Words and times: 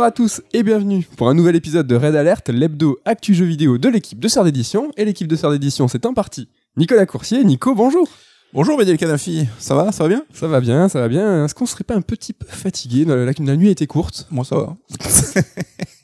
Bonjour 0.00 0.08
à 0.08 0.12
tous 0.12 0.40
et 0.54 0.62
bienvenue 0.62 1.06
pour 1.18 1.28
un 1.28 1.34
nouvel 1.34 1.56
épisode 1.56 1.86
de 1.86 1.94
Red 1.94 2.16
Alert, 2.16 2.48
l'hebdo 2.48 2.98
actu 3.04 3.34
jeux 3.34 3.44
vidéo 3.44 3.76
de 3.76 3.86
l'équipe 3.90 4.18
de 4.18 4.28
Sœur 4.28 4.44
d'édition. 4.44 4.90
Et 4.96 5.04
l'équipe 5.04 5.28
de 5.28 5.36
Sœur 5.36 5.50
d'édition, 5.50 5.88
c'est 5.88 6.06
un 6.06 6.14
parti. 6.14 6.48
Nicolas 6.78 7.04
Coursier, 7.04 7.44
Nico, 7.44 7.74
bonjour. 7.74 8.08
Bonjour 8.52 8.76
Bédiel 8.76 8.96
Kanafi, 8.98 9.46
ça 9.60 9.76
va, 9.76 9.92
ça 9.92 10.02
va 10.02 10.08
bien? 10.08 10.24
Ça 10.34 10.48
va 10.48 10.60
bien, 10.60 10.88
ça 10.88 10.98
va 11.00 11.06
bien. 11.06 11.44
Est-ce 11.44 11.54
qu'on 11.54 11.66
serait 11.66 11.84
pas 11.84 11.94
un 11.94 12.00
petit 12.00 12.32
peu 12.32 12.46
fatigué? 12.48 13.04
La, 13.04 13.14
la, 13.24 13.32
la 13.38 13.56
nuit 13.56 13.68
a 13.68 13.70
été 13.70 13.86
courte. 13.86 14.26
Moi 14.32 14.44
ça 14.44 14.56
va. 14.56 14.76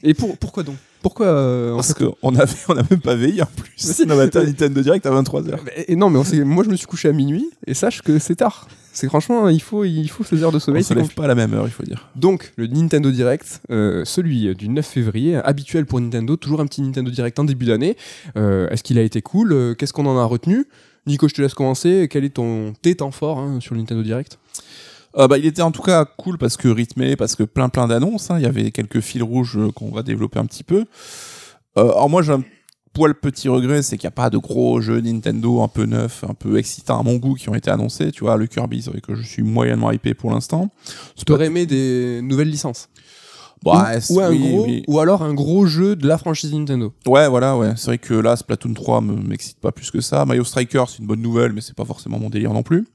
et 0.04 0.14
pour, 0.14 0.38
pourquoi 0.38 0.62
donc? 0.62 0.76
Pourquoi 1.02 1.26
euh, 1.26 1.74
Parce 1.74 1.92
qu'on 1.92 2.36
avait, 2.36 2.54
on 2.68 2.76
a 2.76 2.82
même 2.88 3.00
pas 3.00 3.16
veillé 3.16 3.42
en 3.42 3.46
plus. 3.46 3.72
Si. 3.76 4.04
On 4.06 4.10
a 4.10 4.14
maté 4.16 4.38
un 4.38 4.44
Nintendo 4.44 4.80
Direct 4.80 5.04
à 5.06 5.10
23h. 5.10 5.58
Et 5.88 5.96
non, 5.96 6.08
mais 6.08 6.20
on 6.20 6.44
moi 6.46 6.62
je 6.64 6.70
me 6.70 6.76
suis 6.76 6.86
couché 6.86 7.08
à 7.08 7.12
minuit 7.12 7.50
et 7.66 7.74
sache 7.74 8.00
que 8.02 8.18
c'est 8.20 8.36
tard. 8.36 8.68
C'est 8.92 9.08
franchement, 9.08 9.48
il 9.50 9.60
faut, 9.60 9.84
il 9.84 10.08
faut 10.08 10.24
ces 10.24 10.42
heures 10.42 10.52
de 10.52 10.56
On 10.56 10.60
sommeil. 10.60 10.82
se 10.82 10.88
c'est 10.88 10.94
lève 10.94 11.12
pas 11.14 11.24
à 11.24 11.26
la 11.26 11.34
même 11.34 11.52
heure, 11.52 11.66
il 11.66 11.70
faut 11.70 11.82
dire. 11.82 12.08
Donc, 12.16 12.54
le 12.56 12.66
Nintendo 12.66 13.10
Direct, 13.10 13.60
euh, 13.70 14.06
celui 14.06 14.54
du 14.54 14.70
9 14.70 14.86
février, 14.86 15.36
habituel 15.36 15.84
pour 15.84 16.00
Nintendo, 16.00 16.34
toujours 16.36 16.62
un 16.62 16.66
petit 16.66 16.80
Nintendo 16.80 17.10
Direct 17.10 17.38
en 17.38 17.44
début 17.44 17.66
d'année. 17.66 17.94
Euh, 18.38 18.70
Est-ce 18.70 18.82
qu'il 18.82 18.98
a 18.98 19.02
été 19.02 19.20
cool? 19.20 19.76
Qu'est-ce 19.76 19.92
qu'on 19.92 20.06
en 20.06 20.16
a 20.16 20.24
retenu? 20.24 20.64
Nico, 21.06 21.28
je 21.28 21.34
te 21.34 21.42
laisse 21.42 21.54
commencer. 21.54 22.08
Quel 22.10 22.24
est 22.24 22.30
ton 22.34 22.72
tes 22.82 22.94
temps 22.96 23.10
fort 23.10 23.38
hein, 23.38 23.60
sur 23.60 23.74
le 23.74 23.80
Nintendo 23.80 24.02
Direct? 24.02 24.38
Euh, 25.16 25.28
bah, 25.28 25.38
il 25.38 25.46
était 25.46 25.62
en 25.62 25.70
tout 25.70 25.82
cas 25.82 26.04
cool 26.04 26.36
parce 26.36 26.56
que 26.56 26.68
rythmé, 26.68 27.16
parce 27.16 27.36
que 27.36 27.42
plein 27.42 27.68
plein 27.68 27.86
d'annonces. 27.86 28.30
hein. 28.30 28.38
Il 28.38 28.42
y 28.42 28.46
avait 28.46 28.70
quelques 28.70 29.00
fils 29.00 29.22
rouges 29.22 29.56
euh, 29.56 29.70
qu'on 29.70 29.90
va 29.90 30.02
développer 30.02 30.38
un 30.38 30.46
petit 30.46 30.64
peu. 30.64 30.84
Euh, 31.78 31.82
alors 31.82 32.10
moi 32.10 32.22
j'ai 32.22 32.32
un 32.32 32.42
poil 32.92 33.14
petit 33.14 33.48
regret, 33.48 33.82
c'est 33.82 33.98
qu'il 33.98 34.06
n'y 34.06 34.12
a 34.12 34.18
pas 34.22 34.30
de 34.30 34.38
gros 34.38 34.80
jeux 34.80 35.00
Nintendo 35.00 35.62
un 35.62 35.68
peu 35.68 35.84
neufs, 35.84 36.24
un 36.28 36.34
peu 36.34 36.58
excitants 36.58 37.00
à 37.00 37.02
mon 37.02 37.16
goût 37.16 37.34
qui 37.34 37.48
ont 37.48 37.54
été 37.54 37.70
annoncés. 37.70 38.10
Tu 38.10 38.24
vois, 38.24 38.36
le 38.36 38.46
Kirby, 38.46 38.82
c'est 38.82 38.90
vrai 38.90 39.00
que 39.00 39.14
je 39.14 39.22
suis 39.22 39.42
moyennement 39.42 39.92
hypé 39.92 40.14
pour 40.14 40.30
l'instant. 40.30 40.70
Tu 41.26 41.32
aurais 41.32 41.46
aimé 41.46 41.66
des 41.66 42.20
nouvelles 42.22 42.50
licences? 42.50 42.88
Bah, 43.64 43.94
ou, 44.10 44.20
un 44.20 44.30
oui, 44.30 44.38
gros, 44.38 44.64
oui. 44.64 44.82
ou 44.86 45.00
alors 45.00 45.22
un 45.22 45.34
gros 45.34 45.66
jeu 45.66 45.96
de 45.96 46.06
la 46.06 46.18
franchise 46.18 46.52
Nintendo. 46.54 46.92
Ouais, 47.06 47.28
voilà, 47.28 47.56
ouais. 47.56 47.72
C'est 47.76 47.86
vrai 47.86 47.98
que 47.98 48.14
là, 48.14 48.36
Splatoon 48.36 48.74
3 48.74 49.00
me 49.00 49.16
m'excite 49.16 49.58
pas 49.58 49.72
plus 49.72 49.90
que 49.90 50.00
ça. 50.00 50.24
Mario 50.24 50.44
Striker, 50.44 50.84
c'est 50.88 50.98
une 50.98 51.06
bonne 51.06 51.22
nouvelle, 51.22 51.52
mais 51.52 51.60
c'est 51.60 51.74
pas 51.74 51.84
forcément 51.84 52.18
mon 52.18 52.30
délire 52.30 52.52
non 52.52 52.62
plus. 52.62 52.86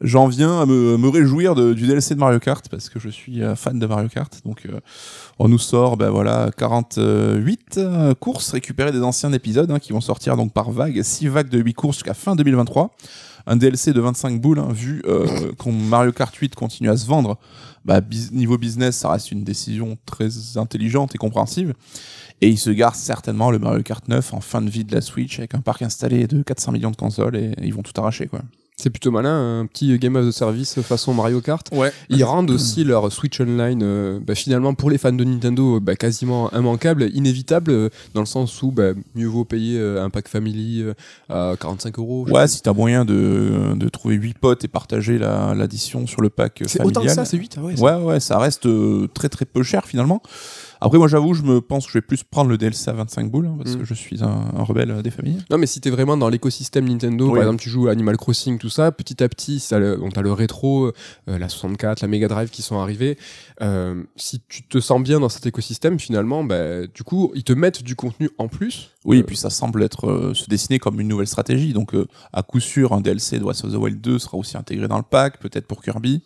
J'en 0.00 0.26
viens 0.26 0.60
à 0.60 0.66
me, 0.66 0.96
me 0.96 1.08
réjouir 1.08 1.54
de- 1.54 1.74
du 1.74 1.86
DLC 1.86 2.14
de 2.16 2.20
Mario 2.20 2.40
Kart 2.40 2.66
parce 2.68 2.88
que 2.88 2.98
je 2.98 3.08
suis 3.08 3.40
euh, 3.42 3.54
fan 3.54 3.78
de 3.78 3.86
Mario 3.86 4.08
Kart. 4.08 4.32
Donc, 4.44 4.66
euh, 4.66 4.80
on 5.38 5.48
nous 5.48 5.58
sort, 5.58 5.96
ben 5.96 6.10
voilà, 6.10 6.50
48 6.56 7.78
euh, 7.78 8.14
courses 8.14 8.50
récupérées 8.50 8.92
des 8.92 9.02
anciens 9.02 9.32
épisodes 9.32 9.70
hein, 9.70 9.78
qui 9.78 9.92
vont 9.92 10.00
sortir 10.00 10.36
donc 10.36 10.52
par 10.52 10.70
vague, 10.72 11.00
6 11.02 11.28
vagues 11.28 11.48
de 11.50 11.58
8 11.58 11.74
courses 11.74 11.96
jusqu'à 11.98 12.14
fin 12.14 12.34
2023. 12.34 12.90
Un 13.46 13.56
DLC 13.56 13.92
de 13.92 14.00
25 14.00 14.40
boules, 14.40 14.58
hein, 14.58 14.68
vu 14.72 15.02
euh, 15.06 15.52
qu'on 15.58 15.72
Mario 15.72 16.12
Kart 16.12 16.34
8 16.34 16.54
continue 16.56 16.90
à 16.90 16.96
se 16.96 17.06
vendre. 17.06 17.38
Bah, 17.84 18.00
niveau 18.32 18.58
business, 18.58 18.96
ça 18.96 19.10
reste 19.10 19.32
une 19.32 19.44
décision 19.44 19.98
très 20.06 20.56
intelligente 20.56 21.14
et 21.14 21.18
compréhensive. 21.18 21.74
Et 22.40 22.48
il 22.48 22.58
se 22.58 22.70
gare 22.70 22.94
certainement 22.94 23.50
le 23.50 23.58
Mario 23.58 23.82
Kart 23.82 24.06
9 24.08 24.34
en 24.34 24.40
fin 24.40 24.62
de 24.62 24.70
vie 24.70 24.84
de 24.84 24.94
la 24.94 25.00
Switch 25.00 25.38
avec 25.38 25.54
un 25.54 25.60
parc 25.60 25.82
installé 25.82 26.26
de 26.26 26.42
400 26.42 26.72
millions 26.72 26.90
de 26.90 26.96
consoles 26.96 27.36
et 27.36 27.54
ils 27.62 27.74
vont 27.74 27.82
tout 27.82 27.98
arracher 28.00 28.26
quoi. 28.26 28.42
C'est 28.82 28.90
plutôt 28.90 29.12
malin, 29.12 29.60
un 29.60 29.66
petit 29.66 29.96
game 29.96 30.16
of 30.16 30.26
the 30.26 30.32
service 30.32 30.80
façon 30.82 31.14
Mario 31.14 31.40
Kart. 31.40 31.64
Ouais. 31.72 31.92
Ils 32.08 32.24
rendent 32.24 32.50
aussi 32.50 32.82
leur 32.82 33.12
Switch 33.12 33.40
Online, 33.40 33.80
euh, 33.84 34.18
bah, 34.20 34.34
finalement 34.34 34.74
pour 34.74 34.90
les 34.90 34.98
fans 34.98 35.12
de 35.12 35.22
Nintendo, 35.22 35.76
euh, 35.76 35.80
bah, 35.80 35.94
quasiment 35.94 36.50
immanquable, 36.52 37.08
inévitable, 37.14 37.70
euh, 37.70 37.88
dans 38.14 38.20
le 38.22 38.26
sens 38.26 38.60
où 38.60 38.72
bah, 38.72 38.90
mieux 39.14 39.28
vaut 39.28 39.44
payer 39.44 39.78
euh, 39.78 40.02
un 40.02 40.10
pack 40.10 40.26
family 40.26 40.84
à 41.28 41.54
45 41.60 41.96
euros. 42.00 42.26
Ouais, 42.28 42.48
si 42.48 42.60
t'as 42.60 42.72
moyen 42.72 43.04
de, 43.04 43.74
de 43.76 43.88
trouver 43.88 44.16
8 44.16 44.36
potes 44.38 44.64
et 44.64 44.68
partager 44.68 45.16
la- 45.16 45.54
l'addition 45.54 46.08
sur 46.08 46.20
le 46.20 46.28
pack 46.28 46.54
pas. 46.58 46.64
C'est 46.66 46.78
familial. 46.78 46.88
autant 46.98 47.06
que 47.06 47.14
ça, 47.14 47.24
c'est 47.24 47.36
8 47.36 47.58
ouais, 47.62 47.80
Ouais, 47.80 47.94
ouais, 47.94 48.18
ça 48.18 48.38
reste 48.38 48.66
très 49.14 49.28
très 49.28 49.44
peu 49.44 49.62
cher 49.62 49.84
finalement. 49.86 50.22
Après, 50.84 50.98
moi 50.98 51.06
j'avoue, 51.08 51.32
je 51.34 51.42
me 51.42 51.60
pense 51.60 51.86
que 51.86 51.92
je 51.92 51.98
vais 51.98 52.02
plus 52.02 52.24
prendre 52.24 52.50
le 52.50 52.58
DLC 52.58 52.90
à 52.90 52.92
25 52.92 53.30
boules 53.30 53.46
hein, 53.46 53.54
parce 53.56 53.76
Mm. 53.76 53.78
que 53.78 53.84
je 53.84 53.94
suis 53.94 54.22
un, 54.24 54.46
un 54.56 54.62
rebelle 54.64 54.90
euh, 54.90 55.02
des 55.02 55.10
familles. 55.10 55.38
Non, 55.50 55.56
mais 55.58 55.66
si 55.66 55.80
t'es 55.80 55.90
vraiment 55.90 56.16
dans 56.16 56.28
l'écosystème 56.28 56.88
Nintendo, 56.88 57.26
Oui. 57.26 57.32
par 57.34 57.42
exemple, 57.44 57.62
tu 57.62 57.70
joues 57.70 57.88
Animal 57.88 58.16
Crossing, 58.16 58.58
tout 58.58 58.68
ça, 58.68 58.90
petit 58.90 59.22
à 59.22 59.28
petit, 59.28 59.60
ça, 59.60 59.78
on 60.00 60.10
t'as 60.10 60.22
le 60.22 60.32
rétro, 60.32 60.86
euh, 60.86 61.38
la 61.38 61.48
64, 61.48 62.00
la 62.00 62.08
Mega 62.08 62.26
Drive 62.28 62.50
qui 62.50 62.62
sont 62.62 62.78
arrivés. 62.80 63.16
Euh, 63.60 64.02
si 64.16 64.40
tu 64.48 64.64
te 64.64 64.80
sens 64.80 65.00
bien 65.02 65.20
dans 65.20 65.28
cet 65.28 65.46
écosystème, 65.46 65.98
finalement, 66.00 66.42
bah, 66.44 66.86
du 66.86 67.04
coup, 67.04 67.30
ils 67.34 67.44
te 67.44 67.52
mettent 67.52 67.82
du 67.82 67.94
contenu 67.96 68.28
en 68.38 68.48
plus. 68.48 68.90
Oui, 69.04 69.18
et 69.18 69.22
puis 69.22 69.36
ça 69.36 69.50
semble 69.50 69.82
être 69.82 70.32
se 70.34 70.46
dessiner 70.48 70.78
comme 70.78 71.00
une 71.00 71.08
nouvelle 71.08 71.26
stratégie. 71.28 71.72
Donc, 71.72 71.92
à 72.32 72.42
coup 72.42 72.60
sûr, 72.60 72.92
un 72.92 73.00
DLC 73.00 73.38
de 73.38 73.44
Breath 73.44 73.64
of 73.64 73.72
the 73.72 73.76
Wild 73.76 74.00
2 74.00 74.18
sera 74.18 74.36
aussi 74.36 74.56
intégré 74.56 74.88
dans 74.88 74.96
le 74.98 75.02
pack, 75.08 75.38
peut-être 75.38 75.66
pour 75.66 75.82
Kirby. 75.82 76.22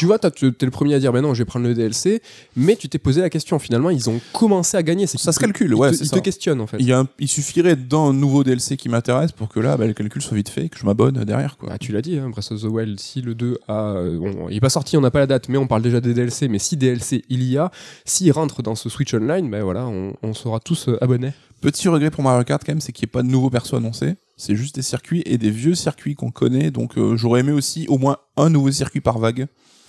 Tu 0.00 0.06
vois, 0.06 0.18
t'as- 0.18 0.30
t'es 0.30 0.46
le 0.64 0.70
premier 0.70 0.94
à 0.94 0.98
dire, 0.98 1.12
ben 1.12 1.20
non, 1.20 1.34
je 1.34 1.40
vais 1.40 1.44
prendre 1.44 1.66
le 1.66 1.74
DLC, 1.74 2.22
mais 2.56 2.74
tu 2.74 2.88
t'es 2.88 2.96
posé 2.98 3.20
la 3.20 3.28
question. 3.28 3.58
Finalement, 3.58 3.90
ils 3.90 4.08
ont 4.08 4.18
commencé 4.32 4.78
à 4.78 4.82
gagner. 4.82 5.06
Ça 5.06 5.18
se 5.18 5.30
te- 5.30 5.40
calcule, 5.44 5.72
ils 5.72 5.74
ouais, 5.74 5.90
te- 5.90 5.96
Ils 6.02 6.06
ça. 6.06 6.16
te 6.16 6.22
questionnent, 6.22 6.62
en 6.62 6.66
fait. 6.66 6.78
Il, 6.80 6.86
y 6.86 6.92
a 6.94 7.00
un- 7.00 7.08
il 7.18 7.28
suffirait 7.28 7.76
d'un 7.76 8.14
nouveau 8.14 8.42
DLC 8.42 8.78
qui 8.78 8.88
m'intéresse 8.88 9.32
pour 9.32 9.50
que 9.50 9.60
là, 9.60 9.76
bah, 9.76 9.86
le 9.86 9.92
calcul 9.92 10.22
soit 10.22 10.38
vite 10.38 10.48
fait, 10.48 10.70
que 10.70 10.78
je 10.78 10.86
m'abonne 10.86 11.22
derrière. 11.24 11.58
Quoi. 11.58 11.68
Ah, 11.70 11.76
tu 11.76 11.92
l'as 11.92 12.00
dit, 12.00 12.16
hein, 12.16 12.30
Breath 12.30 12.50
of 12.50 12.62
the 12.62 12.64
Wild, 12.64 12.98
si 12.98 13.20
le 13.20 13.34
2 13.34 13.58
a. 13.68 13.90
euh, 13.96 14.18
bon, 14.18 14.48
il 14.48 14.56
est 14.56 14.60
pas 14.60 14.70
sorti, 14.70 14.96
on 14.96 15.02
n'a 15.02 15.10
pas 15.10 15.18
la 15.18 15.26
date, 15.26 15.50
mais 15.50 15.58
on 15.58 15.66
parle 15.66 15.82
déjà 15.82 16.00
des 16.00 16.14
DLC. 16.14 16.48
Mais 16.48 16.58
si 16.58 16.78
DLC 16.78 17.22
il 17.28 17.42
y 17.42 17.58
a, 17.58 17.70
s'il 18.06 18.32
rentre 18.32 18.62
dans 18.62 18.74
ce 18.76 18.88
Switch 18.88 19.12
Online, 19.12 19.50
ben 19.50 19.62
voilà, 19.62 19.86
on, 19.86 20.14
on 20.22 20.32
sera 20.32 20.60
tous 20.60 20.88
euh, 20.88 20.96
abonnés. 21.04 21.32
Petit 21.60 21.88
regret 21.88 22.10
pour 22.10 22.24
Mario 22.24 22.42
Kart 22.44 22.62
quand 22.64 22.72
même, 22.72 22.80
c'est 22.80 22.92
qu'il 22.92 23.04
n'y 23.04 23.10
ait 23.10 23.12
pas 23.12 23.22
de 23.22 23.28
nouveaux 23.28 23.50
persos 23.50 23.74
annoncés. 23.74 24.14
C'est 24.38 24.56
juste 24.56 24.76
des 24.76 24.80
circuits 24.82 25.22
et 25.26 25.36
des 25.36 25.50
vieux 25.50 25.74
circuits 25.74 26.14
qu'on 26.14 26.30
connaît. 26.30 26.70
Donc 26.70 26.96
euh, 26.96 27.18
j'aurais 27.18 27.40
aimé 27.40 27.52
aussi 27.52 27.84
au 27.88 27.98
moins 27.98 28.16
un 28.38 28.48
nouveau 28.48 28.70
circuit 28.72 29.02
par 29.02 29.18
vague. 29.18 29.46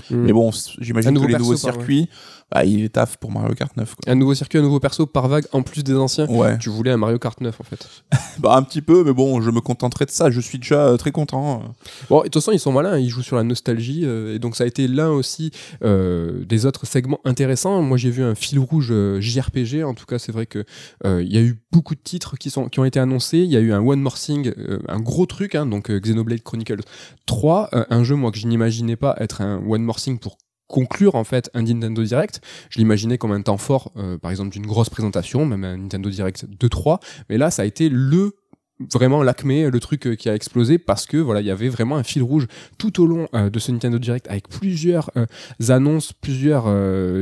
Mais 0.10 0.34
bon, 0.34 0.52
c- 0.52 0.72
Un 0.78 0.82
j'imagine 0.84 1.14
que 1.20 1.28
les 1.28 1.34
nouveaux 1.40 1.52
circuits, 1.74 2.10
bah, 2.52 2.66
il 2.66 2.84
est 2.84 2.90
taf 2.90 3.18
pour 3.18 3.32
Mario 3.32 3.56
Kart 3.56 3.76
9. 3.76 3.96
Quoi. 3.96 4.12
Un 4.12 4.16
nouveau 4.16 4.34
circuit, 4.34 4.60
un 4.60 4.62
nouveau 4.62 4.80
perso 4.80 5.06
par 5.06 5.28
vague 5.28 5.46
en 5.52 5.62
plus 5.62 5.84
des 5.84 5.96
anciens. 5.96 6.28
Ouais, 6.28 6.58
Tu 6.58 6.70
voulais 6.70 6.92
un 6.92 6.98
Mario 6.98 7.20
Kart 7.20 7.40
9 7.40 7.60
en 7.60 7.64
fait. 7.64 7.88
bah 8.40 8.56
un 8.56 8.64
petit 8.64 8.82
peu, 8.82 9.04
mais 9.04 9.14
bon, 9.14 9.42
je 9.42 9.52
me 9.52 9.62
contenterai 9.62 10.06
de 10.06 10.12
ça. 10.12 10.30
Je 10.30 10.40
suis 10.40 10.60
déjà 10.60 10.88
euh, 10.88 10.98
très 10.98 11.12
content. 11.12 11.64
Bon, 12.10 12.22
et 12.22 12.26
de 12.26 12.30
toute 12.30 12.42
façon, 12.42 12.52
ils 12.52 12.60
sont 12.60 12.72
malins, 12.72 12.98
ils 12.98 13.10
jouent 13.10 13.22
sur 13.22 13.36
la 13.36 13.44
nostalgie, 13.44 14.02
euh, 14.06 14.36
et 14.36 14.40
donc 14.40 14.56
ça 14.56 14.64
a 14.64 14.68
été 14.68 14.88
l'un 14.88 15.10
aussi 15.10 15.52
euh, 15.84 16.44
des 16.46 16.66
autres 16.66 16.86
segments 16.86 17.20
intéressants. 17.26 17.82
Moi, 17.82 17.98
j'ai 17.98 18.10
vu 18.10 18.24
un 18.24 18.36
fil 18.36 18.60
rouge 18.60 18.94
JRPG, 19.20 19.84
en 19.84 19.94
tout 19.94 20.06
cas, 20.06 20.20
c'est 20.20 20.32
vrai 20.32 20.46
que 20.46 20.66
il 21.06 21.32
y 21.32 21.38
a 21.38 21.42
eu 21.42 21.62
beaucoup 21.72 21.96
de 21.96 22.02
titres 22.02 22.38
qui, 22.38 22.50
sont, 22.50 22.68
qui 22.68 22.80
ont 22.80 22.86
été 22.86 23.00
annoncés. 23.00 23.40
Il 23.40 23.52
y 23.52 23.58
a 23.58 23.60
eu 23.60 23.72
un 23.72 23.80
One 23.80 24.02
More 24.02 24.18
Thing, 24.18 24.54
un 24.88 25.00
gros 25.00 25.26
truc, 25.26 25.56
hein, 25.56 25.66
donc 25.66 25.90
Xenoblade 25.90 26.44
Chronicles 26.44 26.82
3, 27.26 27.70
euh, 27.74 27.86
un 27.90 28.04
jeu, 28.04 28.16
moi, 28.16 28.32
que 28.32 28.38
je 28.38 28.48
n'imaginais 28.48 28.96
pas 28.96 29.16
être 29.20 29.42
un 29.42 29.62
One 29.66 29.84
More 29.84 29.98
Thing 29.98 30.20
pour 30.20 30.38
conclure 30.72 31.16
en 31.16 31.24
fait 31.24 31.52
un 31.54 31.62
Nintendo 31.62 32.04
Direct. 32.04 32.42
Je 32.70 32.80
l'imaginais 32.80 33.18
comme 33.18 33.32
un 33.32 33.42
temps 33.42 33.58
fort, 33.58 33.92
euh, 33.98 34.18
par 34.18 34.32
exemple 34.32 34.50
d'une 34.50 34.66
grosse 34.66 34.90
présentation, 34.90 35.46
même 35.46 35.64
un 35.64 35.78
Nintendo 35.78 36.10
Direct 36.10 36.46
2-3, 36.60 37.00
mais 37.30 37.38
là 37.38 37.52
ça 37.52 37.62
a 37.62 37.66
été 37.66 37.90
le 37.90 38.36
vraiment 38.94 39.24
l'acmé, 39.24 39.70
le 39.70 39.80
truc 39.80 40.08
euh, 40.08 40.16
qui 40.16 40.30
a 40.30 40.36
explosé 40.36 40.78
parce 40.78 41.06
que 41.06 41.18
voilà, 41.18 41.42
il 41.42 41.48
y 41.48 41.52
avait 41.52 41.70
vraiment 41.70 41.98
un 41.98 42.04
fil 42.04 42.24
rouge 42.24 42.48
tout 42.78 43.02
au 43.02 43.06
long 43.06 43.28
euh, 43.34 43.50
de 43.50 43.60
ce 43.60 43.72
Nintendo 43.72 44.00
Direct 44.00 44.28
avec 44.30 44.48
plusieurs 44.48 45.12
euh, 45.18 45.26
annonces, 45.70 46.14
plusieurs 46.14 46.66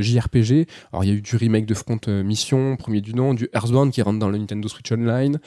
JRPG. 0.01 0.67
Alors 0.91 1.03
il 1.03 1.09
y 1.09 1.11
a 1.11 1.15
eu 1.15 1.21
du 1.21 1.35
remake 1.35 1.65
de 1.65 1.73
Front 1.73 1.99
Mission, 2.07 2.77
premier 2.77 3.01
du 3.01 3.13
nom, 3.13 3.33
du 3.33 3.49
Earthbound 3.53 3.91
qui 3.91 4.01
rentre 4.01 4.19
dans 4.19 4.29
le 4.29 4.37
Nintendo 4.37 4.67
Switch 4.67 4.91
Online. 4.91 5.39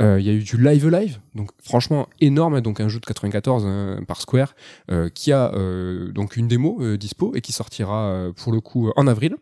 Il 0.00 0.20
y 0.20 0.28
a 0.28 0.32
eu 0.32 0.42
du 0.42 0.56
Live 0.56 0.88
Live, 0.88 1.18
donc 1.34 1.50
franchement 1.62 2.08
énorme, 2.20 2.60
donc 2.60 2.80
un 2.80 2.88
jeu 2.88 3.00
de 3.00 3.06
94 3.06 3.64
hein, 3.66 4.00
par 4.06 4.20
Square 4.20 4.54
qui 5.14 5.32
a 5.32 5.52
donc 6.12 6.36
une 6.36 6.48
démo 6.48 6.96
dispo 6.96 7.32
et 7.34 7.40
qui 7.40 7.52
sortira 7.52 8.30
pour 8.36 8.52
le 8.52 8.60
coup 8.60 8.90
en 8.96 9.06
avril. 9.06 9.36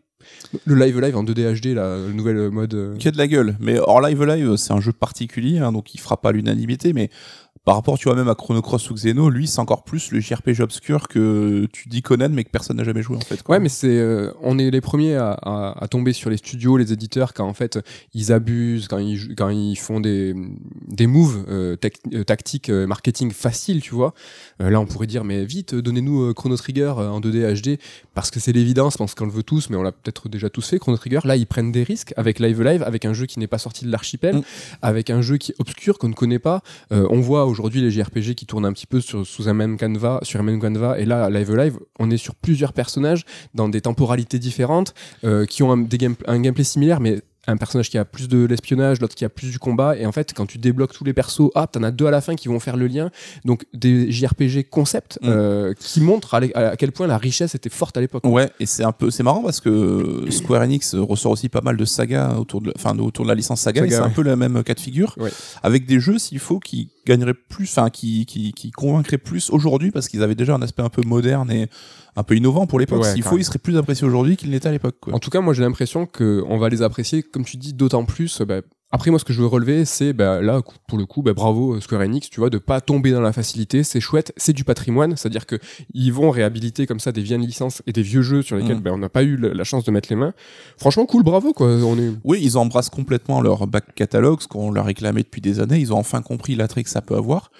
Le 0.65 0.75
Live 0.75 0.99
Live 0.99 1.15
en 1.15 1.23
2D 1.23 1.59
HD, 1.61 1.75
là, 1.75 1.97
le 1.97 2.11
nouvel 2.11 2.49
mode. 2.49 2.73
euh, 2.73 2.95
Qui 2.97 3.07
a 3.07 3.11
de 3.11 3.17
la 3.17 3.27
gueule. 3.27 3.55
Mais 3.59 3.77
hors 3.79 4.01
live 4.01 4.23
live, 4.23 4.55
c'est 4.55 4.73
un 4.73 4.81
jeu 4.81 4.91
particulier, 4.93 5.59
hein, 5.59 5.71
donc 5.71 5.93
il 5.93 5.99
fera 5.99 6.19
pas 6.19 6.31
l'unanimité, 6.31 6.91
mais 6.93 7.09
par 7.69 7.75
rapport, 7.75 7.99
tu 7.99 8.05
vois, 8.05 8.15
même 8.15 8.27
à 8.29 8.33
Chrono 8.33 8.63
Cross 8.63 8.89
ou 8.89 8.95
Xeno, 8.95 9.29
lui, 9.29 9.45
c'est 9.45 9.59
encore 9.59 9.83
plus 9.83 10.09
le 10.11 10.19
JRPG 10.19 10.61
obscur 10.61 11.07
que 11.07 11.67
tu 11.71 11.87
dis 11.87 12.01
connaître, 12.01 12.33
mais 12.33 12.43
que 12.43 12.49
personne 12.49 12.77
n'a 12.77 12.83
jamais 12.83 13.03
joué, 13.03 13.15
en 13.15 13.19
fait. 13.19 13.43
quoi. 13.43 13.53
Ouais, 13.57 13.59
mais 13.59 13.69
c'est, 13.69 13.95
euh, 13.99 14.31
on 14.41 14.57
est 14.57 14.71
les 14.71 14.81
premiers 14.81 15.13
à, 15.17 15.33
à- 15.33 15.83
à 15.83 15.87
tomber 15.87 16.11
sur 16.13 16.31
les 16.31 16.37
studios, 16.37 16.77
les 16.77 16.91
éditeurs, 16.93 17.35
quand 17.35 17.45
en 17.47 17.53
fait 17.53 17.77
ils 18.15 18.31
abusent, 18.31 18.87
quand 18.87 18.97
ils, 18.97 19.17
jou- 19.17 19.29
quand 19.37 19.49
ils 19.49 19.75
font 19.75 19.99
des, 19.99 20.33
des 20.87 21.05
moves 21.05 21.45
euh, 21.47 21.75
euh, 22.11 22.23
tactiques, 22.23 22.69
euh, 22.71 22.87
marketing 22.87 23.29
faciles, 23.31 23.81
tu 23.81 23.93
vois. 23.93 24.15
Là, 24.59 24.79
on 24.79 24.87
pourrait 24.87 25.05
dire, 25.05 25.23
mais 25.23 25.45
vite, 25.45 25.75
donnez-nous 25.75 26.33
Chrono 26.33 26.57
Trigger 26.57 26.89
en 26.97 27.19
2D 27.21 27.53
HD, 27.61 27.77
parce 28.15 28.31
que 28.31 28.39
c'est 28.39 28.51
l'évidence, 28.51 28.97
parce 28.97 29.13
qu'on 29.13 29.25
le 29.27 29.31
veut 29.31 29.43
tous, 29.43 29.69
mais 29.69 29.77
on 29.77 29.83
l'a 29.83 29.91
peut-être 29.91 30.27
déjà 30.27 30.49
tous 30.49 30.67
fait, 30.67 30.79
Chrono 30.79 30.97
Trigger. 30.97 31.19
Là, 31.23 31.35
ils 31.35 31.45
prennent 31.45 31.71
des 31.71 31.83
risques 31.83 32.15
avec 32.17 32.39
Live 32.39 32.63
Live, 32.63 32.81
avec 32.81 33.05
un 33.05 33.13
jeu 33.13 33.27
qui 33.27 33.37
n'est 33.37 33.45
pas 33.45 33.59
sorti 33.59 33.85
de 33.85 33.91
l'archipel, 33.91 34.37
Mm. 34.37 34.41
avec 34.81 35.11
un 35.11 35.21
jeu 35.21 35.37
qui 35.37 35.51
est 35.51 35.55
obscur, 35.59 35.99
qu'on 35.99 36.09
ne 36.09 36.13
connaît 36.15 36.39
pas. 36.39 36.63
On 36.89 37.19
voit 37.19 37.45
aujourd'hui 37.45 37.58
les 37.67 37.91
JRPG 37.91 38.35
qui 38.35 38.45
tournent 38.45 38.65
un 38.65 38.73
petit 38.73 38.87
peu 38.87 39.01
sur, 39.01 39.25
sous 39.25 39.49
un 39.49 39.53
même 39.53 39.77
canevas, 39.77 40.19
sur 40.23 40.39
un 40.39 40.43
même 40.43 40.61
canevas, 40.61 40.97
et 40.97 41.05
là, 41.05 41.29
Live 41.29 41.55
Live, 41.55 41.79
on 41.99 42.09
est 42.09 42.17
sur 42.17 42.35
plusieurs 42.35 42.73
personnages 42.73 43.25
dans 43.53 43.69
des 43.69 43.81
temporalités 43.81 44.39
différentes, 44.39 44.93
euh, 45.23 45.45
qui 45.45 45.63
ont 45.63 45.71
un 45.71 46.39
gameplay 46.39 46.63
similaire, 46.63 46.99
mais 46.99 47.21
un 47.51 47.57
personnage 47.57 47.89
qui 47.89 47.97
a 47.97 48.05
plus 48.05 48.27
de 48.27 48.45
l'espionnage, 48.45 48.99
l'autre 49.01 49.15
qui 49.15 49.25
a 49.25 49.29
plus 49.29 49.49
du 49.51 49.59
combat. 49.59 49.95
Et 49.97 50.05
en 50.05 50.11
fait, 50.11 50.33
quand 50.33 50.45
tu 50.45 50.57
débloques 50.57 50.93
tous 50.93 51.03
les 51.03 51.13
persos, 51.13 51.49
ah, 51.55 51.67
t'en 51.67 51.83
as 51.83 51.91
deux 51.91 52.05
à 52.05 52.11
la 52.11 52.21
fin 52.21 52.35
qui 52.35 52.47
vont 52.47 52.59
faire 52.59 52.77
le 52.77 52.87
lien. 52.87 53.09
Donc 53.45 53.65
des 53.73 54.11
JRPG 54.11 54.63
concept 54.69 55.19
Mm. 55.21 55.27
euh, 55.27 55.73
qui 55.79 56.01
montrent 56.01 56.33
à, 56.35 56.75
quel 56.77 56.91
point 56.91 57.07
la 57.07 57.17
richesse 57.17 57.55
était 57.55 57.69
forte 57.69 57.97
à 57.97 58.01
l'époque. 58.01 58.23
Ouais, 58.25 58.49
et 58.59 58.65
c'est 58.65 58.83
un 58.83 58.91
peu, 58.91 59.09
c'est 59.11 59.23
marrant 59.23 59.41
parce 59.41 59.59
que 59.59 60.25
Square 60.29 60.61
Enix 60.63 60.95
ressort 60.95 61.31
aussi 61.31 61.49
pas 61.49 61.61
mal 61.61 61.77
de 61.77 61.85
sagas 61.85 62.35
autour 62.37 62.61
de, 62.61 62.71
enfin, 62.75 62.97
autour 62.99 63.25
de 63.25 63.29
la 63.29 63.35
licence 63.35 63.61
saga. 63.61 63.83
C'est 63.89 63.95
un 63.95 64.09
peu 64.09 64.21
le 64.21 64.35
même 64.35 64.63
cas 64.63 64.73
de 64.73 64.79
figure, 64.79 65.15
Ouais. 65.17 65.31
avec 65.63 65.85
des 65.85 65.99
jeux 65.99 66.17
s'il 66.19 66.39
faut 66.39 66.59
qui 66.59 66.89
gagneraient 67.05 67.33
plus, 67.33 67.65
enfin, 67.69 67.89
qui, 67.89 68.25
qui, 68.25 68.53
qui 68.53 68.71
convaincraient 68.71 69.17
plus 69.17 69.49
aujourd'hui 69.49 69.91
parce 69.91 70.07
qu'ils 70.07 70.21
avaient 70.23 70.35
déjà 70.35 70.53
un 70.53 70.61
aspect 70.61 70.83
un 70.83 70.89
peu 70.89 71.01
moderne 71.05 71.51
et 71.51 71.67
un 72.15 72.23
peu 72.23 72.35
innovant 72.35 72.67
pour 72.67 72.79
l'époque. 72.79 73.05
S'il 73.05 73.23
faut, 73.23 73.37
ils 73.37 73.43
seraient 73.43 73.59
plus 73.59 73.77
appréciés 73.77 74.05
aujourd'hui 74.07 74.37
qu'ils 74.37 74.49
n'étaient 74.49 74.69
à 74.69 74.71
l'époque. 74.71 74.97
En 75.11 75.19
tout 75.19 75.29
cas, 75.29 75.41
moi 75.41 75.53
j'ai 75.53 75.63
l'impression 75.63 76.05
qu'on 76.05 76.57
va 76.57 76.69
les 76.69 76.81
apprécier, 76.81 77.23
comme 77.23 77.45
tu 77.45 77.57
dis, 77.57 77.73
d'autant 77.73 78.05
plus. 78.05 78.41
bah, 78.41 78.61
après, 78.91 79.11
moi, 79.11 79.19
ce 79.19 79.25
que 79.25 79.33
je 79.33 79.41
veux 79.41 79.47
relever, 79.47 79.85
c'est 79.85 80.13
bah, 80.13 80.41
là, 80.41 80.61
pour 80.87 80.97
le 80.97 81.05
coup, 81.05 81.21
bah, 81.21 81.33
bravo 81.33 81.75
euh, 81.75 81.81
Square 81.81 82.01
Enix, 82.01 82.29
tu 82.29 82.39
vois, 82.39 82.49
de 82.49 82.57
pas 82.57 82.81
tomber 82.81 83.11
dans 83.11 83.21
la 83.21 83.31
facilité. 83.33 83.83
C'est 83.83 83.99
chouette, 83.99 84.33
c'est 84.37 84.53
du 84.53 84.63
patrimoine, 84.63 85.15
c'est-à-dire 85.15 85.45
que 85.45 85.57
ils 85.93 86.11
vont 86.11 86.31
réhabiliter 86.31 86.87
comme 86.87 86.99
ça 86.99 87.11
des 87.11 87.21
vieilles 87.21 87.39
licences 87.45 87.81
et 87.85 87.91
des 87.91 88.01
vieux 88.01 88.21
jeux 88.21 88.41
sur 88.41 88.55
lesquels 88.57 88.77
Mm. 88.77 88.81
bah, 88.81 88.91
on 88.93 88.97
n'a 88.97 89.09
pas 89.09 89.23
eu 89.23 89.35
la 89.37 89.53
la 89.53 89.63
chance 89.63 89.83
de 89.83 89.91
mettre 89.91 90.09
les 90.09 90.15
mains. 90.15 90.33
Franchement, 90.77 91.05
cool, 91.05 91.23
bravo, 91.23 91.53
quoi. 91.53 91.67
On 91.67 91.97
est. 91.99 92.11
Oui, 92.23 92.39
ils 92.41 92.57
embrassent 92.57 92.89
complètement 92.89 93.41
leur 93.41 93.67
back 93.67 93.93
catalogue, 93.93 94.41
ce 94.41 94.47
qu'on 94.47 94.71
leur 94.71 94.85
réclamait 94.85 95.23
depuis 95.23 95.41
des 95.41 95.59
années. 95.59 95.77
Ils 95.79 95.93
ont 95.93 95.97
enfin 95.97 96.21
compris 96.21 96.55
l'attrait 96.55 96.83
que 96.83 96.89
ça 96.89 97.01
peut 97.01 97.15
avoir. 97.15 97.51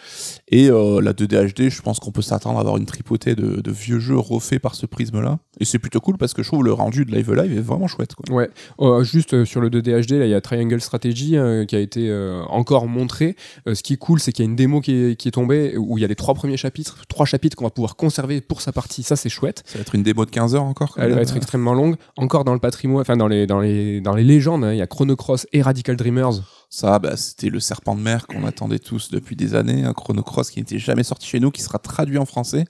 Et 0.47 0.69
euh, 0.71 1.01
la 1.01 1.13
2D 1.13 1.53
HD, 1.53 1.69
je 1.69 1.81
pense 1.81 1.99
qu'on 1.99 2.11
peut 2.11 2.21
s'attendre 2.21 2.57
à 2.57 2.61
avoir 2.61 2.77
une 2.77 2.85
tripotée 2.85 3.35
de, 3.35 3.61
de 3.61 3.71
vieux 3.71 3.99
jeux 3.99 4.17
refaits 4.17 4.59
par 4.59 4.73
ce 4.75 4.85
prisme-là. 4.85 5.39
Et 5.59 5.65
c'est 5.65 5.77
plutôt 5.79 5.99
cool 5.99 6.17
parce 6.17 6.33
que 6.33 6.41
je 6.41 6.47
trouve 6.47 6.63
le 6.63 6.73
rendu 6.73 7.05
de 7.05 7.11
Live 7.11 7.33
Live 7.33 7.55
est 7.57 7.61
vraiment 7.61 7.87
chouette. 7.87 8.15
Quoi. 8.15 8.33
Ouais, 8.35 8.49
Euh, 8.79 9.03
juste 9.03 9.33
euh, 9.33 9.45
sur 9.45 9.59
le 9.61 9.69
2D 9.69 10.07
HD, 10.07 10.11
là, 10.13 10.25
il 10.25 10.31
y 10.31 10.33
a 10.33 10.41
Triangle 10.41 10.79
Strategy 10.81 11.18
euh, 11.33 11.65
qui 11.65 11.75
a 11.75 11.79
été 11.79 12.09
euh, 12.09 12.41
encore 12.49 12.87
montré. 12.87 13.35
Euh, 13.67 13.75
ce 13.75 13.83
qui 13.83 13.93
est 13.93 13.97
cool, 13.97 14.19
c'est 14.19 14.31
qu'il 14.31 14.45
y 14.45 14.47
a 14.47 14.49
une 14.49 14.55
démo 14.55 14.81
qui 14.81 14.93
est, 14.93 15.15
qui 15.15 15.27
est 15.27 15.31
tombée 15.31 15.75
où 15.77 15.97
il 15.97 16.01
y 16.01 16.05
a 16.05 16.07
les 16.07 16.15
trois 16.15 16.33
premiers 16.33 16.57
chapitres, 16.57 17.03
trois 17.07 17.25
chapitres 17.25 17.55
qu'on 17.55 17.65
va 17.65 17.69
pouvoir 17.69 17.95
conserver 17.95 18.41
pour 18.41 18.61
sa 18.61 18.71
partie. 18.71 19.03
Ça, 19.03 19.15
c'est 19.15 19.29
chouette. 19.29 19.63
Ça 19.65 19.77
va 19.77 19.81
être 19.81 19.95
une 19.95 20.03
démo 20.03 20.25
de 20.25 20.31
15 20.31 20.55
heures 20.55 20.63
encore. 20.63 20.95
Elle 20.97 21.13
va 21.13 21.21
être 21.21 21.35
extrêmement 21.35 21.73
longue. 21.73 21.95
Encore 22.17 22.43
dans 22.43 22.53
le 22.53 22.59
patrimoine, 22.59 23.01
enfin 23.01 23.17
dans 23.17 23.27
les, 23.27 23.47
dans 23.47 23.59
les, 23.59 24.01
dans 24.01 24.15
les 24.15 24.23
légendes, 24.23 24.63
hein, 24.63 24.73
il 24.73 24.77
y 24.77 24.81
a 24.81 24.87
Chrono 24.87 25.15
Cross 25.15 25.47
et 25.53 25.61
Radical 25.61 25.95
Dreamers. 25.95 26.41
Ça, 26.69 26.99
bah, 26.99 27.17
c'était 27.17 27.49
le 27.49 27.59
serpent 27.59 27.95
de 27.95 28.01
mer 28.01 28.27
qu'on 28.27 28.45
attendait 28.45 28.79
tous 28.79 29.09
depuis 29.09 29.35
des 29.35 29.55
années, 29.55 29.83
un 29.83 29.93
Chrono 29.93 30.21
Cross 30.21 30.51
qui 30.51 30.59
n'était 30.59 30.77
jamais 30.77 31.03
sorti 31.03 31.27
chez 31.27 31.39
nous, 31.39 31.49
qui 31.49 31.63
sera 31.63 31.79
traduit 31.79 32.17
en 32.17 32.25
français. 32.25 32.65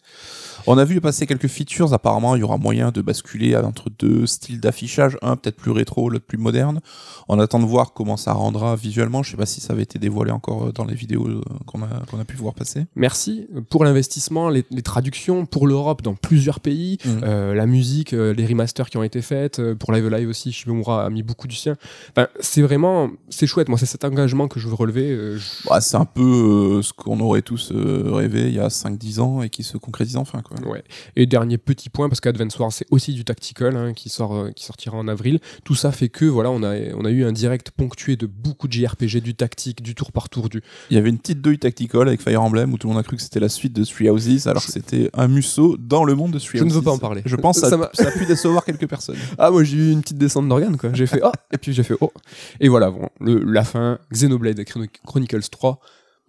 On 0.67 0.77
a 0.77 0.85
vu 0.85 1.01
passer 1.01 1.25
quelques 1.25 1.47
features, 1.47 1.93
apparemment 1.93 2.35
il 2.35 2.39
y 2.39 2.43
aura 2.43 2.57
moyen 2.57 2.91
de 2.91 3.01
basculer 3.01 3.55
entre 3.55 3.85
deux 3.97 4.25
styles 4.27 4.59
d'affichage, 4.59 5.17
un 5.21 5.35
peut-être 5.35 5.55
plus 5.57 5.71
rétro, 5.71 6.09
l'autre 6.09 6.25
plus 6.25 6.37
moderne. 6.37 6.79
On 7.27 7.39
attend 7.39 7.59
de 7.59 7.65
voir 7.65 7.93
comment 7.93 8.17
ça 8.17 8.33
rendra 8.33 8.75
visuellement, 8.75 9.23
je 9.23 9.31
sais 9.31 9.37
pas 9.37 9.45
si 9.45 9.61
ça 9.61 9.73
avait 9.73 9.83
été 9.83 9.99
dévoilé 9.99 10.31
encore 10.31 10.67
euh, 10.67 10.71
dans 10.71 10.85
les 10.85 10.95
vidéos 10.95 11.27
euh, 11.27 11.41
qu'on 11.65 11.81
a, 11.83 11.87
qu'on 12.09 12.19
a 12.19 12.25
pu 12.25 12.35
voir 12.37 12.53
passer. 12.53 12.85
Merci 12.95 13.47
pour 13.69 13.83
l'investissement, 13.83 14.49
les, 14.49 14.63
les 14.71 14.81
traductions 14.81 15.45
pour 15.45 15.67
l'Europe 15.67 16.01
dans 16.01 16.15
plusieurs 16.15 16.59
pays, 16.59 16.97
Mhm. 17.05 17.21
euh, 17.23 17.53
la 17.53 17.65
musique, 17.65 18.11
les 18.11 18.45
remasters 18.45 18.89
qui 18.89 18.97
ont 18.97 19.03
été 19.03 19.21
faites, 19.21 19.61
pour 19.75 19.91
Live 19.93 20.07
Live 20.09 20.29
aussi, 20.29 20.51
Shimomura 20.51 21.05
a 21.05 21.09
mis 21.09 21.23
beaucoup 21.23 21.47
du 21.47 21.55
sien. 21.55 21.77
Enfin, 22.11 22.27
c'est 22.39 22.61
vraiment, 22.61 23.09
c'est 23.29 23.47
chouette. 23.47 23.69
Moi, 23.69 23.77
c'est 23.77 23.85
cet 23.85 24.03
engagement 24.05 24.47
que 24.47 24.59
je 24.59 24.67
veux 24.67 24.73
relever. 24.73 25.09
je- 25.37 25.67
Bah, 25.69 25.81
c'est 25.81 25.97
un 25.97 26.05
peu 26.05 26.77
euh, 26.77 26.81
ce 26.81 26.93
qu'on 26.93 27.19
aurait 27.19 27.41
tous 27.41 27.71
euh, 27.71 28.03
rêvé 28.11 28.47
il 28.49 28.53
y 28.55 28.59
a 28.59 28.67
5-10 28.69 29.19
ans 29.19 29.41
et 29.41 29.49
qui 29.49 29.63
se 29.63 29.77
concrétise 29.77 30.17
enfin. 30.17 30.41
Quoi. 30.41 30.57
Ouais. 30.65 30.83
Et 31.15 31.25
dernier 31.25 31.57
petit 31.57 31.89
point, 31.89 32.09
parce 32.09 32.19
qu'Advance 32.21 32.57
Wars 32.59 32.71
c'est 32.71 32.85
aussi 32.91 33.13
du 33.13 33.23
tactical 33.25 33.75
hein, 33.75 33.93
qui 33.93 34.09
sort, 34.09 34.35
euh, 34.35 34.51
qui 34.51 34.63
sortira 34.65 34.97
en 34.97 35.07
avril. 35.07 35.39
Tout 35.63 35.75
ça 35.75 35.91
fait 35.91 36.09
que 36.09 36.25
voilà, 36.25 36.51
on 36.51 36.63
a, 36.63 36.75
on 36.95 37.05
a 37.05 37.09
eu 37.11 37.23
un 37.25 37.31
direct 37.31 37.71
ponctué 37.71 38.15
de 38.15 38.25
beaucoup 38.25 38.67
de 38.67 38.73
JRPG, 38.73 39.21
du 39.21 39.35
tactique, 39.35 39.81
du 39.81 39.95
tour 39.95 40.11
par 40.11 40.29
tour, 40.29 40.49
du. 40.49 40.61
Il 40.89 40.95
y 40.95 40.97
avait 40.99 41.09
une 41.09 41.17
petite 41.19 41.41
douille 41.41 41.59
tactical 41.59 42.07
avec 42.07 42.21
Fire 42.21 42.41
Emblem 42.41 42.73
où 42.73 42.77
tout 42.77 42.87
le 42.87 42.93
monde 42.93 42.99
a 43.01 43.03
cru 43.03 43.15
que 43.17 43.21
c'était 43.21 43.39
la 43.39 43.49
suite 43.49 43.73
de 43.73 43.83
Three 43.83 44.09
Houses 44.09 44.47
alors 44.47 44.65
que 44.65 44.71
c'était 44.71 45.09
un 45.13 45.27
musso 45.27 45.77
dans 45.77 46.03
le 46.03 46.15
monde 46.15 46.31
de 46.31 46.39
Three 46.39 46.59
Je 46.59 46.63
ne 46.63 46.69
Houses. 46.69 46.75
veux 46.77 46.81
pas 46.83 46.91
en 46.91 46.97
parler. 46.97 47.21
Je 47.25 47.35
pense 47.35 47.59
que 47.61 47.67
Ça 47.67 48.07
a 48.07 48.11
pu 48.11 48.25
décevoir 48.25 48.65
quelques 48.65 48.87
personnes. 48.87 49.17
Ah, 49.37 49.51
moi 49.51 49.63
j'ai 49.63 49.77
eu 49.77 49.91
une 49.91 50.01
petite 50.01 50.17
descente 50.17 50.47
d'organes 50.49 50.77
quoi. 50.77 50.91
J'ai 50.93 51.07
fait 51.07 51.21
oh 51.23 51.31
et 51.53 51.57
puis 51.57 51.73
j'ai 51.73 51.83
fait 51.83 51.95
oh 52.01 52.11
et 52.59 52.67
voilà 52.67 52.91
bon, 52.91 53.07
le, 53.21 53.39
la 53.43 53.63
fin 53.63 53.99
Xenoblade 54.11 54.59
Chron- 54.65 54.87
Chronicles 55.05 55.49
3. 55.49 55.79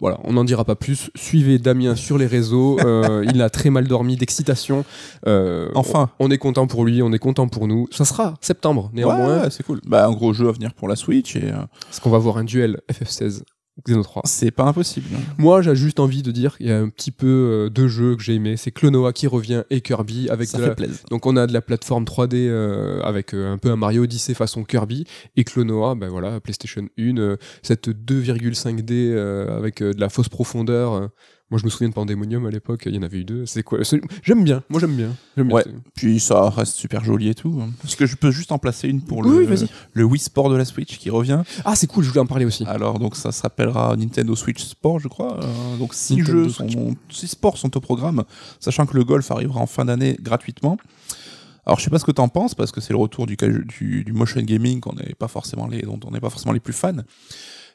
Voilà, 0.00 0.18
on 0.24 0.32
n'en 0.32 0.44
dira 0.44 0.64
pas 0.64 0.76
plus. 0.76 1.10
Suivez 1.14 1.58
Damien 1.58 1.94
sur 1.94 2.16
les 2.16 2.26
réseaux. 2.26 2.78
euh, 2.80 3.24
il 3.32 3.42
a 3.42 3.50
très 3.50 3.68
mal 3.70 3.86
dormi 3.86 4.16
d'excitation. 4.16 4.84
Euh, 5.26 5.68
Enfin. 5.74 6.10
on, 6.18 6.26
on 6.26 6.30
est 6.30 6.38
content 6.38 6.66
pour 6.66 6.84
lui, 6.84 7.02
on 7.02 7.12
est 7.12 7.18
content 7.18 7.48
pour 7.48 7.68
nous. 7.68 7.86
Ça 7.90 8.04
sera 8.04 8.34
septembre 8.40 8.90
néanmoins. 8.94 9.42
Ouais, 9.42 9.50
c'est 9.50 9.62
cool. 9.62 9.80
Bah, 9.86 10.06
un 10.06 10.12
gros 10.12 10.32
jeu 10.32 10.48
à 10.48 10.52
venir 10.52 10.72
pour 10.74 10.88
la 10.88 10.96
Switch 10.96 11.36
et 11.36 11.44
euh, 11.52 11.56
Parce 11.84 12.00
qu'on 12.00 12.10
va 12.10 12.18
voir 12.18 12.38
un 12.38 12.44
duel 12.44 12.80
FF16 12.90 13.42
Xeno 13.86 14.02
3. 14.02 14.22
c'est 14.26 14.50
pas 14.50 14.64
impossible. 14.64 15.06
Moi, 15.38 15.62
j'ai 15.62 15.74
juste 15.74 16.00
envie 16.00 16.22
de 16.22 16.30
dire 16.30 16.56
qu'il 16.56 16.66
y 16.66 16.72
a 16.72 16.78
un 16.78 16.88
petit 16.88 17.10
peu 17.10 17.26
euh, 17.26 17.70
de 17.70 17.88
jeux 17.88 18.16
que 18.16 18.22
j'ai 18.22 18.34
aimé. 18.34 18.56
C'est 18.56 18.70
Clonoa 18.70 19.12
qui 19.12 19.26
revient 19.26 19.62
et 19.70 19.80
Kirby 19.80 20.28
avec 20.30 20.48
ça 20.48 20.58
de 20.58 20.62
fait 20.62 20.68
la- 20.70 20.74
plaisir. 20.74 20.98
Donc 21.10 21.26
on 21.26 21.36
a 21.36 21.46
de 21.46 21.52
la 21.52 21.60
plateforme 21.60 22.04
3D 22.04 22.34
euh, 22.34 23.00
avec 23.02 23.34
euh, 23.34 23.52
un 23.52 23.58
peu 23.58 23.70
un 23.70 23.76
Mario 23.76 24.02
Odyssey 24.04 24.34
façon 24.34 24.64
Kirby 24.64 25.04
et 25.36 25.44
Clonoa, 25.44 25.94
ben 25.94 26.08
voilà, 26.08 26.40
PlayStation 26.40 26.82
1, 26.98 27.16
euh, 27.18 27.36
cette 27.62 27.88
2,5D 27.88 28.92
euh, 28.92 29.56
avec 29.56 29.82
de 29.82 29.98
la 30.00 30.08
fausse 30.08 30.28
profondeur. 30.28 31.10
Moi 31.50 31.58
je 31.58 31.64
me 31.64 31.70
souviens 31.70 31.88
de 31.88 31.94
Pandemonium 31.94 32.46
à 32.46 32.50
l'époque, 32.50 32.84
il 32.86 32.94
y 32.94 32.98
en 32.98 33.02
avait 33.02 33.18
eu 33.18 33.24
deux. 33.24 33.44
C'est 33.44 33.64
quoi? 33.64 33.80
J'aime 34.22 34.44
bien, 34.44 34.62
moi 34.68 34.80
j'aime 34.80 34.94
bien. 34.94 35.16
Bien. 35.36 35.52
Ouais. 35.52 35.64
Puis 35.94 36.20
ça 36.20 36.48
reste 36.48 36.74
super 36.74 37.02
joli 37.02 37.28
et 37.28 37.34
tout. 37.34 37.60
Est-ce 37.84 37.96
que 37.96 38.06
je 38.06 38.14
peux 38.14 38.30
juste 38.30 38.52
en 38.52 38.58
placer 38.58 38.88
une 38.88 39.02
pour 39.02 39.22
le, 39.24 39.30
Oui, 39.30 39.68
le 39.92 40.04
Wii 40.04 40.20
Sport 40.20 40.48
de 40.50 40.56
la 40.56 40.64
Switch 40.64 40.96
qui 40.98 41.10
revient 41.10 41.42
Ah 41.64 41.74
c'est 41.74 41.88
cool, 41.88 42.04
je 42.04 42.10
voulais 42.10 42.20
en 42.20 42.26
parler 42.26 42.44
aussi. 42.44 42.64
Alors 42.66 43.00
donc 43.00 43.16
ça 43.16 43.32
s'appellera 43.32 43.96
Nintendo 43.96 44.36
Switch 44.36 44.62
Sport, 44.62 45.00
je 45.00 45.08
crois. 45.08 45.40
Euh, 45.42 45.76
donc 45.76 45.94
six 45.94 46.16
Nintendo 46.16 46.44
jeux, 46.44 46.48
sont, 46.50 46.96
six 47.08 47.28
sports 47.28 47.58
sont 47.58 47.76
au 47.76 47.80
programme, 47.80 48.22
sachant 48.60 48.86
que 48.86 48.96
le 48.96 49.04
golf 49.04 49.28
arrivera 49.32 49.60
en 49.60 49.66
fin 49.66 49.84
d'année 49.84 50.16
gratuitement. 50.20 50.78
Alors 51.66 51.78
je 51.78 51.84
sais 51.84 51.90
pas 51.90 51.98
ce 51.98 52.04
que 52.04 52.12
t'en 52.12 52.28
penses 52.28 52.54
parce 52.54 52.70
que 52.70 52.80
c'est 52.80 52.92
le 52.92 52.98
retour 52.98 53.26
du, 53.26 53.36
du, 53.36 54.04
du 54.04 54.12
motion 54.12 54.40
gaming 54.40 54.80
qu'on 54.80 54.94
n'est 54.94 55.14
pas 55.18 55.28
forcément 55.28 55.66
les 55.66 55.82
dont 55.82 56.00
on 56.04 56.10
n'est 56.10 56.20
pas 56.20 56.30
forcément 56.30 56.52
les 56.52 56.60
plus 56.60 56.72
fans. 56.72 56.96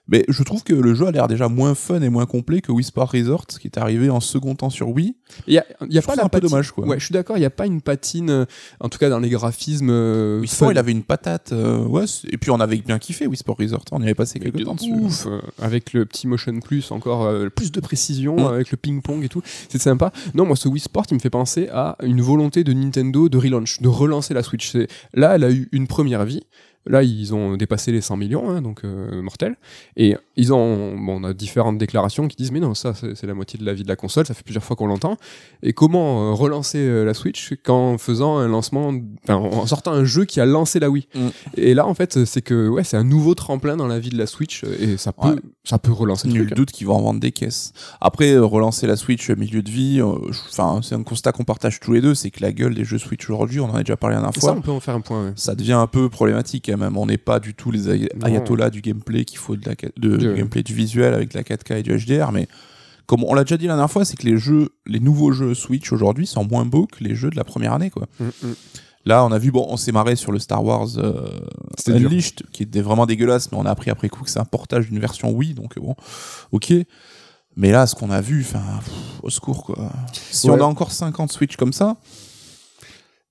Mais 0.07 0.23
je 0.27 0.43
trouve 0.43 0.63
que 0.63 0.73
le 0.73 0.93
jeu 0.93 1.07
a 1.07 1.11
l'air 1.11 1.27
déjà 1.27 1.47
moins 1.47 1.73
fun 1.73 2.01
et 2.01 2.09
moins 2.09 2.27
complet 2.27 2.61
que 2.61 2.71
Wii 2.71 2.83
Sport 2.83 3.11
Resort, 3.11 3.47
qui 3.47 3.67
est 3.67 3.77
arrivé 3.79 4.09
en 4.11 4.19
second 4.19 4.53
temps 4.53 4.69
sur 4.69 4.89
Wii. 4.89 5.15
Il 5.47 5.53
y 5.55 5.57
a, 5.57 5.65
y 5.89 5.97
a 5.97 6.01
pas 6.03 6.15
la 6.15 6.25
un 6.25 6.29
peu 6.29 6.39
dommage, 6.39 6.71
quoi. 6.71 6.85
Ouais, 6.85 6.99
je 6.99 7.05
suis 7.05 7.13
d'accord, 7.13 7.37
il 7.37 7.39
n'y 7.39 7.45
a 7.45 7.49
pas 7.49 7.65
une 7.65 7.81
patine, 7.81 8.29
euh, 8.29 8.45
en 8.79 8.89
tout 8.89 8.99
cas 8.99 9.09
dans 9.09 9.17
les 9.19 9.29
graphismes. 9.29 9.89
euh, 9.89 10.39
Wii 10.41 10.47
Sport, 10.47 10.71
il 10.71 10.77
avait 10.77 10.91
une 10.91 11.01
patate, 11.03 11.53
euh, 11.53 11.79
ouais. 11.85 12.05
Et 12.29 12.37
puis 12.37 12.51
on 12.51 12.59
avait 12.59 12.77
bien 12.77 12.99
kiffé 12.99 13.25
Wii 13.25 13.37
Sport 13.37 13.57
Resort. 13.59 13.83
On 13.91 13.99
y 14.01 14.03
avait 14.03 14.13
passé 14.13 14.39
quelques 14.39 14.63
temps 14.63 14.75
dessus. 14.75 14.91
ouf, 14.93 15.25
euh, 15.25 15.41
avec 15.59 15.93
le 15.93 16.05
petit 16.05 16.27
motion 16.27 16.59
plus, 16.59 16.91
encore 16.91 17.27
plus 17.55 17.71
de 17.71 17.79
précision, 17.79 18.47
avec 18.47 18.69
le 18.71 18.77
ping-pong 18.77 19.23
et 19.23 19.29
tout. 19.29 19.41
C'est 19.69 19.81
sympa. 19.81 20.11
Non, 20.35 20.45
moi, 20.45 20.55
ce 20.55 20.67
Wii 20.67 20.81
Sport, 20.81 21.05
il 21.09 21.15
me 21.15 21.19
fait 21.19 21.29
penser 21.31 21.67
à 21.71 21.97
une 22.03 22.21
volonté 22.21 22.63
de 22.63 22.73
Nintendo 22.73 23.27
de 23.27 23.37
relaunch, 23.39 23.81
de 23.81 23.87
relancer 23.87 24.33
la 24.35 24.43
Switch. 24.43 24.73
Là, 25.13 25.35
elle 25.35 25.43
a 25.43 25.51
eu 25.51 25.67
une 25.71 25.87
première 25.87 26.25
vie. 26.25 26.43
Là, 26.87 27.01
ils 27.03 27.33
ont 27.33 27.57
dépassé 27.57 27.91
les 27.91 28.01
100 28.01 28.17
millions, 28.17 28.49
hein, 28.49 28.61
donc 28.61 28.81
euh, 28.83 29.21
mortel. 29.21 29.55
Et 29.97 30.15
ils 30.35 30.53
ont, 30.53 30.95
bon, 30.97 31.21
on 31.21 31.23
a 31.23 31.33
différentes 31.33 31.77
déclarations 31.77 32.27
qui 32.27 32.35
disent, 32.35 32.51
mais 32.51 32.59
non, 32.59 32.73
ça, 32.75 32.93
c'est 32.93 33.23
la 33.25 33.33
moitié 33.33 33.57
de 33.59 33.65
la 33.65 33.73
vie 33.73 33.83
de 33.83 33.87
la 33.87 33.95
console. 33.95 34.25
Ça 34.25 34.33
fait 34.33 34.43
plusieurs 34.43 34.63
fois 34.63 34.75
qu'on 34.75 34.87
l'entend. 34.87 35.17
Et 35.63 35.73
comment 35.73 36.29
euh, 36.29 36.33
relancer 36.33 36.77
euh, 36.79 37.03
la 37.03 37.13
Switch 37.13 37.53
qu'en 37.63 37.97
faisant 37.97 38.37
un 38.37 38.47
lancement, 38.47 38.93
en 39.29 39.65
sortant 39.65 39.91
un 39.93 40.05
jeu 40.05 40.25
qui 40.25 40.39
a 40.39 40.45
lancé 40.45 40.79
la 40.79 40.89
Wii? 40.89 41.07
Mm. 41.15 41.27
Et 41.57 41.73
là, 41.73 41.87
en 41.87 41.93
fait, 41.95 42.23
c'est 42.25 42.41
que 42.41 42.67
ouais, 42.67 42.83
c'est 42.83 42.97
un 42.97 43.03
nouveau 43.03 43.33
tremplin 43.35 43.77
dans 43.77 43.87
la 43.87 43.97
vie 43.99 44.09
de 44.09 44.17
la 44.17 44.27
Switch 44.27 44.63
et 44.79 44.97
ça 44.97 45.11
peut, 45.11 45.29
Ouais. 45.29 45.35
ça 45.63 45.79
peut 45.79 45.91
relancer 45.91 46.27
Nul 46.27 46.41
truc. 46.41 46.51
hein. 46.51 46.55
doute 46.55 46.71
qu'ils 46.71 46.85
vont 46.87 46.95
en 46.95 47.01
vendre 47.01 47.19
des 47.19 47.31
caisses. 47.31 47.73
Après, 47.99 48.31
euh, 48.33 48.45
relancer 48.45 48.85
la 48.85 48.95
Switch 48.95 49.29
au 49.29 49.35
milieu 49.35 49.63
de 49.63 49.71
vie, 49.71 50.01
enfin, 50.03 50.81
c'est 50.83 50.93
un 50.95 51.03
constat 51.03 51.31
qu'on 51.31 51.43
partage 51.45 51.79
tous 51.79 51.93
les 51.93 52.01
deux, 52.01 52.13
c'est 52.13 52.29
que 52.29 52.41
la 52.41 52.51
gueule 52.51 52.75
des 52.75 52.83
jeux 52.83 52.99
Switch 52.99 53.27
aujourd'hui, 53.29 53.59
on 53.59 53.65
en 53.71 53.75
a 53.75 53.79
déjà 53.83 53.97
parlé 53.97 54.15
la 54.15 54.21
dernière 54.21 54.37
Et 54.37 54.39
ça, 54.39 54.47
fois, 54.49 54.57
on 54.57 54.61
peut 54.61 54.71
en 54.71 54.79
faire 54.79 54.95
un 54.95 55.01
point. 55.01 55.25
ouais. 55.25 55.33
ça 55.35 55.55
devient 55.55 55.73
un 55.73 55.87
peu 55.87 56.09
problématique 56.09 56.69
quand 56.77 56.83
même. 56.85 56.97
On 56.97 57.05
n'est 57.05 57.17
pas 57.17 57.39
du 57.39 57.53
tout 57.53 57.71
les 57.71 57.89
ay- 57.89 58.09
ayatollahs 58.23 58.69
du 58.69 58.81
gameplay 58.81 59.25
qu'il 59.25 59.37
faut 59.39 59.55
de 59.55 59.65
la, 59.67 59.75
ca- 59.79 59.89
de- 59.97 60.17
du 60.17 60.33
gameplay 60.33 60.63
du 60.63 60.73
visuel 60.73 61.13
avec 61.13 61.33
la 61.33 61.43
4K 61.43 61.79
et 61.79 61.83
du 61.83 61.91
HDR, 61.97 62.31
mais 62.31 62.47
comme 63.07 63.23
on 63.23 63.33
l'a 63.33 63.43
déjà 63.43 63.57
dit 63.57 63.65
la 63.67 63.73
dernière 63.73 63.91
fois, 63.91 64.03
c'est 64.05 64.17
que 64.17 64.25
les 64.25 64.37
jeux, 64.37 64.69
les 64.87 64.99
nouveaux 64.99 65.31
jeux 65.31 65.53
Switch 65.53 65.91
aujourd'hui 65.91 66.25
sont 66.27 66.43
moins 66.45 66.65
beaux 66.65 66.87
que 66.87 67.03
les 67.03 67.13
jeux 67.15 67.29
de 67.29 67.35
la 67.35 67.43
première 67.43 67.73
année, 67.73 67.89
quoi. 67.89 68.07
Mm, 68.19 68.25
mm. 68.47 68.53
Là, 69.07 69.23
on 69.23 69.31
a 69.31 69.37
vu, 69.37 69.51
bon, 69.51 69.63
on 69.69 69.77
s'est 69.77 69.91
marré 69.91 70.15
sur 70.15 70.31
le 70.31 70.39
Star 70.39 70.63
Wars 70.65 70.87
euh, 70.97 71.29
dur. 71.85 72.09
Unleashed, 72.09 72.41
qui 72.51 72.63
était 72.63 72.81
vraiment 72.81 73.05
dégueulasse, 73.05 73.51
mais 73.51 73.57
on 73.59 73.65
a 73.65 73.69
appris 73.69 73.91
après 73.91 74.09
coup 74.09 74.23
que 74.23 74.29
c'est 74.31 74.39
un 74.39 74.45
portage 74.45 74.89
d'une 74.89 74.97
version 74.99 75.29
Wii, 75.31 75.53
donc 75.53 75.77
bon, 75.79 75.95
ok. 76.51 76.73
Mais 77.55 77.71
là, 77.71 77.85
ce 77.85 77.93
qu'on 77.95 78.09
a 78.09 78.19
vu, 78.19 78.41
enfin, 78.41 78.63
au 79.23 79.29
secours, 79.29 79.63
quoi. 79.63 79.91
Si 80.31 80.49
Ouais. 80.49 80.57
on 80.59 80.61
a 80.63 80.65
encore 80.65 80.91
50 80.91 81.31
Switch 81.31 81.55
comme 81.55 81.71
ça, 81.71 81.95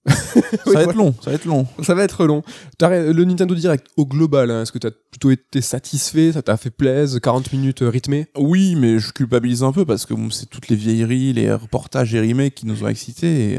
ça 0.07 0.71
va 0.73 0.83
être 0.83 0.95
long, 0.95 1.15
ça 1.23 1.31
va 1.31 1.37
être 1.37 1.45
long. 1.47 1.67
Ça 1.83 1.95
va 1.95 2.03
être 2.05 2.25
long. 2.27 2.43
Le 2.81 3.25
Nintendo 3.25 3.55
Direct 3.55 3.87
au 3.97 4.05
global, 4.07 4.51
hein, 4.51 4.63
est-ce 4.63 4.73
que 4.73 4.79
t'as 4.79 4.91
plutôt 5.11 5.31
été 5.31 5.61
satisfait 5.61 6.33
Ça 6.33 6.43
t'a 6.43 6.57
fait 6.57 6.71
plaisir 6.71 7.21
40 7.21 7.53
minutes 7.53 7.83
euh, 7.83 7.89
rythmées? 7.89 8.27
Oui, 8.37 8.75
mais 8.77 8.99
je 8.99 9.13
culpabilise 9.13 9.63
un 9.63 9.73
peu 9.73 9.85
parce 9.85 10.05
que 10.07 10.15
bon, 10.15 10.31
c'est 10.31 10.47
toutes 10.47 10.69
les 10.69 10.77
vieilleries, 10.77 11.33
les 11.33 11.53
reportages 11.53 12.15
et 12.15 12.21
remakes 12.21 12.55
qui 12.55 12.67
nous 12.67 12.83
ont 12.85 12.89
excités. 12.89 13.55
et 13.55 13.59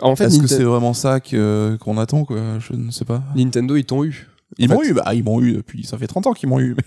En 0.00 0.14
fait, 0.16 0.24
Est-ce 0.24 0.40
que 0.40 0.46
c'est 0.46 0.64
vraiment 0.64 0.94
ça 0.94 1.20
que- 1.20 1.76
qu'on 1.80 1.98
attend, 1.98 2.24
quoi? 2.24 2.40
Je 2.60 2.74
ne 2.76 2.90
sais 2.90 3.04
pas. 3.04 3.22
Nintendo, 3.34 3.76
ils 3.76 3.84
t'ont 3.84 4.04
eu. 4.04 4.28
Ils 4.58 4.68
m'ont 4.68 4.82
eu, 4.82 4.92
bah, 4.92 5.14
ils 5.14 5.24
m'ont 5.24 5.40
eu 5.40 5.52
depuis, 5.52 5.84
ça 5.84 5.96
fait 5.98 6.06
30 6.06 6.26
ans 6.26 6.32
qu'ils 6.32 6.48
m'ont 6.48 6.60
eu. 6.60 6.76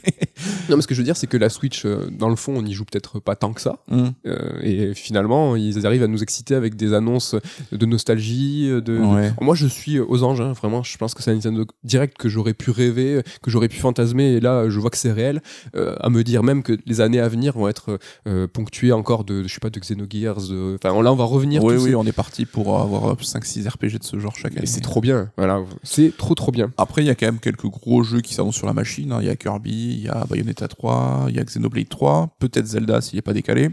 Non, 0.70 0.76
mais 0.76 0.82
ce 0.82 0.88
que 0.88 0.94
je 0.96 1.00
veux 1.00 1.06
dire, 1.06 1.16
c'est 1.16 1.28
que 1.28 1.38
la 1.38 1.50
Switch, 1.50 1.86
euh, 1.86 2.10
dans 2.12 2.28
le 2.30 2.36
fond, 2.36 2.54
on 2.58 2.66
y 2.66 2.74
joue 2.74 2.86
peut-être 2.86 3.20
pas 3.20 3.36
tant 3.36 3.54
que 3.54 3.62
ça. 3.62 3.78
Hum. 3.90 4.14
Euh, 4.28 4.60
et 4.62 4.94
finalement, 4.96 5.56
ils 5.56 5.86
arrivent 5.86 6.04
à 6.04 6.08
nous 6.08 6.24
exciter 6.24 6.56
avec 6.56 6.76
des 6.76 6.94
annonces 6.94 7.36
de 7.72 7.86
nostalgie. 7.86 8.68
De, 8.70 8.80
de-. 8.80 9.00
Moi, 9.42 9.56
je 9.56 9.68
suis 9.68 10.00
aux 10.00 10.24
anges. 10.24 10.42
hein, 10.42 10.54
vraiment, 10.54 10.84
je 10.84 10.98
pense 10.98 11.14
que 11.14 11.22
c'est 11.24 11.32
un 11.32 11.36
Nintendo 11.36 11.66
Direct 11.84 12.18
que 12.18 12.30
j'aurais 12.30 12.54
pu 12.54 12.72
rêver, 12.72 13.22
que 13.44 13.50
j'aurais 13.52 13.68
pu 13.70 13.78
fantasmer. 13.78 14.34
Et 14.34 14.40
là, 14.40 14.70
je 14.70 14.80
vois 14.80 14.90
que 14.90 14.98
c'est 14.98 15.12
réel. 15.12 15.42
euh, 15.76 15.96
à 16.00 16.10
me 16.10 16.24
dire 16.24 16.44
même 16.44 16.64
que 16.64 16.78
les 16.86 17.02
années 17.02 17.20
à 17.20 17.28
venir 17.28 17.54
vont 17.54 17.68
être 17.68 18.00
euh, 18.28 18.48
ponctuées 18.48 18.92
encore 18.92 19.24
de, 19.24 19.44
je 19.44 19.54
sais 19.54 19.60
pas, 19.60 19.70
de 19.70 19.80
Xenogears. 19.80 20.48
de- 20.50 20.78
Enfin, 20.84 21.02
là, 21.02 21.12
on 21.14 21.16
va 21.16 21.24
revenir. 21.26 21.64
Oui, 21.64 21.76
oui, 21.76 21.90
ces- 21.92 21.96
on 21.96 22.06
est 22.06 22.12
parti 22.12 22.46
pour 22.46 22.80
avoir 22.80 23.16
5-6 23.22 23.68
RPG 23.68 24.00
de 24.00 24.04
ce 24.04 24.20
genre 24.20 24.36
chaque 24.36 24.54
année. 24.54 24.64
Et 24.64 24.68
c'est 24.68 24.82
trop 24.82 25.00
bien. 25.02 25.32
Voilà, 25.38 25.62
c'est 25.84 26.16
trop 26.18 26.36
trop 26.36 26.52
bien. 26.52 26.72
Après, 26.78 27.04
il 27.04 27.08
y 27.08 27.10
a 27.10 27.16
quand 27.16 27.26
même 27.28 27.40
quelques 27.40 27.55
gros 27.64 28.04
jeux 28.04 28.22
qui 28.22 28.34
s'annoncent 28.34 28.58
sur 28.58 28.68
la 28.68 28.74
machine. 28.74 29.12
hein. 29.12 29.20
Il 29.22 29.28
y 29.28 29.30
a 29.30 29.36
Kirby, 29.36 29.72
il 29.72 30.04
y 30.04 30.10
a 30.10 30.26
Bayonetta 30.30 30.68
3, 30.68 31.26
il 31.30 31.36
y 31.36 31.40
a 31.40 31.44
Xenoblade 31.44 31.90
3, 31.90 32.36
peut-être 32.40 32.66
Zelda 32.66 33.02
s'il 33.02 33.18
n'est 33.18 33.22
pas 33.22 33.34
décalé. 33.34 33.70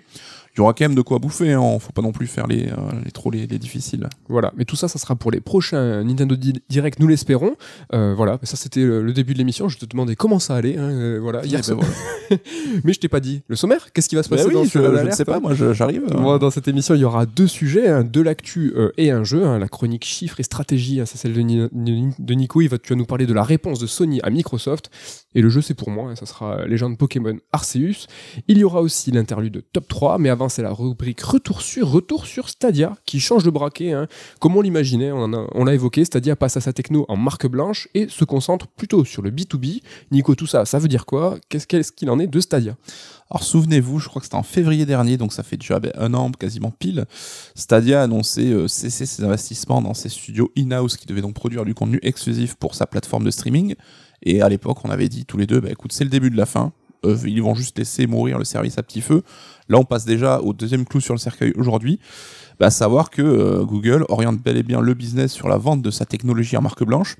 Il 0.54 0.58
y 0.58 0.60
aura 0.60 0.74
quand 0.74 0.84
même 0.84 0.94
de 0.94 1.00
quoi 1.00 1.18
bouffer, 1.18 1.52
hein. 1.52 1.78
faut 1.78 1.92
pas 1.92 2.02
non 2.02 2.12
plus 2.12 2.26
faire 2.26 2.46
les, 2.46 2.66
euh, 2.68 2.74
les 3.04 3.10
trop 3.10 3.30
les, 3.30 3.46
les 3.46 3.58
difficiles. 3.58 4.06
Voilà, 4.28 4.52
mais 4.54 4.66
tout 4.66 4.76
ça, 4.76 4.86
ça 4.86 4.98
sera 4.98 5.16
pour 5.16 5.30
les 5.30 5.40
prochains 5.40 6.04
Nintendo 6.04 6.36
Di- 6.36 6.62
Direct, 6.68 6.98
nous 7.00 7.08
l'espérons. 7.08 7.56
Euh, 7.94 8.12
voilà, 8.14 8.38
ça 8.42 8.56
c'était 8.58 8.82
le 8.84 9.12
début 9.14 9.32
de 9.32 9.38
l'émission. 9.38 9.68
Je 9.70 9.78
te 9.78 9.86
demandais 9.86 10.14
comment 10.14 10.38
ça 10.38 10.54
allait. 10.54 10.76
hein, 10.76 10.90
euh, 10.90 11.18
voilà, 11.22 11.42
hier 11.46 11.60
Eh 11.64 11.70
ben 11.74 11.80
soir. 11.80 11.88
mais 12.84 12.92
je 12.92 13.00
t'ai 13.00 13.08
pas 13.08 13.20
dit 13.20 13.40
le 13.48 13.56
sommaire. 13.56 13.92
Qu'est-ce 13.94 14.08
qui 14.10 14.14
va 14.16 14.22
se 14.22 14.28
passer 14.28 14.42
Bah 14.44 14.48
oui, 14.50 14.54
dans 14.54 14.64
je, 14.64 14.78
ne 15.06 15.10
sais 15.12 15.24
pas, 15.24 15.36
hein 15.36 15.40
moi 15.40 15.54
j'arrive. 15.72 16.04
Bon, 16.10 16.36
dans 16.36 16.50
cette 16.50 16.68
émission, 16.68 16.94
il 16.94 17.00
y 17.00 17.04
aura 17.04 17.24
deux 17.24 17.46
sujets, 17.46 17.88
hein, 17.88 18.04
de 18.04 18.20
l'actu 18.20 18.72
euh, 18.76 18.90
et 18.98 19.10
un 19.10 19.24
jeu. 19.24 19.44
hein, 19.46 19.58
la 19.58 19.68
chronique 19.68 20.04
chiffres 20.04 20.38
et 20.38 20.42
stratégie, 20.42 21.00
hein, 21.00 21.04
c'est 21.06 21.16
celle 21.16 21.32
de, 21.32 21.40
Ni- 21.40 21.68
Ni- 21.72 22.12
de 22.18 22.34
Nico. 22.34 22.60
Il 22.60 22.68
va, 22.68 22.76
tu 22.78 22.92
vas 22.92 22.96
nous 22.98 23.06
parler 23.06 23.24
de 23.26 23.32
la 23.32 23.42
réponse 23.42 23.78
de 23.78 23.86
Sony 23.86 24.20
à 24.22 24.28
Microsoft. 24.28 24.90
Et 25.34 25.42
le 25.42 25.48
jeu, 25.48 25.60
c'est 25.62 25.74
pour 25.74 25.90
moi. 25.90 26.10
hein, 26.10 26.16
ça 26.16 26.26
sera 26.26 26.66
Légende 26.66 26.98
Pokémon 26.98 27.36
Arceus. 27.52 28.06
Il 28.48 28.58
y 28.58 28.64
aura 28.64 28.80
aussi 28.80 29.10
l'interlude 29.10 29.64
top 29.72 29.88
3. 29.88 30.18
Mais 30.18 30.28
avant, 30.28 30.48
c'est 30.48 30.62
la 30.62 30.72
rubrique 30.72 31.20
Retour 31.22 31.62
sur, 31.62 31.90
retour 31.90 32.26
sur 32.26 32.48
Stadia 32.48 32.96
qui 33.06 33.20
change 33.20 33.44
de 33.44 33.50
braquet. 33.50 33.92
hein. 33.92 34.08
Comme 34.40 34.56
on 34.56 34.60
l'imaginait, 34.60 35.12
on 35.12 35.64
l'a 35.64 35.74
évoqué. 35.74 36.04
Stadia 36.04 36.36
passe 36.36 36.56
à 36.56 36.60
sa 36.60 36.72
techno 36.72 37.04
en 37.08 37.16
marque 37.16 37.46
blanche 37.46 37.88
et 37.94 38.08
se 38.08 38.24
concentre 38.24 38.66
plutôt 38.68 39.04
sur 39.04 39.22
le 39.22 39.30
B2B. 39.30 39.82
Nico, 40.10 40.34
tout 40.34 40.46
ça, 40.46 40.64
ça 40.64 40.78
veut 40.78 40.88
dire 40.88 41.06
quoi? 41.06 41.38
Qu'est-ce 41.48 41.66
qu'est-ce 41.66 41.92
qu'il 41.92 42.10
en 42.10 42.18
est 42.18 42.26
de 42.26 42.40
Stadia? 42.40 42.76
Alors 43.30 43.44
souvenez-vous, 43.44 43.98
je 43.98 44.08
crois 44.08 44.20
que 44.20 44.26
c'était 44.26 44.36
en 44.36 44.42
février 44.42 44.84
dernier, 44.84 45.16
donc 45.16 45.32
ça 45.32 45.42
fait 45.42 45.56
déjà 45.56 45.80
ben, 45.80 45.90
un 45.96 46.12
an 46.12 46.30
quasiment 46.32 46.70
pile. 46.70 47.06
Stadia 47.54 48.00
a 48.00 48.04
annoncé 48.04 48.52
euh, 48.52 48.68
cesser 48.68 49.06
ses 49.06 49.24
investissements 49.24 49.80
dans 49.80 49.94
ses 49.94 50.10
studios 50.10 50.50
in-house 50.58 50.98
qui 50.98 51.06
devaient 51.06 51.22
donc 51.22 51.32
produire 51.34 51.64
du 51.64 51.72
contenu 51.74 51.98
exclusif 52.02 52.56
pour 52.56 52.74
sa 52.74 52.86
plateforme 52.86 53.24
de 53.24 53.30
streaming. 53.30 53.74
Et 54.22 54.42
à 54.42 54.48
l'époque, 54.48 54.84
on 54.84 54.90
avait 54.90 55.08
dit 55.08 55.24
tous 55.24 55.36
les 55.36 55.46
deux, 55.46 55.60
bah, 55.60 55.70
écoute, 55.70 55.92
c'est 55.92 56.04
le 56.04 56.10
début 56.10 56.30
de 56.30 56.36
la 56.36 56.46
fin. 56.46 56.72
Euh, 57.04 57.16
ils 57.26 57.42
vont 57.42 57.54
juste 57.54 57.78
laisser 57.78 58.06
mourir 58.06 58.38
le 58.38 58.44
service 58.44 58.78
à 58.78 58.82
petit 58.82 59.00
feu. 59.00 59.22
Là, 59.68 59.78
on 59.78 59.84
passe 59.84 60.04
déjà 60.04 60.40
au 60.40 60.52
deuxième 60.52 60.84
clou 60.84 61.00
sur 61.00 61.14
le 61.14 61.18
cercueil 61.18 61.52
aujourd'hui. 61.56 61.98
Bah, 62.60 62.66
à 62.66 62.70
savoir 62.70 63.10
que 63.10 63.22
euh, 63.22 63.64
Google 63.64 64.04
oriente 64.08 64.40
bel 64.40 64.56
et 64.56 64.62
bien 64.62 64.80
le 64.80 64.94
business 64.94 65.32
sur 65.32 65.48
la 65.48 65.56
vente 65.56 65.82
de 65.82 65.90
sa 65.90 66.04
technologie 66.04 66.56
en 66.56 66.62
marque 66.62 66.84
blanche. 66.84 67.16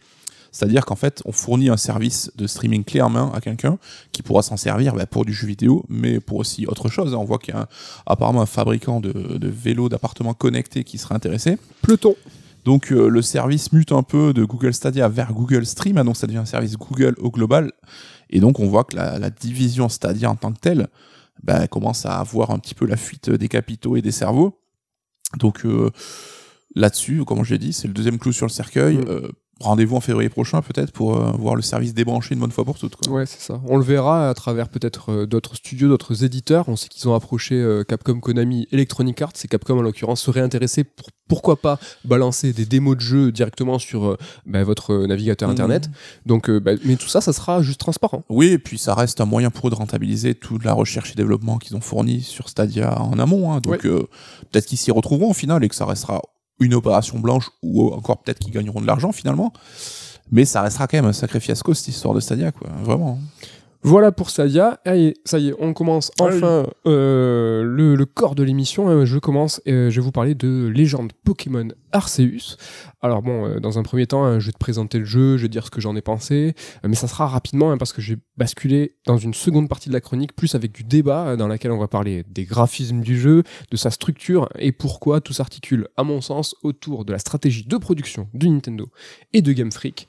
C'est-à-dire 0.53 0.85
qu'en 0.85 0.97
fait, 0.97 1.23
on 1.25 1.33
fournit 1.33 1.71
un 1.71 1.79
service 1.79 2.31
de 2.37 2.47
streaming 2.47 2.85
clé 2.85 3.01
en 3.01 3.09
main 3.09 3.33
à 3.35 3.41
quelqu'un 3.41 3.79
qui 4.13 4.23
pourra 4.23 4.43
s'en 4.43 4.59
servir 4.59 4.95
bah, 4.95 5.07
pour 5.07 5.25
du 5.25 5.33
jeu 5.33 5.47
vidéo, 5.47 5.85
mais 5.89 6.21
pour 6.21 6.37
aussi 6.37 6.67
autre 6.67 6.91
chose. 6.91 7.15
On 7.15 7.25
voit 7.25 7.39
qu'il 7.39 7.55
y 7.55 7.57
a 7.57 7.69
apparemment 8.05 8.43
un 8.43 8.47
fabricant 8.47 9.01
de, 9.01 9.49
vélos, 9.49 9.89
d'appartements 9.89 10.35
connectés 10.35 10.85
qui 10.85 10.99
serait 10.99 11.15
intéressé. 11.15 11.57
Peloton. 11.81 12.15
Donc 12.65 12.93
euh, 12.93 13.09
le 13.09 13.23
service 13.23 13.73
mute 13.73 13.93
un 13.93 14.03
peu 14.03 14.33
de 14.33 14.45
Google 14.45 14.73
Stadia 14.73 15.09
vers 15.09 15.33
Google 15.33 15.67
Stream, 15.67 15.99
hein, 15.99 16.05
donc 16.05 16.17
ça 16.17 16.27
devient 16.27 16.39
un 16.39 16.45
service 16.45 16.77
Google 16.77 17.15
au 17.19 17.31
global. 17.31 17.73
Et 18.31 18.41
donc 18.41 18.61
on 18.61 18.69
voit 18.69 18.85
que 18.85 18.97
la, 18.97 19.19
la 19.19 19.31
division 19.31 19.89
Stadia 19.89 20.31
en 20.31 20.37
tant 20.37 20.53
que 20.53 20.61
telle 20.61 20.89
bah, 21.43 21.67
commence 21.67 22.07
à 22.07 22.19
avoir 22.19 22.51
un 22.51 22.59
petit 22.59 22.75
peu 22.75 22.87
la 22.87 22.97
fuite 22.97 23.31
des 23.31 23.49
capitaux 23.49 23.97
et 23.97 24.03
des 24.03 24.13
cerveaux. 24.13 24.59
Donc 25.39 25.65
euh, 25.65 25.91
là-dessus, 26.75 27.25
comme 27.25 27.45
je 27.45 27.55
l'ai 27.55 27.59
dit, 27.59 27.73
c'est 27.73 27.89
le 27.89 27.95
deuxième 27.95 28.19
clou 28.19 28.33
sur 28.33 28.47
le 28.47 28.53
cercueil. 28.53 28.99
Mm. 28.99 29.09
Euh, 29.09 29.29
Rendez-vous 29.61 29.95
en 29.95 30.01
février 30.01 30.29
prochain 30.29 30.61
peut-être 30.61 30.91
pour 30.91 31.17
euh, 31.17 31.31
voir 31.39 31.55
le 31.55 31.63
service 31.63 31.95
débranché 31.95 32.35
une 32.35 32.41
bonne 32.41 32.51
fois 32.51 32.65
pour 32.65 32.79
toutes. 32.79 32.97
Quoi. 32.97 33.13
Ouais, 33.13 33.27
c'est 33.27 33.41
ça. 33.41 33.61
On 33.69 33.77
le 33.77 33.85
verra 33.85 34.29
à 34.29 34.35
travers 34.35 34.69
peut-être 34.69 35.13
euh, 35.13 35.27
d'autres 35.27 35.55
studios, 35.55 35.89
d'autres 35.89 36.25
éditeurs. 36.25 36.69
On 36.69 36.75
sait 36.75 36.89
qu'ils 36.89 37.09
ont 37.09 37.15
approché 37.15 37.55
euh, 37.55 37.85
Capcom, 37.85 38.19
Konami, 38.19 38.67
Electronic 38.73 39.23
Arts. 39.23 39.33
Et 39.45 39.47
Capcom, 39.49 39.79
en 39.79 39.83
l'occurrence, 39.83 40.21
serait 40.21 40.41
intéressé 40.41 40.83
pour 40.83 41.07
pourquoi 41.29 41.61
pas 41.61 41.79
balancer 42.05 42.53
des 42.53 42.67
démos 42.67 42.97
de 42.97 43.01
jeux 43.03 43.31
directement 43.31 43.79
sur 43.79 44.19
bah, 44.47 44.65
votre 44.65 45.07
navigateur 45.07 45.49
Mhm. 45.49 45.53
internet. 45.53 45.91
Donc, 46.27 46.51
bah, 46.51 46.73
mais 46.85 46.97
tout 46.97 47.09
ça, 47.09 47.21
ça 47.21 47.33
sera 47.33 47.63
juste 47.63 47.79
transparent. 47.79 48.25
Oui, 48.29 48.49
et 48.49 48.59
puis 48.59 48.79
ça 48.79 48.95
reste 48.95 49.21
un 49.21 49.27
moyen 49.27 49.51
pour 49.51 49.69
eux 49.69 49.71
de 49.71 49.77
rentabiliser 49.77 50.35
toute 50.35 50.65
la 50.65 50.73
recherche 50.73 51.13
et 51.13 51.15
développement 51.15 51.59
qu'ils 51.59 51.77
ont 51.77 51.81
fourni 51.81 52.21
sur 52.23 52.49
Stadia 52.49 53.01
en 53.01 53.19
amont. 53.21 53.53
hein. 53.53 53.61
Donc 53.61 53.83
peut-être 53.83 54.67
qu'ils 54.67 54.79
s'y 54.79 54.91
retrouveront 54.91 55.31
au 55.31 55.35
final 55.35 55.63
et 55.63 55.69
que 55.69 55.75
ça 55.77 55.87
restera 55.87 56.21
une 56.61 56.75
opération 56.75 57.19
blanche 57.19 57.51
ou 57.63 57.93
encore 57.93 58.23
peut-être 58.23 58.39
qu'ils 58.39 58.53
gagneront 58.53 58.81
de 58.81 58.87
l'argent 58.87 59.13
finalement. 59.13 59.53
Mais 60.31 60.45
ça 60.45 60.63
restera 60.63 60.87
quand 60.87 60.97
même 60.99 61.05
un 61.07 61.13
sacré 61.13 61.41
fiasco 61.41 61.75
cette 61.75 61.89
histoire 61.89 62.15
de 62.15 62.21
Stadia, 62.21 62.53
quoi. 62.53 62.69
Vraiment. 62.83 63.19
Voilà 63.83 64.13
pour 64.13 64.31
Stadia. 64.31 64.81
Allez, 64.85 65.15
ça 65.25 65.39
y 65.41 65.49
est, 65.49 65.55
on 65.59 65.73
commence 65.75 66.13
enfin 66.21 66.67
euh, 66.87 67.65
le, 67.65 67.97
le 67.97 68.07
corps 68.07 68.35
de 68.37 68.45
l'émission. 68.45 68.89
hein. 68.89 69.05
Je 69.05 69.19
commence, 69.19 69.61
euh, 69.67 69.91
je 69.91 69.97
vais 70.01 70.05
vous 70.05 70.13
parler 70.13 70.35
de 70.37 70.71
légende 70.73 71.13
Pokémon 71.25 71.67
Arceus. 71.93 72.57
Alors 73.05 73.21
bon, 73.21 73.47
euh, 73.47 73.61
dans 73.61 73.81
un 73.81 73.83
premier 73.83 74.07
temps, 74.07 74.25
hein, 74.25 74.39
je 74.39 74.47
vais 74.47 74.53
te 74.53 74.59
présenter 74.59 75.01
le 75.01 75.05
jeu, 75.05 75.37
je 75.37 75.43
vais 75.43 75.49
dire 75.49 75.67
ce 75.67 75.71
que 75.71 75.81
j'en 75.81 75.97
ai 75.97 76.03
pensé, 76.03 76.55
euh, 76.85 76.89
mais 76.89 76.95
ça 76.95 77.09
sera 77.09 77.27
rapidement 77.27 77.73
hein, 77.73 77.77
parce 77.77 77.93
que 77.93 78.01
j'ai 78.01 78.17
basculé 78.37 78.95
dans 79.07 79.19
une 79.19 79.35
seconde 79.35 79.69
partie 79.69 79.89
de 79.89 79.95
la 79.95 80.01
chronique, 80.01 80.37
plus 80.37 80.55
avec 80.55 80.71
du 80.71 80.85
débat 80.85 81.27
euh, 81.27 81.37
dans 81.37 81.49
laquelle 81.49 81.73
on 81.73 81.79
va 81.79 81.89
parler 81.89 82.25
des 82.29 82.45
graphismes 82.45 83.01
du 83.01 83.19
jeu, 83.19 83.43
de 83.73 83.77
sa 83.77 83.91
structure 83.91 84.49
et 84.57 84.71
pourquoi 84.71 85.21
tout 85.21 85.33
s'articule, 85.33 85.89
à 85.97 86.05
mon 86.05 86.21
sens, 86.21 86.55
autour 86.63 87.05
de 87.05 87.13
la 87.13 87.19
stratégie 87.19 87.65
de 87.65 87.77
production 87.77 88.29
de 88.35 88.47
Nintendo 88.47 88.89
et 89.33 89.43
de 89.43 89.53
Game 89.53 89.73
Freak. 89.73 90.07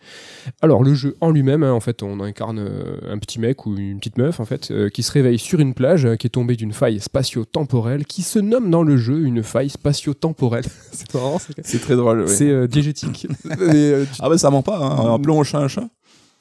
Alors 0.61 0.83
le 0.83 0.93
jeu 0.93 1.17
en 1.19 1.31
lui-même, 1.31 1.63
hein, 1.63 1.73
en 1.73 1.79
fait, 1.79 2.03
on 2.03 2.19
incarne 2.19 2.59
un 3.07 3.17
petit 3.17 3.39
mec 3.39 3.65
ou 3.65 3.75
une 3.75 3.97
petite 3.97 4.19
meuf 4.19 4.39
en 4.39 4.45
fait, 4.45 4.71
qui 4.91 5.01
se 5.01 5.11
réveille 5.11 5.39
sur 5.39 5.59
une 5.59 5.73
plage, 5.73 6.07
qui 6.17 6.27
est 6.27 6.29
tombée 6.29 6.55
d'une 6.55 6.73
faille 6.73 6.99
spatio-temporelle, 6.99 8.05
qui 8.05 8.21
se 8.21 8.37
nomme 8.37 8.69
dans 8.69 8.83
le 8.83 8.97
jeu 8.97 9.25
une 9.25 9.41
faille 9.41 9.69
spatio-temporelle. 9.69 10.65
c'est 10.91 11.11
marrant, 11.15 11.39
c'est 11.63 11.72
C'est 11.73 11.81
très 11.81 11.95
drôle. 11.95 12.21
oui. 12.21 12.29
c'est 12.33 12.49
euh, 12.49 12.67
diégétique. 12.67 13.27
Et, 13.45 13.49
euh, 13.59 14.05
tu- 14.05 14.19
Ah 14.21 14.29
bah 14.29 14.37
ça 14.37 14.49
ment 14.49 14.61
pas, 14.63 14.77
hein. 14.77 15.19
un 15.19 15.43
chat 15.43 15.59
un 15.59 15.67
chat. 15.67 15.87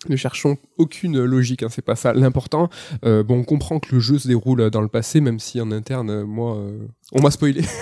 ne 0.09 0.17
cherchons 0.17 0.57
aucune 0.79 1.23
logique, 1.25 1.62
hein, 1.62 1.69
c'est 1.71 1.85
pas 1.85 1.97
ça 1.97 2.12
l'important. 2.12 2.69
Euh, 3.05 3.23
bon, 3.23 3.39
on 3.39 3.45
comprend 3.45 3.79
que 3.81 3.95
le 3.95 4.01
jeu 4.01 4.19
se 4.19 4.29
déroule 4.29 4.71
dans 4.71 4.81
le 4.83 4.89
passé, 4.89 5.21
même 5.21 5.39
si 5.39 5.61
en 5.61 5.71
interne, 5.73 6.11
euh, 6.11 6.25
moi, 6.25 6.57
euh, 6.57 6.79
on 7.12 7.21
m'a 7.23 7.31
spoilé. 7.31 7.62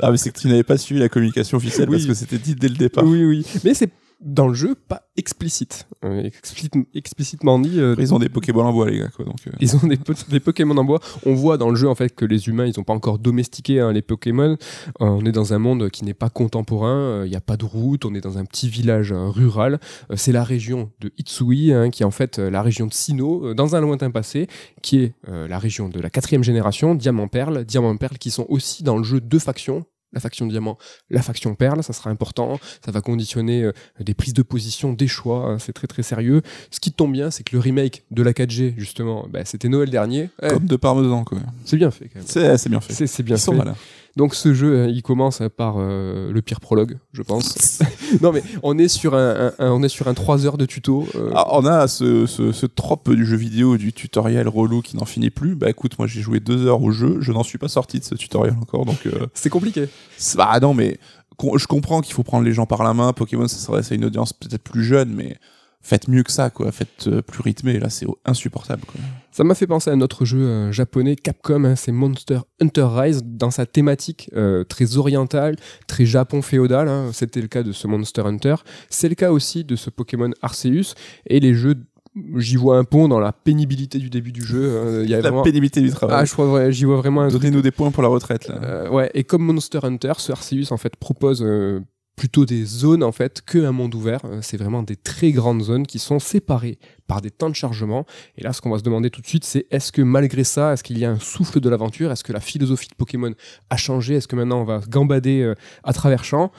Ah 0.00 0.12
mais 0.12 0.16
c'est 0.16 0.30
que 0.30 0.38
tu 0.38 0.46
n'avais 0.46 0.62
pas 0.62 0.78
suivi 0.78 1.00
la 1.00 1.08
communication 1.08 1.56
officielle 1.56 1.88
Oui. 1.90 1.96
parce 1.96 2.06
que 2.06 2.14
c'était 2.14 2.38
dit 2.38 2.54
dès 2.54 2.68
le 2.68 2.76
départ. 2.76 3.02
oui, 3.04 3.24
oui. 3.24 3.44
Mais 3.64 3.74
c'est 3.74 3.90
dans 4.20 4.48
le 4.48 4.54
jeu 4.54 4.74
pas 4.74 5.02
explicite. 5.16 5.86
Euh, 6.04 6.22
explicite- 6.22 6.74
explicitement 6.94 7.58
dit, 7.58 7.78
euh, 7.80 7.94
ils 7.98 8.12
ont 8.14 8.18
des 8.18 8.28
Pokéballs 8.28 8.66
en 8.66 8.72
bois 8.72 8.90
les 8.90 8.98
gars 8.98 9.08
quoi. 9.08 9.24
Donc, 9.24 9.36
euh, 9.46 9.50
Ils 9.60 9.76
ont 9.76 9.86
des, 9.86 9.96
po- 9.96 10.12
des 10.28 10.40
Pokémon 10.40 10.76
en 10.76 10.84
bois. 10.84 11.00
On 11.26 11.34
voit 11.34 11.56
dans 11.56 11.70
le 11.70 11.76
jeu 11.76 11.88
en 11.88 11.94
fait 11.94 12.14
que 12.14 12.24
les 12.24 12.48
humains, 12.48 12.66
ils 12.66 12.74
n'ont 12.76 12.84
pas 12.84 12.92
encore 12.94 13.18
domestiqué 13.18 13.80
hein, 13.80 13.92
les 13.92 14.02
Pokémon. 14.02 14.56
On 15.00 15.24
est 15.24 15.32
dans 15.32 15.52
un 15.54 15.58
monde 15.58 15.90
qui 15.90 16.04
n'est 16.04 16.14
pas 16.14 16.30
contemporain. 16.30 17.24
Il 17.24 17.30
n'y 17.30 17.36
a 17.36 17.40
pas 17.40 17.56
de 17.56 17.64
route. 17.64 18.04
On 18.04 18.14
est 18.14 18.20
dans 18.20 18.38
un 18.38 18.44
petit 18.44 18.68
village 18.68 19.12
rural. 19.12 19.78
C'est 20.14 20.32
la 20.32 20.44
région 20.44 20.90
de 21.00 21.12
Itsui, 21.18 21.72
hein, 21.72 21.90
qui 21.90 22.02
est 22.02 22.06
en 22.06 22.10
fait 22.10 22.38
la 22.38 22.62
région 22.62 22.86
de 22.86 22.92
euh, 23.20 23.54
dans 23.54 23.76
un 23.76 23.80
lointain 23.80 24.10
passé, 24.10 24.46
qui 24.82 24.98
est 25.00 25.14
la 25.26 25.58
région 25.58 25.88
de 25.88 26.00
la 26.00 26.10
quatrième 26.10 26.42
génération, 26.44 26.94
Diamant 26.94 27.28
Perle, 27.28 27.64
Diamant 27.64 27.96
Perle, 27.96 28.18
qui 28.18 28.30
sont 28.30 28.46
aussi 28.48 28.82
dans 28.82 28.96
le 28.98 29.04
jeu 29.04 29.20
deux 29.20 29.38
factions. 29.38 29.84
La 30.12 30.20
faction 30.20 30.46
diamant, 30.46 30.78
la 31.10 31.20
faction 31.20 31.54
perle, 31.54 31.82
ça 31.82 31.92
sera 31.92 32.08
important. 32.08 32.58
Ça 32.84 32.90
va 32.90 33.00
conditionner 33.02 33.62
euh, 33.64 33.72
des 34.00 34.14
prises 34.14 34.32
de 34.32 34.42
position, 34.42 34.92
des 34.94 35.06
choix. 35.06 35.44
hein, 35.46 35.58
c'est 35.58 35.72
très 35.74 35.86
très 35.86 36.02
sérieux. 36.02 36.42
Ce 36.70 36.80
qui 36.80 36.92
tombe 36.92 37.12
bien, 37.12 37.30
c'est 37.30 37.42
que 37.42 37.54
le 37.54 37.60
remake 37.60 38.04
de 38.10 38.22
la 38.22 38.32
4G, 38.32 38.74
justement, 38.78 39.26
bah, 39.30 39.44
c'était 39.44 39.68
Noël 39.68 39.90
dernier. 39.90 40.30
Eh, 40.42 40.48
comme 40.48 40.66
de 40.66 40.76
parmesan 40.76 41.24
quoi. 41.24 41.38
c'est 41.64 41.76
bien 41.76 41.90
fait 41.90 42.08
quand 42.08 42.20
même. 42.20 42.56
C'est 42.56 42.68
bien 42.68 42.80
fait. 42.80 43.06
C'est 43.06 43.22
bien 43.22 43.36
Ils 43.36 43.40
fait. 43.40 43.46
Donc 44.18 44.34
ce 44.34 44.52
jeu, 44.52 44.74
euh, 44.80 44.88
il 44.90 45.00
commence 45.02 45.40
par 45.56 45.76
euh, 45.78 46.32
le 46.32 46.42
pire 46.42 46.58
prologue, 46.60 46.98
je 47.12 47.22
pense. 47.22 47.78
non 48.20 48.32
mais 48.32 48.42
on 48.62 48.76
est 48.76 48.88
sur 48.88 49.14
un, 49.14 49.46
un- 49.58 49.64
un- 49.64 49.70
on 49.72 49.82
est 49.84 49.88
sur 49.88 50.08
un 50.08 50.14
3 50.14 50.44
heures 50.44 50.58
de 50.58 50.66
tuto. 50.66 51.06
euh, 51.14 51.30
Ah, 51.34 51.46
on 51.52 51.64
a 51.64 51.86
ce, 51.88 52.26
ce, 52.26 52.50
ce 52.52 52.66
trope 52.66 53.10
du 53.14 53.24
jeu 53.24 53.36
vidéo, 53.36 53.76
du 53.76 53.92
tutoriel 53.92 54.48
relou 54.48 54.82
qui 54.82 54.96
n'en 54.96 55.04
finit 55.04 55.30
plus. 55.30 55.54
Bah 55.54 55.70
écoute, 55.70 55.98
moi 55.98 56.06
j'ai 56.08 56.20
joué 56.20 56.40
deux 56.40 56.66
heures 56.66 56.82
au 56.82 56.90
jeu, 56.90 57.18
je 57.20 57.30
n'en 57.32 57.44
suis 57.44 57.58
pas 57.58 57.68
sorti 57.68 58.00
de 58.00 58.04
ce 58.04 58.16
tutoriel 58.16 58.56
encore, 58.60 58.84
donc... 58.84 59.06
Euh, 59.06 59.26
C'est 59.34 59.50
compliqué. 59.50 59.86
bah 60.36 60.58
non, 60.60 60.74
mais 60.74 60.98
je 61.56 61.66
comprends 61.68 62.00
qu'il 62.00 62.12
faut 62.14 62.24
prendre 62.24 62.44
les 62.44 62.52
gens 62.52 62.66
par 62.66 62.82
la 62.82 62.94
main. 62.94 63.12
Pokémon, 63.12 63.46
ça 63.46 63.56
s'adresse 63.58 63.92
à 63.92 63.94
une 63.94 64.04
audience 64.04 64.32
peut-être 64.32 64.62
plus 64.64 64.82
jeune, 64.82 65.10
mais 65.14 65.36
faites 65.88 66.06
mieux 66.08 66.22
que 66.22 66.30
ça, 66.32 66.50
quoi. 66.50 66.70
Faites 66.72 67.06
euh, 67.08 67.22
plus 67.22 67.42
rythmé. 67.42 67.78
Là, 67.78 67.88
c'est 67.90 68.06
insupportable, 68.24 68.82
quoi. 68.86 69.00
Ça 69.32 69.44
m'a 69.44 69.54
fait 69.54 69.66
penser 69.66 69.90
à 69.90 69.92
un 69.92 70.00
autre 70.00 70.24
jeu 70.24 70.40
euh, 70.40 70.72
japonais, 70.72 71.16
Capcom, 71.16 71.64
hein, 71.64 71.76
c'est 71.76 71.92
Monster 71.92 72.40
Hunter 72.60 72.86
Rise, 72.90 73.22
dans 73.24 73.50
sa 73.50 73.66
thématique 73.66 74.30
euh, 74.36 74.64
très 74.64 74.96
orientale, 74.96 75.56
très 75.86 76.04
Japon 76.06 76.42
féodal. 76.42 76.88
hein. 76.88 77.10
C'était 77.12 77.40
le 77.40 77.48
cas 77.48 77.62
de 77.62 77.72
ce 77.72 77.86
Monster 77.86 78.22
Hunter. 78.24 78.56
C'est 78.90 79.08
le 79.08 79.14
cas 79.14 79.30
aussi 79.32 79.64
de 79.64 79.76
ce 79.76 79.90
Pokémon 79.90 80.30
Arceus. 80.42 80.94
Et 81.26 81.38
les 81.40 81.54
jeux, 81.54 81.76
j'y 82.36 82.56
vois 82.56 82.78
un 82.78 82.84
pont 82.84 83.06
dans 83.06 83.20
la 83.20 83.32
pénibilité 83.32 83.98
du 83.98 84.10
début 84.10 84.32
du 84.32 84.42
jeu. 84.42 84.60
euh, 84.64 85.02
Il 85.04 85.10
y 85.10 85.14
a 85.14 85.18
La 85.22 85.28
vraiment... 85.30 85.42
pénibilité 85.42 85.80
du 85.80 85.88
Ah, 85.92 85.94
travail. 85.94 86.26
je 86.26 86.32
crois, 86.32 86.50
ouais, 86.52 86.72
j'y 86.72 86.84
vois 86.84 86.96
vraiment 86.96 87.20
un 87.22 87.28
Donnez-nous 87.28 87.62
des 87.62 87.70
points 87.70 87.90
pour 87.92 88.02
la 88.02 88.08
retraite, 88.08 88.48
là. 88.48 88.56
euh, 88.62 88.90
ouais, 88.90 89.10
et 89.14 89.22
comme 89.24 89.42
Monster 89.44 89.80
Hunter, 89.84 90.14
ce 90.18 90.32
Arceus 90.32 90.72
en 90.72 90.76
fait 90.78 90.96
propose 90.96 91.42
euh, 91.44 91.80
plutôt 92.18 92.44
des 92.44 92.64
zones 92.64 93.02
en 93.04 93.12
fait 93.12 93.40
que 93.40 93.58
un 93.64 93.72
monde 93.72 93.94
ouvert. 93.94 94.20
Euh, 94.24 94.40
C'est 94.42 94.56
vraiment 94.58 94.82
des 94.82 94.96
très 94.96 95.30
grandes 95.32 95.62
zones 95.62 95.86
qui 95.86 95.98
sont 95.98 96.18
séparées 96.18 96.78
par 97.06 97.22
des 97.22 97.30
temps 97.30 97.48
de 97.48 97.54
chargement. 97.54 98.04
Et 98.36 98.42
là, 98.42 98.52
ce 98.52 98.60
qu'on 98.60 98.70
va 98.70 98.78
se 98.78 98.82
demander 98.82 99.08
tout 99.08 99.22
de 99.22 99.26
suite, 99.26 99.44
c'est 99.44 99.66
est-ce 99.70 99.92
que 99.92 100.02
malgré 100.02 100.44
ça, 100.44 100.72
est-ce 100.72 100.82
qu'il 100.82 100.98
y 100.98 101.04
a 101.04 101.10
un 101.10 101.18
souffle 101.18 101.60
de 101.60 101.68
l'aventure? 101.70 102.10
Est-ce 102.12 102.24
que 102.24 102.32
la 102.32 102.40
philosophie 102.40 102.88
de 102.88 102.94
Pokémon 102.94 103.32
a 103.70 103.76
changé? 103.76 104.16
Est-ce 104.16 104.28
que 104.28 104.36
maintenant 104.36 104.60
on 104.60 104.64
va 104.64 104.80
gambader 104.86 105.40
euh, 105.42 105.54
à 105.84 105.92
travers 105.92 106.24
champs 106.24 106.50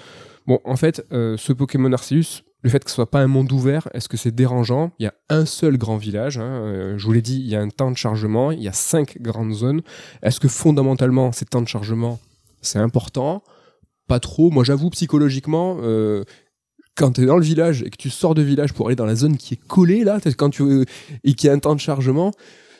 Bon, 0.48 0.60
en 0.64 0.78
fait, 0.78 1.06
euh, 1.12 1.36
ce 1.38 1.54
Pokémon 1.54 1.92
Arceus, 1.94 2.42
le 2.64 2.70
fait 2.70 2.84
que 2.84 2.90
ce 2.90 2.96
soit 2.96 3.12
pas 3.12 3.20
un 3.20 3.28
monde 3.28 3.52
ouvert, 3.52 3.88
est-ce 3.94 4.10
que 4.10 4.18
c'est 4.18 4.34
dérangeant? 4.34 4.92
Il 5.00 5.04
y 5.04 5.08
a 5.08 5.14
un 5.30 5.46
seul 5.46 5.78
grand 5.78 5.98
village. 5.98 6.38
hein, 6.40 6.96
je 6.98 7.06
vous 7.06 7.14
l'ai 7.14 7.22
dit, 7.22 7.38
il 7.38 7.48
y 7.48 7.56
a 7.56 7.62
un 7.62 7.70
temps 7.70 7.92
de 7.92 7.98
chargement. 7.98 8.52
Il 8.52 8.62
y 8.62 8.68
a 8.68 8.74
cinq 8.74 9.18
grandes 9.22 9.54
zones. 9.54 9.82
Est-ce 10.24 10.40
que 10.40 10.48
fondamentalement, 10.48 11.32
ces 11.32 11.46
temps 11.46 11.62
de 11.62 11.68
chargement, 11.68 12.20
c'est 12.62 12.80
important? 12.80 13.44
Pas 14.10 14.20
trop. 14.20 14.50
Moi, 14.50 14.64
j'avoue, 14.64 14.90
psychologiquement, 14.90 15.78
euh, 15.82 16.24
quand 16.96 17.14
tu 17.14 17.22
es 17.22 17.26
dans 17.26 17.38
le 17.38 17.44
village 17.44 17.84
et 17.84 17.92
que 17.92 17.96
tu 17.96 18.10
sors 18.10 18.34
de 18.34 18.42
village 18.42 18.74
pour 18.74 18.88
aller 18.88 18.96
dans 18.96 19.06
la 19.06 19.16
zone 19.16 19.38
qui 19.38 19.54
est 19.54 19.68
collée, 19.68 20.04
là, 20.04 20.20
quand 20.36 20.50
tu, 20.50 20.86
et 21.24 21.34
qu'il 21.36 21.48
y 21.48 21.50
a 21.52 21.54
un 21.54 21.60
temps 21.60 21.76
de 21.76 21.80
chargement, 21.80 22.32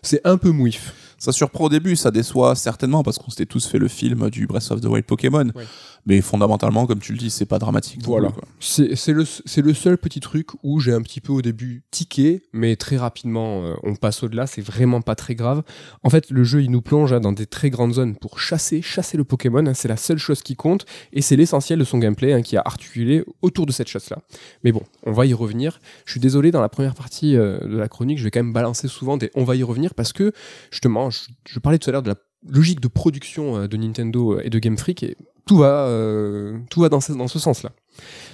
c'est 0.02 0.26
un 0.26 0.38
peu 0.38 0.50
mouif. 0.50 0.94
Ça 1.20 1.32
surprend 1.32 1.66
au 1.66 1.70
début, 1.70 1.96
ça 1.96 2.10
déçoit 2.10 2.56
certainement 2.56 3.04
parce 3.04 3.20
qu'on 3.20 3.30
s'était 3.30 3.46
tous 3.46 3.68
fait 3.68 3.78
le 3.78 3.90
film 3.90 4.30
du 4.32 4.48
Breath 4.48 4.72
of 4.72 4.82
the 4.82 4.86
Wild 4.86 5.06
Pokémon. 5.06 5.52
Ouais. 5.54 5.66
Mais 6.06 6.22
fondamentalement, 6.22 6.86
comme 6.88 7.00
tu 7.00 7.12
le 7.12 7.18
dis, 7.18 7.30
c'est 7.30 7.46
pas 7.46 7.60
dramatique. 7.60 8.02
Voilà. 8.04 8.32
C'est 8.60 9.12
le, 9.12 9.26
le 9.58 9.74
seul 9.74 9.98
petit 9.98 10.20
truc 10.20 10.48
où 10.64 10.80
j'ai 10.80 10.94
un 10.94 11.02
petit 11.02 11.22
peu 11.22 11.32
au 11.32 11.42
début 11.42 11.84
tiqué, 11.92 12.44
mais 12.54 12.76
très 12.76 12.98
rapidement 12.98 13.64
euh, 13.64 13.76
on 13.84 13.96
passe 13.96 14.24
au-delà, 14.24 14.48
c'est 14.48 14.62
vraiment 14.62 15.02
pas 15.02 15.16
très 15.16 15.36
grave. 15.36 15.64
En 16.04 16.10
fait, 16.10 16.30
le 16.30 16.44
jeu 16.44 16.64
il 16.64 16.72
nous 16.72 16.82
plonge 16.82 17.14
hein, 17.14 17.20
dans 17.20 17.32
des 17.32 17.46
très 17.46 17.70
grandes 17.70 17.94
zones 17.94 18.16
pour 18.16 18.40
chasser, 18.40 18.82
chasser 18.82 19.18
le 19.18 19.24
Pokémon, 19.24 19.66
hein, 19.66 19.74
c'est 19.74 19.88
la 19.88 19.98
seule 19.98 20.18
chose 20.18 20.42
qui 20.42 20.56
compte, 20.56 20.86
et 21.14 21.22
c'est 21.22 21.36
l'essentiel 21.36 21.80
de 21.80 21.84
son 21.84 21.98
gameplay 21.98 22.34
hein, 22.34 22.42
qui 22.42 22.58
a 22.58 22.62
articulé 22.66 23.24
autour 23.42 23.66
de 23.66 23.72
cette 23.72 23.88
chasse-là. 23.88 24.20
Mais 24.64 24.72
bon, 24.72 24.84
on 25.06 25.12
va 25.12 25.26
y 25.26 25.34
revenir. 25.34 25.80
Je 26.06 26.12
suis 26.12 26.20
désolé, 26.20 26.52
dans 26.52 26.62
la 26.62 26.70
première 26.70 26.96
partie 26.96 27.36
euh, 27.36 27.60
de 27.60 27.78
la 27.78 27.88
chronique, 27.88 28.18
je 28.18 28.24
vais 28.24 28.32
quand 28.32 28.44
même 28.44 28.54
balancer 28.54 28.88
souvent 28.88 29.18
des 29.18 29.32
on 29.36 29.44
va 29.44 29.56
y 29.56 29.64
revenir 29.64 29.94
parce 29.94 30.14
que 30.14 30.32
justement, 30.72 31.10
je, 31.10 31.20
je 31.46 31.60
parlais 31.60 31.78
tout 31.78 31.90
à 31.90 31.94
l'heure 31.94 32.04
de 32.04 32.10
la 32.10 32.16
logique 32.48 32.80
de 32.80 32.88
production 32.88 33.58
euh, 33.58 33.68
de 33.68 33.78
Nintendo 33.78 34.40
et 34.40 34.50
de 34.50 34.60
Game 34.60 34.78
Freak 34.78 35.04
et 35.04 35.18
tout 35.50 35.58
va, 35.58 35.88
euh, 35.88 36.60
tout 36.70 36.82
va 36.82 36.90
dans 36.90 37.02
ce, 37.02 37.12
dans 37.12 37.28
ce 37.28 37.40
sens-là. 37.40 37.72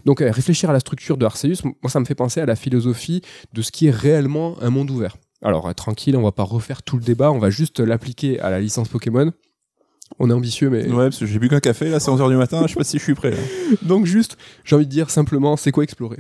Donc 0.03 0.19
euh, 0.19 0.29
réfléchir 0.31 0.69
à 0.69 0.73
la 0.73 0.81
structure 0.81 1.15
de 1.15 1.25
Arceus, 1.25 1.63
moi 1.63 1.89
ça 1.89 2.01
me 2.01 2.03
fait 2.03 2.13
penser 2.13 2.41
à 2.41 2.45
la 2.45 2.57
philosophie 2.57 3.21
de 3.53 3.61
ce 3.61 3.71
qui 3.71 3.87
est 3.87 3.91
réellement 3.91 4.57
un 4.61 4.69
monde 4.69 4.91
ouvert. 4.91 5.15
Alors 5.41 5.65
euh, 5.65 5.71
tranquille, 5.71 6.17
on 6.17 6.21
va 6.23 6.33
pas 6.33 6.43
refaire 6.43 6.83
tout 6.83 6.97
le 6.97 7.03
débat, 7.03 7.31
on 7.31 7.39
va 7.39 7.49
juste 7.49 7.79
l'appliquer 7.79 8.41
à 8.41 8.49
la 8.49 8.59
licence 8.59 8.89
Pokémon. 8.89 9.31
On 10.19 10.29
est 10.29 10.33
ambitieux, 10.33 10.69
mais 10.69 10.89
Ouais, 10.89 11.05
parce 11.05 11.19
que 11.19 11.25
j'ai 11.25 11.39
bu 11.39 11.47
qu'un 11.47 11.61
café, 11.61 11.89
là, 11.89 12.01
c'est 12.01 12.11
11h 12.11 12.29
du 12.29 12.35
matin, 12.35 12.63
je 12.63 12.73
sais 12.73 12.75
pas 12.75 12.83
si 12.83 12.97
je 12.97 13.03
suis 13.03 13.15
prêt. 13.15 13.31
là. 13.31 13.37
donc 13.81 14.05
juste, 14.05 14.35
j'ai 14.65 14.75
envie 14.75 14.85
de 14.85 14.91
dire 14.91 15.09
simplement, 15.09 15.55
c'est 15.55 15.71
quoi 15.71 15.85
explorer? 15.85 16.17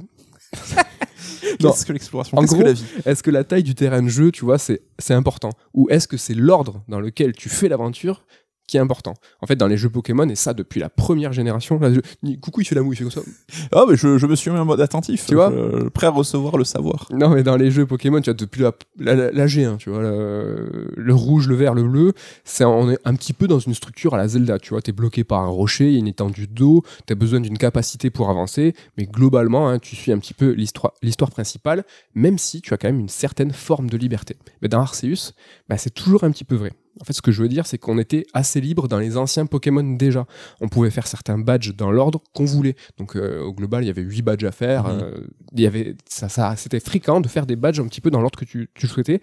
Qu'est-ce 1.59 1.85
que 1.85 1.91
l'exploration? 1.91 2.37
Qu'est-ce 2.37 2.55
que 2.55 2.63
la 2.63 2.73
vie? 2.73 2.85
Est-ce 3.05 3.21
que 3.21 3.31
la 3.31 3.43
taille 3.43 3.63
du 3.63 3.75
terrain 3.75 4.01
de 4.01 4.07
jeu, 4.07 4.31
tu 4.31 4.45
vois, 4.45 4.57
c'est 4.59 4.79
important? 5.09 5.51
Ou 5.73 5.89
est-ce 5.89 6.07
que 6.07 6.15
c'est 6.15 6.33
l'ordre 6.33 6.83
dans 6.87 7.01
lequel 7.01 7.33
tu 7.33 7.49
fais 7.49 7.67
l'aventure 7.67 8.23
qui 8.67 8.77
est 8.77 8.79
important 8.79 9.13
En 9.41 9.47
fait, 9.47 9.55
dans 9.55 9.67
les 9.67 9.77
jeux 9.77 9.89
Pokémon, 9.89 10.27
et 10.29 10.35
ça 10.35 10.53
depuis 10.53 10.79
la 10.79 10.89
première 10.89 11.33
génération, 11.33 11.79
là, 11.79 11.91
je- 11.93 12.35
coucou, 12.37 12.61
il 12.61 12.65
fait 12.65 12.75
la 12.75 12.81
mouille, 12.81 12.95
il 12.95 12.97
fait 12.97 13.03
comme 13.03 13.23
ça. 13.23 13.67
Ah, 13.71 13.85
mais 13.89 13.95
je, 13.95 14.17
je 14.17 14.25
me 14.27 14.35
suis 14.35 14.49
mis 14.51 14.57
en 14.57 14.65
mode 14.65 14.81
attentif. 14.81 15.25
Tu 15.27 15.35
vois 15.35 15.51
Je- 15.51 15.87
Prêt 15.89 16.07
à 16.07 16.11
recevoir 16.11 16.57
le 16.57 16.63
savoir. 16.63 17.07
Non, 17.11 17.29
mais 17.29 17.43
dans 17.43 17.55
les 17.57 17.71
jeux 17.71 17.85
Pokémon, 17.85 18.19
tu 18.21 18.25
vois, 18.29 18.33
depuis 18.33 18.61
la, 18.61 18.71
la, 18.99 19.15
la- 19.15 19.31
la 19.31 19.45
G1, 19.47 19.77
tu 19.77 19.89
vois, 19.89 20.01
le, 20.01 20.91
le 20.95 21.13
rouge, 21.13 21.47
le 21.47 21.55
vert, 21.55 21.73
le 21.73 21.83
bleu, 21.83 22.13
c'est 22.43 22.65
on 22.65 22.89
est 22.91 22.99
un 23.05 23.15
petit 23.15 23.33
peu 23.33 23.47
dans 23.47 23.59
une 23.59 23.73
structure 23.73 24.13
à 24.13 24.17
la 24.17 24.27
Zelda, 24.27 24.59
tu 24.59 24.69
vois, 24.71 24.81
t'es 24.81 24.91
bloqué 24.91 25.23
par 25.23 25.39
un 25.41 25.47
rocher, 25.47 25.87
il 25.87 25.93
y 25.93 25.95
a 25.97 25.99
une 25.99 26.07
étendue 26.07 26.47
d'eau, 26.47 26.83
t'as 27.05 27.15
besoin 27.15 27.39
d'une 27.39 27.57
capacité 27.57 28.09
pour 28.09 28.29
avancer, 28.29 28.73
mais 28.97 29.05
globalement, 29.05 29.69
hein, 29.69 29.79
tu 29.79 29.95
suis 29.95 30.11
un 30.11 30.19
petit 30.19 30.33
peu 30.33 30.51
l'histoire 30.51 30.93
l'histoire 31.01 31.29
principale, 31.31 31.83
même 32.15 32.37
si 32.37 32.61
tu 32.61 32.73
as 32.73 32.77
quand 32.77 32.87
même 32.87 32.99
une 32.99 33.09
certaine 33.09 33.51
forme 33.51 33.89
de 33.89 33.97
liberté. 33.97 34.35
Mais 34.61 34.67
dans 34.67 34.79
Arceus, 34.81 35.33
bah, 35.69 35.77
c'est 35.77 35.93
toujours 35.93 36.23
un 36.23 36.31
petit 36.31 36.43
peu 36.43 36.55
vrai. 36.55 36.73
En 37.01 37.03
fait, 37.03 37.13
ce 37.13 37.21
que 37.21 37.31
je 37.31 37.41
veux 37.41 37.49
dire, 37.49 37.65
c'est 37.67 37.77
qu'on 37.77 37.97
était 37.97 38.25
assez 38.33 38.61
libre 38.61 38.87
dans 38.87 38.99
les 38.99 39.17
anciens 39.17 39.45
Pokémon 39.45 39.83
déjà. 39.83 40.25
On 40.61 40.69
pouvait 40.69 40.89
faire 40.89 41.07
certains 41.07 41.37
badges 41.37 41.75
dans 41.75 41.91
l'ordre 41.91 42.21
qu'on 42.33 42.45
voulait. 42.45 42.75
Donc, 42.97 43.15
euh, 43.15 43.41
au 43.41 43.53
global, 43.53 43.83
il 43.83 43.87
y 43.87 43.89
avait 43.89 44.01
8 44.01 44.21
badges 44.21 44.43
à 44.45 44.51
faire. 44.51 44.85
Mhm. 44.85 45.01
euh, 45.03 45.27
il 45.53 45.61
y 45.61 45.67
avait, 45.67 45.95
ça, 46.07 46.29
ça, 46.29 46.55
c'était 46.55 46.79
fréquent 46.79 47.21
de 47.21 47.27
faire 47.27 47.45
des 47.45 47.55
badges 47.55 47.79
un 47.79 47.87
petit 47.87 48.01
peu 48.01 48.11
dans 48.11 48.21
l'ordre 48.21 48.39
que 48.39 48.45
tu, 48.45 48.69
tu 48.73 48.87
souhaitais. 48.87 49.19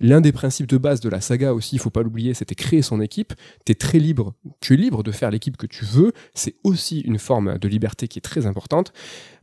L'un 0.00 0.20
des 0.20 0.32
principes 0.32 0.66
de 0.66 0.78
base 0.78 1.00
de 1.00 1.08
la 1.08 1.20
saga 1.20 1.54
aussi, 1.54 1.76
il 1.76 1.78
faut 1.78 1.90
pas 1.90 2.02
l'oublier, 2.02 2.34
c'était 2.34 2.54
créer 2.54 2.82
son 2.82 3.00
équipe. 3.00 3.34
Tu 3.64 3.72
es 3.72 3.74
très 3.74 3.98
libre. 3.98 4.34
Tu 4.60 4.74
es 4.74 4.76
libre 4.76 5.02
de 5.02 5.12
faire 5.12 5.30
l'équipe 5.30 5.56
que 5.56 5.66
tu 5.66 5.84
veux. 5.84 6.12
C'est 6.34 6.56
aussi 6.62 7.00
une 7.00 7.18
forme 7.18 7.58
de 7.58 7.68
liberté 7.68 8.08
qui 8.08 8.18
est 8.18 8.22
très 8.22 8.46
importante. 8.46 8.92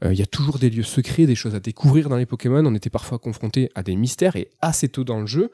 Euh, 0.04 0.14
Il 0.14 0.20
y 0.20 0.24
a 0.24 0.28
toujours 0.28 0.60
des 0.60 0.70
lieux 0.70 0.84
secrets, 0.84 1.26
des 1.26 1.36
choses 1.36 1.56
à 1.56 1.60
découvrir 1.60 2.10
dans 2.10 2.18
les 2.18 2.26
Pokémon. 2.26 2.66
On 2.66 2.76
était 2.76 2.90
parfois 2.90 3.20
confronté 3.20 3.70
à 3.76 3.84
des 3.84 3.96
mystères 3.96 4.36
et 4.36 4.50
assez 4.62 4.90
tôt 4.90 5.04
dans 5.04 5.20
le 5.20 5.28
jeu. 5.28 5.52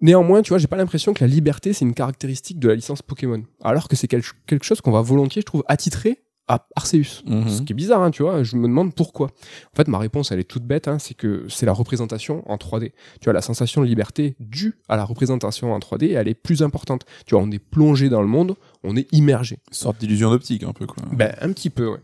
Néanmoins, 0.00 0.42
tu 0.42 0.50
vois, 0.50 0.58
j'ai 0.58 0.66
pas 0.68 0.76
l'impression 0.76 1.12
que 1.12 1.24
la 1.24 1.28
liberté, 1.28 1.72
c'est 1.72 1.84
une 1.84 1.94
caractéristique 1.94 2.58
de 2.60 2.68
la 2.68 2.74
licence 2.74 3.02
Pokémon. 3.02 3.42
Alors 3.62 3.88
que 3.88 3.96
c'est 3.96 4.06
quel- 4.06 4.22
quelque 4.46 4.64
chose 4.64 4.80
qu'on 4.80 4.92
va 4.92 5.02
volontiers, 5.02 5.42
je 5.42 5.46
trouve, 5.46 5.64
attitrer 5.66 6.22
à 6.48 6.66
Arceus. 6.76 7.22
Mhm. 7.26 7.48
Ce 7.48 7.62
qui 7.62 7.72
est 7.72 7.76
bizarre, 7.76 8.02
hein, 8.02 8.10
tu 8.10 8.22
vois, 8.22 8.42
je 8.42 8.56
me 8.56 8.66
demande 8.66 8.94
pourquoi. 8.94 9.26
En 9.26 9.76
fait, 9.76 9.86
ma 9.86 9.98
réponse, 9.98 10.32
elle 10.32 10.40
est 10.40 10.44
toute 10.44 10.64
bête, 10.64 10.88
hein, 10.88 10.98
c'est 10.98 11.14
que 11.14 11.44
c'est 11.48 11.66
la 11.66 11.72
représentation 11.72 12.42
en 12.50 12.56
3D. 12.56 12.92
Tu 13.20 13.24
vois, 13.24 13.32
la 13.32 13.42
sensation 13.42 13.82
de 13.82 13.86
liberté 13.86 14.34
due 14.40 14.78
à 14.88 14.96
la 14.96 15.04
représentation 15.04 15.72
en 15.72 15.78
3D, 15.78 16.14
elle 16.14 16.28
est 16.28 16.34
plus 16.34 16.62
importante. 16.62 17.04
Tu 17.26 17.34
vois, 17.34 17.44
on 17.44 17.50
est 17.50 17.58
plongé 17.58 18.08
dans 18.08 18.22
le 18.22 18.26
monde, 18.26 18.56
on 18.82 18.96
est 18.96 19.12
immergé. 19.12 19.58
Une 19.68 19.74
sorte 19.74 19.98
d'illusion 19.98 20.30
d'optique, 20.30 20.62
un 20.62 20.72
peu, 20.72 20.86
quoi. 20.86 21.04
Ben, 21.12 21.34
un 21.40 21.52
petit 21.52 21.70
peu, 21.70 21.86
ouais. 21.86 22.00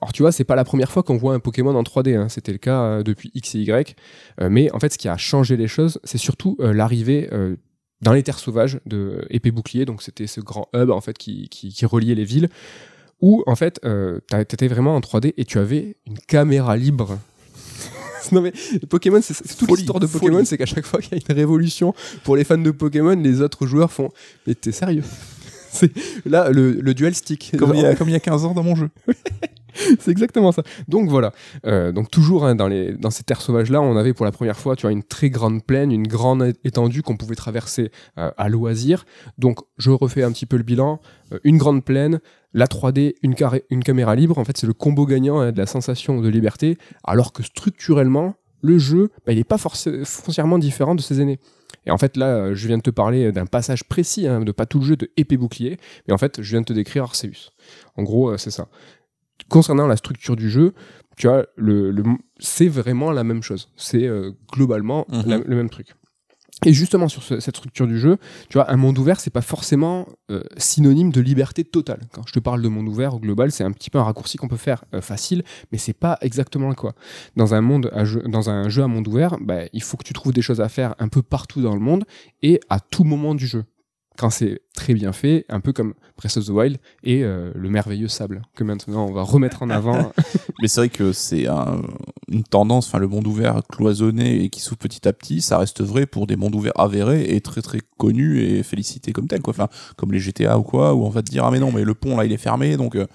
Alors, 0.00 0.12
tu 0.12 0.22
vois, 0.22 0.32
c'est 0.32 0.44
pas 0.44 0.56
la 0.56 0.64
première 0.64 0.90
fois 0.90 1.02
qu'on 1.02 1.16
voit 1.16 1.34
un 1.34 1.40
Pokémon 1.40 1.74
en 1.74 1.82
3D, 1.82 2.16
hein. 2.16 2.28
c'était 2.28 2.52
le 2.52 2.58
cas 2.58 2.82
euh, 2.82 3.02
depuis 3.02 3.30
X 3.34 3.56
et 3.56 3.60
Y. 3.60 3.96
Euh, 4.40 4.48
mais 4.50 4.70
en 4.72 4.78
fait, 4.78 4.92
ce 4.92 4.98
qui 4.98 5.08
a 5.08 5.16
changé 5.16 5.56
les 5.56 5.68
choses, 5.68 5.98
c'est 6.04 6.18
surtout 6.18 6.56
euh, 6.60 6.72
l'arrivée 6.72 7.28
dans 8.00 8.12
les 8.12 8.22
terres 8.22 8.38
sauvages 8.38 8.80
de 8.86 9.26
Épée 9.30 9.50
Bouclier, 9.50 9.84
donc 9.84 10.02
c'était 10.02 10.26
ce 10.26 10.40
grand 10.40 10.68
hub 10.74 10.90
en 10.90 11.00
fait 11.00 11.18
qui, 11.18 11.48
qui, 11.48 11.70
qui 11.70 11.84
reliait 11.84 12.14
les 12.14 12.24
villes, 12.24 12.48
où 13.20 13.42
en 13.46 13.56
fait, 13.56 13.80
euh, 13.84 14.20
t'a- 14.28 14.44
t'étais 14.44 14.68
vraiment 14.68 14.94
en 14.96 15.00
3D 15.00 15.34
et 15.36 15.44
tu 15.44 15.58
avais 15.58 15.96
une 16.06 16.18
caméra 16.18 16.76
libre. 16.76 17.18
non 18.32 18.40
mais 18.42 18.52
Pokémon, 18.88 19.20
c'est 19.22 19.34
toute 19.56 19.70
l'histoire 19.70 20.00
de 20.00 20.06
Pokémon, 20.06 20.44
c'est 20.44 20.58
qu'à 20.58 20.66
chaque 20.66 20.86
fois 20.86 21.00
qu'il 21.00 21.12
y 21.12 21.20
a 21.20 21.24
une 21.28 21.34
révolution 21.36 21.94
pour 22.24 22.36
les 22.36 22.44
fans 22.44 22.58
de 22.58 22.70
Pokémon, 22.70 23.16
les 23.16 23.40
autres 23.40 23.66
joueurs 23.66 23.92
font 23.92 24.10
mais 24.46 24.54
t'es 24.54 24.72
sérieux? 24.72 25.04
C'est 25.70 25.92
là 26.24 26.48
le, 26.50 26.72
le 26.72 26.94
dual 26.94 27.14
stick. 27.14 27.52
Comme 27.58 27.74
il, 27.74 27.82
y 27.82 27.84
a, 27.84 27.94
comme 27.94 28.08
il 28.08 28.12
y 28.12 28.16
a 28.16 28.20
15 28.20 28.46
ans 28.46 28.54
dans 28.54 28.62
mon 28.62 28.74
jeu. 28.74 28.88
C'est 30.00 30.10
exactement 30.10 30.50
ça. 30.50 30.62
Donc 30.88 31.08
voilà. 31.10 31.32
Euh, 31.66 31.92
donc 31.92 32.10
toujours 32.10 32.46
hein, 32.46 32.54
dans, 32.54 32.68
les, 32.68 32.94
dans 32.94 33.10
ces 33.10 33.22
terres 33.22 33.42
sauvages 33.42 33.70
là, 33.70 33.80
on 33.80 33.96
avait 33.96 34.14
pour 34.14 34.24
la 34.24 34.32
première 34.32 34.58
fois, 34.58 34.76
tu 34.76 34.82
vois, 34.82 34.92
une 34.92 35.02
très 35.04 35.28
grande 35.30 35.62
plaine, 35.62 35.92
une 35.92 36.06
grande 36.08 36.54
étendue 36.64 37.02
qu'on 37.02 37.16
pouvait 37.18 37.34
traverser 37.36 37.90
euh, 38.18 38.30
à 38.36 38.48
loisir. 38.48 39.04
Donc 39.36 39.58
je 39.76 39.90
refais 39.90 40.22
un 40.22 40.32
petit 40.32 40.46
peu 40.46 40.56
le 40.56 40.62
bilan. 40.62 41.00
Euh, 41.32 41.38
une 41.44 41.58
grande 41.58 41.84
plaine, 41.84 42.18
la 42.54 42.66
3D, 42.66 43.14
une, 43.22 43.34
caméra 43.82 44.14
libre. 44.16 44.38
En 44.38 44.44
fait, 44.44 44.56
c'est 44.56 44.66
le 44.66 44.72
combo 44.74 45.06
gagnant 45.06 45.40
hein, 45.40 45.52
de 45.52 45.58
la 45.58 45.66
sensation 45.66 46.20
de 46.20 46.28
liberté. 46.28 46.78
Alors 47.04 47.32
que 47.32 47.42
structurellement, 47.42 48.34
le 48.62 48.78
jeu, 48.78 49.10
bah, 49.26 49.32
il 49.32 49.36
n'est 49.36 49.44
pas 49.44 49.58
foncièrement 49.58 50.58
différent 50.58 50.94
de 50.94 51.00
ses 51.00 51.20
aînés. 51.20 51.38
Et 51.86 51.90
en 51.90 51.98
fait, 51.98 52.16
là, 52.16 52.26
euh, 52.36 52.54
je 52.54 52.66
viens 52.66 52.76
de 52.78 52.82
te 52.82 52.90
parler 52.90 53.32
d'un 53.32 53.46
passage 53.46 53.84
précis, 53.84 54.26
hein, 54.26 54.40
de 54.40 54.52
pas 54.52 54.66
tout 54.66 54.78
le 54.80 54.84
jeu 54.84 54.96
de 54.96 55.10
épée 55.16 55.36
bouclier, 55.36 55.78
mais 56.06 56.14
en 56.14 56.18
fait, 56.18 56.42
je 56.42 56.50
viens 56.50 56.60
de 56.60 56.66
te 56.66 56.72
décrire 56.72 57.04
Arceus. 57.04 57.50
En 57.96 58.02
gros, 58.02 58.30
euh, 58.30 58.36
c'est 58.36 58.50
ça 58.50 58.68
concernant 59.48 59.86
la 59.86 59.96
structure 59.96 60.36
du 60.36 60.50
jeu, 60.50 60.74
tu 61.16 61.26
vois, 61.28 61.46
le, 61.56 61.90
le- 61.90 62.02
c'est 62.38 62.66
vraiment 62.68 63.12
la 63.12 63.24
même 63.24 63.42
chose. 63.42 63.70
C'est 63.76 64.04
euh, 64.06 64.32
globalement 64.52 65.06
Mhm. 65.08 65.22
la- 65.26 65.38
le 65.38 65.56
même 65.56 65.70
truc. 65.70 65.94
Et 66.66 66.72
justement 66.72 67.06
sur 67.08 67.22
ce- 67.22 67.38
cette 67.38 67.56
structure 67.56 67.86
du 67.86 67.98
jeu, 68.00 68.16
tu 68.48 68.58
vois, 68.58 68.70
un 68.70 68.76
monde 68.76 68.98
ouvert, 68.98 69.20
c'est 69.20 69.30
pas 69.30 69.42
forcément 69.42 70.08
euh, 70.30 70.42
synonyme 70.56 71.12
de 71.12 71.20
liberté 71.20 71.62
totale. 71.62 72.00
Quand 72.12 72.22
je 72.26 72.32
te 72.32 72.40
parle 72.40 72.62
de 72.62 72.68
monde 72.68 72.88
ouvert 72.88 73.14
au 73.14 73.20
global, 73.20 73.52
c'est 73.52 73.62
un 73.62 73.70
petit 73.70 73.90
peu 73.90 73.98
un 73.98 74.02
raccourci 74.02 74.38
qu'on 74.38 74.48
peut 74.48 74.56
faire 74.56 74.84
euh, 74.92 75.00
facile, 75.00 75.44
mais 75.70 75.78
c'est 75.78 75.92
pas 75.92 76.18
exactement 76.20 76.74
quoi. 76.74 76.94
Dans 77.36 77.54
un 77.54 77.60
monde, 77.60 77.92
jeu, 78.02 78.22
dans 78.26 78.50
un 78.50 78.68
jeu 78.68 78.82
à 78.82 78.88
monde 78.88 79.06
ouvert, 79.06 79.36
bah, 79.40 79.62
il 79.72 79.82
faut 79.82 79.96
que 79.96 80.04
tu 80.04 80.12
trouves 80.12 80.32
des 80.32 80.42
choses 80.42 80.60
à 80.60 80.68
faire 80.68 80.96
un 80.98 81.06
peu 81.08 81.22
partout 81.22 81.62
dans 81.62 81.74
le 81.74 81.80
monde 81.80 82.04
et 82.42 82.58
à 82.70 82.80
tout 82.80 83.04
moment 83.04 83.36
du 83.36 83.46
jeu. 83.46 83.64
Quand 84.18 84.30
c'est 84.30 84.60
très 84.74 84.94
bien 84.94 85.12
fait, 85.12 85.44
un 85.48 85.60
peu 85.60 85.72
comme 85.72 85.94
Breath 86.16 86.36
of 86.36 86.46
the 86.46 86.50
Wild 86.50 86.78
et 87.04 87.22
euh, 87.22 87.52
le 87.54 87.70
merveilleux 87.70 88.08
sable 88.08 88.42
que 88.56 88.64
maintenant 88.64 89.06
on 89.06 89.12
va 89.12 89.22
remettre 89.22 89.62
en 89.62 89.70
avant. 89.70 90.12
Mais 90.60 90.66
c'est 90.68 90.80
vrai 90.80 90.88
que 90.88 91.12
c'est 91.12 91.46
un- 91.46 91.82
une 92.28 92.42
tendance, 92.42 92.88
enfin 92.88 92.98
le 92.98 93.06
monde 93.08 93.26
ouvert 93.26 93.60
cloisonné 93.68 94.42
et 94.44 94.50
qui 94.50 94.60
s'ouvre 94.60 94.78
petit 94.78 95.06
à 95.06 95.12
petit, 95.12 95.40
ça 95.40 95.58
reste 95.58 95.82
vrai 95.82 96.04
pour 96.06 96.26
des 96.26 96.36
mondes 96.36 96.54
ouverts 96.56 96.78
avérés 96.78 97.34
et 97.34 97.40
très 97.40 97.62
très 97.62 97.78
connus 97.96 98.42
et 98.42 98.62
félicités 98.64 99.12
comme 99.12 99.28
tels, 99.28 99.40
quoi. 99.40 99.52
Enfin, 99.52 99.68
comme 99.96 100.12
les 100.12 100.18
GTA 100.18 100.58
ou 100.58 100.62
quoi, 100.62 100.94
où 100.94 101.04
on 101.04 101.10
va 101.10 101.22
te 101.22 101.30
dire 101.30 101.44
ah 101.44 101.50
mais 101.50 101.60
non 101.60 101.70
mais 101.72 101.84
le 101.84 101.94
pont 101.94 102.16
là 102.16 102.24
il 102.24 102.32
est 102.32 102.36
fermé 102.38 102.76
donc 102.76 102.96
euh, 102.96 103.06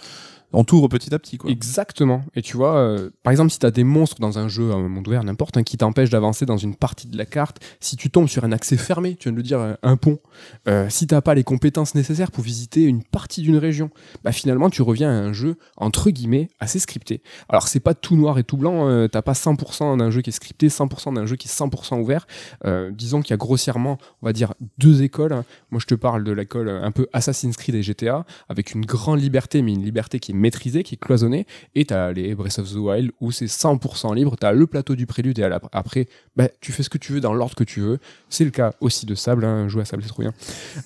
on 0.54 0.64
t'ouvre 0.64 0.88
petit 0.88 1.14
à 1.14 1.20
petit 1.20 1.38
quoi. 1.38 1.50
Exactement. 1.52 2.24
Et 2.36 2.42
tu 2.42 2.58
vois, 2.58 2.76
euh, 2.76 3.10
par 3.24 3.32
exemple, 3.32 3.52
si 3.52 3.60
tu 3.60 3.66
as 3.66 3.72
des 3.72 3.84
monstres 3.84 4.20
dans 4.20 4.40
un 4.40 4.48
jeu, 4.48 4.72
un 4.72 4.88
monde 4.88 5.08
ouvert, 5.08 5.24
n'importe, 5.24 5.58
hein, 5.58 5.64
qui 5.64 5.78
t'empêchent 5.78 6.12
d'avancer 6.12 6.46
dans 6.46 6.58
une 6.58 6.76
partie 6.76 7.08
de 7.08 7.18
la 7.18 7.26
carte, 7.26 7.60
si 7.80 7.96
tu 7.96 8.10
tombes 8.10 8.28
sur 8.28 8.44
un 8.44 8.52
accès 8.52 8.78
fermé, 8.78 9.16
tu 9.16 9.24
viens 9.24 9.32
de 9.32 9.38
le 9.38 9.44
dire, 9.44 9.60
euh, 9.60 9.74
un 9.84 9.98
pont, 9.98 10.20
euh, 10.68 10.88
si 10.90 11.08
t'as 11.08 11.22
pas 11.22 11.34
les 11.34 11.44
compétences 11.44 11.96
nécessaires 11.96 12.32
pour 12.32 12.44
visiter 12.44 12.84
une 12.84 13.04
partie 13.04 13.42
d'une 13.42 13.58
région, 13.58 13.90
bah 14.24 14.32
finalement, 14.32 14.70
tu 14.70 14.82
reviens 14.82 15.10
à 15.10 15.14
un 15.14 15.34
jeu, 15.34 15.58
entre 15.78 16.10
guillemets, 16.10 16.50
assez 16.60 16.80
scripté. 16.80 17.22
Alors, 17.50 17.68
c'est 17.68 17.80
pas 17.80 17.94
tout 17.94 18.16
noir 18.16 18.38
et 18.38 18.44
tout 18.44 18.58
blanc, 18.58 18.88
euh, 18.88 19.08
t'as 19.08 19.22
pas 19.22 19.34
100% 19.34 19.98
d'un 19.98 20.12
jeu 20.12 20.22
qui 20.22 20.30
est 20.30 20.34
scripté, 20.34 20.70
100% 20.70 21.14
d'un 21.14 21.26
jeu 21.26 21.36
qui 21.36 21.48
est 21.48 21.52
100% 21.52 22.00
ouvert. 22.00 22.28
Euh, 22.66 22.92
disons 22.92 23.22
qu'il 23.22 23.32
y 23.32 23.34
a 23.34 23.38
grossièrement, 23.38 23.98
on 24.22 24.26
va 24.26 24.34
dire, 24.34 24.54
deux 24.78 25.04
écoles. 25.04 25.44
Moi, 25.72 25.80
je 25.80 25.88
te 25.88 25.96
parle 25.96 26.24
de 26.24 26.32
l'école 26.32 26.70
un 26.70 26.92
peu 26.92 27.08
Assassin's 27.14 27.58
Creed 27.58 27.76
et 27.76 27.84
GTA, 27.84 28.26
avec 28.50 28.74
une 28.74 28.86
grande 28.86 29.22
liberté, 29.22 29.62
mais 29.62 29.74
une 29.74 29.84
liberté 29.84 30.20
qui 30.20 30.32
est 30.32 30.36
maîtrisée, 30.44 30.84
qui 30.84 30.94
est 30.96 30.98
cloisonnée. 30.98 31.48
Et 31.74 31.86
t'as 31.86 32.12
les 32.12 32.36
Breath 32.36 32.60
of 32.60 32.72
the 32.72 32.76
Wild 32.76 33.12
où 33.20 33.32
c'est 33.32 33.48
100% 33.48 34.14
libre. 34.14 34.36
T'as 34.40 34.52
le 34.52 34.68
plateau 34.68 34.96
du 34.96 35.06
prélude 35.08 35.40
et 35.40 35.44
à 35.44 35.50
la- 35.50 35.62
après, 35.72 36.08
bah, 36.36 36.48
tu 36.62 36.72
fais 36.72 36.84
ce 36.84 36.90
que 36.90 36.98
tu 37.00 37.14
veux 37.14 37.22
dans 37.22 37.34
l'ordre 37.34 37.56
que 37.56 37.64
tu 37.64 37.80
veux. 37.82 37.98
C'est 38.30 38.46
le 38.46 38.52
cas 38.52 38.74
aussi 38.82 39.06
de 39.06 39.16
Sable. 39.16 39.44
Hein. 39.46 39.68
Jouer 39.68 39.82
à 39.82 39.86
Sable, 39.86 40.04
c'est 40.04 40.10
trop 40.10 40.22
bien. 40.22 40.34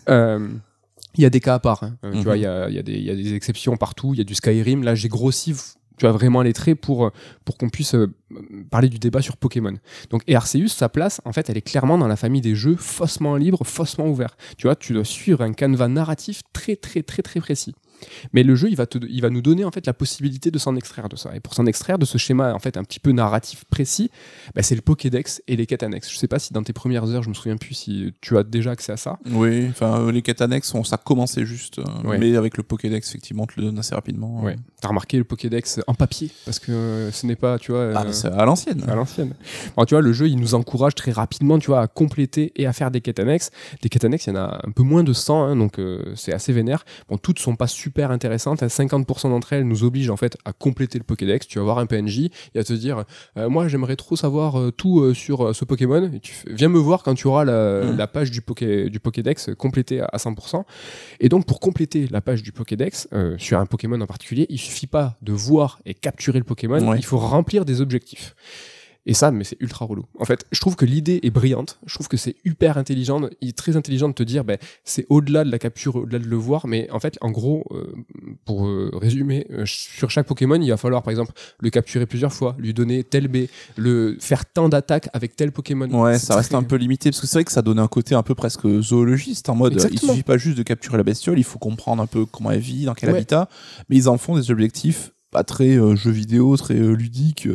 Euh, 0.09 0.47
il 1.15 1.23
y 1.23 1.25
a 1.25 1.29
des 1.29 1.39
cas 1.39 1.55
à 1.55 1.59
part. 1.59 1.83
hein. 1.83 1.97
Euh, 2.03 2.11
Tu 2.11 2.17
Mhm. 2.19 2.23
vois, 2.23 2.37
il 2.37 2.41
y 2.43 2.45
a, 2.45 2.69
il 2.69 2.75
y, 2.75 2.79
a 2.79 2.81
y 2.81 3.09
a 3.09 3.15
des 3.15 3.33
exceptions 3.33 3.75
partout. 3.77 4.13
Il 4.13 4.17
y 4.17 4.21
a 4.21 4.23
du 4.23 4.35
Skyrim. 4.35 4.83
Là, 4.83 4.95
j'ai 4.95 5.09
grossi. 5.09 5.53
Tu 5.97 6.05
as 6.05 6.11
vraiment 6.11 6.43
les 6.43 6.53
traits 6.53 6.79
pour, 6.79 7.11
pour 7.43 7.57
qu'on 7.57 7.69
puisse 7.69 7.95
euh, 7.95 8.13
parler 8.69 8.87
du 8.87 8.99
débat 8.99 9.23
sur 9.23 9.35
Pokémon. 9.35 9.73
Donc, 10.11 10.21
et 10.27 10.35
Arceus, 10.35 10.67
sa 10.67 10.89
place, 10.89 11.21
en 11.25 11.33
fait, 11.33 11.49
elle 11.49 11.57
est 11.57 11.61
clairement 11.61 11.97
dans 11.97 12.07
la 12.07 12.15
famille 12.15 12.41
des 12.41 12.53
jeux 12.53 12.75
faussement 12.75 13.35
libres, 13.35 13.65
faussement 13.65 14.05
ouverts. 14.07 14.37
Tu 14.59 14.67
vois, 14.67 14.75
tu 14.75 14.93
dois 14.93 15.03
suivre 15.05 15.41
un 15.41 15.53
canevas 15.53 15.87
narratif 15.87 16.41
très, 16.53 16.75
très, 16.75 17.01
très, 17.01 17.23
très 17.23 17.39
précis. 17.39 17.73
Mais 18.33 18.43
le 18.43 18.55
jeu, 18.55 18.69
il 18.69 18.75
va, 18.75 18.85
te, 18.85 18.97
il 19.09 19.21
va 19.21 19.29
nous 19.29 19.41
donner 19.41 19.63
en 19.65 19.71
fait 19.71 19.85
la 19.85 19.93
possibilité 19.93 20.51
de 20.51 20.57
s'en 20.59 20.75
extraire 20.75 21.09
de 21.09 21.15
ça. 21.15 21.31
Et 21.35 21.39
pour 21.39 21.53
s'en 21.53 21.65
extraire 21.65 21.97
de 21.97 22.05
ce 22.05 22.17
schéma 22.17 22.53
en 22.53 22.59
fait 22.59 22.77
un 22.77 22.83
petit 22.83 22.99
peu 22.99 23.11
narratif 23.11 23.63
précis, 23.65 24.11
bah, 24.55 24.63
c'est 24.63 24.75
le 24.75 24.81
Pokédex 24.81 25.41
et 25.47 25.55
les 25.55 25.65
quêtes 25.65 25.83
annexes. 25.83 26.11
Je 26.11 26.17
sais 26.17 26.27
pas 26.27 26.39
si 26.39 26.53
dans 26.53 26.63
tes 26.63 26.73
premières 26.73 27.05
heures, 27.09 27.23
je 27.23 27.29
me 27.29 27.33
souviens 27.33 27.57
plus 27.57 27.73
si 27.73 28.13
tu 28.21 28.37
as 28.37 28.43
déjà 28.43 28.71
accès 28.71 28.91
à 28.91 28.97
ça. 28.97 29.19
Oui, 29.31 29.67
enfin 29.69 30.01
euh, 30.01 30.11
les 30.11 30.21
quêtes 30.21 30.41
annexes, 30.41 30.73
on- 30.73 30.83
ça 30.83 30.97
commençait 30.97 31.45
juste, 31.45 31.79
euh, 31.79 31.83
Ouais. 32.07 32.17
mais 32.17 32.35
avec 32.35 32.57
le 32.57 32.63
Pokédex 32.63 33.09
effectivement, 33.09 33.43
on 33.43 33.47
te 33.47 33.53
le 33.57 33.63
donne 33.67 33.79
assez 33.79 33.95
rapidement. 33.95 34.41
Ouais. 34.43 34.55
T'as 34.81 34.89
remarqué 34.89 35.17
le 35.17 35.23
Pokédex 35.23 35.79
en 35.87 35.93
papier? 35.93 36.31
Parce 36.45 36.59
que 36.59 36.71
euh, 36.71 37.11
ce 37.11 37.25
n'est 37.25 37.35
pas, 37.35 37.57
tu 37.59 37.71
vois. 37.71 37.91
Ah, 37.95 38.05
c'est 38.11 38.27
à 38.27 38.45
l'ancienne. 38.45 38.83
à 38.87 38.95
l'ancienne. 38.95 39.33
Bon, 39.75 39.85
tu 39.85 39.95
vois, 39.95 40.01
le 40.01 40.13
jeu, 40.13 40.27
il 40.27 40.37
nous 40.39 40.53
encourage 40.55 40.95
très 40.95 41.11
rapidement, 41.11 41.57
tu 41.59 41.67
vois, 41.67 41.81
à 41.81 41.87
compléter 41.87 42.51
et 42.55 42.65
à 42.67 42.73
faire 42.73 42.91
des 42.91 43.01
quêtes 43.01 43.19
annexes. 43.19 43.49
Des 43.81 43.89
quêtes 43.89 44.05
annexes, 44.05 44.27
il 44.27 44.29
y 44.29 44.33
en 44.33 44.39
a 44.39 44.61
un 44.65 44.71
peu 44.71 44.83
moins 44.83 45.03
de 45.03 45.13
100, 45.13 45.43
hein, 45.43 45.55
donc 45.55 45.79
c'est 46.15 46.33
assez 46.33 46.53
vénère. 46.53 46.85
Bon, 47.09 47.17
toutes 47.17 47.39
sont 47.39 47.55
pas 47.55 47.67
super 47.87 48.11
intéressantes. 48.11 48.63
hein. 48.63 48.67
50% 48.67 49.29
d'entre 49.29 49.53
elles 49.53 49.63
nous 49.65 49.83
obligent 49.85 50.09
en 50.09 50.17
fait 50.17 50.37
à 50.43 50.51
compléter 50.51 50.97
le 50.97 51.05
Pokédex. 51.05 51.47
Tu 51.47 51.57
vas 51.59 51.63
voir 51.63 51.79
un 51.79 51.85
PNJ 51.85 52.29
et 52.53 52.59
à 52.59 52.63
te 52.63 52.73
dire, 52.73 53.05
euh, 53.37 53.47
moi, 53.49 53.67
j'aimerais 53.69 53.95
trop 53.95 54.15
savoir 54.17 54.59
euh, 54.59 54.71
tout 54.71 54.99
euh, 54.99 55.13
sur 55.13 55.55
ce 55.55 55.63
Pokémon. 55.65 56.11
Et 56.13 56.19
tu 56.19 56.33
viens 56.47 56.67
me 56.67 56.79
voir 56.79 57.03
quand 57.03 57.15
tu 57.15 57.27
auras 57.27 57.45
la, 57.45 57.83
la 57.83 58.07
page 58.07 58.29
du, 58.31 58.41
Poké, 58.41 58.89
du 58.89 58.99
Pokédex 58.99 59.51
complétée 59.57 60.01
à, 60.01 60.05
à 60.11 60.17
100%. 60.17 60.63
Et 61.21 61.29
donc, 61.29 61.45
pour 61.45 61.59
compléter 61.61 62.07
la 62.11 62.19
page 62.21 62.43
du 62.43 62.51
Pokédex 62.51 63.07
sur 63.37 63.59
un 63.59 63.65
Pokémon 63.65 63.99
en 64.01 64.05
particulier, 64.07 64.45
il 64.49 64.57
suffit 64.59 64.87
pas 64.87 65.17
de 65.21 65.31
voir 65.31 65.79
et 65.85 65.93
capturer 65.93 66.39
le 66.39 66.43
Pokémon, 66.45 66.85
Ouais. 66.89 66.97
il 66.97 67.05
faut 67.05 67.17
remplir 67.17 67.63
des 67.65 67.79
objectifs. 67.81 68.35
Et 69.09 69.13
ça, 69.13 69.31
mais 69.31 69.45
c'est 69.45 69.55
ultra 69.61 69.85
relou. 69.85 70.03
En 70.19 70.25
fait, 70.25 70.45
je 70.51 70.59
trouve 70.59 70.75
que 70.75 70.83
l'idée 70.85 71.21
est 71.23 71.29
brillante. 71.29 71.79
Je 71.85 71.93
trouve 71.93 72.09
que 72.09 72.17
c'est 72.17 72.35
hyper 72.43 72.77
intelligent. 72.77 73.21
Il 73.39 73.47
est 73.49 73.57
très 73.57 73.77
intelligent 73.77 74.09
de 74.09 74.13
te 74.13 74.21
dire, 74.21 74.43
ben, 74.43 74.57
c'est 74.83 75.05
au-delà 75.09 75.45
de 75.45 75.49
la 75.49 75.59
capture, 75.59 75.95
au-delà 75.95 76.19
de 76.19 76.27
le 76.27 76.35
voir. 76.35 76.67
Mais 76.67 76.89
en 76.91 76.99
fait, 76.99 77.17
en 77.21 77.31
gros, 77.31 77.63
euh, 77.71 77.95
pour 78.43 78.67
euh, 78.67 78.91
résumer, 78.93 79.47
euh, 79.51 79.63
sur 79.65 80.11
chaque 80.11 80.27
Pokémon, 80.27 80.59
il 80.61 80.69
va 80.69 80.75
falloir, 80.75 81.03
par 81.03 81.11
exemple, 81.11 81.31
le 81.61 81.69
capturer 81.69 82.05
plusieurs 82.05 82.33
fois, 82.33 82.57
lui 82.59 82.73
donner 82.73 83.05
tel 83.05 83.29
B, 83.29 83.45
le 83.77 84.17
faire 84.19 84.45
tant 84.45 84.67
d'attaques 84.67 85.07
avec 85.13 85.37
tel 85.37 85.53
Pokémon. 85.53 85.87
Ouais, 85.89 86.19
ça 86.19 86.35
reste 86.35 86.53
un 86.53 86.63
peu 86.63 86.75
limité 86.75 87.09
parce 87.09 87.21
que 87.21 87.27
c'est 87.27 87.37
vrai 87.37 87.45
que 87.45 87.51
ça 87.53 87.61
donne 87.61 87.79
un 87.79 87.87
côté 87.87 88.13
un 88.13 88.23
peu 88.23 88.35
presque 88.35 88.67
zoologiste 88.81 89.47
en 89.47 89.55
mode 89.55 89.71
euh, 89.71 89.75
il 89.75 89.85
Exactement. 89.85 90.11
suffit 90.11 90.23
pas 90.23 90.37
juste 90.37 90.57
de 90.57 90.63
capturer 90.63 90.97
la 90.97 91.03
bestiole, 91.03 91.39
il 91.39 91.45
faut 91.45 91.59
comprendre 91.59 92.03
un 92.03 92.07
peu 92.07 92.25
comment 92.25 92.51
elle 92.51 92.59
vit, 92.59 92.83
dans 92.83 92.93
quel 92.93 93.11
Ouais. 93.11 93.15
habitat, 93.15 93.47
mais 93.87 93.95
ils 93.95 94.09
en 94.09 94.17
font 94.17 94.35
des 94.35 94.51
objectifs 94.51 95.13
pas 95.31 95.43
très 95.45 95.77
jeux 95.95 96.11
vidéo, 96.11 96.55
très 96.57 96.73
ludiques. 96.75 97.47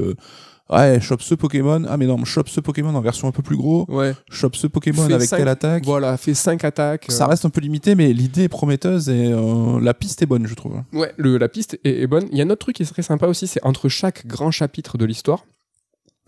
Ouais, 0.71 1.01
chope 1.01 1.23
ce 1.23 1.35
Pokémon. 1.35 1.85
Ah 1.89 1.97
mais 1.97 2.07
non, 2.07 2.23
chope 2.25 2.49
ce 2.49 2.61
Pokémon 2.61 2.95
en 2.95 3.01
version 3.01 3.29
un 3.29 3.33
peu 3.33 3.43
plus 3.43 3.57
gros. 3.57 3.85
Ouais. 3.89 4.15
Chope 4.31 4.57
ce 4.57 4.67
Pokémon 4.67 5.05
avec 5.05 5.29
cinq- 5.29 5.39
telle 5.39 5.49
attaque. 5.49 5.85
Voilà, 5.85 6.17
fait 6.17 6.35
5 6.35 6.65
attaques. 6.65 7.07
Ça 7.09 7.25
euh, 7.25 7.29
reste 7.29 7.45
un 7.45 7.51
peu 7.51 7.61
limité, 7.61 7.95
mais 7.95 8.13
l'idée 8.13 8.45
est 8.45 8.49
prometteuse 8.49 9.09
et 9.09 9.33
euh, 9.33 9.81
la 9.81 9.95
piste 9.95 10.23
est 10.23 10.27
bonne, 10.27 10.47
je 10.47 10.55
trouve. 10.55 10.83
Ouais, 10.93 11.13
le, 11.17 11.39
la 11.39 11.49
piste 11.49 11.79
est, 11.85 12.03
est 12.03 12.07
bonne. 12.07 12.27
Il 12.33 12.39
y 12.39 12.41
a 12.41 12.45
un 12.45 12.51
autre 12.51 12.61
truc 12.61 12.77
qui 12.77 12.85
serait 12.85 13.03
sympa 13.03 13.27
aussi, 13.27 13.47
c'est 13.47 13.63
entre 13.65 13.89
chaque 13.89 14.27
grand 14.27 14.51
chapitre 14.51 14.99
de 14.99 15.05
l'histoire. 15.05 15.45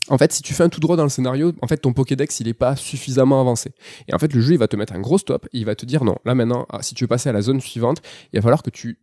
En 0.09 0.19
fait, 0.19 0.33
si 0.33 0.43
tu 0.43 0.53
fais 0.53 0.63
un 0.63 0.69
tout 0.69 0.81
droit 0.81 0.97
dans 0.97 1.03
le 1.05 1.09
scénario, 1.09 1.53
en 1.63 1.67
fait, 1.67 1.79
ton 1.79 1.95
Pokédex, 1.95 2.39
il 2.41 2.49
est 2.49 2.53
pas 2.53 2.77
suffisamment 2.77 3.41
avancé. 3.41 3.73
Et 4.07 4.15
en 4.15 4.19
fait, 4.19 4.35
le 4.35 4.43
jeu, 4.43 4.53
il 4.53 4.59
va 4.59 4.69
te 4.69 4.77
mettre 4.77 4.93
un 4.93 5.01
gros 5.01 5.17
stop. 5.17 5.47
Et 5.55 5.59
il 5.61 5.65
va 5.65 5.75
te 5.75 5.87
dire 5.87 6.05
non, 6.05 6.17
là 6.27 6.35
maintenant, 6.35 6.67
ah, 6.71 6.83
si 6.83 6.95
tu 6.95 7.05
veux 7.05 7.09
passer 7.09 7.31
à 7.31 7.33
la 7.33 7.41
zone 7.41 7.59
suivante, 7.63 8.03
il 8.33 8.37
va 8.39 8.43
falloir 8.43 8.63
que 8.63 8.69
tu 8.69 8.99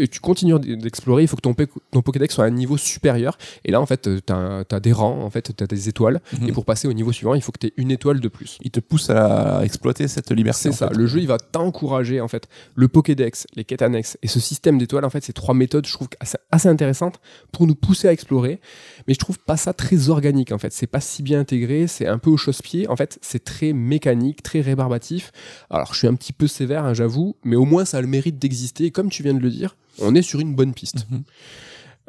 et 0.00 0.08
tu 0.08 0.20
continues 0.20 0.58
d'explorer, 0.58 1.22
il 1.22 1.28
faut 1.28 1.36
que 1.36 1.42
ton, 1.42 2.02
Pokédex 2.02 2.34
soit 2.34 2.44
à 2.44 2.46
un 2.46 2.50
niveau 2.50 2.76
supérieur. 2.76 3.38
Et 3.64 3.70
là, 3.70 3.80
en 3.80 3.86
fait, 3.86 4.02
tu 4.02 4.32
as, 4.32 4.80
des 4.80 4.92
rangs, 4.92 5.22
en 5.22 5.30
fait, 5.30 5.54
tu 5.56 5.62
as 5.62 5.66
des 5.66 5.88
étoiles. 5.88 6.20
Mhm. 6.40 6.48
Et 6.48 6.52
pour 6.52 6.64
passer 6.64 6.88
au 6.88 6.92
niveau 6.92 7.12
suivant, 7.12 7.34
il 7.34 7.42
faut 7.42 7.52
que 7.52 7.58
tu 7.58 7.66
aies 7.68 7.74
une 7.76 7.90
étoile 7.90 8.20
de 8.20 8.28
plus. 8.28 8.58
Il 8.62 8.70
te 8.70 8.80
pousse 8.80 9.10
à 9.10 9.60
exploiter 9.64 10.08
cette 10.08 10.30
liberté. 10.30 10.62
C'est 10.62 10.72
ça. 10.72 10.88
fait. 10.88 10.94
Le 10.94 11.06
jeu, 11.06 11.20
il 11.20 11.26
va 11.26 11.38
t'encourager, 11.38 12.20
en 12.20 12.28
fait. 12.28 12.48
Le 12.74 12.88
Pokédex, 12.88 13.46
les 13.54 13.64
quêtes 13.64 13.82
annexes 13.82 14.18
et 14.22 14.28
ce 14.28 14.40
système 14.40 14.78
d'étoiles, 14.78 15.04
en 15.04 15.10
fait, 15.10 15.22
ces 15.22 15.32
trois 15.32 15.54
méthodes, 15.54 15.86
je 15.86 15.92
trouve 15.92 16.08
assez, 16.20 16.38
assez 16.50 16.68
intéressantes 16.68 17.20
pour 17.52 17.66
nous 17.66 17.74
pousser 17.74 18.08
à 18.08 18.12
explorer. 18.12 18.60
Mais 19.06 19.14
je 19.14 19.18
trouve 19.18 19.38
pas 19.38 19.56
ça 19.56 19.72
très 19.72 20.08
organique, 20.08 20.52
en 20.52 20.58
fait. 20.58 20.72
C'est 20.72 20.86
pas 20.86 21.00
si 21.00 21.22
bien 21.22 21.40
intégré, 21.40 21.86
c'est 21.86 22.06
un 22.06 22.18
peu 22.18 22.30
au 22.30 22.36
chausse-pied. 22.36 22.88
En 22.88 22.96
fait, 22.96 23.18
c'est 23.22 23.44
très 23.44 23.72
mécanique, 23.72 24.42
très 24.42 24.60
rébarbatif. 24.60 25.32
Alors, 25.68 25.92
je 25.92 25.98
suis 25.98 26.08
un 26.08 26.14
petit 26.14 26.32
peu 26.32 26.46
sévère, 26.46 26.84
hein, 26.84 26.94
j'avoue, 26.94 27.36
mais 27.44 27.56
au 27.56 27.64
moins, 27.64 27.84
ça 27.84 27.98
a 27.98 28.00
le 28.00 28.06
mérite 28.06 28.38
d'exister. 28.38 28.90
Comme 28.90 29.10
tu 29.10 29.22
viens 29.22 29.34
de 29.34 29.40
le 29.40 29.50
dire, 29.50 29.76
on 30.00 30.14
est 30.14 30.22
sur 30.22 30.40
une 30.40 30.54
bonne 30.54 30.74
piste. 30.74 31.06
Mhm. 31.10 31.22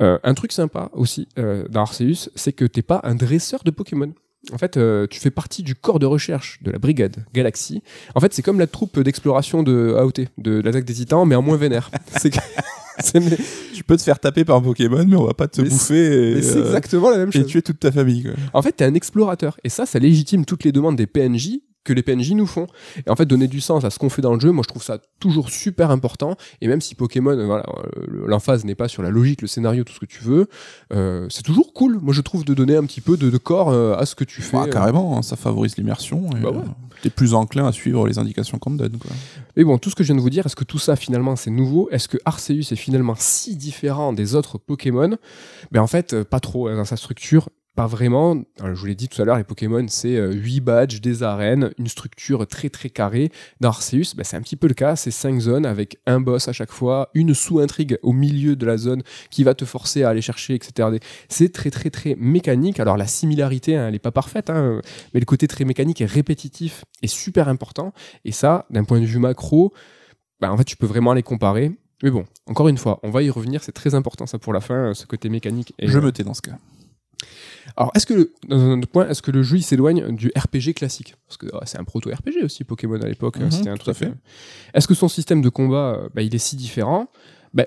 Euh, 0.01 0.17
un 0.23 0.33
truc 0.33 0.51
sympa 0.51 0.89
aussi 0.93 1.27
euh, 1.37 1.67
dans 1.69 1.81
Arceus, 1.81 2.29
c'est 2.35 2.53
que 2.53 2.65
t'es 2.65 2.81
pas 2.81 3.01
un 3.03 3.13
dresseur 3.15 3.63
de 3.63 3.71
Pokémon. 3.71 4.11
En 4.51 4.57
fait, 4.57 4.75
euh, 4.77 5.05
tu 5.07 5.19
fais 5.19 5.29
partie 5.29 5.61
du 5.61 5.75
corps 5.75 5.99
de 5.99 6.07
recherche 6.07 6.57
de 6.63 6.71
la 6.71 6.79
brigade 6.79 7.23
Galaxy. 7.33 7.83
En 8.15 8.19
fait, 8.19 8.33
c'est 8.33 8.41
comme 8.41 8.57
la 8.57 8.65
troupe 8.65 8.99
d'exploration 8.99 9.61
de 9.61 9.93
AOT, 9.95 10.25
de 10.39 10.59
l'attaque 10.61 10.85
des 10.85 10.95
titans, 10.95 11.27
mais 11.27 11.35
en 11.35 11.43
moins 11.43 11.57
vénère. 11.57 11.91
c'est 12.19 12.31
que- 12.31 12.39
c'est 12.99 13.19
mais- 13.19 13.37
Tu 13.75 13.83
peux 13.83 13.95
te 13.97 14.01
faire 14.01 14.17
taper 14.19 14.43
par 14.43 14.55
un 14.57 14.61
Pokémon, 14.61 15.05
mais 15.07 15.15
on 15.15 15.25
va 15.25 15.35
pas 15.35 15.47
te 15.47 15.61
Mais 15.61 15.69
bouffer 15.69 16.37
et, 16.37 16.41
c'est 16.41 16.57
euh, 16.57 16.65
exactement 16.65 17.11
la 17.11 17.17
même 17.17 17.29
et 17.29 17.33
chose. 17.33 17.45
tuer 17.45 17.61
toute 17.61 17.79
ta 17.79 17.91
famille. 17.91 18.23
Quoi. 18.23 18.31
En 18.53 18.63
fait, 18.63 18.71
t'es 18.71 18.85
un 18.85 18.95
explorateur. 18.95 19.57
Et 19.63 19.69
ça, 19.69 19.85
ça 19.85 19.99
légitime 19.99 20.45
toutes 20.45 20.63
les 20.63 20.71
demandes 20.71 20.95
des 20.95 21.05
PNJ 21.07 21.59
que 21.83 21.93
les 21.93 22.03
PNJ 22.03 22.31
nous 22.33 22.45
font. 22.45 22.67
Et 23.05 23.09
en 23.09 23.15
fait, 23.15 23.25
donner 23.25 23.47
du 23.47 23.59
sens 23.61 23.83
à 23.85 23.89
ce 23.89 23.97
qu'on 23.99 24.09
fait 24.09 24.21
dans 24.21 24.33
le 24.33 24.39
jeu, 24.39 24.51
moi 24.51 24.63
je 24.63 24.67
trouve 24.69 24.83
ça 24.83 24.99
toujours 25.19 25.49
super 25.49 25.89
important. 25.91 26.35
Et 26.61 26.67
même 26.67 26.81
si 26.81 26.93
Pokémon, 26.95 27.31
euh, 27.31 27.45
voilà, 27.45 27.65
euh, 27.97 28.05
l'emphase 28.27 28.65
n'est 28.65 28.75
pas 28.75 28.87
sur 28.87 29.01
la 29.03 29.09
logique, 29.09 29.41
le 29.41 29.47
scénario, 29.47 29.83
tout 29.83 29.93
ce 29.93 29.99
que 29.99 30.05
tu 30.05 30.23
veux, 30.23 30.47
euh, 30.93 31.25
c'est 31.29 31.43
toujours 31.43 31.73
cool. 31.73 31.97
Moi 32.01 32.13
je 32.13 32.21
trouve 32.21 32.45
de 32.45 32.53
donner 32.53 32.75
un 32.75 32.85
petit 32.85 33.01
peu 33.01 33.17
de, 33.17 33.29
de 33.29 33.37
corps 33.37 33.69
euh, 33.69 33.95
à 33.95 34.05
ce 34.05 34.13
que 34.15 34.23
tu 34.23 34.41
fais. 34.41 34.57
Ah, 34.61 34.67
carrément, 34.67 35.17
hein, 35.17 35.21
ça 35.21 35.35
favorise 35.35 35.75
l'immersion. 35.77 36.29
et, 36.37 36.39
Bah 36.41 36.51
ouais. 36.51 36.57
euh, 36.57 36.61
T'es 37.01 37.09
plus 37.09 37.33
enclin 37.33 37.65
à 37.67 37.71
suivre 37.71 38.07
les 38.07 38.19
indications 38.19 38.59
qu'on 38.59 38.71
te 38.71 38.77
donne. 38.83 38.97
Quoi. 38.99 39.09
Mais 39.57 39.63
bon, 39.63 39.77
tout 39.79 39.89
ce 39.89 39.95
que 39.95 40.03
je 40.03 40.07
viens 40.09 40.15
de 40.17 40.21
vous 40.21 40.29
dire, 40.29 40.45
est-ce 40.45 40.55
que 40.55 40.63
tout 40.63 40.77
ça 40.77 40.95
finalement 40.95 41.35
c'est 41.35 41.49
nouveau? 41.49 41.89
Est-ce 41.91 42.07
que 42.07 42.17
Arceus 42.25 42.71
est 42.71 42.75
finalement 42.75 43.15
si 43.17 43.55
différent 43.55 44.13
des 44.13 44.35
autres 44.35 44.59
Pokémon? 44.59 45.17
Ben 45.71 45.81
en 45.81 45.87
fait, 45.87 46.23
pas 46.23 46.39
trop 46.39 46.67
hein, 46.67 46.75
dans 46.75 46.85
sa 46.85 46.97
structure. 46.97 47.49
Pas 47.75 47.87
vraiment. 47.87 48.41
Alors, 48.59 48.75
je 48.75 48.79
vous 48.79 48.85
l'ai 48.85 48.95
dit 48.95 49.07
tout 49.07 49.21
à 49.21 49.25
l'heure, 49.25 49.37
les 49.37 49.45
Pokémon, 49.45 49.85
c'est 49.87 50.19
8 50.19 50.59
badges, 50.59 50.99
des 50.99 51.23
arènes, 51.23 51.71
une 51.77 51.87
structure 51.87 52.45
très 52.45 52.69
très 52.69 52.89
carrée. 52.89 53.31
Dans 53.61 53.69
Arceus, 53.69 54.13
ben, 54.15 54.23
c'est 54.23 54.35
un 54.35 54.41
petit 54.41 54.57
peu 54.57 54.67
le 54.67 54.73
cas. 54.73 54.97
C'est 54.97 55.11
5 55.11 55.39
zones 55.39 55.65
avec 55.65 55.97
un 56.05 56.19
boss 56.19 56.49
à 56.49 56.53
chaque 56.53 56.71
fois, 56.71 57.09
une 57.13 57.33
sous-intrigue 57.33 57.97
au 58.03 58.11
milieu 58.11 58.55
de 58.57 58.65
la 58.65 58.77
zone 58.77 59.03
qui 59.29 59.43
va 59.43 59.53
te 59.53 59.63
forcer 59.63 60.03
à 60.03 60.09
aller 60.09 60.21
chercher, 60.21 60.53
etc. 60.55 60.89
C'est 61.29 61.53
très 61.53 61.71
très 61.71 61.89
très 61.89 62.15
mécanique. 62.15 62.79
Alors 62.79 62.97
la 62.97 63.07
similarité, 63.07 63.77
hein, 63.77 63.87
elle 63.87 63.93
n'est 63.93 63.99
pas 63.99 64.11
parfaite, 64.11 64.49
hein, 64.49 64.81
mais 65.13 65.19
le 65.21 65.25
côté 65.25 65.47
très 65.47 65.63
mécanique 65.63 66.01
et 66.01 66.05
répétitif 66.05 66.83
est 67.01 67.07
super 67.07 67.47
important. 67.47 67.93
Et 68.25 68.31
ça, 68.31 68.65
d'un 68.69 68.83
point 68.83 68.99
de 68.99 69.05
vue 69.05 69.19
macro, 69.19 69.73
bah, 70.41 70.51
en 70.51 70.57
fait, 70.57 70.65
tu 70.65 70.75
peux 70.75 70.87
vraiment 70.87 71.13
les 71.13 71.23
comparer. 71.23 71.71
Mais 72.03 72.09
bon, 72.09 72.25
encore 72.47 72.67
une 72.67 72.77
fois, 72.77 72.99
on 73.03 73.11
va 73.11 73.21
y 73.21 73.29
revenir, 73.29 73.63
c'est 73.63 73.71
très 73.71 73.93
important 73.93 74.25
ça 74.25 74.39
pour 74.39 74.53
la 74.53 74.59
fin, 74.59 74.89
euh, 74.89 74.93
ce 74.93 75.05
côté 75.05 75.29
mécanique. 75.29 75.73
Et, 75.77 75.87
Je 75.87 75.99
euh, 75.99 76.01
me 76.01 76.11
tais 76.11 76.23
dans 76.23 76.33
ce 76.33 76.41
cas. 76.41 76.57
Alors, 77.77 77.91
est-ce 77.95 78.05
que, 78.05 78.13
le- 78.13 78.33
dans 78.47 78.59
un 78.59 78.79
autre 78.79 78.87
point, 78.91 79.07
est-ce 79.09 79.21
que 79.21 79.31
le 79.31 79.43
jeu 79.43 79.57
il 79.57 79.63
s'éloigne 79.63 80.15
du 80.15 80.31
RPG 80.37 80.73
classique? 80.75 81.15
Parce 81.27 81.37
que 81.37 81.47
ah, 81.53 81.61
c'est 81.65 81.79
un 81.79 81.83
proto-RPG 81.83 82.43
aussi, 82.43 82.63
Pokémon 82.63 83.01
à 83.01 83.07
l'époque. 83.07 83.37
Mhm, 83.39 83.51
c'était 83.51 83.69
un 83.69 83.77
tout 83.77 83.89
à 83.89 83.93
fait. 83.93 84.07
euh, 84.07 84.13
Est-ce 84.73 84.87
que 84.87 84.93
son 84.93 85.07
système 85.07 85.41
de 85.41 85.49
combat, 85.49 85.95
euh, 85.97 86.09
bah, 86.13 86.21
il 86.21 86.33
est 86.35 86.39
si 86.39 86.55
différent? 86.55 87.07
Ben, 87.53 87.65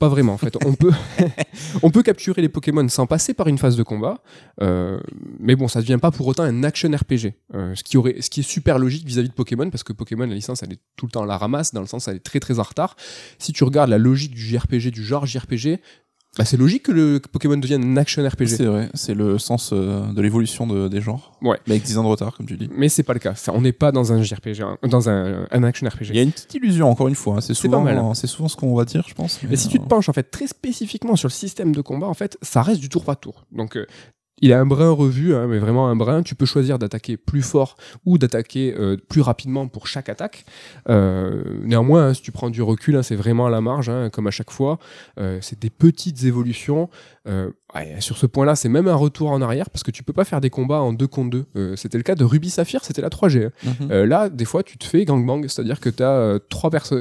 pas 0.00 0.08
vraiment 0.08 0.32
en 0.34 0.38
fait. 0.38 0.56
On 0.66 0.74
peut, 0.74 0.90
on 1.82 1.90
peut 1.90 2.02
capturer 2.02 2.42
les 2.42 2.48
Pokémon 2.48 2.86
sans 2.88 3.06
passer 3.06 3.32
par 3.32 3.46
une 3.46 3.58
phase 3.58 3.76
de 3.76 3.82
combat, 3.84 4.22
euh, 4.60 4.98
mais 5.38 5.54
bon, 5.56 5.68
ça 5.68 5.80
devient 5.80 5.98
pas 6.00 6.10
pour 6.10 6.26
autant 6.26 6.42
un 6.42 6.64
action 6.64 6.90
RPG. 6.90 7.34
euh, 7.54 7.74
ce 7.76 7.84
qui 7.84 7.96
aurait, 7.96 8.16
ce 8.20 8.28
qui 8.28 8.40
est 8.40 8.44
super 8.44 8.78
logique 8.78 9.06
vis-à-vis 9.06 9.28
de 9.28 9.34
Pokémon 9.34 9.70
parce 9.70 9.84
que 9.84 9.92
Pokémon, 9.92 10.26
la 10.26 10.34
licence, 10.34 10.62
elle 10.62 10.72
est 10.72 10.80
tout 10.96 11.06
le 11.06 11.12
temps 11.12 11.22
à 11.22 11.26
la 11.26 11.38
ramasse, 11.38 11.72
dans 11.72 11.80
le 11.80 11.86
sens 11.86 12.08
elle 12.08 12.16
est 12.16 12.24
très 12.24 12.40
très 12.40 12.58
en 12.58 12.64
retard. 12.64 12.96
Si 13.38 13.52
tu 13.52 13.62
regardes 13.64 13.88
la 13.90 13.98
logique 13.98 14.34
du 14.34 14.40
JRPG, 14.42 14.90
du 14.90 15.04
genre 15.04 15.26
JRPG, 15.26 15.80
bah, 16.36 16.44
c'est 16.44 16.56
logique 16.56 16.84
que 16.84 16.92
le 16.92 17.20
Pokémon 17.20 17.56
devienne 17.56 17.84
un 17.84 17.96
action 17.96 18.26
RPG. 18.26 18.46
C'est 18.48 18.64
vrai, 18.64 18.90
c'est 18.94 19.14
le 19.14 19.38
sens 19.38 19.70
euh, 19.72 20.12
de 20.12 20.20
l'évolution 20.20 20.66
de- 20.66 20.88
des 20.88 21.00
genres. 21.00 21.32
Ouais. 21.42 21.58
Mais 21.66 21.74
avec 21.74 21.84
10 21.84 21.98
ans 21.98 22.02
de 22.02 22.08
retard, 22.08 22.36
comme 22.36 22.46
tu 22.46 22.56
dis. 22.56 22.68
Mais 22.76 22.88
c'est 22.88 23.02
pas 23.02 23.12
le 23.12 23.18
cas. 23.20 23.34
Ça, 23.34 23.52
on 23.54 23.60
n'est 23.60 23.72
pas 23.72 23.92
dans 23.92 24.12
un 24.12 24.22
JRPG, 24.22 24.60
hein, 24.62 24.78
dans 24.88 25.08
un, 25.08 25.46
un 25.50 25.62
action 25.62 25.86
RPG. 25.88 26.06
Il 26.10 26.16
y 26.16 26.18
a 26.18 26.22
une 26.22 26.32
petite 26.32 26.52
illusion, 26.54 26.90
encore 26.90 27.08
une 27.08 27.14
fois. 27.14 27.36
hein. 27.36 27.40
C'est 27.40 27.54
souvent, 27.54 27.86
euh, 27.86 28.14
c'est 28.14 28.26
souvent 28.26 28.48
ce 28.48 28.56
qu'on 28.56 28.74
va 28.74 28.84
dire, 28.84 29.04
je 29.08 29.14
pense. 29.14 29.40
Mais 29.48 29.56
si 29.56 29.68
tu 29.68 29.78
te 29.78 29.86
penches 29.86 30.08
en 30.08 30.12
fait 30.12 30.24
très 30.30 30.46
spécifiquement 30.46 31.16
sur 31.16 31.28
le 31.28 31.32
système 31.32 31.74
de 31.74 31.80
combat, 31.80 32.06
en 32.08 32.14
fait, 32.14 32.36
ça 32.42 32.62
reste 32.62 32.80
du 32.80 32.88
tour 32.88 33.04
par 33.04 33.18
tour. 33.18 33.44
Donc 33.52 33.76
euh, 33.76 33.86
il 34.44 34.52
a 34.52 34.60
un 34.60 34.66
brin 34.66 34.90
revu, 34.90 35.34
hein, 35.34 35.46
mais 35.46 35.58
vraiment 35.58 35.88
un 35.88 35.96
brin. 35.96 36.22
Tu 36.22 36.34
peux 36.34 36.44
choisir 36.44 36.78
d'attaquer 36.78 37.16
plus 37.16 37.40
fort 37.40 37.76
ou 38.04 38.18
d'attaquer 38.18 38.74
euh, 38.78 38.98
plus 39.08 39.22
rapidement 39.22 39.68
pour 39.68 39.86
chaque 39.86 40.10
attaque. 40.10 40.44
Euh, 40.90 41.42
néanmoins, 41.62 42.08
hein, 42.08 42.14
si 42.14 42.20
tu 42.20 42.30
prends 42.30 42.50
du 42.50 42.60
recul, 42.60 42.94
hein, 42.94 43.02
c'est 43.02 43.16
vraiment 43.16 43.46
à 43.46 43.50
la 43.50 43.62
marge, 43.62 43.90
comme 44.12 44.26
à 44.26 44.30
chaque 44.30 44.50
fois. 44.50 44.78
Euh, 45.18 45.38
c'est 45.40 45.58
des 45.58 45.70
petites 45.70 46.24
évolutions. 46.24 46.90
Ouais, 47.74 48.00
sur 48.00 48.16
ce 48.16 48.26
point-là, 48.26 48.54
c'est 48.54 48.68
même 48.68 48.86
un 48.88 48.94
retour 48.94 49.30
en 49.30 49.42
arrière 49.42 49.68
parce 49.70 49.82
que 49.82 49.90
tu 49.90 50.02
peux 50.04 50.12
pas 50.12 50.24
faire 50.24 50.40
des 50.40 50.50
combats 50.50 50.80
en 50.80 50.92
2 50.92 51.06
contre 51.08 51.30
2. 51.30 51.44
Euh, 51.56 51.76
c'était 51.76 51.98
le 51.98 52.04
cas 52.04 52.14
de 52.14 52.24
Ruby 52.24 52.48
Saphir, 52.50 52.84
c'était 52.84 53.02
la 53.02 53.08
3G. 53.10 53.46
hein. 53.46 53.50
Mhm. 53.80 53.90
Euh, 53.90 54.06
là, 54.06 54.28
des 54.28 54.44
fois, 54.44 54.62
tu 54.62 54.78
te 54.78 54.84
fais 54.84 55.04
gangbang, 55.04 55.42
c'est-à-dire 55.48 55.80
que 55.80 55.88
tu 55.90 56.02
as, 56.02 56.38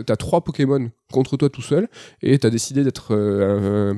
t'as 0.06 0.16
trois 0.16 0.42
Pokémon 0.42 0.90
contre 1.12 1.38
toi 1.38 1.48
tout 1.48 1.62
seul 1.62 1.88
et 2.24 2.40
tu 2.40 2.48
as 2.48 2.50
décidé 2.50 2.84
d'être 2.84 3.10
euh, 3.12 3.94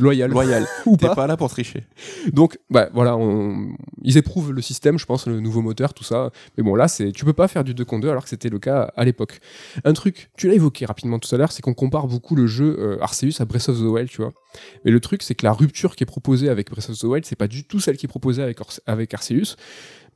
loyal. 0.00 0.30
Loyal. 0.30 0.66
ou 0.86 0.96
pas. 0.96 1.14
pas 1.14 1.26
là 1.26 1.36
pour 1.36 1.50
tricher. 1.50 1.84
Donc, 2.32 2.58
bah, 2.70 2.88
voilà, 2.94 3.18
on- 3.18 3.74
ils 4.02 4.16
éprouvent 4.16 4.50
le 4.52 4.62
système, 4.62 4.98
je 4.98 5.04
pense, 5.04 5.26
le 5.26 5.40
nouveau 5.40 5.60
moteur, 5.60 5.92
tout 5.92 6.04
ça. 6.04 6.30
Mais 6.56 6.62
bon, 6.64 6.74
là, 6.74 6.86
tu 6.88 7.24
peux 7.26 7.34
pas 7.34 7.48
faire 7.48 7.64
du 7.64 7.74
2 7.74 7.84
contre 7.84 8.02
2 8.04 8.08
alors 8.10 8.22
que 8.24 8.30
c'était 8.30 8.48
le 8.48 8.58
cas 8.58 8.92
à 8.96 9.04
l'époque. 9.04 9.40
Un 9.84 9.92
truc, 9.92 10.30
tu 10.38 10.48
l'as 10.48 10.54
évoqué 10.54 10.86
rapidement 10.86 11.18
tout 11.18 11.32
à 11.34 11.38
l'heure, 11.38 11.52
c'est 11.52 11.60
qu'on 11.60 11.74
compare 11.74 12.06
beaucoup 12.06 12.34
le 12.34 12.46
jeu 12.46 12.98
Arceus 13.02 13.40
à 13.40 13.44
Breath 13.44 13.68
of 13.68 13.78
the 13.78 13.82
Wild, 13.82 14.08
tu 14.08 14.22
vois. 14.22 14.32
Mais 14.86 14.90
le 14.90 15.00
truc, 15.00 15.22
c'est 15.22 15.34
que 15.34 15.44
la 15.44 15.52
rupture 15.52 15.96
qui 15.96 16.04
est 16.04 16.06
proposée 16.14 16.48
avec 16.48 16.70
Breath 16.70 16.90
of 16.90 16.96
the 16.96 17.04
Wild, 17.04 17.24
c'est 17.24 17.34
pas 17.34 17.48
du 17.48 17.64
tout 17.64 17.80
celle 17.80 17.96
qui 17.96 18.06
est 18.06 18.08
proposée 18.08 18.40
avec, 18.40 18.58
avec 18.86 19.12
Arceus. 19.14 19.56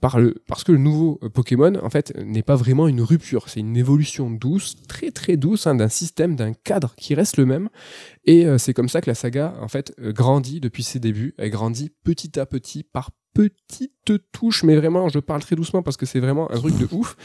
Parce 0.01 0.63
que 0.63 0.71
le 0.71 0.79
nouveau 0.79 1.19
euh, 1.25 1.29
Pokémon, 1.29 1.75
en 1.83 1.91
fait, 1.91 2.17
n'est 2.17 2.45
pas 2.45 2.55
vraiment 2.55 2.87
une 2.87 3.01
rupture. 3.01 3.49
C'est 3.49 3.59
une 3.59 3.77
évolution 3.77 4.31
douce, 4.31 4.77
très 4.87 5.11
très 5.11 5.37
douce, 5.37 5.67
hein, 5.67 5.75
d'un 5.75 5.89
système, 5.89 6.37
d'un 6.37 6.53
cadre 6.53 6.95
qui 6.95 7.17
reste 7.17 7.37
le 7.37 7.47
même. 7.47 7.69
Et 8.25 8.47
euh, 8.47 8.59
c'est 8.59 8.75
comme 8.75 8.89
ça 8.89 9.01
que 9.01 9.11
la 9.11 9.17
saga, 9.17 9.57
en 9.61 9.67
fait, 9.67 9.93
euh, 9.99 10.13
grandit 10.13 10.61
depuis 10.61 10.85
ses 10.85 11.01
débuts. 11.01 11.35
Elle 11.37 11.51
grandit 11.51 11.91
petit 12.05 12.39
à 12.39 12.47
petit, 12.47 12.85
par 12.85 13.11
petites 13.39 13.93
touches, 14.33 14.65
mais 14.65 14.75
vraiment, 14.75 15.09
je 15.09 15.21
parle 15.21 15.43
très 15.43 15.55
doucement 15.55 15.81
parce 15.81 15.97
que 15.97 16.07
c'est 16.07 16.19
vraiment 16.19 16.51
un 16.51 16.57
truc 16.57 16.77
de 16.77 16.89
ouf. 16.91 17.17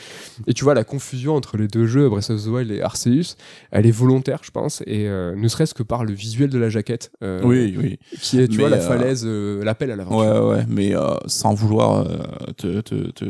Et 0.45 0.53
tu 0.53 0.63
vois, 0.63 0.75
la 0.75 0.83
confusion 0.83 1.35
entre 1.35 1.57
les 1.57 1.67
deux 1.67 1.87
jeux, 1.87 2.07
Breath 2.07 2.29
of 2.29 2.43
the 2.43 2.47
Wild 2.47 2.69
et 2.69 2.81
Arceus, 2.83 3.35
elle 3.71 3.87
est 3.87 3.91
volontaire, 3.91 4.41
je 4.43 4.51
pense, 4.51 4.83
et 4.85 5.07
euh, 5.07 5.35
ne 5.35 5.47
serait-ce 5.47 5.73
que 5.73 5.81
par 5.81 6.03
le 6.05 6.13
visuel 6.13 6.51
de 6.51 6.59
la 6.59 6.69
jaquette, 6.69 7.11
euh, 7.23 7.41
Oui, 7.43 7.75
oui. 7.79 7.97
qui 8.21 8.39
est, 8.39 8.47
tu 8.47 8.59
vois, 8.59 8.69
la 8.69 8.77
euh, 8.77 8.87
falaise, 8.87 9.23
euh, 9.25 9.63
l'appel 9.63 9.89
à 9.89 9.95
l'aventure. 9.95 10.45
Ouais, 10.45 10.57
ouais, 10.57 10.65
mais 10.67 10.93
sans 11.25 11.55
vouloir 11.55 12.07
te, 12.57 12.81
te, 12.81 13.09
te, 13.09 13.25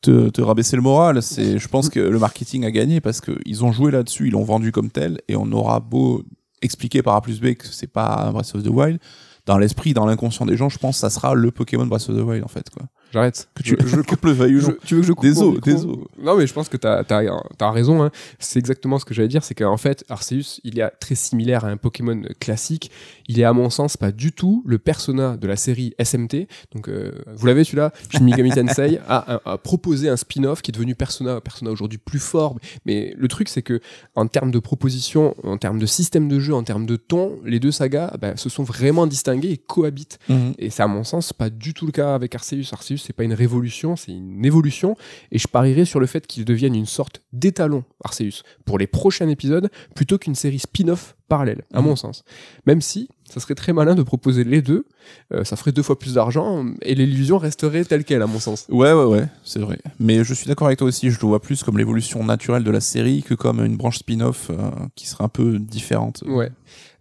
te, 0.00 0.30
te 0.30 0.40
rabaisser 0.40 0.76
le 0.76 0.82
moral, 0.82 1.22
c'est, 1.22 1.58
je 1.58 1.68
pense 1.68 1.90
que 1.90 2.00
le 2.00 2.18
marketing 2.18 2.64
a 2.64 2.70
gagné 2.70 3.02
parce 3.02 3.20
qu'ils 3.20 3.64
ont 3.64 3.72
joué 3.72 3.90
là-dessus, 3.92 4.28
ils 4.28 4.32
l'ont 4.32 4.44
vendu 4.44 4.72
comme 4.72 4.90
tel, 4.90 5.18
et 5.28 5.36
on 5.36 5.52
aura 5.52 5.80
beau 5.80 6.24
expliquer 6.62 7.02
par 7.02 7.16
A 7.16 7.20
plus 7.20 7.38
B 7.38 7.52
que 7.52 7.66
c'est 7.66 7.86
pas 7.92 8.30
Breath 8.32 8.54
of 8.54 8.62
the 8.62 8.68
Wild, 8.68 8.98
dans 9.46 9.58
l'esprit, 9.58 9.92
dans 9.94 10.06
l'inconscient 10.06 10.46
des 10.46 10.56
gens, 10.56 10.68
je 10.68 10.78
pense 10.78 10.96
que 10.96 11.00
ça 11.00 11.10
sera 11.10 11.34
le 11.34 11.50
Pokémon 11.50 11.86
Breath 11.86 12.08
of 12.08 12.16
the 12.16 12.20
Wild 12.20 12.44
en 12.44 12.48
fait. 12.48 12.70
Quoi. 12.70 12.86
J'arrête. 13.12 13.48
Que 13.54 13.62
tu, 13.62 13.76
je 13.84 14.00
coupe 14.00 14.24
le 14.24 14.32
veuille 14.32 14.56
ou 14.56 14.60
Je- 14.60 14.66
non. 14.68 14.76
tu 14.84 14.94
veux 14.94 15.00
que 15.00 15.06
je 15.08 15.12
coupe 15.12 15.24
Désolé, 15.24 15.58
désolé. 15.60 15.98
Non, 16.22 16.36
mais 16.36 16.46
je 16.46 16.52
pense 16.54 16.68
que 16.68 16.76
tu 16.76 16.86
as, 16.86 17.70
raison. 17.72 18.02
hein. 18.04 18.10
C'est 18.38 18.58
exactement 18.58 18.98
ce 18.98 19.04
que 19.04 19.12
j'allais 19.14 19.28
dire. 19.28 19.42
C'est 19.44 19.54
qu'en 19.54 19.76
fait, 19.76 20.04
Arceus, 20.08 20.60
il 20.64 20.78
est 20.78 20.88
très 21.00 21.14
similaire 21.16 21.64
à 21.64 21.68
un 21.68 21.76
Pokémon 21.76 22.22
classique. 22.40 22.90
Il 23.28 23.40
est, 23.40 23.44
à 23.44 23.52
mon 23.52 23.70
sens, 23.70 23.96
pas 23.96 24.12
du 24.12 24.32
tout 24.32 24.62
le 24.66 24.78
persona 24.78 25.36
de 25.36 25.46
la 25.46 25.56
série 25.56 25.94
SMT. 26.02 26.46
Donc, 26.74 26.88
euh, 26.88 27.12
vous 27.34 27.46
l'avez 27.46 27.64
celui-là 27.64 27.92
Shin 28.10 28.24
Megami 28.24 28.50
Tensei 28.54 28.98
a, 29.08 29.34
a- 29.36 29.52
a 29.52 29.58
proposé 29.58 30.08
un 30.08 30.16
spin-off 30.16 30.62
qui 30.62 30.70
est 30.70 30.74
devenu 30.74 30.94
Persona, 30.94 31.40
Persona 31.40 31.70
aujourd'hui 31.70 31.98
plus 31.98 32.18
fort. 32.18 32.56
Mais 32.86 33.14
le 33.16 33.28
truc, 33.28 33.48
c'est 33.48 33.62
que 33.62 33.80
en 34.14 34.26
termes 34.26 34.50
de 34.50 34.58
proposition, 34.58 35.34
en 35.44 35.56
termes 35.58 35.78
de 35.78 35.86
système 35.86 36.28
de 36.28 36.40
jeu, 36.40 36.54
en 36.54 36.62
termes 36.64 36.86
de 36.86 36.96
ton, 36.96 37.38
les 37.44 37.60
deux 37.60 37.72
sagas 37.72 38.16
bah, 38.20 38.36
se 38.36 38.48
sont 38.48 38.62
vraiment 38.64 39.06
distingués 39.06 39.50
et 39.50 39.58
cohabitent. 39.58 40.18
Mhm. 40.28 40.54
Et 40.58 40.70
c'est 40.70 40.82
à 40.82 40.86
mon 40.88 41.04
sens 41.04 41.32
pas 41.32 41.50
du 41.50 41.74
tout 41.74 41.86
le 41.86 41.92
cas 41.92 42.14
avec 42.14 42.34
Arceus. 42.34 42.64
Arceus, 42.72 42.98
c'est 42.98 43.12
pas 43.12 43.24
une 43.24 43.34
révolution, 43.34 43.96
c'est 43.96 44.12
une 44.12 44.44
évolution. 44.44 44.96
Et 45.30 45.38
je 45.38 45.48
parierais 45.48 45.84
sur 45.84 46.00
le 46.00 46.06
fait 46.06 46.26
qu'il 46.26 46.44
devienne 46.44 46.74
une 46.74 46.86
sorte 46.86 47.22
d'étalon, 47.32 47.84
Arceus, 48.04 48.42
pour 48.64 48.78
les 48.78 48.86
prochains 48.86 49.28
épisodes, 49.28 49.70
plutôt 49.94 50.18
qu'une 50.18 50.34
série 50.34 50.58
spin-off 50.58 51.16
parallèle, 51.32 51.62
à 51.72 51.80
Mhm. 51.80 51.86
mon 51.88 51.96
sens. 51.96 52.24
Même 52.66 52.80
si 52.80 53.08
ça 53.24 53.40
serait 53.40 53.54
très 53.54 53.72
malin 53.72 53.94
de 53.94 54.02
proposer 54.02 54.44
les 54.44 54.60
deux, 54.60 54.84
euh, 55.32 55.44
ça 55.44 55.56
ferait 55.56 55.72
deux 55.72 55.82
fois 55.82 55.98
plus 55.98 56.14
d'argent 56.14 56.66
et 56.82 56.94
l'illusion 56.94 57.38
resterait 57.38 57.84
telle 57.84 58.04
qu'elle, 58.04 58.20
à 58.22 58.26
mon 58.26 58.38
sens. 58.38 58.66
Ouais, 58.68 58.92
ouais, 58.92 59.04
ouais, 59.06 59.26
c'est 59.42 59.58
vrai. 59.60 59.78
Mais 59.98 60.22
je 60.24 60.34
suis 60.34 60.46
d'accord 60.46 60.66
avec 60.66 60.78
toi 60.78 60.88
aussi, 60.88 61.10
je 61.10 61.18
le 61.20 61.26
vois 61.26 61.40
plus 61.40 61.62
comme 61.62 61.78
l'évolution 61.78 62.22
naturelle 62.24 62.64
de 62.64 62.70
la 62.70 62.80
série 62.80 63.22
que 63.22 63.34
comme 63.34 63.64
une 63.64 63.76
branche 63.76 63.98
spin-off 64.00 64.50
euh, 64.50 64.56
qui 64.94 65.06
serait 65.06 65.24
un 65.24 65.28
peu 65.30 65.58
différente. 65.58 66.22
Ouais. 66.26 66.50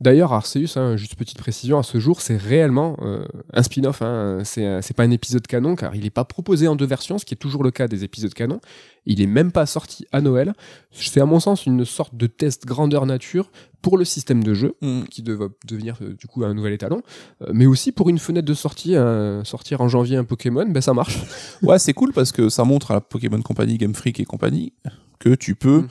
D'ailleurs, 0.02 0.34
Arceus, 0.34 0.78
hein, 0.78 0.98
juste 0.98 1.14
petite 1.16 1.38
précision, 1.38 1.78
à 1.78 1.84
ce 1.84 2.00
jour, 2.00 2.22
c'est 2.22 2.36
réellement 2.36 2.98
euh, 3.04 3.24
un 3.54 3.62
spin-off. 3.62 4.02
Hein, 4.02 4.40
c'est 4.44 4.66
un- 4.66 4.82
c'est 4.82 4.96
pas 4.96 5.04
un 5.04 5.12
épisode 5.12 5.46
canon, 5.46 5.76
car 5.76 5.96
il 5.96 6.02
n'est 6.02 6.10
pas 6.10 6.26
proposé 6.26 6.68
en 6.68 6.76
deux 6.76 6.88
versions, 6.88 7.20
ce 7.20 7.26
qui 7.26 7.36
est 7.36 7.38
toujours 7.38 7.64
le 7.64 7.70
cas 7.70 7.88
des 7.88 8.04
épisodes 8.04 8.34
canon. 8.34 8.60
Il 9.06 9.22
est 9.22 9.28
même 9.28 9.52
pas 9.52 9.68
sorti 9.68 10.08
à 10.12 10.20
Noël. 10.20 10.54
C'est 10.92 11.22
à 11.22 11.26
mon 11.26 11.40
sens 11.40 11.68
une 11.68 11.86
sorte 11.86 12.16
de 12.16 12.26
test 12.26 12.66
grandeur 12.66 13.06
nature 13.06 13.52
pour 13.84 13.96
le 13.98 14.04
système 14.04 14.44
de 14.44 14.56
jeu, 14.56 14.74
Mhm. 14.82 15.08
qui 15.08 15.22
va 15.22 15.48
devenir 15.68 15.98
euh, 16.02 16.16
du 16.16 16.26
coup 16.26 16.44
un 16.44 16.54
nouvel 16.56 16.74
étalon, 16.74 17.04
euh, 17.44 17.52
mais 17.54 17.68
aussi 17.68 17.92
pour 17.92 18.10
une 18.10 18.18
fenêtre 18.18 18.48
de 18.48 18.54
sortie, 18.56 18.96
sortir 19.44 19.82
en 19.82 19.88
janvier 19.88 20.18
un 20.18 20.24
Pokémon, 20.24 20.66
ben 20.68 20.82
ça 20.82 20.96
marche. 20.96 21.20
Ouais, 21.62 21.78
c'est 21.78 21.94
cool 21.94 22.12
parce 22.12 22.32
que 22.32 22.50
ça 22.50 22.64
montre 22.64 22.90
à 22.90 22.96
la 22.96 23.02
Pokémon 23.02 23.42
Company, 23.42 23.78
Game 23.78 23.94
Freak 23.94 24.20
et 24.20 24.26
compagnie 24.26 24.74
que 25.20 25.36
tu 25.36 25.54
peux. 25.54 25.82
Mm. 25.82 25.88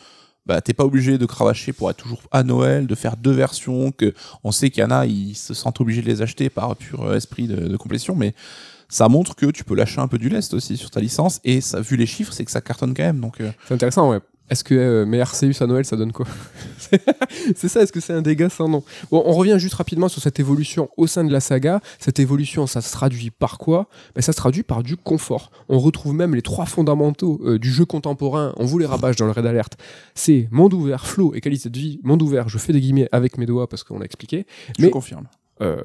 Bah, 0.46 0.60
t'es 0.60 0.72
pas 0.72 0.84
obligé 0.84 1.18
de 1.18 1.26
cravacher 1.26 1.72
pour 1.72 1.90
être 1.90 1.98
toujours 1.98 2.22
à 2.30 2.42
Noël, 2.42 2.86
de 2.86 2.94
faire 2.94 3.16
deux 3.16 3.32
versions, 3.32 3.92
que 3.92 4.14
on 4.42 4.52
sait 4.52 4.70
qu'il 4.70 4.82
y 4.82 4.86
en 4.86 4.90
a, 4.90 5.06
ils 5.06 5.34
se 5.34 5.54
sentent 5.54 5.80
obligés 5.80 6.02
de 6.02 6.06
les 6.06 6.22
acheter 6.22 6.48
par 6.48 6.74
pur 6.76 7.02
euh, 7.02 7.16
esprit 7.16 7.46
de, 7.46 7.68
de 7.68 7.76
complétion, 7.76 8.16
mais 8.16 8.34
ça 8.88 9.08
montre 9.08 9.36
que 9.36 9.46
tu 9.46 9.64
peux 9.64 9.74
lâcher 9.74 10.00
un 10.00 10.08
peu 10.08 10.18
du 10.18 10.28
lest 10.28 10.52
aussi 10.54 10.76
sur 10.76 10.90
ta 10.90 11.00
licence, 11.00 11.40
et 11.44 11.60
ça, 11.60 11.80
vu 11.80 11.96
les 11.96 12.06
chiffres, 12.06 12.32
c'est 12.32 12.44
que 12.44 12.50
ça 12.50 12.60
cartonne 12.60 12.94
quand 12.94 13.04
même, 13.04 13.20
donc 13.20 13.40
euh, 13.40 13.50
C'est 13.68 13.74
intéressant, 13.74 14.10
ouais. 14.10 14.20
Est-ce 14.50 14.64
que 14.64 14.74
euh, 14.74 15.06
mais 15.06 15.20
Arceus 15.20 15.62
à 15.62 15.66
Noël, 15.66 15.84
ça 15.84 15.96
donne 15.96 16.12
quoi 16.12 16.26
C'est 17.54 17.68
ça, 17.68 17.82
est-ce 17.82 17.92
que 17.92 18.00
c'est 18.00 18.12
un 18.12 18.22
dégât 18.22 18.50
sans 18.50 18.68
nom 18.68 18.82
Bon, 19.10 19.22
on 19.24 19.32
revient 19.32 19.56
juste 19.58 19.74
rapidement 19.74 20.08
sur 20.08 20.20
cette 20.20 20.40
évolution 20.40 20.88
au 20.96 21.06
sein 21.06 21.24
de 21.24 21.32
la 21.32 21.40
saga. 21.40 21.80
Cette 22.00 22.18
évolution, 22.18 22.66
ça 22.66 22.80
se 22.80 22.92
traduit 22.92 23.30
par 23.30 23.58
quoi 23.58 23.88
ben, 24.14 24.22
Ça 24.22 24.32
se 24.32 24.36
traduit 24.36 24.64
par 24.64 24.82
du 24.82 24.96
confort. 24.96 25.52
On 25.68 25.78
retrouve 25.78 26.14
même 26.14 26.34
les 26.34 26.42
trois 26.42 26.66
fondamentaux 26.66 27.40
euh, 27.44 27.58
du 27.58 27.70
jeu 27.70 27.84
contemporain. 27.84 28.52
On 28.56 28.64
vous 28.64 28.78
les 28.78 28.86
rabâche 28.86 29.16
dans 29.16 29.26
le 29.26 29.32
Red 29.32 29.46
Alert. 29.46 29.76
C'est 30.14 30.48
monde 30.50 30.74
ouvert, 30.74 31.06
flow 31.06 31.32
et 31.34 31.40
qualité 31.40 31.70
de 31.70 31.78
vie. 31.78 32.00
Monde 32.02 32.22
ouvert, 32.22 32.48
je 32.48 32.58
fais 32.58 32.72
des 32.72 32.80
guillemets 32.80 33.08
avec 33.12 33.38
mes 33.38 33.46
doigts 33.46 33.68
parce 33.68 33.84
qu'on 33.84 33.98
l'a 33.98 34.04
expliqué. 34.04 34.46
je 34.78 34.86
confirme. 34.88 35.26
Euh, 35.60 35.82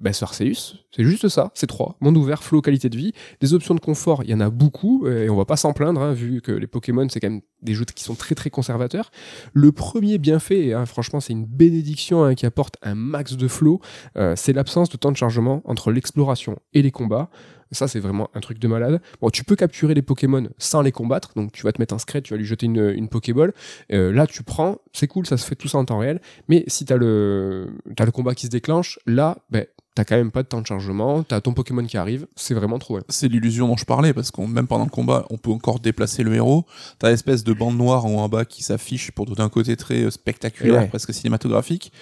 bah, 0.00 0.12
c'est 0.12 0.54
juste 0.98 1.28
ça, 1.28 1.50
c'est 1.54 1.66
trois. 1.66 1.96
Monde 2.00 2.16
ouvert, 2.16 2.42
flow, 2.42 2.60
qualité 2.60 2.88
de 2.88 2.96
vie. 2.96 3.12
Des 3.40 3.54
options 3.54 3.74
de 3.74 3.80
confort, 3.80 4.22
il 4.24 4.30
y 4.30 4.34
en 4.34 4.40
a 4.40 4.50
beaucoup, 4.50 5.06
euh, 5.06 5.24
et 5.24 5.30
on 5.30 5.36
va 5.36 5.44
pas 5.44 5.56
s'en 5.56 5.72
plaindre, 5.72 6.00
hein, 6.00 6.12
vu 6.12 6.40
que 6.40 6.52
les 6.52 6.66
Pokémon, 6.66 7.06
c'est 7.08 7.20
quand 7.20 7.30
même 7.30 7.42
des 7.62 7.74
jeux 7.74 7.84
qui 7.84 8.04
sont 8.04 8.14
très 8.14 8.34
très 8.34 8.50
conservateurs. 8.50 9.10
Le 9.52 9.72
premier 9.72 10.18
bienfait, 10.18 10.66
et, 10.66 10.74
hein, 10.74 10.86
franchement, 10.86 11.20
c'est 11.20 11.32
une 11.32 11.46
bénédiction 11.46 12.24
hein, 12.24 12.34
qui 12.34 12.46
apporte 12.46 12.76
un 12.82 12.94
max 12.94 13.36
de 13.36 13.48
flow, 13.48 13.80
euh, 14.16 14.34
c'est 14.36 14.52
l'absence 14.52 14.88
de 14.88 14.96
temps 14.96 15.12
de 15.12 15.16
chargement 15.16 15.62
entre 15.64 15.92
l'exploration 15.92 16.56
et 16.72 16.82
les 16.82 16.90
combats. 16.90 17.30
Ça, 17.72 17.86
c'est 17.88 18.00
vraiment 18.00 18.28
un 18.34 18.40
truc 18.40 18.58
de 18.58 18.66
malade. 18.68 19.00
Bon, 19.20 19.30
tu 19.30 19.44
peux 19.44 19.56
capturer 19.56 19.94
les 19.94 20.02
Pokémon 20.02 20.48
sans 20.58 20.82
les 20.82 20.92
combattre. 20.92 21.32
Donc, 21.36 21.52
tu 21.52 21.62
vas 21.62 21.72
te 21.72 21.80
mettre 21.80 21.94
un 21.94 21.98
secret, 21.98 22.20
tu 22.22 22.34
vas 22.34 22.38
lui 22.38 22.46
jeter 22.46 22.66
une, 22.66 22.90
une 22.96 23.08
Pokéball. 23.08 23.52
Euh, 23.92 24.12
là, 24.12 24.26
tu 24.26 24.42
prends, 24.42 24.78
c'est 24.92 25.06
cool, 25.06 25.26
ça 25.26 25.36
se 25.36 25.46
fait 25.46 25.54
tout 25.54 25.68
ça 25.68 25.78
en 25.78 25.84
temps 25.84 25.98
réel. 25.98 26.20
Mais 26.48 26.64
si 26.66 26.84
t'as 26.84 26.96
le, 26.96 27.68
t'as 27.96 28.04
le 28.04 28.10
combat 28.12 28.34
qui 28.34 28.46
se 28.46 28.50
déclenche, 28.50 28.98
là, 29.06 29.38
ben, 29.50 29.66
t'as 29.94 30.04
quand 30.04 30.16
même 30.16 30.30
pas 30.30 30.42
de 30.42 30.48
temps 30.48 30.60
de 30.60 30.66
chargement, 30.66 31.22
t'as 31.24 31.40
ton 31.40 31.52
Pokémon 31.52 31.84
qui 31.84 31.96
arrive, 31.96 32.26
c'est 32.36 32.54
vraiment 32.54 32.78
trop. 32.78 33.00
C'est 33.08 33.28
l'illusion 33.28 33.66
dont 33.68 33.76
je 33.76 33.84
parlais, 33.84 34.12
parce 34.14 34.30
qu'on 34.30 34.46
même 34.46 34.66
pendant 34.68 34.84
le 34.84 34.90
combat, 34.90 35.26
on 35.30 35.36
peut 35.36 35.50
encore 35.50 35.80
déplacer 35.80 36.22
le 36.22 36.34
héros. 36.34 36.64
T'as 36.98 37.10
l'espèce 37.10 37.42
de 37.44 37.52
bande 37.52 37.76
noire 37.76 38.04
en 38.06 38.14
haut 38.14 38.18
en 38.18 38.28
bas 38.28 38.44
qui 38.44 38.62
s'affiche 38.62 39.10
pour 39.10 39.26
donner 39.26 39.40
un 39.42 39.48
côté 39.48 39.76
très 39.76 40.04
euh, 40.04 40.10
spectaculaire, 40.10 40.82
Ouais. 40.82 40.88
presque 40.88 41.12
cinématographique. 41.12 41.92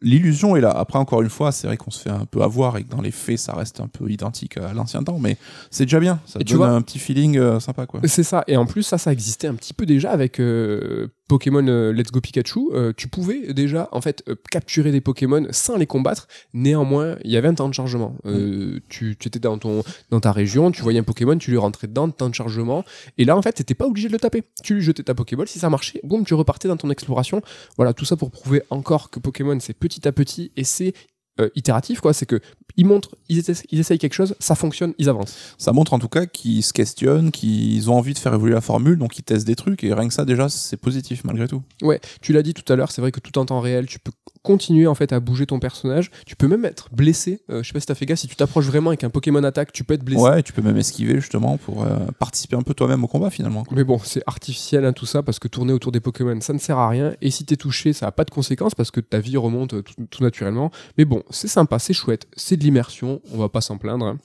L'illusion 0.00 0.54
est 0.56 0.60
là. 0.60 0.70
Après, 0.70 0.98
encore 0.98 1.22
une 1.22 1.28
fois, 1.30 1.50
c'est 1.50 1.66
vrai 1.66 1.76
qu'on 1.76 1.90
se 1.90 2.00
fait 2.00 2.10
un 2.10 2.24
peu 2.24 2.42
avoir 2.42 2.76
et 2.76 2.84
que 2.84 2.88
dans 2.88 3.00
les 3.00 3.10
faits, 3.10 3.38
ça 3.38 3.52
reste 3.54 3.80
un 3.80 3.88
peu 3.88 4.08
identique 4.10 4.56
à 4.56 4.72
l'ancien 4.72 5.02
temps, 5.02 5.18
mais 5.18 5.36
c'est 5.70 5.84
déjà 5.86 5.98
bien. 5.98 6.20
Ça 6.24 6.38
Et 6.40 6.44
tu 6.44 6.52
donne 6.54 6.58
vois- 6.58 6.68
un 6.70 6.82
petit 6.82 6.98
feeling 7.00 7.36
euh, 7.36 7.58
sympa, 7.58 7.86
quoi. 7.86 8.00
C'est 8.04 8.22
ça, 8.22 8.44
et 8.46 8.56
en 8.56 8.64
plus 8.66 8.84
ça, 8.84 8.96
ça 8.98 9.12
existait 9.12 9.48
un 9.48 9.54
petit 9.54 9.74
peu 9.74 9.86
déjà 9.86 10.10
avec 10.12 10.38
euh, 10.40 11.08
Pokémon 11.28 11.66
euh, 11.66 11.92
Let's 11.92 12.12
Go 12.12 12.20
Pikachu. 12.20 12.60
Tu 12.96 13.08
pouvais 13.08 13.52
déjà 13.52 13.88
en 13.92 14.00
fait 14.00 14.24
capturer 14.50 14.92
des 14.92 15.00
Pokémon 15.00 15.46
sans 15.50 15.76
les 15.76 15.86
combattre. 15.86 16.28
Néanmoins, 16.54 17.16
il 17.24 17.30
y 17.30 17.36
avait 17.36 17.48
un 17.48 17.54
temps 17.54 17.68
de 17.68 17.74
chargement. 17.74 18.14
Euh, 18.24 18.78
tu, 18.88 19.16
tu 19.18 19.28
étais 19.28 19.38
dans 19.40 19.58
ton 19.58 19.82
dans 20.10 20.20
ta 20.20 20.32
région, 20.32 20.70
tu 20.70 20.82
voyais 20.82 21.00
un 21.00 21.04
Pokémon, 21.04 21.36
tu 21.36 21.50
lui 21.50 21.58
rentrais 21.58 21.86
dedans, 21.88 22.08
temps 22.08 22.28
de 22.28 22.34
chargement. 22.34 22.84
Et 23.18 23.24
là 23.24 23.36
en 23.36 23.42
fait, 23.42 23.52
t'étais 23.52 23.74
pas 23.74 23.86
obligé 23.86 24.08
de 24.08 24.12
le 24.12 24.18
taper. 24.20 24.44
Tu 24.62 24.74
lui 24.74 24.82
jetais 24.82 25.02
ta 25.02 25.14
Pokéball, 25.14 25.48
si 25.48 25.58
ça 25.58 25.68
marchait, 25.70 26.00
boum, 26.04 26.24
tu 26.24 26.34
repartais 26.34 26.68
dans 26.68 26.76
ton 26.76 26.88
exploration. 26.90 27.42
Voilà, 27.76 27.92
tout 27.92 28.04
ça 28.04 28.16
pour 28.16 28.30
prouver 28.30 28.62
encore 28.70 29.10
que 29.10 29.18
Pokémon 29.18 29.58
c'est 29.60 29.74
petit 29.88 30.06
à 30.06 30.12
petit 30.12 30.52
et 30.56 30.64
c'est 30.64 30.92
euh, 31.40 31.48
itératif 31.54 32.00
quoi. 32.00 32.12
C'est 32.12 32.26
que 32.26 32.40
ils 32.76 32.86
montrent, 32.86 33.10
ils, 33.28 33.38
essa- 33.38 33.64
ils 33.70 33.80
essayent 33.80 33.98
quelque 33.98 34.14
chose, 34.14 34.34
ça 34.38 34.54
fonctionne, 34.54 34.94
ils 34.98 35.08
avancent. 35.08 35.54
Ça 35.58 35.72
montre 35.72 35.94
en 35.94 35.98
tout 35.98 36.08
cas 36.08 36.26
qu'ils 36.26 36.62
se 36.62 36.72
questionnent, 36.72 37.32
qu'ils 37.32 37.90
ont 37.90 37.94
envie 37.96 38.14
de 38.14 38.18
faire 38.18 38.34
évoluer 38.34 38.54
la 38.54 38.60
formule, 38.60 38.96
donc 38.98 39.18
ils 39.18 39.22
testent 39.22 39.46
des 39.46 39.56
trucs, 39.56 39.82
et 39.82 39.92
rien 39.92 40.06
que 40.06 40.14
ça, 40.14 40.24
déjà, 40.24 40.48
c'est 40.48 40.76
positif 40.76 41.24
malgré 41.24 41.48
tout. 41.48 41.62
Ouais, 41.82 42.00
tu 42.20 42.32
l'as 42.32 42.42
dit 42.42 42.54
tout 42.54 42.70
à 42.72 42.76
l'heure, 42.76 42.92
c'est 42.92 43.00
vrai 43.00 43.10
que 43.10 43.18
tout 43.20 43.36
en 43.38 43.44
temps 43.44 43.60
réel, 43.60 43.86
tu 43.86 43.98
peux 43.98 44.12
continuer 44.44 44.86
en 44.86 44.94
fait 44.94 45.12
à 45.12 45.18
bouger 45.20 45.46
ton 45.46 45.58
personnage. 45.58 46.10
Tu 46.24 46.36
peux 46.36 46.46
même 46.46 46.64
être 46.64 46.88
blessé. 46.92 47.40
Euh, 47.50 47.62
je 47.62 47.66
sais 47.68 47.72
pas 47.72 47.80
si 47.80 47.86
t'as 47.86 47.94
fait 47.96 48.06
gaffe, 48.06 48.20
si 48.20 48.28
tu 48.28 48.36
t'approches 48.36 48.66
vraiment 48.66 48.90
avec 48.90 49.02
un 49.04 49.10
Pokémon 49.10 49.42
attaque, 49.42 49.72
tu 49.72 49.82
peux 49.84 49.94
être 49.94 50.04
blessé. 50.04 50.22
Ouais, 50.22 50.42
tu 50.44 50.52
peux 50.52 50.62
même 50.62 50.76
esquiver 50.76 51.16
justement 51.16 51.56
pour 51.58 51.82
euh, 51.82 51.96
participer 52.20 52.54
un 52.56 52.62
peu 52.62 52.72
toi-même 52.74 53.02
au 53.02 53.08
combat 53.08 53.30
finalement. 53.30 53.64
quoi. 53.64 53.76
Mais 53.76 53.84
bon, 53.84 53.98
c'est 54.04 54.22
artificiel 54.26 54.84
hein, 54.84 54.92
tout 54.92 55.04
ça 55.06 55.22
parce 55.24 55.38
que 55.40 55.48
tourner 55.48 55.72
autour 55.72 55.90
des 55.92 56.00
Pokémon, 56.00 56.40
ça 56.40 56.52
ne 56.52 56.58
sert 56.58 56.78
à 56.78 56.88
rien. 56.88 57.14
Et 57.20 57.30
si 57.32 57.44
t'es 57.44 57.56
touché, 57.56 57.92
ça 57.92 58.06
a 58.06 58.12
pas 58.12 58.24
de 58.24 58.30
conséquences 58.30 58.74
parce 58.76 58.90
que 58.92 59.00
ta 59.00 59.18
vie 59.18 59.36
remonte 59.36 59.74
euh, 59.74 59.82
tout, 59.82 59.94
tout 60.08 60.22
naturellement. 60.22 60.70
Mais 60.96 61.04
bon, 61.04 61.22
c'est 61.30 61.48
sympa, 61.48 61.78
c'est 61.78 61.92
chouette, 61.92 62.26
c'est 62.36 62.56
de 62.56 62.62
l'immersion, 62.62 63.20
on 63.32 63.38
va 63.38 63.48
pas 63.48 63.60
s'en 63.60 63.78
plaindre. 63.78 64.06
hein. 64.06 64.18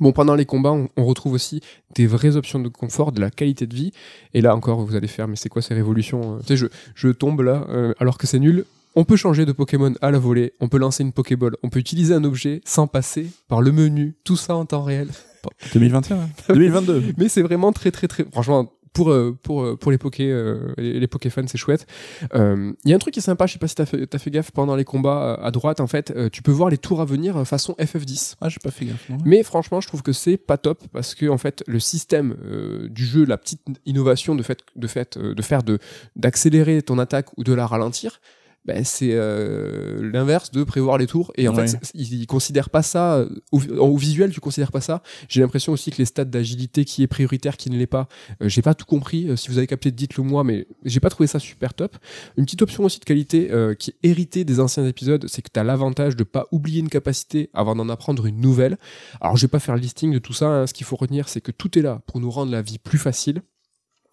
Bon, 0.00 0.12
pendant 0.12 0.34
les 0.34 0.44
combats, 0.44 0.72
on, 0.72 1.04
retrouve 1.04 1.34
aussi 1.34 1.60
des 1.94 2.06
vraies 2.06 2.34
options 2.34 2.58
de 2.58 2.68
confort, 2.68 3.12
de 3.12 3.20
la 3.20 3.30
qualité 3.30 3.66
de 3.66 3.74
vie. 3.74 3.92
Et 4.32 4.40
là 4.40 4.56
encore, 4.56 4.80
vous 4.84 4.96
allez 4.96 5.06
faire, 5.06 5.28
mais 5.28 5.36
c'est 5.36 5.48
quoi 5.48 5.62
ces 5.62 5.74
révolutions 5.74 6.34
euh 6.34 6.38
Tu 6.40 6.46
sais, 6.48 6.56
je, 6.56 6.66
je 6.96 7.08
tombe 7.08 7.42
là, 7.42 7.64
euh, 7.68 7.94
alors 8.00 8.18
que 8.18 8.26
c'est 8.26 8.40
nul. 8.40 8.64
On 8.96 9.04
peut 9.04 9.16
changer 9.16 9.44
de 9.44 9.52
Pokémon 9.52 9.92
à 10.02 10.10
la 10.10 10.18
volée, 10.18 10.52
on 10.60 10.68
peut 10.68 10.78
lancer 10.78 11.02
une 11.02 11.12
Pokéball, 11.12 11.56
on 11.62 11.68
peut 11.68 11.80
utiliser 11.80 12.14
un 12.14 12.24
objet 12.24 12.60
sans 12.64 12.86
passer 12.86 13.28
par 13.48 13.60
le 13.60 13.72
menu, 13.72 14.16
tout 14.24 14.36
ça 14.36 14.56
en 14.56 14.66
temps 14.66 14.82
réel. 14.82 15.08
2021 15.74 16.16
hein. 16.16 16.28
2022 16.48 17.02
Mais 17.18 17.28
c'est 17.28 17.42
vraiment 17.42 17.72
très 17.72 17.90
très 17.90 18.08
très 18.08 18.24
franchement 18.24 18.72
pour 18.94 19.10
euh, 19.10 19.36
pour 19.42 19.62
euh, 19.62 19.76
pour 19.76 19.92
les 19.92 19.98
poké 19.98 20.30
euh, 20.30 20.72
les, 20.78 20.98
les 20.98 21.06
poké 21.06 21.28
fans 21.28 21.42
c'est 21.46 21.58
chouette. 21.58 21.86
Euh, 22.34 22.72
Il 22.84 22.90
y 22.90 22.92
a 22.94 22.96
un 22.96 22.98
truc 22.98 23.12
qui 23.12 23.20
est 23.20 23.22
sympa, 23.22 23.46
je 23.46 23.52
sais 23.52 23.58
pas 23.58 23.68
si 23.68 23.74
t'as 23.74 23.84
fait 23.84 24.18
fait 24.18 24.30
gaffe 24.30 24.50
pendant 24.52 24.76
les 24.76 24.84
combats 24.84 25.34
à 25.34 25.50
droite 25.50 25.80
en 25.80 25.86
fait, 25.86 26.14
tu 26.30 26.40
peux 26.42 26.52
voir 26.52 26.70
les 26.70 26.78
tours 26.78 27.02
à 27.02 27.04
venir 27.04 27.46
façon 27.46 27.74
FF10. 27.78 28.36
Ah, 28.40 28.48
j'ai 28.48 28.60
pas 28.62 28.70
fait 28.70 28.86
gaffe. 28.86 29.08
non. 29.10 29.18
Mais 29.26 29.42
franchement, 29.42 29.80
je 29.80 29.88
trouve 29.88 30.02
que 30.02 30.12
c'est 30.12 30.36
pas 30.38 30.56
top 30.56 30.82
parce 30.92 31.14
que 31.14 31.26
en 31.26 31.36
fait, 31.38 31.62
le 31.66 31.80
système 31.80 32.36
euh, 32.44 32.88
du 32.88 33.04
jeu, 33.04 33.24
la 33.24 33.36
petite 33.36 33.60
innovation 33.84 34.34
de 34.34 34.42
fait 34.42 34.60
de 34.76 34.86
fait 34.86 35.18
de 35.18 35.42
faire 35.42 35.62
de 35.62 35.78
d'accélérer 36.16 36.80
ton 36.82 36.98
attaque 36.98 37.36
ou 37.36 37.44
de 37.44 37.52
la 37.52 37.66
ralentir, 37.66 38.20
ben 38.64 38.82
c'est 38.84 39.10
euh, 39.12 40.10
l'inverse 40.12 40.50
de 40.50 40.64
prévoir 40.64 40.96
les 40.98 41.06
tours 41.06 41.32
et 41.36 41.48
en 41.48 41.54
Ouais. 41.54 41.66
fait, 41.68 41.78
ils, 41.94 42.26
considèrent 42.26 42.70
pas 42.70 42.82
ça 42.82 43.16
euh, 43.16 43.28
au, 43.52 43.60
au 43.78 43.96
visuel, 43.96 44.30
tu 44.32 44.40
considères 44.40 44.72
pas 44.72 44.80
ça. 44.80 45.02
J'ai 45.28 45.40
l'impression 45.42 45.72
aussi 45.72 45.90
que 45.90 45.98
les 45.98 46.04
stats 46.06 46.24
d'agilité 46.24 46.84
qui 46.84 47.02
est 47.02 47.06
prioritaire, 47.06 47.56
qui 47.56 47.70
ne 47.70 47.76
l'est 47.76 47.86
pas, 47.86 48.08
euh, 48.42 48.48
j'ai 48.48 48.62
pas 48.62 48.74
tout 48.74 48.86
compris. 48.86 49.28
Euh, 49.28 49.36
si 49.36 49.48
vous 49.48 49.58
avez 49.58 49.66
capté, 49.66 49.90
dites-le 49.90 50.24
moi, 50.24 50.44
mais 50.44 50.66
j'ai 50.84 51.00
pas 51.00 51.10
trouvé 51.10 51.26
ça 51.26 51.38
super 51.38 51.74
top. 51.74 51.96
Une 52.38 52.44
petite 52.44 52.62
option 52.62 52.84
aussi 52.84 53.00
de 53.00 53.04
qualité 53.04 53.50
euh, 53.52 53.74
qui 53.74 53.90
est 53.90 54.08
héritée 54.08 54.44
des 54.44 54.60
anciens 54.60 54.86
épisodes, 54.86 55.26
c'est 55.28 55.42
que 55.42 55.50
tu 55.52 55.60
as 55.60 55.64
l'avantage 55.64 56.16
de 56.16 56.24
pas 56.24 56.46
oublier 56.50 56.80
une 56.80 56.88
capacité 56.88 57.50
avant 57.54 57.74
d'en 57.76 57.88
apprendre 57.88 58.24
une 58.26 58.40
nouvelle. 58.40 58.78
Alors, 59.20 59.36
je 59.36 59.42
vais 59.42 59.50
pas 59.50 59.60
faire 59.60 59.74
le 59.74 59.80
listing 59.80 60.12
de 60.12 60.18
tout 60.18 60.32
ça. 60.32 60.46
hein. 60.46 60.66
Ce 60.66 60.72
qu'il 60.74 60.86
faut 60.86 60.96
retenir, 60.96 61.28
c'est 61.28 61.40
que 61.40 61.52
tout 61.52 61.78
est 61.78 61.82
là 61.82 62.00
pour 62.06 62.20
nous 62.20 62.30
rendre 62.30 62.50
la 62.50 62.62
vie 62.62 62.78
plus 62.78 62.98
facile. 62.98 63.42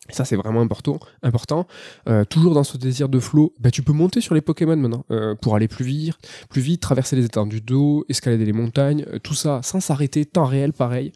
Ça, 0.09 0.25
c'est 0.25 0.35
vraiment 0.35 0.61
important. 0.61 0.99
important. 1.21 1.67
Euh, 2.09 2.25
toujours 2.25 2.53
dans 2.53 2.63
ce 2.63 2.77
désir 2.77 3.07
de 3.07 3.19
flow, 3.19 3.53
bah, 3.59 3.69
tu 3.69 3.83
peux 3.83 3.93
monter 3.93 4.19
sur 4.19 4.33
les 4.33 4.41
Pokémon 4.41 4.75
maintenant 4.75 5.05
euh, 5.11 5.35
pour 5.35 5.55
aller 5.55 5.67
plus 5.67 5.85
vite, 5.85 6.15
plus 6.49 6.61
vite, 6.61 6.81
traverser 6.81 7.15
les 7.15 7.25
étendues 7.25 7.61
d'eau, 7.61 8.03
escalader 8.09 8.45
les 8.45 8.53
montagnes, 8.53 9.05
euh, 9.13 9.19
tout 9.19 9.35
ça 9.35 9.61
sans 9.63 9.79
s'arrêter, 9.79 10.25
temps 10.25 10.45
réel, 10.45 10.73
pareil. 10.73 11.11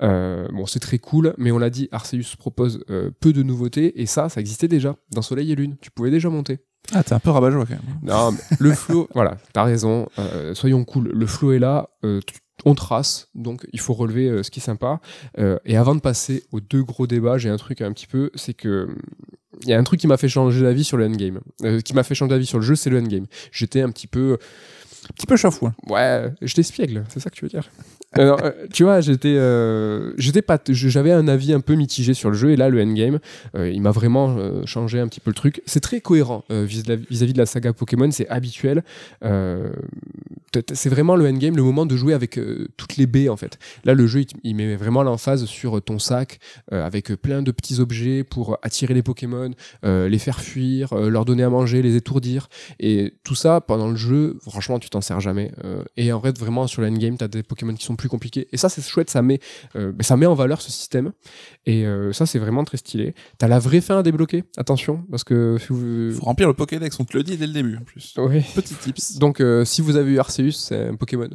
Bon, 0.00 0.66
c'est 0.66 0.80
très 0.80 0.98
cool, 0.98 1.34
mais 1.38 1.52
on 1.52 1.58
l'a 1.58 1.70
dit, 1.70 1.88
Arceus 1.92 2.36
propose 2.38 2.84
peu 3.20 3.32
de 3.32 3.42
nouveautés 3.42 4.00
et 4.00 4.06
ça, 4.06 4.28
ça 4.28 4.40
existait 4.40 4.68
déjà 4.68 4.96
dans 5.12 5.22
Soleil 5.22 5.50
et 5.52 5.54
Lune. 5.54 5.76
Tu 5.80 5.90
pouvais 5.90 6.10
déjà 6.10 6.28
monter. 6.28 6.58
Ah, 6.92 7.02
t'es 7.02 7.14
un 7.14 7.18
peu 7.18 7.30
rabat-joie 7.30 7.64
quand 7.64 7.74
même. 7.74 7.98
Non, 8.02 8.32
mais 8.32 8.56
le 8.58 8.72
flow, 8.72 9.08
voilà, 9.14 9.38
t'as 9.52 9.62
raison. 9.64 10.06
soyons 10.52 10.84
cool. 10.84 11.08
Le 11.08 11.26
flow 11.26 11.52
est 11.52 11.58
là. 11.58 11.88
On 12.64 12.74
trace, 12.74 13.28
donc 13.34 13.66
il 13.72 13.80
faut 13.80 13.94
relever 13.94 14.28
euh, 14.28 14.42
ce 14.42 14.50
qui 14.50 14.60
est 14.60 14.62
sympa. 14.62 15.00
Euh, 15.38 15.58
et 15.64 15.76
avant 15.76 15.94
de 15.94 16.00
passer 16.00 16.44
aux 16.52 16.60
deux 16.60 16.82
gros 16.82 17.06
débats, 17.06 17.38
j'ai 17.38 17.50
un 17.50 17.56
truc 17.56 17.80
un 17.80 17.92
petit 17.92 18.06
peu, 18.06 18.30
c'est 18.34 18.54
que 18.54 18.88
il 19.62 19.68
y 19.68 19.72
a 19.72 19.78
un 19.78 19.84
truc 19.84 20.00
qui 20.00 20.06
m'a 20.06 20.16
fait 20.16 20.28
changer 20.28 20.62
d'avis 20.62 20.84
sur 20.84 20.96
le 20.96 21.06
endgame. 21.06 21.40
Euh, 21.62 21.80
qui 21.80 21.94
m'a 21.94 22.02
fait 22.02 22.14
changer 22.14 22.30
d'avis 22.30 22.46
sur 22.46 22.58
le 22.58 22.64
jeu, 22.64 22.74
c'est 22.74 22.90
le 22.90 22.98
endgame. 22.98 23.26
J'étais 23.52 23.82
un 23.82 23.90
petit 23.90 24.06
peu, 24.06 24.38
Un 25.08 25.12
petit 25.14 25.26
peu 25.26 25.36
chafouin. 25.36 25.74
ouais, 25.88 26.32
j'étais 26.42 26.60
espiègle, 26.60 27.04
c'est 27.08 27.20
ça 27.20 27.30
que 27.30 27.36
tu 27.36 27.44
veux 27.44 27.50
dire. 27.50 27.68
Alors, 28.16 28.40
euh, 28.44 28.52
tu 28.72 28.84
vois, 28.84 29.00
j'étais, 29.00 29.36
euh, 29.36 30.12
j'étais 30.18 30.42
pas, 30.42 30.58
j'avais 30.68 31.12
un 31.12 31.26
avis 31.26 31.52
un 31.52 31.60
peu 31.60 31.74
mitigé 31.74 32.14
sur 32.14 32.30
le 32.30 32.36
jeu 32.36 32.50
et 32.50 32.56
là, 32.56 32.68
le 32.68 32.80
endgame, 32.80 33.18
euh, 33.56 33.70
il 33.70 33.82
m'a 33.82 33.90
vraiment 33.90 34.36
changé 34.66 35.00
un 35.00 35.08
petit 35.08 35.20
peu 35.20 35.30
le 35.30 35.34
truc. 35.34 35.62
C'est 35.66 35.80
très 35.80 36.00
cohérent 36.00 36.44
vis- 36.50 36.84
vis-à-vis 37.10 37.32
de 37.32 37.38
la 37.38 37.46
saga 37.46 37.72
Pokémon, 37.72 38.10
c'est 38.10 38.28
habituel. 38.28 38.84
C'est 40.72 40.88
vraiment 40.88 41.16
le 41.16 41.26
endgame, 41.26 41.56
le 41.56 41.62
moment 41.62 41.86
de 41.86 41.96
jouer 41.96 42.14
avec 42.14 42.38
toutes 42.76 42.96
les 42.96 43.06
baies 43.06 43.28
en 43.28 43.36
fait. 43.36 43.58
Là, 43.84 43.94
le 43.94 44.06
jeu, 44.06 44.24
il, 44.44 44.54
met 44.54 44.76
vraiment 44.76 45.02
l'emphase 45.02 45.46
sur 45.46 45.82
ton 45.82 45.98
sac 45.98 46.38
avec 46.70 47.08
plein 47.14 47.42
de 47.42 47.50
petits 47.50 47.80
objets 47.80 48.22
pour 48.22 48.58
attirer 48.62 48.94
les 48.94 49.02
Pokémon, 49.02 49.50
les 49.82 50.18
faire 50.18 50.40
fuir, 50.40 50.94
leur 50.94 51.24
donner 51.24 51.42
à 51.42 51.50
manger, 51.50 51.82
les 51.82 51.96
étourdir. 51.96 52.48
Et 52.78 53.14
tout 53.24 53.34
ça, 53.34 53.60
pendant 53.60 53.88
le 53.88 53.96
jeu, 53.96 54.38
franchement, 54.42 54.78
tu 54.78 54.90
t'en 54.90 55.00
sers 55.00 55.20
jamais. 55.20 55.50
Et 55.96 56.12
en 56.12 56.20
fait, 56.20 56.38
vraiment, 56.38 56.66
sur 56.66 56.82
l'endgame, 56.82 57.18
tu 57.18 57.24
as 57.24 57.28
des 57.28 57.42
Pokémon 57.42 57.74
qui 57.74 57.84
sont 57.84 57.96
plus 57.96 58.03
compliqués. 58.08 58.48
Et 58.52 58.56
ça, 58.56 58.68
c'est 58.68 58.82
chouette, 58.82 59.10
ça 59.10 59.22
met, 59.22 59.40
euh, 59.76 59.92
ça 60.00 60.16
met 60.16 60.26
en 60.26 60.34
valeur 60.34 60.60
ce 60.60 60.70
système. 60.70 61.12
Et 61.66 61.86
euh, 61.86 62.12
ça, 62.12 62.26
c'est 62.26 62.38
vraiment 62.38 62.64
très 62.64 62.76
stylé. 62.76 63.14
T'as 63.38 63.48
la 63.48 63.58
vraie 63.58 63.80
fin 63.80 63.98
à 63.98 64.02
débloquer, 64.02 64.44
attention, 64.56 65.04
parce 65.10 65.24
que 65.24 65.56
si 65.58 65.68
vous... 65.70 66.12
Faut 66.12 66.24
remplir 66.24 66.48
le 66.48 66.54
Pokédex, 66.54 66.98
on 67.00 67.04
te 67.04 67.16
le 67.16 67.22
dit 67.22 67.36
dès 67.36 67.46
le 67.46 67.52
début 67.52 67.76
en 67.76 67.84
plus. 67.84 68.14
Petit 68.54 68.74
tips. 68.74 69.18
Donc, 69.18 69.40
euh, 69.40 69.64
si 69.64 69.80
vous 69.80 69.96
avez 69.96 70.12
eu 70.12 70.18
Arceus, 70.18 70.52
c'est 70.52 70.88
un 70.88 70.96
Pokémon. 70.96 71.28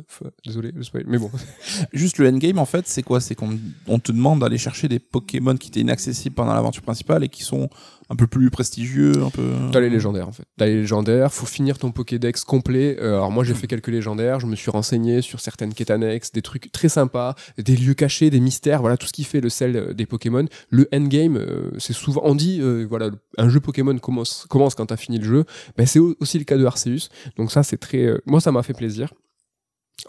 Désolé, 0.46 0.72
le 0.72 0.84
spoil. 0.84 1.04
Mais 1.08 1.18
bon. 1.18 1.32
Juste 1.94 2.18
le 2.18 2.28
endgame 2.30 2.60
en 2.60 2.66
fait, 2.66 2.88
c'est 2.88 3.04
quoi? 3.04 3.20
C'est 3.20 3.36
qu'on 3.36 3.58
on 3.88 4.00
te 4.00 4.12
demande 4.12 4.40
d'aller 4.40 4.58
chercher 4.58 4.88
des 4.88 5.00
Pokémon 5.00 5.56
qui 5.56 5.70
étaient 5.70 5.82
inaccessibles 5.82 6.36
pendant 6.36 6.54
l'aventure 6.54 6.84
principale 6.84 7.24
et 7.24 7.30
qui 7.30 7.44
sont 7.44 7.70
un 8.12 8.16
peu 8.16 8.26
plus 8.26 8.50
prestigieux, 8.50 9.24
un 9.24 9.30
peu. 9.30 9.52
T'as 9.72 9.80
les 9.80 9.90
légendaires 9.90 10.28
en 10.28 10.32
fait. 10.32 10.44
T'as 10.58 10.66
les 10.66 10.76
légendaires, 10.78 11.32
faut 11.32 11.46
finir 11.46 11.78
ton 11.78 11.92
Pokédex 11.92 12.44
complet. 12.44 12.98
Euh, 13.00 13.14
alors 13.18 13.32
moi 13.32 13.44
j'ai 13.44 13.54
fait 13.54 13.68
quelques 13.68 13.90
légendaires, 13.90 14.40
je 14.40 14.48
me 14.48 14.56
suis 14.56 14.72
renseigné 14.72 15.22
sur 15.22 15.40
certaines 15.40 15.74
quêtes 15.74 15.92
annexes, 15.92 16.32
des 16.32 16.42
trucs 16.42 16.72
très 16.72 16.90
sympas, 16.90 17.36
des 17.58 17.76
lieux 17.76 17.94
cachés, 17.94 18.30
des 18.32 18.40
mystères, 18.40 18.82
voilà 18.82 18.98
tout 18.98 19.06
ce 19.06 19.14
qui 19.14 19.24
fait 19.24 19.42
le 19.42 19.50
sel 19.50 19.76
euh, 19.76 19.94
des 19.94 20.06
Pokémon. 20.08 20.46
Le 20.70 20.88
endgame, 20.94 21.38
euh, 21.38 21.70
c'est 21.78 21.94
souvent, 21.94 22.22
on 22.24 22.34
dit, 22.36 22.60
euh, 22.62 22.86
voilà, 22.90 23.12
un 23.38 23.50
jeu 23.50 23.60
Pokémon 23.60 23.98
commence, 24.00 24.46
commence 24.50 24.74
quand 24.74 24.88
t'as 24.88 24.98
fini 24.98 25.20
le 25.20 25.26
jeu. 25.26 25.44
Ben, 25.78 25.86
c'est 25.86 26.00
au- 26.00 26.16
aussi 26.20 26.40
le 26.40 26.46
cas 26.46 26.58
de 26.58 26.66
Arceus. 26.66 27.10
Donc 27.38 27.52
ça 27.52 27.62
c'est 27.62 27.78
très, 27.78 28.06
euh, 28.06 28.18
moi 28.26 28.42
ça 28.42 28.52
m'a 28.52 28.64
fait 28.64 28.74
plaisir. 28.74 29.14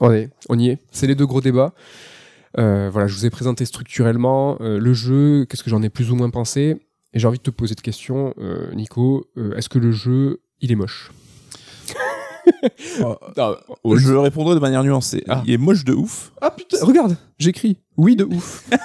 On 0.00 0.10
est, 0.12 0.30
on 0.48 0.58
y 0.58 0.68
est. 0.70 0.78
C'est 0.90 1.06
les 1.06 1.14
deux 1.14 1.26
gros 1.26 1.40
débats. 1.40 1.74
Euh, 2.58 2.88
voilà, 2.90 3.06
je 3.08 3.14
vous 3.14 3.26
ai 3.26 3.30
présenté 3.30 3.64
structurellement 3.64 4.56
euh, 4.60 4.78
le 4.78 4.92
jeu, 4.92 5.44
qu'est-ce 5.48 5.62
que 5.62 5.70
j'en 5.70 5.82
ai 5.82 5.88
plus 5.90 6.10
ou 6.10 6.16
moins 6.16 6.30
pensé. 6.30 6.80
Et 7.12 7.18
j'ai 7.18 7.26
envie 7.26 7.38
de 7.38 7.42
te 7.42 7.50
poser 7.50 7.74
de 7.74 7.80
question, 7.80 8.34
euh, 8.38 8.72
Nico. 8.74 9.26
euh, 9.36 9.54
Est-ce 9.56 9.68
que 9.68 9.78
le 9.78 9.90
jeu, 9.92 10.42
il 10.60 10.70
est 10.72 10.76
moche 10.76 11.10
Oh, 13.02 13.16
ah, 13.36 13.54
Je 13.96 14.14
répondrai 14.14 14.54
de 14.54 14.60
manière 14.60 14.82
nuancée. 14.82 15.22
Ah. 15.28 15.42
Il 15.46 15.52
est 15.52 15.58
moche 15.58 15.84
de 15.84 15.92
ouf. 15.92 16.32
ah, 16.40 16.50
putain, 16.50 16.84
regarde, 16.84 17.16
j'écris. 17.38 17.76
Oui, 17.96 18.16
de 18.16 18.24
ouf. 18.24 18.68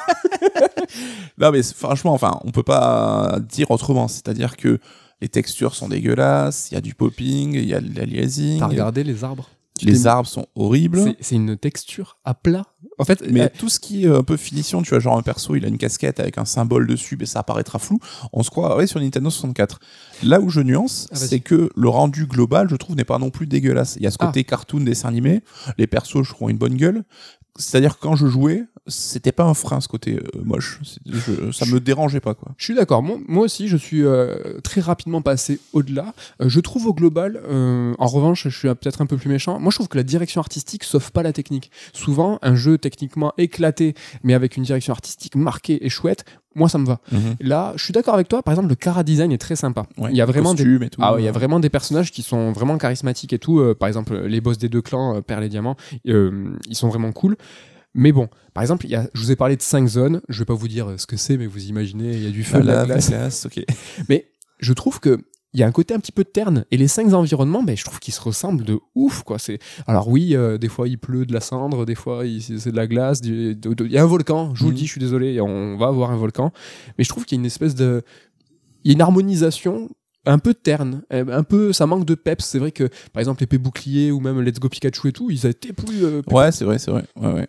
Non 1.38 1.52
mais 1.52 1.64
franchement, 1.64 2.14
enfin, 2.14 2.40
on 2.46 2.52
peut 2.52 2.64
pas 2.64 3.40
dire 3.42 3.72
autrement. 3.72 4.08
C'est-à-dire 4.08 4.56
que 4.56 4.80
les 5.20 5.28
textures 5.28 5.76
sont 5.76 5.90
dégueulasses, 5.90 6.70
il 6.72 6.76
y 6.76 6.78
a 6.78 6.82
du 6.82 6.94
popping, 6.94 7.54
il 7.56 7.66
y 7.66 7.74
a 7.74 7.82
de 7.82 7.94
l'aliasing. 7.98 8.60
T'as 8.60 8.68
regardé 8.68 9.04
les 9.04 9.24
arbres? 9.24 9.50
Les 9.82 10.08
arbres 10.08 10.28
sont 10.30 10.46
horribles. 10.56 11.16
c'est- 11.20 11.36
une 11.36 11.58
texture 11.58 12.18
à 12.24 12.34
plat. 12.34 12.64
En 12.98 13.04
fait, 13.04 13.22
Mais 13.30 13.42
euh, 13.42 13.48
tout 13.60 13.68
ce 13.68 13.80
qui 13.80 14.06
est 14.06 14.08
un 14.08 14.24
peu 14.24 14.38
finition, 14.38 14.82
tu 14.82 14.92
vois, 14.92 15.00
genre 15.00 15.18
un 15.18 15.22
perso, 15.22 15.56
il 15.56 15.66
a 15.66 15.68
une 15.68 15.78
casquette 15.78 16.22
avec 16.22 16.38
un 16.38 16.46
symbole 16.46 16.88
dessus, 16.88 17.18
mais 17.20 17.26
ça 17.26 17.40
apparaîtra 17.40 17.78
flou. 17.78 18.00
On 18.32 18.42
se 18.42 18.50
croit, 18.50 18.78
ouais, 18.78 18.88
sur 18.88 19.02
Nintendo 19.02 19.30
64. 19.30 19.80
Là 20.24 20.40
où 20.40 20.50
je 20.50 20.62
nuance, 20.62 21.10
Ah, 21.12 21.18
c'est 21.18 21.42
que 21.42 21.70
le 21.76 21.90
rendu 21.90 22.26
global, 22.26 22.70
je 22.70 22.76
trouve, 22.78 22.96
n'est 22.96 23.04
pas 23.04 23.18
non 23.20 23.32
plus 23.32 23.48
dégueulasse. 23.48 23.98
Il 23.98 24.04
y 24.04 24.08
a 24.08 24.12
ce 24.12 24.18
Ah. 24.22 24.28
côté 24.28 24.46
cartoon 24.46 24.80
dessin 24.80 25.10
animé. 25.10 25.42
Les 25.78 25.88
persos, 25.88 26.24
je 26.24 26.30
trouve, 26.32 26.48
ont 26.48 26.50
une 26.50 26.58
bonne 26.58 26.76
gueule. 26.76 27.04
C'est-à-dire 27.58 27.98
quand 28.00 28.16
je 28.16 28.28
jouais, 28.28 28.64
c'était 28.88 29.32
pas 29.32 29.44
un 29.44 29.54
frein 29.54 29.82
ce 29.82 29.88
côté 29.88 30.16
euh, 30.18 30.42
moche. 30.44 30.80
Je- 31.06 31.52
ça 31.52 31.66
me 31.66 31.80
dérangeait 31.80 32.20
pas, 32.20 32.34
quoi. 32.36 32.52
Je 32.58 32.64
suis 32.66 32.76
d'accord. 32.76 33.02
Moi, 33.02 33.18
moi 33.28 33.44
aussi, 33.46 33.68
je 33.68 33.78
suis 33.78 34.04
euh, 34.04 34.60
très 34.64 34.82
rapidement 34.82 35.22
passé 35.22 35.60
au-delà. 35.74 36.14
Euh, 36.42 36.50
je 36.50 36.60
trouve 36.60 36.86
au 36.88 36.94
global, 36.94 37.42
en 37.98 38.08
revanche, 38.08 38.44
je 38.48 38.56
suis 38.58 38.68
peut-être 38.68 39.02
un 39.02 39.06
peu 39.06 39.18
plus 39.18 39.30
méchant. 39.30 39.60
Moi, 39.60 39.72
je 39.72 39.78
trouve 39.78 39.88
que 39.88 39.98
la 39.98 40.04
direction 40.04 40.40
artistique 40.42 40.84
sauve 40.84 41.12
pas 41.12 41.24
la 41.24 41.34
technique. 41.34 41.72
Souvent, 41.94 42.38
un 42.42 42.56
jeu 42.56 42.78
techniquement 42.78 43.34
éclaté, 43.38 43.96
mais 44.24 44.34
avec 44.34 44.58
une 44.58 44.64
direction 44.64 44.94
artistique 44.94 45.36
marquée 45.36 45.86
et 45.86 45.90
chouette, 45.90 46.26
moi, 46.54 46.70
ça 46.70 46.78
me 46.78 46.86
va. 46.86 47.00
Là, 47.42 47.74
je 47.76 47.84
suis 47.84 47.92
d'accord 47.92 48.14
avec 48.14 48.28
toi. 48.30 48.42
Par 48.42 48.54
exemple, 48.54 48.70
le 48.70 48.76
cara 48.76 49.04
design 49.04 49.32
est 49.32 49.38
très 49.38 49.56
sympa. 49.58 49.88
Ouais, 49.98 50.12
il 50.12 50.16
y 50.16 50.22
a 50.22 50.26
vraiment 50.26 50.54
des 50.54 50.64
costumes 50.64 50.84
et 50.84 50.90
tout. 50.90 51.02
ah 51.04 51.14
ouais, 51.16 51.22
il 51.22 51.26
y 51.26 51.28
a 51.28 51.32
vraiment 51.34 51.60
des 51.60 51.70
personnages 51.70 52.12
qui 52.12 52.22
sont 52.22 52.52
vraiment 52.54 52.78
charismatiques 52.78 53.34
et 53.34 53.40
tout. 53.40 53.60
Euh, 53.60 53.76
par 53.76 53.88
exemple, 53.90 54.16
les 54.16 54.40
boss 54.42 54.58
des 54.58 54.70
deux 54.70 54.82
clans, 54.82 55.18
euh, 55.18 55.22
Perle 55.22 55.44
et 55.44 55.50
Diamant, 55.50 55.76
euh, 56.08 56.56
ils 56.70 56.76
sont 56.76 56.88
vraiment 56.88 57.12
cool. 57.12 57.36
Mais 57.96 58.12
bon, 58.12 58.28
par 58.54 58.62
exemple, 58.62 58.86
il 58.86 58.92
y 58.92 58.96
a, 58.96 59.10
je 59.14 59.22
vous 59.22 59.32
ai 59.32 59.36
parlé 59.36 59.56
de 59.56 59.62
5 59.62 59.88
zones. 59.88 60.22
Je 60.30 60.38
vais 60.40 60.46
pas 60.46 60.54
vous 60.54 60.68
dire 60.68 60.94
ce 60.98 61.08
que 61.08 61.18
c'est, 61.18 61.38
mais 61.38 61.48
vous 61.48 61.66
imaginez, 61.66 62.12
il 62.14 62.24
y 62.24 62.28
a 62.28 62.32
du 62.32 62.44
feu, 62.44 62.58
Ah, 62.58 62.62
de 62.62 62.68
la 62.68 62.76
la 62.76 62.86
glace. 62.86 63.10
glace, 63.10 63.46
ok. 63.48 63.64
Mais 64.10 64.28
je 64.60 64.74
trouve 64.74 65.00
que 65.00 65.18
il 65.54 65.60
y 65.60 65.64
a 65.64 65.68
un 65.68 65.72
côté 65.72 65.94
un 65.94 66.00
petit 66.02 66.12
peu 66.12 66.26
terne 66.26 66.66
et 66.70 66.76
les 66.76 66.90
cinq 66.90 67.14
environnements 67.14 67.64
ben, 67.64 67.78
je 67.78 67.86
trouve 67.86 68.00
qu'ils 68.02 68.14
se 68.14 68.20
ressemblent 68.20 68.66
de 68.66 68.78
ouf 68.94 69.24
quoi 69.24 69.40
c'est 69.40 69.58
alors 69.88 70.10
oui 70.10 70.36
euh, 70.36 70.58
des 70.58 70.68
fois 70.68 70.86
il 70.90 70.98
pleut 70.98 71.26
de 71.26 71.32
la 71.32 71.40
cendre 71.40 71.86
des 71.86 71.96
fois 71.96 72.26
il- 72.26 72.42
c'est 72.42 72.72
de 72.72 72.76
la 72.76 72.88
glace 72.88 73.22
du- 73.22 73.56
de- 73.56 73.74
de- 73.74 73.86
il 73.86 73.92
y 73.94 73.98
a 73.98 74.04
un 74.04 74.06
volcan 74.06 74.54
je 74.54 74.60
vous 74.64 74.66
le 74.72 74.74
Mhm. 74.74 74.78
dis 74.80 74.86
je 74.86 74.92
suis 74.92 75.00
désolé 75.00 75.40
on 75.40 75.78
va 75.78 75.88
avoir 75.88 76.12
un 76.12 76.18
volcan 76.18 76.52
mais 76.98 77.06
je 77.06 77.10
trouve 77.10 77.24
qu'il 77.24 77.38
y 77.38 77.40
a 77.40 77.42
une 77.42 77.46
espèce 77.46 77.74
de 77.74 78.04
il 78.84 78.92
y 78.92 78.94
a 78.94 78.96
une 78.96 79.02
harmonisation 79.02 79.88
un 80.26 80.40
peu 80.40 80.54
terne, 80.56 81.04
un 81.12 81.44
peu, 81.44 81.72
ça 81.72 81.86
manque 81.86 82.04
de 82.04 82.16
peps. 82.16 82.44
C'est 82.44 82.58
vrai 82.58 82.72
que, 82.72 82.90
par 83.14 83.20
exemple, 83.20 83.42
l'épée 83.42 83.60
bouclier 83.60 84.10
ou 84.12 84.20
même 84.20 84.42
Let's 84.42 84.60
Go 84.60 84.70
Pikachu 84.70 85.10
et 85.10 85.12
tout, 85.12 85.30
ils 85.30 85.46
étaient 85.46 85.72
plus. 85.72 86.04
euh, 86.04 86.24
plus- 86.24 86.36
Ouais, 86.36 86.52
c'est 86.52 86.66
vrai, 86.66 86.80
c'est 86.80 86.90
vrai. 86.90 87.04
Ouais, 87.16 87.32
ouais. 87.32 87.48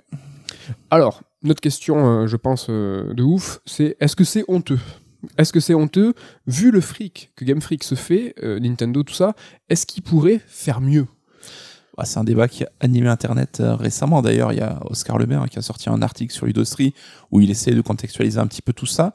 Alors, 0.91 1.23
notre 1.43 1.61
question, 1.61 2.23
euh, 2.23 2.27
je 2.27 2.37
pense, 2.37 2.67
euh, 2.69 3.15
de 3.15 3.23
ouf, 3.23 3.61
c'est 3.67 3.97
est-ce 4.01 4.17
que 4.17 4.25
c'est 4.25 4.45
honteux? 4.49 4.79
Est-ce 5.39 5.53
que 5.53 5.61
c'est 5.61 5.75
honteux, 5.75 6.15
vu 6.47 6.71
le 6.71 6.81
fric 6.81 7.33
que 7.37 7.45
Game 7.45 7.61
Freak 7.61 7.85
se 7.85 7.95
fait, 7.95 8.35
euh, 8.43 8.59
Nintendo, 8.61 9.03
tout 9.03 9.15
ça, 9.15 9.35
est-ce 9.69 9.87
qu'ils 9.87 10.03
pourraient 10.03 10.41
faire 10.47 10.81
mieux? 10.81 11.07
Ah, 11.99 12.05
c'est 12.05 12.19
un 12.19 12.25
débat 12.25 12.47
qui 12.47 12.63
a 12.65 12.69
animé 12.81 13.09
Internet 13.09 13.63
récemment. 13.63 14.21
D'ailleurs, 14.21 14.53
il 14.53 14.59
y 14.59 14.63
a 14.63 14.81
Oscar 14.91 15.17
Le 15.17 15.27
Maire 15.27 15.47
qui 15.49 15.59
a 15.59 15.63
sorti 15.63 15.89
un 15.89 16.03
article 16.03 16.31
sur 16.31 16.45
Ludostri 16.45 16.93
où 17.31 17.41
il 17.41 17.51
essaie 17.51 17.71
de 17.71 17.81
contextualiser 17.81 18.39
un 18.39 18.47
petit 18.47 18.61
peu 18.61 18.75
tout 18.75 18.85
ça. 18.85 19.15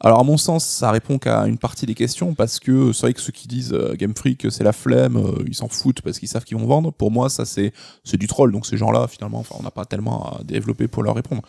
Alors, 0.00 0.20
à 0.20 0.24
mon 0.24 0.36
sens, 0.36 0.64
ça 0.64 0.90
répond 0.90 1.18
qu'à 1.18 1.46
une 1.46 1.58
partie 1.58 1.86
des 1.86 1.94
questions 1.94 2.34
parce 2.34 2.58
que 2.58 2.92
c'est 2.92 3.02
vrai 3.02 3.14
que 3.14 3.20
ceux 3.20 3.32
qui 3.32 3.48
disent 3.48 3.72
euh, 3.72 3.94
Game 3.94 4.14
Freak, 4.14 4.46
c'est 4.50 4.64
la 4.64 4.72
flemme, 4.72 5.16
euh, 5.16 5.44
ils 5.46 5.54
s'en 5.54 5.68
foutent 5.68 6.02
parce 6.02 6.18
qu'ils 6.18 6.28
savent 6.28 6.44
qu'ils 6.44 6.56
vont 6.56 6.66
vendre. 6.66 6.92
Pour 6.92 7.10
moi, 7.10 7.28
ça, 7.28 7.44
c'est, 7.44 7.72
c'est 8.04 8.16
du 8.16 8.26
troll. 8.26 8.52
Donc, 8.52 8.66
ces 8.66 8.76
gens-là, 8.76 9.06
finalement, 9.08 9.38
enfin, 9.38 9.56
on 9.58 9.62
n'a 9.62 9.70
pas 9.70 9.84
tellement 9.84 10.36
à 10.36 10.44
développer 10.44 10.88
pour 10.88 11.02
leur 11.02 11.14
répondre. 11.14 11.42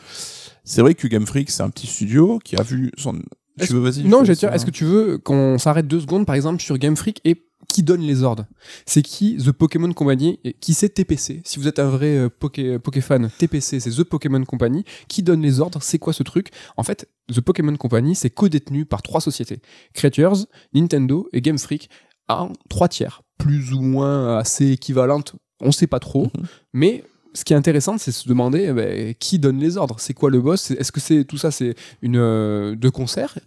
C'est 0.63 0.81
vrai 0.81 0.95
que 0.95 1.07
Game 1.07 1.25
Freak, 1.25 1.49
c'est 1.49 1.63
un 1.63 1.69
petit 1.69 1.87
studio 1.87 2.39
qui 2.43 2.55
a 2.57 2.63
vu 2.63 2.91
son. 2.97 3.21
Tu 3.59 3.73
veux, 3.73 3.79
vas-y. 3.79 4.03
Non, 4.03 4.23
je 4.23 4.29
laisse, 4.29 4.39
dire, 4.39 4.53
est-ce 4.53 4.65
que 4.65 4.71
tu 4.71 4.85
veux 4.85 5.17
qu'on 5.17 5.57
s'arrête 5.57 5.87
deux 5.87 6.01
secondes, 6.01 6.25
par 6.25 6.35
exemple, 6.35 6.61
sur 6.61 6.77
Game 6.77 6.95
Freak 6.95 7.21
et 7.25 7.46
qui 7.67 7.83
donne 7.83 8.01
les 8.01 8.23
ordres. 8.23 8.45
C'est 8.85 9.01
qui 9.01 9.37
The 9.37 9.51
Pokémon 9.51 9.91
Company 9.93 10.39
Qui 10.61 10.73
c'est 10.73 10.89
TPC 10.89 11.41
Si 11.45 11.59
vous 11.59 11.67
êtes 11.67 11.79
un 11.79 11.89
vrai 11.89 12.17
euh, 12.17 12.29
Poké, 12.29 12.79
Pokéfan, 12.79 13.27
TPC, 13.37 13.79
c'est 13.79 13.91
The 13.91 14.03
Pokémon 14.03 14.43
Company. 14.45 14.83
Qui 15.07 15.21
donne 15.23 15.41
les 15.41 15.59
ordres? 15.59 15.81
C'est 15.83 15.99
quoi 15.99 16.13
ce 16.13 16.23
truc? 16.23 16.49
En 16.77 16.83
fait, 16.83 17.09
The 17.33 17.41
Pokémon 17.41 17.75
Company, 17.75 18.15
c'est 18.15 18.29
co-détenu 18.29 18.85
par 18.85 19.01
trois 19.01 19.21
sociétés. 19.21 19.59
Creatures, 19.93 20.45
Nintendo 20.73 21.27
et 21.33 21.41
Game 21.41 21.57
Freak, 21.57 21.89
en 22.29 22.51
trois 22.69 22.87
tiers, 22.87 23.21
plus 23.37 23.73
ou 23.73 23.81
moins 23.81 24.37
assez 24.37 24.71
équivalentes. 24.71 25.35
On 25.61 25.71
sait 25.71 25.87
pas 25.87 25.99
trop, 25.99 26.23
Mhm. 26.37 26.45
mais 26.73 27.03
ce 27.33 27.43
qui 27.43 27.53
est 27.53 27.55
intéressant, 27.55 27.97
c'est 27.97 28.11
se 28.11 28.27
demander 28.27 28.67
eh 28.69 28.73
ben, 28.73 29.13
qui 29.19 29.39
donne 29.39 29.59
les 29.59 29.77
ordres? 29.77 29.95
C'est 29.99 30.13
quoi 30.13 30.29
le 30.29 30.41
boss? 30.41 30.71
Est-ce 30.71 30.91
que 30.91 30.99
c'est 30.99 31.23
tout 31.23 31.37
ça, 31.37 31.51
c'est 31.51 31.75
une 32.01 32.17
euh, 32.17 32.75
de 32.75 32.89
concert? 32.89 33.37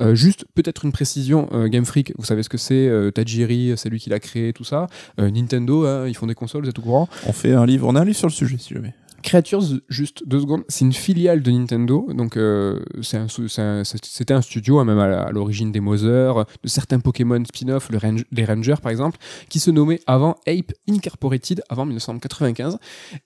Euh, 0.00 0.14
Juste 0.14 0.44
peut-être 0.54 0.84
une 0.84 0.92
précision. 0.92 1.48
euh, 1.52 1.68
Game 1.68 1.84
Freak, 1.84 2.12
vous 2.18 2.24
savez 2.24 2.42
ce 2.42 2.48
que 2.48 2.58
c'est 2.58 2.90
Tajiri, 3.14 3.74
c'est 3.76 3.88
lui 3.88 3.98
qui 3.98 4.10
l'a 4.10 4.20
créé, 4.20 4.52
tout 4.52 4.64
ça. 4.64 4.86
Nintendo, 5.18 5.86
hein, 5.86 6.06
ils 6.08 6.14
font 6.14 6.26
des 6.26 6.34
consoles, 6.34 6.64
vous 6.64 6.70
êtes 6.70 6.78
au 6.78 6.82
courant? 6.82 7.08
On 7.26 7.32
fait 7.32 7.52
un 7.52 7.66
livre, 7.66 7.86
on 7.88 7.94
a 7.96 8.00
un 8.00 8.04
livre 8.04 8.16
sur 8.16 8.28
le 8.28 8.32
sujet, 8.32 8.56
si 8.58 8.74
jamais. 8.74 8.94
Creatures, 9.28 9.62
juste 9.88 10.22
deux 10.26 10.40
secondes, 10.40 10.62
c'est 10.68 10.84
une 10.84 10.92
filiale 10.92 11.42
de 11.42 11.50
Nintendo, 11.50 12.08
donc 12.14 12.36
euh, 12.36 12.80
un 13.14 13.26
un- 13.58 13.84
c'était 13.84 14.34
un 14.34 14.42
studio, 14.42 14.78
hein, 14.78 14.84
même 14.84 14.98
à 14.98 15.30
l'origine 15.30 15.70
des 15.72 15.80
Mother, 15.80 16.44
de 16.62 16.68
certains 16.68 16.98
Pokémon 17.00 17.42
spin-off, 17.44 17.90
le 17.90 17.98
Range- 17.98 18.24
les 18.32 18.44
Rangers 18.44 18.76
par 18.82 18.90
exemple, 18.90 19.18
qui 19.48 19.58
se 19.60 19.70
nommait 19.70 20.00
avant 20.06 20.36
Ape 20.46 20.72
Incorporated, 20.88 21.62
avant 21.68 21.84
1995. 21.86 22.78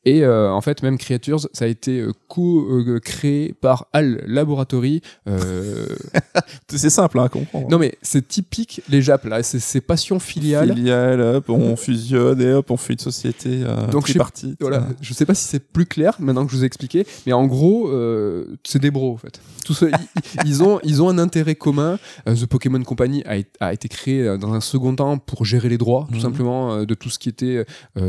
Et 0.04 0.24
euh, 0.24 0.50
en 0.52 0.60
fait, 0.60 0.82
même 0.82 0.98
Creatures, 0.98 1.40
ça 1.52 1.64
a 1.64 1.68
été 1.68 2.04
co-créé 2.28 3.54
par 3.60 3.86
HAL 3.92 4.22
Laboratory. 4.26 5.02
euh, 5.28 5.86
C'est 6.68 6.90
simple 6.90 7.18
hein, 7.20 7.24
à 7.24 7.28
comprendre. 7.28 7.68
non 7.70 7.78
mais 7.78 7.96
c'est 8.02 8.26
typique 8.26 8.80
les 8.88 9.02
Japs 9.02 9.24
là, 9.26 9.42
c'est 9.42 9.80
passion 9.80 10.18
filiale. 10.18 10.74
filiale, 10.74 11.20
hop, 11.20 11.48
on 11.50 11.76
fusionne 11.76 12.40
et 12.40 12.52
hop, 12.52 12.70
on 12.70 12.76
fait 12.76 12.94
une 12.94 12.98
société 12.98 13.62
euh, 13.64 13.86
Donc, 13.88 14.06
je 14.08 14.12
sais-. 14.14 14.54
Voilà, 14.60 14.88
je 15.00 15.12
sais 15.12 15.26
pas 15.26 15.34
si 15.34 15.44
c'est 15.46 15.60
plus 15.60 15.86
clair 15.92 16.16
maintenant 16.18 16.44
que 16.46 16.52
je 16.52 16.56
vous 16.56 16.62
ai 16.64 16.66
expliqué, 16.66 17.06
mais 17.26 17.32
en 17.32 17.46
gros, 17.46 17.88
euh, 17.88 18.46
c'est 18.64 18.78
des 18.80 18.90
bros 18.90 19.12
en 19.12 19.16
fait. 19.16 19.40
Tout 19.64 19.74
ça, 19.74 19.86
ils, 19.88 20.40
ils 20.48 20.62
ont, 20.62 20.80
ils 20.82 21.02
ont 21.02 21.08
un 21.08 21.18
intérêt 21.18 21.54
commun. 21.54 21.98
Euh, 22.28 22.34
The 22.34 22.46
Pokémon 22.46 22.82
Company 22.82 23.22
a, 23.26 23.36
a 23.60 23.72
été 23.72 23.88
créé 23.88 24.22
euh, 24.22 24.36
dans 24.38 24.52
un 24.54 24.60
second 24.60 24.94
temps 24.96 25.18
pour 25.18 25.44
gérer 25.44 25.68
les 25.68 25.78
droits, 25.78 26.06
tout 26.08 26.14
Mhm. 26.16 26.20
simplement, 26.20 26.72
euh, 26.74 26.84
de 26.86 26.94
tout 26.94 27.10
ce 27.10 27.18
qui 27.18 27.28
était 27.28 27.64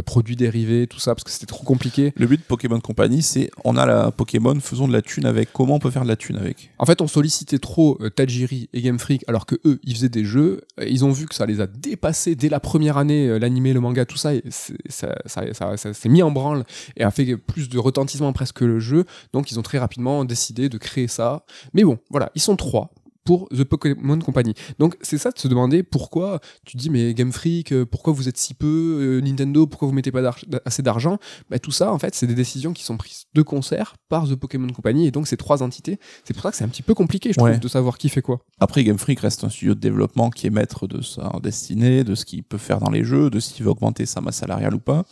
produits 0.05 0.35
dérivés, 0.35 0.87
tout 0.87 0.99
ça, 0.99 1.13
parce 1.15 1.23
que 1.23 1.31
c'était 1.31 1.45
trop 1.45 1.63
compliqué. 1.63 2.13
Le 2.15 2.25
but 2.27 2.37
de 2.37 2.43
Pokémon 2.45 2.79
Company, 2.79 3.21
c'est 3.21 3.49
on 3.65 3.75
a 3.77 3.85
la 3.85 4.11
Pokémon, 4.11 4.57
faisons 4.59 4.87
de 4.87 4.93
la 4.93 5.01
thune 5.01 5.25
avec. 5.25 5.51
Comment 5.53 5.75
on 5.75 5.79
peut 5.79 5.91
faire 5.91 6.03
de 6.03 6.07
la 6.07 6.15
thune 6.15 6.37
avec? 6.37 6.71
En 6.79 6.85
fait, 6.85 7.01
on 7.01 7.07
sollicitait 7.07 7.59
trop 7.59 7.99
Tajiri 8.15 8.69
et 8.73 8.81
Game 8.81 8.99
Freak, 8.99 9.23
alors 9.27 9.45
que 9.45 9.55
eux, 9.65 9.79
ils 9.83 9.93
faisaient 9.95 10.09
des 10.09 10.25
jeux. 10.25 10.61
ils 10.85 11.03
ont 11.05 11.11
vu 11.11 11.25
que 11.27 11.35
ça 11.35 11.45
les 11.45 11.59
a 11.61 11.67
dépassés 11.67 12.35
dès 12.35 12.49
la 12.49 12.59
première 12.59 12.97
année, 12.97 13.37
l'animé, 13.39 13.73
le 13.73 13.79
manga, 13.79 14.05
tout 14.05 14.17
ça, 14.17 14.33
et 14.33 14.43
ça, 14.49 15.15
ça, 15.25 15.45
ça- 15.53 15.77
ça 15.77 15.93
s'est 15.93 16.09
mis 16.09 16.21
en 16.23 16.31
branle 16.31 16.63
et 16.97 17.03
a 17.03 17.11
fait 17.11 17.35
plus 17.37 17.62
de 17.69 17.79
retentissement 17.79 18.33
presque 18.33 18.57
que 18.57 18.65
le 18.65 18.79
jeu. 18.79 19.05
Donc, 19.33 19.51
ils 19.51 19.59
ont 19.59 19.63
très 19.63 19.79
rapidement 19.79 20.25
décidé 20.25 20.69
de 20.69 20.77
créer 20.77 21.07
ça. 21.07 21.45
Mais 21.73 21.83
bon, 21.83 21.97
voilà, 22.09 22.31
ils 22.35 22.41
sont 22.41 22.55
trois 22.55 22.91
pour 23.23 23.47
The 23.49 23.63
Pokémon 23.63 24.19
Company. 24.19 24.53
Donc 24.79 24.97
c'est 25.01 25.17
ça 25.17 25.31
de 25.31 25.39
se 25.39 25.47
demander 25.47 25.83
pourquoi 25.83 26.39
tu 26.65 26.77
dis 26.77 26.89
mais 26.89 27.13
Game 27.13 27.31
Freak, 27.31 27.71
euh, 27.71 27.85
pourquoi 27.85 28.13
vous 28.13 28.27
êtes 28.27 28.37
si 28.37 28.53
peu 28.53 28.99
euh, 29.01 29.21
Nintendo, 29.21 29.65
pourquoi 29.67 29.87
vous 29.87 29.93
mettez 29.93 30.11
pas 30.11 30.35
assez 30.65 30.81
d'argent? 30.81 31.17
Bah, 31.49 31.59
Tout 31.59 31.71
ça 31.71 31.91
en 31.91 31.99
fait 31.99 32.15
c'est 32.15 32.27
des 32.27 32.35
décisions 32.35 32.73
qui 32.73 32.83
sont 32.83 32.97
prises 32.97 33.25
de 33.33 33.41
concert 33.41 33.95
par 34.09 34.27
The 34.27 34.35
Pokémon 34.35 34.67
Company 34.67 35.07
et 35.07 35.11
donc 35.11 35.27
ces 35.27 35.37
trois 35.37 35.63
entités. 35.63 35.99
C'est 36.25 36.33
pour 36.33 36.43
ça 36.43 36.51
que 36.51 36.57
c'est 36.57 36.65
un 36.65 36.69
petit 36.69 36.83
peu 36.83 36.93
compliqué 36.93 37.31
je 37.33 37.37
trouve 37.37 37.59
de 37.59 37.67
savoir 37.67 37.97
qui 37.97 38.09
fait 38.09 38.21
quoi. 38.21 38.39
Après, 38.59 38.83
Game 38.83 38.97
Freak 38.97 39.19
reste 39.21 39.43
un 39.43 39.49
studio 39.49 39.73
de 39.75 39.79
développement 39.79 40.29
qui 40.29 40.47
est 40.47 40.49
maître 40.49 40.87
de 40.87 41.01
sa 41.01 41.31
destinée, 41.41 42.03
de 42.03 42.15
ce 42.15 42.25
qu'il 42.25 42.43
peut 42.43 42.57
faire 42.57 42.79
dans 42.79 42.89
les 42.89 43.03
jeux, 43.03 43.29
de 43.29 43.39
s'il 43.39 43.63
veut 43.63 43.71
augmenter 43.71 44.05
sa 44.05 44.21
masse 44.21 44.37
salariale 44.37 44.75
ou 44.75 44.79
pas. 44.79 45.05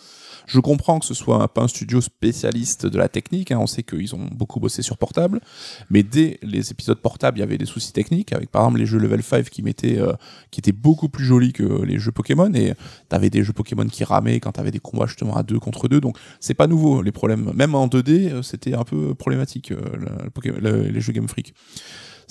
Je 0.48 0.60
comprends 0.60 1.00
que 1.00 1.06
ce 1.06 1.14
soit 1.14 1.48
pas 1.54 1.62
un 1.62 1.68
studio 1.68 2.02
spécialiste 2.02 2.86
de 2.86 2.98
la 2.98 3.10
technique, 3.10 3.52
hein, 3.52 3.60
on 3.60 3.68
sait 3.68 3.84
qu'ils 3.84 4.16
ont 4.16 4.28
beaucoup 4.32 4.60
bossé 4.60 4.82
sur 4.82 4.98
portable, 4.98 5.42
mais 5.90 6.04
dès 6.04 6.40
les 6.42 6.72
épisodes 6.72 7.00
portables, 7.00 7.38
il 7.38 7.42
y 7.42 7.44
avait 7.44 7.58
des 7.58 7.66
soucis 7.66 7.94
techniques, 7.94 8.34
avec 8.34 8.50
par 8.50 8.64
exemple 8.64 8.80
les 8.80 8.86
jeux 8.86 9.00
Level 9.00 9.24
5 9.24 9.50
qui, 9.50 9.64
mettaient, 9.64 10.00
euh, 10.00 10.14
étaient 10.58 10.72
beaucoup 10.72 11.10
plus 11.10 11.26
jolis 11.26 11.54
que 11.54 11.84
les 11.84 12.00
jeux 12.00 12.12
Pokémon, 12.12 12.54
et 12.54 12.74
t'avais 13.10 13.30
des 13.30 13.44
jeux 13.44 13.54
Pokémon 13.54 13.86
qui 13.86 14.04
ramaient 14.04 14.40
quand 14.40 14.54
t'avais 14.54 14.72
des 14.72 14.80
combats 14.80 15.08
justement 15.08 15.36
à 15.36 15.44
deux 15.44 15.60
contre 15.60 15.88
deux, 15.88 16.02
donc 16.02 16.18
c'est 16.40 16.54
pas 16.54 16.68
nouveau 16.68 17.02
les 17.02 17.12
problèmes. 17.12 17.52
Même 17.56 17.76
en 17.76 17.88
2D, 17.88 18.32
euh, 18.32 18.42
c'était 18.42 18.74
un 18.74 18.84
peu 18.84 19.16
problématique, 19.16 19.72
euh, 19.72 20.90
les 20.92 21.02
jeux 21.02 21.14
Game 21.14 21.28
Freak. 21.28 21.54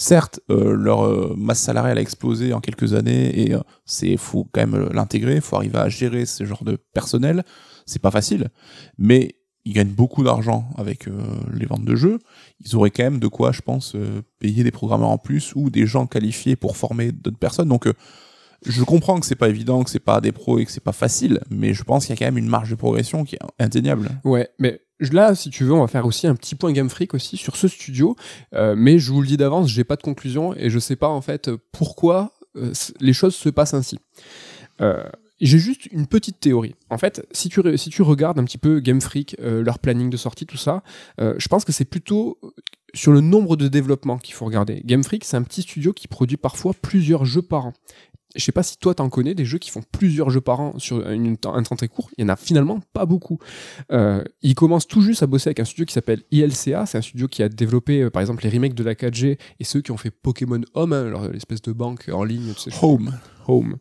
Certes, 0.01 0.41
euh, 0.51 0.75
leur 0.75 1.05
euh, 1.05 1.35
masse 1.37 1.61
salariale 1.61 1.99
a 1.99 2.01
explosé 2.01 2.55
en 2.55 2.61
quelques 2.61 2.95
années 2.95 3.39
et 3.39 3.53
euh, 3.53 3.61
c'est 3.85 4.17
faut 4.17 4.49
quand 4.51 4.63
même 4.63 4.75
euh, 4.75 4.89
l'intégrer, 4.95 5.43
faut 5.43 5.57
arriver 5.57 5.77
à 5.77 5.91
gérer 5.91 6.25
ce 6.25 6.43
genre 6.47 6.65
de 6.65 6.79
personnel. 6.95 7.45
C'est 7.85 8.01
pas 8.01 8.11
facile, 8.11 8.49
mais 8.97 9.35
ils 9.67 9.75
gagnent 9.75 9.93
beaucoup 9.93 10.25
d'argent 10.25 10.71
avec 10.79 11.07
les 11.53 11.67
ventes 11.67 11.85
de 11.85 11.97
jeux. 11.97 12.19
Ils 12.65 12.77
auraient 12.77 12.91
quand 12.91 13.03
même 13.03 13.19
de 13.19 13.29
quoi, 13.29 13.53
je 13.53 13.61
pense, 13.61 13.95
payer 14.39 14.65
des 14.65 14.71
programmeurs 14.71 15.11
en 15.11 15.19
plus 15.19 15.53
ou 15.55 15.69
des 15.69 15.87
gens 15.87 16.07
qualifiés 16.07 16.57
pour 16.57 16.79
former 16.79 17.13
d'autres 17.13 17.39
personnes. 17.39 17.69
Donc 17.69 17.87
je 18.65 18.83
comprends 18.85 19.21
que 19.21 19.27
c'est 19.27 19.35
pas 19.35 19.51
évident, 19.51 19.85
que 19.85 19.91
c'est 19.91 19.99
pas 19.99 20.23
des 20.23 20.33
pros 20.33 20.59
et 20.59 20.65
que 20.65 20.73
c'est 20.73 20.83
pas 20.83 20.93
facile, 20.93 21.41
mais 21.51 21.75
je 21.75 21.83
pense 21.83 22.07
qu'il 22.07 22.15
y 22.15 22.17
a 22.17 22.19
quand 22.19 22.33
même 22.33 22.39
une 22.39 22.49
marge 22.49 22.71
de 22.71 22.75
progression 22.75 23.25
qui 23.25 23.37
est 23.37 23.41
indéniable. 23.59 24.09
Ouais, 24.25 24.49
mais 24.59 24.81
là, 25.01 25.35
si 25.35 25.51
tu 25.51 25.65
veux, 25.65 25.73
on 25.73 25.81
va 25.81 25.87
faire 25.87 26.07
aussi 26.07 26.27
un 26.27 26.35
petit 26.35 26.55
point 26.55 26.73
Game 26.73 26.91
Freak 26.91 27.15
aussi 27.15 27.37
sur 27.37 27.57
ce 27.57 27.69
studio. 27.69 28.17
Euh, 28.55 28.75
mais 28.77 28.99
je 28.99 29.13
vous 29.13 29.21
le 29.21 29.27
dis 29.27 29.37
d'avance, 29.37 29.69
j'ai 29.69 29.85
pas 29.85 29.97
de 29.97 30.03
conclusion 30.03 30.55
et 30.55 30.71
je 30.71 30.79
sais 30.79 30.97
pas 30.97 31.09
en 31.09 31.21
fait 31.21 31.51
pourquoi 31.73 32.33
euh, 32.57 32.73
les 33.01 33.13
choses 33.13 33.35
se 33.35 33.49
passent 33.49 33.75
ainsi. 33.75 33.99
Euh, 34.81 35.03
j'ai 35.41 35.59
juste 35.59 35.87
une 35.87 36.07
petite 36.07 36.39
théorie. 36.39 36.75
En 36.91 36.99
fait, 36.99 37.27
si 37.33 37.49
tu, 37.49 37.63
si 37.79 37.89
tu 37.89 38.03
regardes 38.03 38.39
un 38.39 38.45
petit 38.45 38.59
peu 38.59 38.81
Game 38.81 39.01
Freak, 39.01 39.37
leur 39.41 39.79
planning 39.79 40.11
de 40.11 40.19
sortie, 40.19 40.45
tout 40.45 40.59
ça, 40.59 40.83
je 41.19 41.49
pense 41.49 41.65
que 41.65 41.73
c'est 41.73 41.87
plutôt 41.87 42.39
sur 42.95 43.13
le 43.13 43.21
nombre 43.21 43.57
de 43.57 43.69
développements 43.69 44.19
qu'il 44.19 44.35
faut 44.35 44.45
regarder. 44.45 44.83
Game 44.85 45.03
Freak, 45.03 45.25
c'est 45.25 45.37
un 45.37 45.43
petit 45.43 45.63
studio 45.63 45.95
qui 45.95 46.09
produit 46.09 46.37
parfois 46.37 46.75
plusieurs 46.75 47.25
jeux 47.25 47.43
par 47.43 47.67
an. 47.67 47.73
Je 48.37 48.45
sais 48.45 48.53
pas 48.53 48.63
si 48.63 48.79
toi 48.79 48.95
t'en 48.95 49.09
connais 49.09 49.35
des 49.35 49.45
jeux 49.45 49.59
qui 49.59 49.71
font 49.71 49.83
plusieurs 49.93 50.31
jeux 50.31 50.41
par 50.41 50.61
an 50.61 50.79
sur 50.79 51.09
une, 51.09 51.37
un 51.45 51.63
temps 51.63 51.77
très 51.77 51.89
court. 51.89 52.11
Il 52.17 52.23
y 52.23 52.25
en 52.25 52.29
a 52.29 52.37
finalement 52.37 52.81
pas 52.93 53.07
beaucoup. 53.07 53.39
Euh, 53.93 54.23
ils 54.43 54.55
commencent 54.55 54.87
tout 54.87 55.01
juste 55.01 55.23
à 55.23 55.27
bosser 55.27 55.49
avec 55.49 55.61
un 55.61 55.65
studio 55.65 55.85
qui 55.85 55.93
s'appelle 55.93 56.23
ILCA. 56.31 56.87
C'est 56.87 56.99
un 56.99 57.03
studio 57.03 57.29
qui 57.29 57.43
a 57.43 57.49
développé 57.49 58.03
euh, 58.03 58.11
par 58.11 58.21
exemple 58.21 58.45
les 58.45 58.51
remakes 58.51 58.75
de 58.75 58.85
la 58.85 58.95
4G 58.95 59.39
et 59.59 59.65
ceux 59.65 59.81
qui 59.81 59.91
ont 59.91 59.97
fait 59.97 60.11
Pokémon 60.11 60.61
Home, 60.75 60.93
hein, 60.93 61.31
l'espèce 61.33 61.63
de 61.63 61.73
banque 61.73 62.09
en 62.13 62.25
ligne. 62.25 62.53
tu 62.55 62.71
sais, 62.71 62.77
Home. 62.83 63.19
Home. 63.49 63.77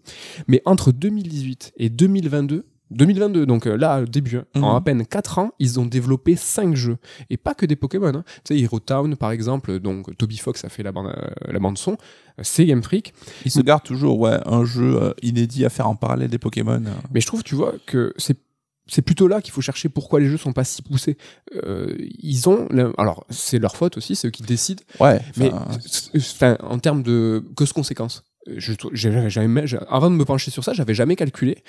Mais 0.48 0.62
entre 0.66 0.92
2018 0.92 1.74
et 1.78 1.90
2022, 1.90 2.66
2022, 2.92 3.46
donc 3.46 3.68
euh, 3.68 3.76
là, 3.78 4.04
début, 4.06 4.38
hein, 4.38 4.46
en 4.56 4.72
Mhm. 4.72 4.76
à 4.76 4.82
peine 4.82 5.06
4 5.06 5.38
ans, 5.40 5.52
ils 5.60 5.80
ont 5.80 5.86
développé 5.86 6.36
5 6.36 6.76
jeux. 6.76 6.98
Et 7.30 7.38
pas 7.38 7.54
que 7.54 7.66
des 7.66 7.76
Pokémon. 7.76 8.08
hein. 8.16 8.24
Tu 8.44 8.56
sais, 8.56 8.60
Hero 8.60 8.80
Town, 8.80 9.16
par 9.16 9.32
exemple, 9.32 9.80
donc 9.80 10.16
Toby 10.18 10.38
Fox 10.38 10.66
a 10.66 10.70
fait 10.70 10.84
la 10.84 10.92
bande, 10.92 11.08
euh, 11.16 11.52
la 11.52 11.60
bande 11.60 11.78
son, 11.78 11.92
euh, 11.94 11.96
c'est 12.42 12.66
Game 12.66 12.82
Freak. 12.84 13.14
Il 13.46 13.52
se 13.52 13.62
garde 13.62 13.84
toujours 13.84 14.20
ouais, 14.20 14.40
un 14.46 14.66
jeu 14.66 15.02
euh, 15.02 15.14
inédit 15.22 15.66
à 15.66 15.70
faire 15.70 15.88
en 15.88 15.96
parallèle 15.96 16.30
des 16.30 16.40
Pokémon. 16.40 16.84
euh. 16.86 16.90
Mais 17.14 17.22
je 17.22 17.28
trouve, 17.28 17.44
tu 17.44 17.56
vois, 17.56 17.74
que 17.86 18.14
c'est 18.18 18.38
c'est 18.92 19.04
plutôt 19.04 19.28
là 19.28 19.40
qu'il 19.40 19.54
faut 19.54 19.62
chercher 19.62 19.88
pourquoi 19.88 20.20
les 20.20 20.26
jeux 20.26 20.38
sont 20.38 20.52
pas 20.52 20.64
si 20.64 20.82
poussés. 20.82 21.16
Euh, 21.64 21.96
ils 22.00 22.50
ont, 22.50 22.68
alors 22.98 23.24
c'est 23.30 23.60
leur 23.60 23.76
faute 23.76 23.98
aussi, 23.98 24.16
c'est 24.16 24.30
eux 24.30 24.32
qui 24.32 24.42
décident. 24.42 24.82
Ouais, 25.00 25.22
Mais 25.38 25.52
enfin, 26.18 26.58
en 26.64 26.80
termes 26.80 27.04
de 27.04 27.44
cause 27.56 27.72
conséquence, 27.72 28.24
je, 28.48 28.74
jamais, 28.94 29.66
avant 29.90 30.10
de 30.10 30.16
me 30.16 30.26
pencher 30.26 30.50
sur 30.50 30.64
ça, 30.64 30.74
j'avais 30.74 30.96
jamais 30.96 31.16
calculé 31.16 31.60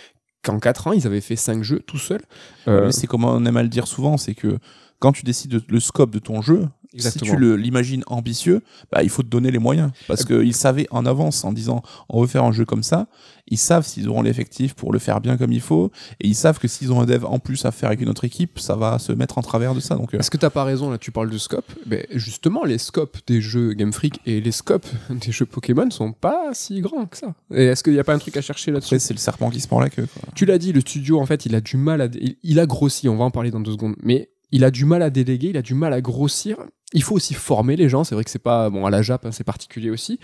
qu'en 0.43 0.59
4 0.59 0.88
ans 0.88 0.93
ils 0.93 1.07
avaient 1.07 1.20
fait 1.20 1.36
5 1.36 1.62
jeux 1.62 1.80
tout 1.80 1.99
seuls. 1.99 2.22
Euh, 2.68 2.91
c'est 2.91 3.07
comme 3.07 3.24
on 3.24 3.45
aime 3.45 3.57
à 3.57 3.62
le 3.62 3.68
dire 3.68 3.86
souvent, 3.86 4.16
c'est 4.16 4.34
que 4.34 4.59
quand 5.01 5.13
tu 5.13 5.25
décides 5.25 5.51
de- 5.51 5.63
le 5.69 5.81
scope 5.81 6.11
de 6.13 6.19
ton 6.21 6.41
jeu, 6.43 6.69
Exactement. 6.93 7.31
si 7.33 7.37
tu 7.37 7.57
l'imagines 7.57 8.03
ambitieux, 8.09 8.63
bah, 8.91 9.03
il 9.05 9.11
faut 9.11 9.23
te 9.23 9.29
donner 9.29 9.51
les 9.53 9.59
moyens. 9.61 9.91
Parce 10.09 10.25
qu'ils 10.25 10.55
savaient 10.55 10.87
en 10.91 11.07
avance, 11.07 11.45
en 11.45 11.53
disant 11.53 11.83
on 12.09 12.21
veut 12.21 12.27
faire 12.27 12.45
un 12.45 12.51
jeu 12.53 12.65
comme 12.65 12.83
ça, 12.83 13.07
ils 13.53 13.59
savent 13.59 13.85
s'ils 13.87 14.09
auront 14.09 14.23
l'effectif 14.23 14.75
pour 14.75 14.93
le 14.93 14.99
faire 14.99 15.21
bien 15.21 15.37
comme 15.37 15.53
il 15.53 15.61
faut, 15.61 15.91
et 16.21 16.27
ils 16.29 16.35
savent 16.35 16.59
que 16.59 16.67
s'ils 16.69 16.93
ont 16.93 17.01
un 17.01 17.05
dev 17.07 17.25
en 17.25 17.39
plus 17.39 17.65
à 17.65 17.71
faire 17.73 17.89
avec 17.89 18.01
une 18.01 18.09
autre 18.09 18.25
équipe, 18.25 18.59
ça 18.61 18.75
va 18.77 18.99
se 18.99 19.13
mettre 19.13 19.39
en 19.39 19.43
travers 19.43 19.75
de 19.75 19.81
ça. 19.81 19.95
Donc, 19.97 20.15
euh, 20.15 20.19
Est-ce 20.19 20.31
que 20.31 20.37
t'as 20.37 20.51
pas 20.51 20.65
raison 20.65 20.91
là 20.91 20.99
Tu 20.99 21.11
parles 21.13 21.31
de 21.31 21.39
scope? 21.39 21.65
Ben 21.87 22.05
justement, 22.15 22.65
les 22.65 22.79
scopes 22.79 23.19
des 23.27 23.41
jeux 23.41 23.73
Game 23.75 23.93
Freak 23.93 24.21
et 24.27 24.41
les 24.41 24.53
scopes 24.53 24.87
des 25.11 25.31
jeux 25.33 25.47
Pokémon 25.47 25.89
sont 25.91 26.13
pas 26.13 26.51
si 26.55 26.81
grands 26.81 27.07
que 27.07 27.17
ça. 27.17 27.35
Et 27.55 27.67
est-ce 27.67 27.83
qu'il 27.85 27.95
y 27.95 28.01
a 28.01 28.05
pas 28.05 28.15
un 28.15 28.19
truc 28.19 28.37
à 28.37 28.41
chercher 28.43 28.73
là-dessus? 28.73 28.99
C'est 28.99 29.15
le 29.15 29.19
serpent 29.21 29.51
qui 29.51 29.61
se 29.61 29.69
mord 29.71 29.81
la 29.81 29.91
queue. 29.91 30.07
quoi. 30.13 30.33
Tu 30.35 30.45
l'as 30.45 30.59
dit, 30.59 30.73
le 30.73 30.81
studio 30.81 31.21
en 31.21 31.27
fait, 31.27 31.47
il 31.47 31.55
a 31.55 31.61
du 31.61 31.77
mal 31.77 32.01
à, 32.03 32.09
il 32.43 32.59
a 32.61 32.67
grossi. 32.67 33.09
On 33.09 33.17
va 33.17 33.25
en 33.25 33.31
parler 33.31 33.51
dans 33.53 33.61
deux 33.61 33.73
secondes, 33.73 33.95
mais 34.03 34.30
il 34.53 34.65
a 34.65 34.71
du 34.71 34.85
mal 34.85 35.03
à 35.03 35.11
déléguer, 35.11 35.51
il 35.51 35.57
a 35.57 35.63
du 35.63 35.75
mal 35.75 35.93
à 35.93 36.01
grossir. 36.01 36.57
Il 36.93 37.03
faut 37.03 37.15
aussi 37.15 37.35
former 37.35 37.77
les 37.77 37.89
gens. 37.89 38.05
C'est 38.05 38.15
vrai 38.15 38.25
que 38.25 38.31
c'est 38.31 38.39
pas 38.39 38.69
bon 38.71 38.87
à 38.87 38.91
la 38.91 39.03
Jap, 39.03 39.25
hein, 39.25 39.33
c'est 39.33 39.45
particulier 39.45 39.91
aussi. 39.91 40.19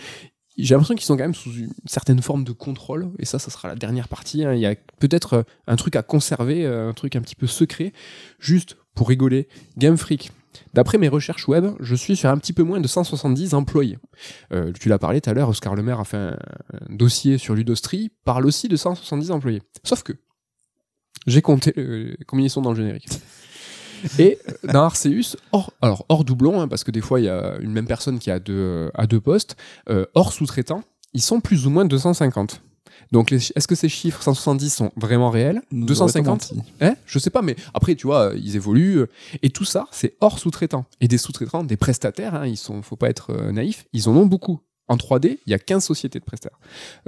J'ai 0.59 0.75
l'impression 0.75 0.95
qu'ils 0.95 1.05
sont 1.05 1.17
quand 1.17 1.25
même 1.25 1.35
sous 1.35 1.53
une 1.53 1.73
certaine 1.85 2.23
forme 2.23 2.43
de 2.43 2.53
contrôle, 2.53 3.11
et 3.19 3.27
ça, 3.27 3.39
ça 3.39 3.51
sera 3.51 3.69
la 3.69 3.75
dernière 3.75 4.09
partie. 4.09 4.43
hein. 4.45 4.55
Il 4.55 4.61
y 4.61 4.67
a 4.67 4.75
peut-être 4.99 5.35
euh, 5.35 5.43
un 5.67 5.77
truc 5.77 5.97
à 5.97 6.03
conserver, 6.03 6.65
euh, 6.65 6.89
un 6.89 6.95
truc 6.95 7.15
un 7.15 7.21
petit 7.21 7.35
peu 7.35 7.47
secret, 7.47 7.93
juste 8.39 8.77
pour 8.95 9.09
rigoler. 9.09 9.49
Game 9.77 9.99
Freak. 9.99 10.33
D'après 10.73 10.97
mes 10.97 11.09
recherches 11.09 11.47
web, 11.47 11.67
je 11.81 11.95
suis 11.95 12.17
sur 12.17 12.31
un 12.31 12.39
petit 12.39 12.55
peu 12.55 12.63
moins 12.63 12.81
de 12.81 12.89
170 12.89 13.53
employés. 13.53 13.99
Euh, 14.53 14.73
tu 14.73 14.89
l'as 14.89 14.99
parlé 14.99 15.21
tout 15.21 15.29
à 15.29 15.35
l'heure, 15.35 15.51
Oscar 15.51 15.75
Lemaire 15.75 16.01
a 16.01 16.05
fait 16.07 16.17
un, 16.17 16.39
dossier 16.89 17.37
sur 17.37 17.55
Ludostri, 17.55 18.11
parle 18.25 18.47
aussi 18.47 18.69
de 18.69 18.77
170 18.77 19.31
employés. 19.33 19.61
Sauf 19.85 20.03
que 20.03 20.15
j'ai 21.27 21.43
compté 21.43 21.75
combien 22.27 22.47
ils 22.47 22.51
sont 22.51 22.63
dans 22.63 22.71
le 22.71 22.77
générique. 22.77 23.09
Et 24.19 24.39
euh, 24.49 24.73
dans 24.73 24.83
Arceus, 24.83 25.37
hors, 25.53 25.73
alors 25.81 26.05
hors 26.09 26.25
doublon, 26.25 26.61
hein, 26.61 26.69
parce 26.69 26.85
que 26.85 26.91
des 26.91 27.01
fois 27.01 27.21
il 27.21 27.25
y 27.25 27.29
a 27.29 27.57
une 27.61 27.73
même 27.73 27.87
personne 27.87 28.19
qui 28.19 28.31
a 28.31 28.39
deux, 28.39 28.91
euh, 28.97 29.07
deux 29.09 29.21
postes, 29.21 29.57
euh, 29.89 30.07
hors 30.15 30.33
sous-traitant, 30.33 30.83
ils 31.15 31.23
sont 31.23 31.41
plus 31.41 31.67
ou 31.67 31.71
moins 31.71 31.85
250. 31.85 32.63
Donc 33.13 33.31
est-ce 33.31 33.69
que 33.69 33.75
ces 33.75 33.89
chiffres 33.89 34.23
170 34.23 34.71
sont 34.75 34.91
vraiment 34.97 35.31
réels? 35.31 35.63
Nous 35.71 35.87
250 35.87 36.27
aurait-on 36.27 36.57
menti. 36.57 36.73
Hein? 36.81 36.97
Je 37.07 37.19
sais 37.19 37.31
pas, 37.31 37.43
mais 37.43 37.55
après, 37.73 37.95
tu 37.95 38.07
vois, 38.07 38.33
ils 38.35 38.57
évoluent. 38.57 39.05
Et 39.43 39.51
tout 39.51 39.65
ça, 39.65 39.87
c'est 39.93 40.17
hors 40.21 40.39
sous-traitant. 40.39 40.87
Et 41.01 41.07
des 41.07 41.19
sous-traitants, 41.19 41.63
des 41.63 41.77
prestataires, 41.77 42.35
hein, 42.35 42.47
ils 42.47 42.57
sont, 42.57 42.83
faut 42.83 42.97
pas 42.97 43.09
être 43.09 43.33
naïf, 43.53 43.87
ils 43.93 44.09
en 44.09 44.17
ont 44.17 44.27
beaucoup. 44.27 44.61
En 44.89 44.97
3D, 44.97 45.39
il 45.47 45.51
y 45.51 45.55
a 45.55 45.59
15 45.59 45.85
sociétés 45.85 46.21
de 46.21 46.25
prestataires. 46.25 46.59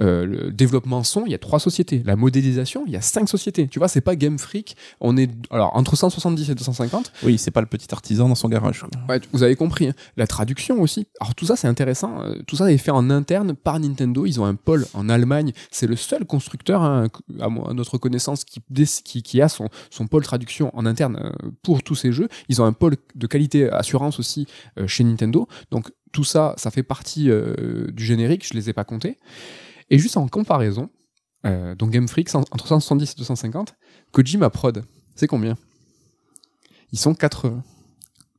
Euh, 0.01 0.25
le 0.27 0.51
développement 0.51 1.05
son, 1.05 1.25
il 1.27 1.31
y 1.33 1.35
a 1.35 1.39
3 1.39 1.61
sociétés. 1.61 2.03
La 2.05 2.17
modélisation, 2.17 2.83
il 2.87 2.93
y 2.93 2.97
a 2.97 3.01
5 3.01 3.29
sociétés. 3.29 3.69
Tu 3.69 3.79
vois, 3.79 3.87
c'est 3.89 4.01
pas 4.01 4.17
Game 4.17 4.39
Freak. 4.39 4.77
On 5.01 5.17
est, 5.17 5.31
alors, 5.51 5.77
entre 5.77 5.95
170 5.97 6.51
et 6.51 6.55
250. 6.57 7.13
Oui, 7.23 7.39
c'est 7.39 7.51
pas 7.53 7.61
le 7.61 7.67
petit 7.69 7.87
artisan 7.93 8.29
dans 8.29 8.35
son 8.35 8.49
garage. 8.49 8.81
quoi. 8.81 8.89
Ouais, 9.09 9.21
vous 9.33 9.43
avez 9.45 9.55
compris. 9.55 9.89
hein. 9.89 9.95
La 10.17 10.27
traduction 10.27 10.81
aussi. 10.81 11.07
Alors, 11.21 11.35
tout 11.37 11.47
ça, 11.47 11.55
c'est 11.57 11.69
intéressant. 11.69 12.21
Euh, 12.23 12.35
Tout 12.47 12.57
ça 12.57 12.71
est 12.73 12.79
fait 12.79 12.91
en 12.91 13.11
interne 13.11 13.55
par 13.55 13.79
Nintendo. 13.79 14.27
Ils 14.27 14.41
ont 14.41 14.45
un 14.45 14.55
pôle 14.57 14.85
en 14.95 15.09
Allemagne. 15.09 15.53
C'est 15.71 15.87
le 15.87 15.95
seul 15.97 16.25
constructeur, 16.25 16.83
hein, 16.83 17.07
à, 17.41 17.49
notre 17.75 17.97
connaissance, 17.99 18.45
qui, 18.45 18.61
déc- 18.71 19.03
qui, 19.05 19.23
qui 19.23 19.41
a 19.41 19.49
son, 19.49 19.69
son 19.91 20.07
pôle 20.09 20.25
traduction 20.25 20.77
en 20.77 20.85
interne 20.85 21.17
euh, 21.23 21.51
pour 21.63 21.83
tous 21.85 21.95
ces 21.95 22.11
jeux. 22.13 22.29
Ils 22.49 22.61
ont 22.61 22.65
un 22.65 22.73
pôle 22.73 22.97
de 23.15 23.27
qualité 23.29 23.71
assurance 23.71 24.19
aussi 24.19 24.47
euh, 24.79 24.87
chez 24.89 25.05
Nintendo. 25.05 25.47
Donc, 25.71 25.91
tout 26.13 26.25
ça, 26.25 26.55
ça 26.57 26.71
fait 26.71 26.83
partie 26.83 27.31
euh, 27.31 27.87
du 27.93 28.05
générique. 28.05 28.47
Je 28.47 28.55
les 28.55 28.69
ai 28.71 28.73
pas 28.73 28.85
comptés. 28.85 29.19
Et 29.91 29.99
juste 29.99 30.17
en 30.17 30.27
comparaison, 30.29 30.91
euh, 31.47 31.75
donc 31.75 31.91
Game 31.91 32.09
Freak, 32.09 32.35
entre 32.35 32.67
170 32.67 33.13
et 33.13 33.15
250, 33.19 33.75
Kojima 34.13 34.51
Prod, 34.51 34.85
c'est 35.15 35.27
combien? 35.27 35.57
Ils 36.93 36.99
sont 36.99 37.15
80. 37.15 37.63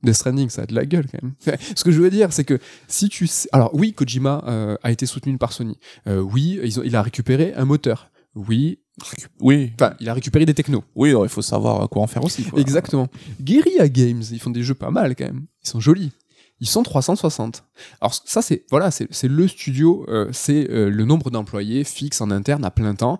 Death 0.01 0.15
Stranding, 0.15 0.49
ça 0.49 0.61
a 0.61 0.65
de 0.65 0.73
la 0.73 0.85
gueule 0.85 1.07
quand 1.11 1.21
même. 1.21 1.33
Ce 1.75 1.83
que 1.83 1.91
je 1.91 1.99
veux 2.01 2.09
dire, 2.09 2.31
c'est 2.31 2.45
que 2.45 2.57
si 2.87 3.09
tu 3.09 3.27
sais... 3.27 3.49
Alors 3.51 3.71
oui, 3.75 3.93
Kojima 3.93 4.43
euh, 4.47 4.77
a 4.81 4.91
été 4.91 5.05
soutenu 5.05 5.37
par 5.37 5.51
Sony. 5.51 5.77
Euh, 6.07 6.19
oui, 6.21 6.57
ils 6.63 6.79
ont- 6.79 6.83
il 6.83 6.95
a 6.95 7.01
récupéré 7.01 7.53
un 7.55 7.65
moteur. 7.65 8.09
Oui, 8.35 8.79
Oui, 9.41 9.71
enfin, 9.75 9.95
il 9.99 10.07
a 10.07 10.13
récupéré 10.13 10.45
des 10.45 10.53
technos. 10.53 10.83
oui, 10.95 11.09
alors 11.09 11.25
il 11.25 11.29
faut 11.29 11.41
savoir 11.41 11.89
quoi 11.89 12.01
en 12.03 12.07
faire 12.07 12.23
aussi. 12.23 12.43
quoi. 12.43 12.59
Exactement. 12.61 13.07
Guerrilla 13.41 13.89
Games, 13.89 14.21
ils 14.31 14.39
font 14.39 14.51
des 14.51 14.63
jeux 14.63 14.73
pas 14.73 14.91
mal 14.91 15.15
quand 15.15 15.25
même. 15.25 15.45
Ils 15.63 15.69
sont 15.69 15.79
jolis. 15.81 16.11
Ils 16.61 16.67
sont 16.67 16.83
360. 16.83 17.63
Alors 18.01 18.13
ça 18.13 18.41
c'est 18.41 18.65
voilà, 18.69 18.91
c'est 18.91 19.27
le 19.27 19.47
studio, 19.47 20.05
euh, 20.09 20.29
c'est 20.31 20.69
euh, 20.69 20.89
le 20.89 21.05
nombre 21.05 21.31
d'employés 21.31 21.83
fixe 21.83 22.21
en 22.21 22.31
interne 22.31 22.65
à 22.65 22.71
plein 22.71 22.95
temps. 22.95 23.19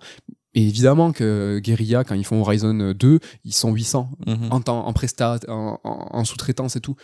Et 0.55 0.67
évidemment 0.67 1.11
que 1.11 1.59
Guerrilla, 1.63 2.03
quand 2.03 2.15
ils 2.15 2.25
font 2.25 2.41
Horizon 2.41 2.93
2, 2.93 3.19
ils 3.45 3.53
sont 3.53 3.71
800 3.71 4.09
Mhm. 4.25 4.47
en 4.49 4.61
temps, 4.61 4.85
en 4.87 4.93
prestat, 4.93 5.39
en, 5.47 5.79
en- 5.83 6.07
en 6.11 6.25
sous-traitance 6.25 6.75
et 6.75 6.79
tout. 6.81 6.95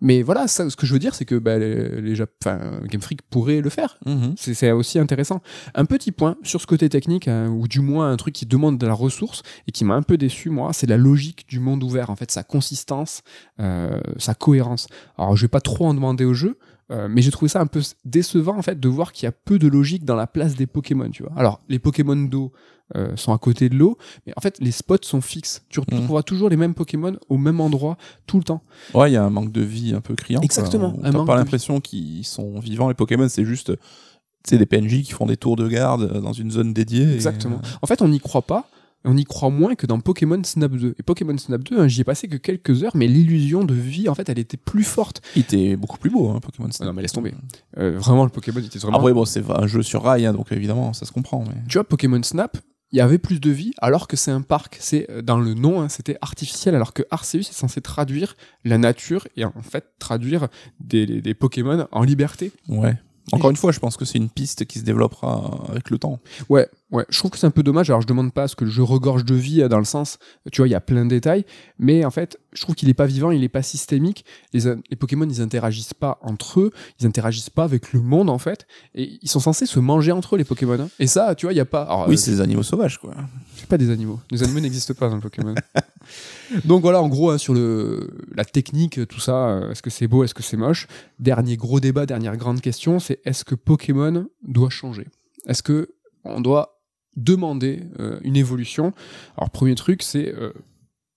Mais 0.00 0.22
voilà, 0.22 0.46
ça, 0.46 0.70
ce 0.70 0.76
que 0.76 0.86
je 0.86 0.92
veux 0.92 1.00
dire, 1.00 1.14
c'est 1.14 1.24
que 1.24 1.34
bah, 1.34 1.58
les, 1.58 2.00
les 2.00 2.14
Game 2.84 3.00
Freak 3.00 3.22
pourrait 3.22 3.60
le 3.60 3.70
faire. 3.70 3.98
Mhm. 4.06 4.34
C'est 4.36 4.54
c'est 4.54 4.70
aussi 4.70 4.98
intéressant. 5.00 5.40
Un 5.74 5.84
petit 5.84 6.12
point 6.12 6.36
sur 6.44 6.60
ce 6.60 6.66
côté 6.66 6.88
technique, 6.88 7.26
hein, 7.26 7.48
ou 7.48 7.66
du 7.66 7.80
moins 7.80 8.10
un 8.12 8.16
truc 8.16 8.34
qui 8.34 8.46
demande 8.46 8.78
de 8.78 8.86
la 8.86 8.94
ressource 8.94 9.42
et 9.66 9.72
qui 9.72 9.84
m'a 9.84 9.94
un 9.94 10.02
peu 10.02 10.16
déçu, 10.16 10.50
moi, 10.50 10.72
c'est 10.72 10.86
la 10.86 10.96
logique 10.96 11.46
du 11.48 11.58
monde 11.58 11.82
ouvert, 11.82 12.08
en 12.10 12.16
fait, 12.16 12.30
sa 12.30 12.44
consistance, 12.44 13.22
euh, 13.60 13.98
sa 14.18 14.34
cohérence. 14.34 14.86
Alors, 15.18 15.36
je 15.36 15.42
vais 15.42 15.48
pas 15.48 15.60
trop 15.60 15.86
en 15.86 15.94
demander 15.94 16.24
au 16.24 16.34
jeu, 16.34 16.58
euh, 16.92 17.08
mais 17.10 17.22
j'ai 17.22 17.30
trouvé 17.30 17.48
ça 17.48 17.60
un 17.60 17.66
peu 17.66 17.80
décevant, 18.04 18.56
en 18.56 18.62
fait, 18.62 18.78
de 18.78 18.88
voir 18.88 19.12
qu'il 19.12 19.24
y 19.26 19.28
a 19.28 19.32
peu 19.32 19.58
de 19.58 19.66
logique 19.66 20.04
dans 20.04 20.14
la 20.16 20.26
place 20.26 20.54
des 20.54 20.66
Pokémon, 20.66 21.10
tu 21.10 21.22
vois. 21.24 21.32
Alors, 21.36 21.60
les 21.68 21.78
Pokémon 21.78 22.14
d'eau 22.16 22.52
euh, 22.94 23.16
sont 23.16 23.32
à 23.32 23.38
côté 23.38 23.70
de 23.70 23.74
l'eau, 23.74 23.96
mais 24.26 24.34
en 24.36 24.40
fait, 24.42 24.58
les 24.60 24.70
spots 24.72 24.96
sont 25.02 25.22
fixes. 25.22 25.64
Tu 25.70 25.80
Mhm. 25.80 25.86
retrouveras 25.90 26.22
toujours 26.22 26.50
les 26.50 26.56
mêmes 26.58 26.74
Pokémon 26.74 27.16
au 27.30 27.38
même 27.38 27.58
endroit, 27.60 27.96
tout 28.26 28.36
le 28.36 28.44
temps. 28.44 28.62
Ouais, 28.92 29.10
il 29.10 29.14
y 29.14 29.16
a 29.16 29.24
un 29.24 29.30
manque 29.30 29.50
de 29.50 29.62
vie 29.62 29.94
un 29.94 30.02
peu 30.02 30.14
criant. 30.14 30.40
quoi. 30.40 30.44
Exactement, 30.44 30.92
On- 31.02 31.10
manque 31.12 31.26
pas 31.26 31.36
l'impression 31.36 31.80
qu'ils 31.80 32.26
sont 32.26 32.58
vivants, 32.60 32.88
les 32.88 32.94
Pokémon, 32.94 33.28
c'est 33.30 33.46
juste 33.46 33.72
c'est 34.44 34.58
des 34.58 34.66
PNJ 34.66 35.02
qui 35.04 35.12
font 35.12 35.24
des 35.26 35.36
tours 35.36 35.54
de 35.56 35.68
garde 35.68 36.02
euh, 36.02 36.20
dans 36.20 36.32
une 36.32 36.50
zone 36.50 36.72
dédiée. 36.74 37.14
Exactement. 37.14 37.60
En 37.80 37.86
fait, 37.86 38.02
on 38.02 38.08
n'y 38.08 38.18
croit 38.20 38.42
pas. 38.42 38.68
On 39.04 39.16
y 39.16 39.24
croit 39.24 39.50
moins 39.50 39.74
que 39.74 39.86
dans 39.86 39.98
Pokémon 40.00 40.40
Snap 40.44 40.72
2. 40.72 40.94
Et 40.98 41.02
Pokémon 41.02 41.36
Snap 41.36 41.62
2, 41.64 41.80
hein, 41.80 41.88
j'y 41.88 42.02
ai 42.02 42.04
passé 42.04 42.28
que 42.28 42.36
quelques 42.36 42.84
heures, 42.84 42.94
mais 42.96 43.06
l'illusion 43.08 43.64
de 43.64 43.74
vie, 43.74 44.08
en 44.08 44.14
fait, 44.14 44.28
elle 44.28 44.38
était 44.38 44.56
plus 44.56 44.84
forte. 44.84 45.20
il 45.34 45.42
était 45.42 45.76
beaucoup 45.76 45.98
plus 45.98 46.10
beau, 46.10 46.30
hein, 46.30 46.38
Pokémon 46.40 46.68
Ah 46.70 46.72
Snap. 46.72 46.86
non, 46.88 46.92
mais 46.94 47.02
laisse 47.02 47.12
tomber. 47.12 47.34
Euh, 47.78 47.98
vraiment, 47.98 48.24
le 48.24 48.30
Pokémon 48.30 48.60
était 48.60 48.78
vraiment. 48.78 48.98
Après, 48.98 49.12
bon, 49.12 49.24
c'est 49.24 49.42
un 49.50 49.66
jeu 49.66 49.82
sur 49.82 50.02
rail, 50.04 50.26
hein, 50.26 50.32
donc 50.32 50.52
évidemment, 50.52 50.92
ça 50.92 51.04
se 51.06 51.12
comprend. 51.12 51.44
Mais... 51.48 51.54
Tu 51.68 51.78
vois, 51.78 51.84
Pokémon 51.84 52.22
Snap, 52.22 52.58
il 52.92 52.98
y 52.98 53.00
avait 53.00 53.18
plus 53.18 53.40
de 53.40 53.50
vie, 53.50 53.72
alors 53.78 54.06
que 54.06 54.16
c'est 54.16 54.30
un 54.30 54.42
parc. 54.42 54.76
C'est 54.78 55.10
euh, 55.10 55.22
dans 55.22 55.38
le 55.38 55.54
nom, 55.54 55.80
hein, 55.80 55.88
c'était 55.88 56.18
artificiel, 56.20 56.74
alors 56.74 56.92
que 56.92 57.02
Arceus 57.10 57.40
est 57.40 57.52
censé 57.52 57.80
traduire 57.80 58.36
la 58.64 58.78
nature 58.78 59.26
et 59.36 59.44
en 59.44 59.52
fait 59.62 59.84
traduire 59.98 60.48
des, 60.78 61.06
des- 61.06 61.22
des 61.22 61.34
Pokémon 61.34 61.88
en 61.90 62.02
liberté. 62.04 62.52
Ouais. 62.68 62.94
Encore 63.30 63.50
une 63.50 63.56
fois, 63.56 63.70
je 63.70 63.78
pense 63.78 63.96
que 63.96 64.04
c'est 64.04 64.18
une 64.18 64.28
piste 64.28 64.64
qui 64.64 64.80
se 64.80 64.84
développera 64.84 65.64
avec 65.68 65.90
le 65.90 65.98
temps. 65.98 66.18
Ouais, 66.48 66.68
ouais. 66.90 67.06
Je 67.08 67.18
trouve 67.18 67.30
que 67.30 67.38
c'est 67.38 67.46
un 67.46 67.50
peu 67.52 67.62
dommage. 67.62 67.88
Alors, 67.88 68.00
je 68.02 68.06
demande 68.08 68.32
pas 68.32 68.42
à 68.42 68.48
ce 68.48 68.56
que 68.56 68.64
le 68.64 68.70
jeu 68.70 68.82
regorge 68.82 69.24
de 69.24 69.34
vie 69.36 69.62
euh, 69.62 69.68
dans 69.68 69.78
le 69.78 69.84
sens, 69.84 70.18
tu 70.50 70.60
vois, 70.60 70.66
il 70.68 70.72
y 70.72 70.74
a 70.74 70.80
plein 70.80 71.04
de 71.04 71.10
détails, 71.10 71.44
mais 71.78 72.04
en 72.04 72.10
fait, 72.10 72.38
je 72.52 72.60
trouve 72.62 72.74
qu'il 72.74 72.88
est 72.88 72.94
pas 72.94 73.06
vivant, 73.06 73.30
il 73.30 73.44
est 73.44 73.48
pas 73.48 73.62
systémique. 73.62 74.24
Les, 74.52 74.66
euh, 74.66 74.76
les 74.90 74.96
Pokémon, 74.96 75.26
ils 75.28 75.40
interagissent 75.40 75.94
pas 75.94 76.18
entre 76.22 76.60
eux, 76.60 76.70
ils 77.00 77.06
interagissent 77.06 77.48
pas 77.50 77.64
avec 77.64 77.92
le 77.92 78.00
monde 78.00 78.28
en 78.28 78.38
fait, 78.38 78.66
et 78.96 79.18
ils 79.22 79.28
sont 79.30 79.40
censés 79.40 79.66
se 79.66 79.78
manger 79.78 80.10
entre 80.12 80.34
eux 80.34 80.38
les 80.38 80.44
Pokémon. 80.44 80.78
hein. 80.80 80.88
Et 80.98 81.06
ça, 81.06 81.34
tu 81.36 81.46
vois, 81.46 81.52
il 81.52 81.56
y 81.56 81.60
a 81.60 81.64
pas. 81.64 81.82
alors, 81.84 82.08
Oui, 82.08 82.14
euh, 82.14 82.16
c'est 82.16 82.32
des 82.32 82.40
animaux 82.40 82.64
sauvages, 82.64 82.98
quoi. 82.98 83.14
c'est 83.56 83.66
pas 83.68 83.78
des 83.78 83.90
animaux. 83.90 84.18
Les 84.32 84.42
animaux 84.42 84.60
n'existent 84.60 84.94
pas 84.94 85.08
dans 85.08 85.14
le 85.16 85.20
Pokémon. 85.22 85.54
Donc 86.64 86.82
voilà, 86.82 87.02
en 87.02 87.08
gros, 87.08 87.30
hein, 87.30 87.38
sur 87.38 87.54
la 87.54 88.44
technique, 88.44 89.06
tout 89.08 89.20
ça, 89.20 89.48
euh, 89.48 89.70
est-ce 89.70 89.82
que 89.82 89.90
c'est 89.90 90.08
beau, 90.08 90.24
est-ce 90.24 90.34
que 90.34 90.42
c'est 90.42 90.56
moche? 90.56 90.86
Dernier 91.18 91.56
gros 91.56 91.80
débat, 91.80 92.06
dernière 92.06 92.36
grande 92.36 92.60
question, 92.60 92.98
c'est 92.98 93.20
est-ce 93.24 93.44
que 93.44 93.54
Pokémon 93.54 94.26
doit 94.42 94.70
changer? 94.70 95.08
Est-ce 95.46 95.62
que 95.62 95.94
on 96.24 96.40
doit 96.40 96.80
demander 97.16 97.84
euh, 98.00 98.18
une 98.22 98.36
évolution? 98.36 98.92
Alors, 99.36 99.50
premier 99.50 99.74
truc, 99.74 100.02
c'est 100.02 100.34
euh, 100.34 100.52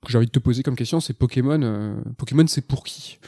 que 0.06 0.12
j'ai 0.12 0.18
envie 0.18 0.28
de 0.28 0.32
te 0.32 0.40
poser 0.40 0.64
comme 0.64 0.76
question, 0.76 1.00
c'est 1.00 1.14
Pokémon. 1.14 2.02
Pokémon, 2.18 2.46
c'est 2.48 2.66
pour 2.66 2.84
qui? 2.84 3.20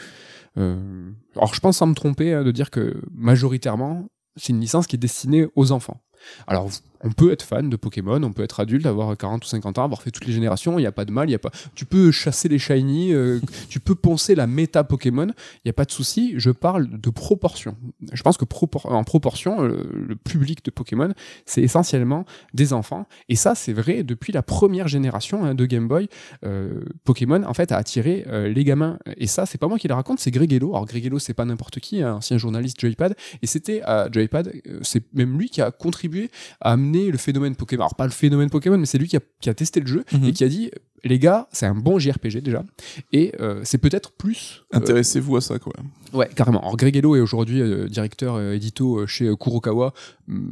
Alors, 0.56 1.54
je 1.54 1.60
pense 1.60 1.78
sans 1.78 1.86
me 1.86 1.94
tromper 1.94 2.34
hein, 2.34 2.44
de 2.44 2.50
dire 2.50 2.72
que 2.72 3.00
majoritairement, 3.14 4.08
c'est 4.38 4.54
une 4.54 4.60
licence 4.60 4.88
qui 4.88 4.96
est 4.96 5.00
destinée 5.00 5.46
aux 5.56 5.72
enfants. 5.72 6.02
Alors, 6.48 6.70
on 7.02 7.12
peut 7.12 7.32
être 7.32 7.44
fan 7.44 7.70
de 7.70 7.76
Pokémon, 7.76 8.22
on 8.24 8.32
peut 8.32 8.44
être 8.44 8.60
adulte, 8.60 8.86
avoir 8.86 9.16
40 9.16 9.44
ou 9.46 9.48
50 9.48 9.78
ans, 9.78 9.84
avoir 9.84 10.02
fait 10.02 10.12
toutes 10.12 10.26
les 10.26 10.34
générations, 10.34 10.80
il 10.80 10.82
n'y 10.82 10.88
a 10.88 10.92
pas 10.92 11.06
de 11.06 11.12
mal, 11.12 11.30
il 11.30 11.36
a 11.36 11.40
pas... 11.40 11.52
tu 11.76 11.86
peux 11.86 12.12
chasser 12.12 12.50
les 12.50 12.60
shiny, 12.60 13.14
euh, 13.14 13.40
tu 13.70 13.80
peux 13.80 13.96
poncer 13.96 14.36
la 14.36 14.48
méta 14.48 14.84
Pokémon, 14.84 15.28
il 15.28 15.62
n'y 15.66 15.70
a 15.70 15.74
pas 15.74 15.86
de 15.86 15.92
souci, 15.92 16.34
je 16.38 16.50
parle 16.50 16.90
de 16.90 17.10
proportion. 17.10 17.76
Je 18.14 18.22
pense 18.24 18.38
que 18.38 18.46
en 18.86 19.04
proportion, 19.04 19.64
euh, 19.64 19.84
le 19.94 20.16
public 20.16 20.64
de 20.66 20.72
Pokémon, 20.72 21.14
c'est 21.46 21.62
essentiellement 21.62 22.26
des 22.54 22.74
enfants, 22.74 23.08
et 23.30 23.36
ça 23.36 23.56
c'est 23.56 23.74
vrai 23.74 24.04
depuis 24.04 24.34
la 24.34 24.42
première 24.42 24.88
génération 24.88 25.46
hein, 25.46 25.54
de 25.54 25.66
Game 25.66 25.88
Boy, 25.88 26.10
euh, 26.46 26.82
Pokémon 27.04 27.44
en 27.44 27.54
fait 27.54 27.72
a 27.72 27.78
attiré 27.78 28.26
les 28.28 28.64
gamins, 28.64 28.98
et 29.18 29.28
ça 29.28 29.46
c'est 29.46 29.58
pas 29.58 29.68
moi 29.68 29.78
qui 29.78 29.88
le 29.88 29.94
raconte, 29.94 30.20
c'est 30.20 30.32
Greg. 30.32 30.48
Alors 30.48 30.88
c'est 31.20 31.34
pas 31.34 31.46
n'importe 31.46 31.80
qui, 31.80 32.02
un 32.02 32.16
ancien 32.16 32.38
journaliste 32.38 32.80
Joypad, 32.80 33.16
et 33.42 33.48
c'était 33.48 33.82
à 33.82 34.10
Joypad, 34.12 34.52
c'est 34.82 35.04
même 35.14 35.38
lui 35.38 35.50
qui 35.50 35.62
a 35.62 35.72
contribué 35.72 36.17
à 36.62 36.72
amener 36.74 37.12
le 37.12 37.18
phénomène 37.18 37.56
Pokémon. 37.56 37.84
Alors 37.84 37.96
pas 37.96 38.06
le 38.06 38.12
phénomène 38.12 38.50
Pokémon, 38.50 38.78
mais 38.78 38.86
c'est 38.86 38.98
lui 38.98 39.08
qui 39.08 39.18
a, 39.18 39.22
qui 39.42 39.50
a 39.50 39.54
testé 39.54 39.80
le 39.80 39.88
jeu 39.88 40.04
Mhm. 40.14 40.26
et 40.26 40.32
qui 40.34 40.44
a 40.44 40.48
dit 40.50 40.72
les 41.04 41.20
gars, 41.20 41.48
c'est 41.52 41.68
un 41.68 41.76
bon 41.76 42.00
JRPG 42.00 42.42
déjà, 42.42 42.64
et 43.14 43.32
euh, 43.40 43.62
c'est 43.64 43.78
peut-être 43.78 44.12
plus. 44.14 44.64
euh, 44.74 44.78
Intéressez-vous 44.78 45.38
à 45.38 45.42
ça, 45.42 45.60
quoi. 45.60 45.72
ouais, 46.14 46.28
carrément. 46.36 46.60
Alors 46.62 46.76
Greg 46.76 46.98
Hello 46.98 47.16
est 47.16 47.20
aujourd'hui 47.22 47.62
euh, 47.62 47.88
directeur 47.88 48.36
euh, 48.36 48.54
édito 48.54 48.98
euh, 49.00 49.06
chez 49.08 49.28
euh, 49.28 49.36
Kurokawa, 49.36 49.94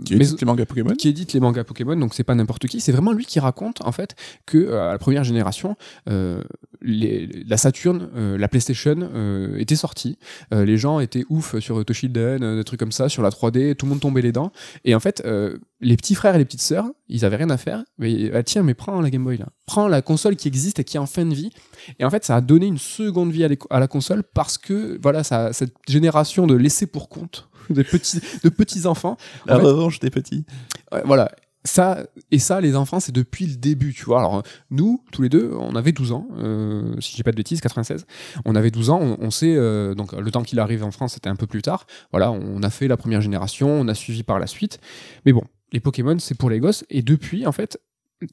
Qui 0.05 0.16
mais- 0.16 0.24
édite 0.26 0.39
les 0.39 0.45
mangas 0.45 0.66
Pokémon. 0.68 0.93
qui 0.93 1.09
édite 1.09 1.34
les 1.34 1.39
mangas 1.39 1.63
Pokémon, 1.63 1.95
donc 1.97 2.13
c'est 2.13 2.24
pas 2.24 2.36
n'importe 2.36 2.68
qui. 2.68 2.80
C'est 2.80 2.91
vraiment 2.91 3.11
lui 3.11 3.26
qui 3.26 3.39
raconte 3.39 3.82
en 3.84 3.91
fait 3.91 4.16
que 4.45 4.57
euh, 4.59 4.89
à 4.89 4.91
la 4.93 4.97
première 4.99 5.24
génération, 5.24 5.76
euh, 6.09 6.41
les- 6.82 7.26
la 7.47 7.57
Saturn, 7.57 8.09
euh, 8.16 8.38
la 8.38 8.47
PlayStation 8.47 8.95
euh, 9.16 9.57
était 9.57 9.76
sortie. 9.76 10.18
Euh, 10.53 10.63
les 10.63 10.78
gens 10.78 10.99
étaient 10.99 11.26
ouf 11.30 11.57
sur 11.59 11.84
Toshinden, 11.84 12.43
euh, 12.43 12.55
des 12.57 12.63
trucs 12.63 12.80
comme 12.80 12.91
ça, 12.91 13.09
sur 13.09 13.24
la 13.24 13.30
3D, 13.32 13.76
tout 13.76 13.88
le 13.88 13.89
monde 13.89 13.99
tombait 13.99 14.22
les 14.22 14.32
dents. 14.32 14.51
Et 14.86 14.93
en 14.93 14.99
fait, 14.99 15.24
euh, 15.45 15.59
les 15.81 15.95
petits 15.97 16.15
frères 16.15 16.35
et 16.35 16.37
les 16.37 16.45
petites 16.45 16.61
sœurs, 16.61 16.85
ils 17.07 17.25
avaient 17.25 17.35
rien 17.35 17.49
à 17.49 17.57
faire. 17.57 17.83
Mais 17.97 18.31
ah, 18.33 18.43
tiens, 18.43 18.63
mais 18.63 18.73
prends 18.73 19.01
la 19.01 19.09
Game 19.09 19.23
Boy 19.23 19.37
là, 19.37 19.47
prends 19.65 19.87
la 19.87 20.01
console 20.01 20.35
qui 20.35 20.47
existe 20.47 20.79
et 20.79 20.83
qui 20.83 20.97
est 20.97 20.99
en 20.99 21.05
fin 21.05 21.25
de 21.25 21.33
vie. 21.33 21.51
Et 21.99 22.05
en 22.05 22.09
fait, 22.09 22.25
ça 22.25 22.35
a 22.35 22.41
donné 22.41 22.65
une 22.65 22.77
seconde 22.77 23.31
vie 23.31 23.45
à, 23.69 23.79
la 23.79 23.87
console 23.87 24.23
parce 24.23 24.57
que 24.57 24.99
voilà, 25.01 25.23
ça, 25.23 25.53
cette 25.53 25.73
génération 25.87 26.47
de 26.47 26.55
laissés 26.55 26.87
pour 26.87 27.09
compte. 27.09 27.49
De 27.71 27.81
petits, 27.81 28.21
de 28.43 28.49
petits 28.49 28.85
enfants, 28.85 29.17
La 29.47 29.55
en 29.55 29.59
fait- 29.59 29.65
revanche 29.65 29.99
des 29.99 30.11
petits. 30.11 30.45
Ouais, 30.91 31.01
voilà. 31.03 31.31
Ça, 31.66 32.05
et 32.32 32.38
ça, 32.39 32.61
les 32.61 32.76
enfants, 32.76 32.99
c'est 32.99 33.11
depuis 33.11 33.47
le 33.47 33.55
début, 33.55 33.91
tu 33.93 34.05
vois. 34.05 34.20
Alors, 34.20 34.43
nous, 34.70 35.03
tous 35.11 35.24
les 35.24 35.30
deux, 35.30 35.51
on 35.59 35.76
avait 35.76 35.91
12 35.91 36.11
ans, 36.11 36.28
euh, 36.38 36.95
si 37.01 37.18
j'ai 37.18 37.24
pas 37.24 37.32
de 37.32 37.36
bêtises, 37.36 37.59
96. 37.59 38.05
On 38.45 38.55
avait 38.55 38.70
12 38.72 38.91
ans, 38.91 39.18
on, 39.20 39.32
sait, 39.32 39.55
euh, 39.55 39.95
donc 39.95 40.13
le 40.13 40.30
temps 40.32 40.43
qu'il 40.43 40.59
arrive 40.59 40.84
en 40.84 40.91
France, 40.91 41.13
c'était 41.16 41.30
un 41.30 41.36
peu 41.36 41.47
plus 41.47 41.63
tard. 41.63 41.88
Voilà, 42.11 42.32
on 42.32 42.61
a 42.61 42.70
fait 42.70 42.88
la 42.88 42.97
première 42.97 43.20
génération, 43.22 43.68
on 43.70 43.88
a 43.88 43.95
suivi 43.95 44.22
par 44.24 44.38
la 44.39 44.45
suite. 44.47 44.80
Mais 45.26 45.34
bon, 45.34 45.43
les 45.74 45.80
Pokémon, 45.80 46.18
c'est 46.20 46.38
pour 46.38 46.51
les 46.51 46.59
gosses. 46.59 46.86
Et 46.91 47.01
depuis, 47.01 47.47
en 47.47 47.51
fait, 47.51 47.80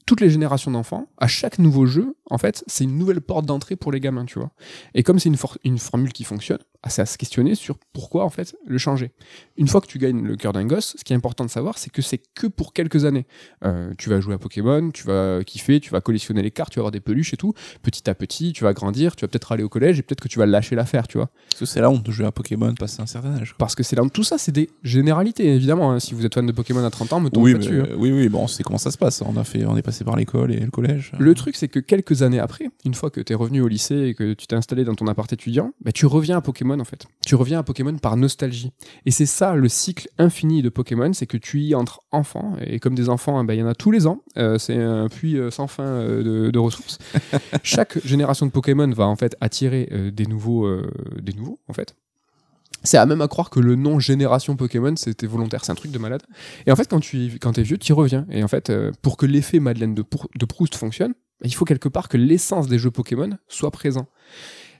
toutes 0.05 0.21
les 0.21 0.29
générations 0.29 0.69
d'enfants, 0.71 1.07
à 1.17 1.27
chaque 1.27 1.57
nouveau 1.57 1.87
jeu, 1.87 2.15
en 2.29 2.37
fait, 2.37 2.63
c'est 2.67 2.83
une 2.83 2.97
nouvelle 2.99 3.19
porte 3.21 3.45
d'entrée 3.47 3.75
pour 3.75 3.91
les 3.91 3.99
gamins, 3.99 4.25
tu 4.25 4.37
vois. 4.37 4.51
Et 4.93 5.01
comme 5.01 5.17
c'est 5.17 5.29
une, 5.29 5.37
for- 5.37 5.57
une 5.63 5.79
formule 5.79 6.13
qui 6.13 6.23
fonctionne, 6.23 6.59
c'est 6.89 7.01
à 7.01 7.05
se 7.05 7.17
questionner 7.17 7.55
sur 7.55 7.77
pourquoi, 7.93 8.25
en 8.25 8.29
fait, 8.29 8.55
le 8.65 8.77
changer. 8.77 9.11
Une 9.57 9.67
fois 9.67 9.79
que 9.81 9.87
tu 9.87 9.99
gagnes 9.99 10.23
le 10.23 10.35
cœur 10.35 10.53
d'un 10.53 10.65
gosse, 10.65 10.95
ce 10.97 11.03
qui 11.03 11.13
est 11.13 11.15
important 11.15 11.45
de 11.45 11.49
savoir, 11.49 11.77
c'est 11.77 11.89
que 11.91 12.01
c'est 12.01 12.19
que 12.35 12.47
pour 12.47 12.73
quelques 12.73 13.05
années. 13.05 13.25
Euh, 13.63 13.93
tu 13.97 14.09
vas 14.09 14.19
jouer 14.19 14.33
à 14.33 14.37
Pokémon, 14.37 14.91
tu 14.91 15.03
vas 15.05 15.43
kiffer, 15.45 15.79
tu 15.79 15.91
vas 15.91 16.01
collectionner 16.01 16.41
les 16.41 16.51
cartes, 16.51 16.71
tu 16.73 16.79
vas 16.79 16.81
avoir 16.81 16.91
des 16.91 16.99
peluches 16.99 17.33
et 17.33 17.37
tout. 17.37 17.53
Petit 17.81 18.09
à 18.09 18.15
petit, 18.15 18.51
tu 18.53 18.63
vas 18.63 18.73
grandir, 18.73 19.15
tu 19.15 19.23
vas 19.23 19.27
peut-être 19.29 19.51
aller 19.51 19.63
au 19.63 19.69
collège 19.69 19.99
et 19.99 20.01
peut-être 20.01 20.21
que 20.21 20.27
tu 20.27 20.39
vas 20.39 20.45
lâcher 20.45 20.75
l'affaire, 20.75 21.07
tu 21.07 21.17
vois. 21.17 21.29
Parce 21.49 21.59
que 21.59 21.65
c'est 21.65 21.79
la 21.81 21.89
honte 21.89 22.03
de 22.03 22.11
jouer 22.11 22.25
à 22.25 22.31
Pokémon 22.31 22.73
passer 22.75 23.01
un 23.01 23.05
certain 23.05 23.35
âge. 23.35 23.55
Parce 23.57 23.75
que 23.75 23.83
c'est 23.83 23.95
là, 23.95 24.03
tout 24.13 24.23
ça, 24.23 24.37
c'est 24.37 24.51
des 24.51 24.69
généralités, 24.83 25.47
évidemment. 25.53 25.91
hein. 25.91 25.99
Si 25.99 26.13
vous 26.13 26.25
êtes 26.25 26.33
fan 26.33 26.45
de 26.45 26.51
Pokémon 26.51 26.83
à 26.83 26.89
30 26.89 27.13
ans, 27.13 27.19
me 27.19 27.29
tombez 27.29 27.53
Oui, 27.53 27.59
dessus. 27.59 27.81
hein. 27.81 27.87
oui, 27.97 28.11
oui, 28.11 28.29
bon, 28.29 28.47
c'est 28.47 28.63
comment 28.63 28.77
ça 28.77 28.91
se 28.91 28.97
passe. 28.97 29.21
On 29.21 29.37
a 29.37 29.43
fait, 29.43 29.65
on 29.65 29.77
est 29.77 29.81
passé 29.81 30.03
par 30.03 30.15
l'école 30.15 30.51
et 30.51 30.59
le 30.59 30.71
collège. 30.71 31.11
Le 31.17 31.33
truc, 31.33 31.55
c'est 31.55 31.67
que 31.67 31.79
quelques 31.79 32.21
années 32.23 32.39
après, 32.39 32.65
une 32.85 32.93
fois 32.93 33.09
que 33.09 33.21
tu 33.21 33.31
es 33.33 33.35
revenu 33.35 33.61
au 33.61 33.67
lycée 33.67 33.95
et 34.07 34.13
que 34.13 34.33
tu 34.33 34.47
t'es 34.47 34.55
installé 34.55 34.83
dans 34.83 34.95
ton 34.95 35.07
appart 35.07 35.31
étudiant, 35.31 35.71
bah, 35.81 35.91
tu 35.91 36.05
reviens 36.05 36.37
à 36.37 36.41
Pokémon 36.41 36.72
en 36.79 36.85
fait. 36.85 37.05
Tu 37.25 37.35
reviens 37.35 37.59
à 37.59 37.63
Pokémon 37.63 37.95
par 37.97 38.17
nostalgie. 38.17 38.71
Et 39.05 39.11
c'est 39.11 39.25
ça 39.25 39.55
le 39.55 39.69
cycle 39.69 40.09
infini 40.17 40.61
de 40.61 40.69
Pokémon, 40.69 41.13
c'est 41.13 41.27
que 41.27 41.37
tu 41.37 41.61
y 41.61 41.75
entres 41.75 42.01
enfant, 42.11 42.55
et 42.65 42.79
comme 42.79 42.95
des 42.95 43.09
enfants, 43.09 43.37
hein, 43.37 43.43
bah, 43.43 43.53
il 43.53 43.59
y 43.59 43.63
en 43.63 43.67
a 43.67 43.75
tous 43.75 43.91
les 43.91 44.07
ans. 44.07 44.23
Euh, 44.37 44.57
c'est 44.57 44.77
un 44.77 45.09
puits 45.09 45.37
euh, 45.37 45.51
sans 45.51 45.67
fin 45.67 45.83
euh, 45.83 46.23
de, 46.23 46.51
de 46.51 46.59
ressources. 46.59 46.97
Chaque 47.63 48.05
génération 48.05 48.45
de 48.45 48.51
Pokémon 48.51 48.89
va 48.89 49.05
en 49.05 49.15
fait 49.15 49.35
attirer 49.41 49.89
euh, 49.91 50.11
des 50.11 50.25
nouveaux, 50.25 50.69
des 51.21 51.33
nouveaux 51.33 51.59
en 51.67 51.73
fait. 51.73 51.95
C'est 52.83 52.97
à 52.97 53.05
même 53.05 53.21
à 53.21 53.27
croire 53.27 53.49
que 53.49 53.59
le 53.59 53.75
nom 53.75 53.99
génération 53.99 54.55
Pokémon 54.55 54.95
c'était 54.97 55.27
volontaire, 55.27 55.63
c'est 55.63 55.71
un 55.71 55.75
truc 55.75 55.91
de 55.91 55.99
malade. 55.99 56.23
Et 56.65 56.71
en 56.71 56.75
fait, 56.75 56.89
quand 56.89 56.99
tu 56.99 57.37
quand 57.39 57.57
es 57.57 57.63
vieux, 57.63 57.77
tu 57.77 57.91
y 57.91 57.93
reviens. 57.93 58.25
Et 58.29 58.43
en 58.43 58.47
fait, 58.47 58.71
pour 59.01 59.15
que 59.17 59.25
l'effet 59.25 59.59
Madeleine 59.59 59.95
de, 59.95 60.45
Proust 60.45 60.75
fonctionne, 60.75 61.13
il 61.43 61.53
faut 61.53 61.65
quelque 61.65 61.89
part 61.89 62.09
que 62.09 62.17
l'essence 62.17 62.67
des 62.67 62.77
jeux 62.77 62.91
Pokémon 62.91 63.29
soit 63.47 63.71
présent. 63.71 64.07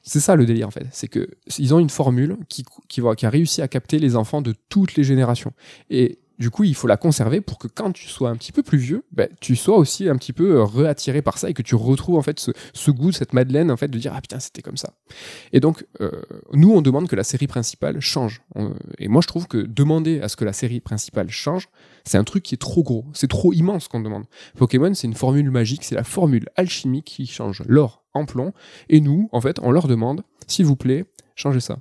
C'est 0.04 0.20
ça 0.20 0.36
le 0.36 0.46
délire 0.46 0.68
en 0.68 0.72
fait, 0.72 0.86
c'est 0.92 1.08
que 1.08 1.30
ils 1.58 1.74
ont 1.74 1.80
une 1.80 1.90
formule 1.90 2.38
qui, 2.50 2.66
qui, 2.90 3.02
qui 3.18 3.26
a 3.26 3.30
réussi 3.30 3.62
à 3.62 3.70
capter 3.70 4.00
les 4.00 4.18
enfants 4.18 4.42
de 4.42 4.54
toutes 4.68 4.96
les 4.96 5.04
générations. 5.04 5.54
Et 5.90 6.20
du 6.44 6.50
coup, 6.50 6.66
il 6.66 6.76
faut 6.76 6.88
la 6.88 6.98
conserver 6.98 7.40
pour 7.40 7.58
que 7.58 7.70
quand 7.70 7.94
tu 7.94 8.10
sois 8.10 8.30
un 8.30 8.36
petit 8.36 8.52
peu 8.52 8.64
plus 8.64 8.78
vieux, 8.78 9.06
bah, 9.14 9.28
tu 9.40 9.56
sois 9.56 9.78
aussi 9.78 10.10
un 10.10 10.18
petit 10.18 10.34
peu 10.34 10.58
euh, 10.58 10.66
réattiré 10.66 11.22
par 11.22 11.38
ça 11.38 11.50
et 11.50 11.54
que 11.54 11.62
tu 11.62 11.74
retrouves 11.74 12.18
en 12.18 12.22
fait 12.22 12.38
ce, 12.74 12.92
goût, 12.92 13.14
cette 13.14 13.32
Madeleine 13.32 13.72
en 13.72 13.78
fait 13.78 13.88
de 13.88 13.98
dire 13.98 14.12
ah 14.14 14.20
putain 14.20 14.42
c'était 14.42 14.62
comme 14.62 14.76
ça. 14.76 14.92
Et 15.54 15.62
donc 15.62 15.88
euh, 16.02 16.12
nous 16.52 16.70
on 16.74 16.82
demande 16.82 17.08
que 17.08 17.16
la 17.16 17.24
série 17.24 17.48
principale 17.48 18.02
change. 18.02 18.42
Et 19.00 19.08
moi 19.08 19.22
je 19.22 19.28
trouve 19.30 19.48
que 19.48 19.58
demander 19.58 20.20
à 20.20 20.28
ce 20.28 20.36
que 20.36 20.44
la 20.44 20.52
série 20.52 20.82
principale 20.82 21.30
change, 21.30 21.70
c'est 22.04 22.18
un 22.18 22.26
truc 22.26 22.44
qui 22.44 22.56
est 22.56 22.58
trop 22.58 22.84
gros, 22.84 23.06
c'est 23.14 23.30
trop 23.30 23.54
immense 23.54 23.88
qu'on 23.88 24.02
demande. 24.02 24.26
Pokémon 24.58 24.94
c'est 24.94 25.08
une 25.08 25.14
formule 25.14 25.50
magique, 25.50 25.86
c'est 25.86 25.96
la 25.96 26.04
formule 26.04 26.50
alchimique 26.58 27.06
qui 27.06 27.26
change 27.26 27.64
l'or 27.68 28.04
en 28.14 28.26
plomb. 28.26 28.52
Et 28.90 29.00
nous 29.00 29.30
en 29.32 29.40
fait 29.40 29.60
on 29.62 29.72
leur 29.72 29.88
demande 29.88 30.24
s'il 30.46 30.66
vous 30.66 30.76
plaît 30.76 31.06
changez 31.36 31.62
ça. 31.62 31.78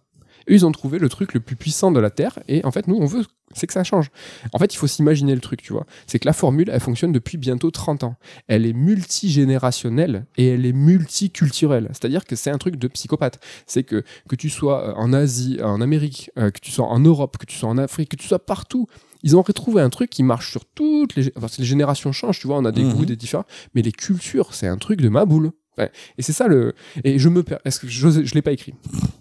Eux, 0.50 0.54
ils 0.54 0.66
ont 0.66 0.72
trouvé 0.72 0.98
le 0.98 1.08
truc 1.08 1.34
le 1.34 1.40
plus 1.40 1.56
puissant 1.56 1.90
de 1.92 2.00
la 2.00 2.10
Terre, 2.10 2.38
et 2.48 2.64
en 2.64 2.70
fait, 2.70 2.86
nous, 2.88 2.96
on 2.96 3.06
veut, 3.06 3.24
c'est 3.54 3.66
que 3.66 3.72
ça 3.72 3.84
change. 3.84 4.10
En 4.52 4.58
fait, 4.58 4.72
il 4.72 4.76
faut 4.76 4.86
s'imaginer 4.86 5.34
le 5.34 5.40
truc, 5.40 5.62
tu 5.62 5.72
vois. 5.72 5.86
C'est 6.06 6.18
que 6.18 6.26
la 6.26 6.32
formule, 6.32 6.70
elle 6.72 6.80
fonctionne 6.80 7.12
depuis 7.12 7.36
bientôt 7.38 7.70
30 7.70 8.02
ans. 8.04 8.16
Elle 8.48 8.64
est 8.66 8.72
multigénérationnelle 8.72 10.26
et 10.36 10.48
elle 10.48 10.64
est 10.66 10.72
multiculturelle. 10.72 11.88
C'est-à-dire 11.90 12.24
que 12.24 12.36
c'est 12.36 12.50
un 12.50 12.58
truc 12.58 12.76
de 12.76 12.88
psychopathe. 12.88 13.40
C'est 13.66 13.82
que, 13.84 14.04
que 14.28 14.36
tu 14.36 14.48
sois 14.50 14.88
euh, 14.90 14.94
en 14.96 15.12
Asie, 15.12 15.58
en 15.62 15.80
Amérique, 15.80 16.30
euh, 16.38 16.50
que 16.50 16.60
tu 16.60 16.70
sois 16.70 16.86
en 16.86 16.98
Europe, 17.00 17.38
que 17.38 17.46
tu 17.46 17.56
sois 17.56 17.68
en 17.68 17.78
Afrique, 17.78 18.10
que 18.10 18.16
tu 18.16 18.26
sois 18.26 18.44
partout, 18.44 18.86
ils 19.22 19.36
ont 19.36 19.42
retrouvé 19.42 19.82
un 19.82 19.90
truc 19.90 20.10
qui 20.10 20.22
marche 20.22 20.50
sur 20.50 20.64
toutes 20.64 21.14
les, 21.14 21.32
enfin, 21.36 21.46
les 21.58 21.64
générations 21.64 22.10
changent, 22.12 22.40
tu 22.40 22.46
vois, 22.48 22.56
on 22.58 22.64
a 22.64 22.72
des 22.72 22.82
Mhm. 22.82 22.94
goûts, 22.94 23.04
des 23.04 23.16
différents, 23.16 23.44
mais 23.74 23.82
les 23.82 23.92
cultures, 23.92 24.52
c'est 24.54 24.66
un 24.66 24.78
truc 24.78 25.00
de 25.00 25.08
ma 25.08 25.24
boule. 25.24 25.52
Et 25.78 26.22
c'est 26.22 26.32
ça 26.32 26.48
le. 26.48 26.74
Et 27.04 27.18
je 27.18 27.28
me. 27.28 27.44
Est-ce 27.64 27.80
que 27.80 27.88
je, 27.88 28.34
l'ai 28.34 28.42
pas 28.42 28.52
écrit 28.52 28.74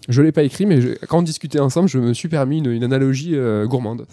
Je 0.10 0.22
l'ai 0.22 0.32
pas 0.32 0.44
écrit, 0.44 0.66
mais 0.66 0.80
quand 1.08 1.20
on 1.20 1.22
discutait 1.22 1.60
ensemble, 1.60 1.88
je 1.88 1.98
me 1.98 2.14
suis 2.14 2.28
permis 2.28 2.58
une, 2.58 2.72
une 2.72 2.84
analogie 2.84 3.36
euh, 3.36 3.66
gourmande. 3.66 4.06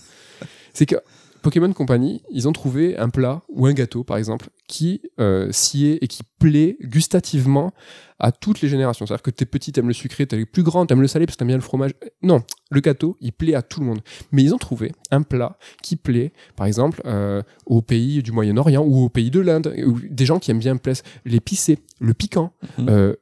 C'est 0.73 0.87
que 0.87 0.97
Pokémon 1.43 1.73
Company, 1.73 2.23
ils 2.31 2.49
ont 2.49 2.53
trouvé 2.53 2.97
un 2.97 3.09
plat 3.09 3.43
ou 3.49 3.67
un 3.67 3.73
gâteau, 3.73 4.05
par 4.05 4.17
exemple, 4.17 4.49
qui 4.67 5.03
euh, 5.21 5.49
sied 5.51 6.03
et 6.03 6.09
qui 6.09 6.23
plaît 6.39 6.77
gustativement 6.83 7.73
à 8.19 8.33
toutes 8.33 8.61
les 8.61 8.69
générations. 8.69 9.07
C'est-à-dire 9.07 9.23
que 9.23 9.31
t'es 9.31 9.47
petit, 9.47 9.73
t'aimes 9.73 9.89
le 9.89 9.95
sucré, 9.95 10.27
t'es 10.27 10.45
plus 10.45 10.63
grand, 10.63 10.87
t'aimes 10.87 11.01
le 11.01 11.07
salé 11.07 11.27
parce 11.27 11.37
que 11.37 11.39
t'aimes 11.39 11.49
bien 11.49 11.57
le 11.57 11.63
fromage. 11.63 11.93
Non, 12.23 12.43
le 12.71 12.81
gâteau, 12.81 13.17
il 13.21 13.33
plaît 13.33 13.55
à 13.55 13.63
tout 13.63 13.81
le 13.81 13.87
monde. 13.87 14.01
Mais 14.33 14.43
ils 14.43 14.55
ont 14.55 14.59
trouvé 14.59 14.93
un 15.11 15.23
plat 15.23 15.59
qui 15.83 15.97
plaît, 15.97 16.33
par 16.57 16.67
exemple, 16.67 17.01
euh, 17.07 17.43
aux 17.67 17.83
pays 17.83 18.23
du 18.23 18.33
Moyen-Orient 18.33 18.83
ou 18.85 19.05
aux 19.05 19.09
pays 19.09 19.31
de 19.31 19.41
l'Inde, 19.41 19.75
ou 19.87 19.99
des 20.11 20.27
gens 20.27 20.39
qui 20.39 20.51
aiment 20.51 20.59
bien 20.59 20.77
l'épicé, 21.25 21.79
le 22.01 22.15
piquant. 22.15 22.53
Mhm. 22.79 22.89
euh, 22.89 23.15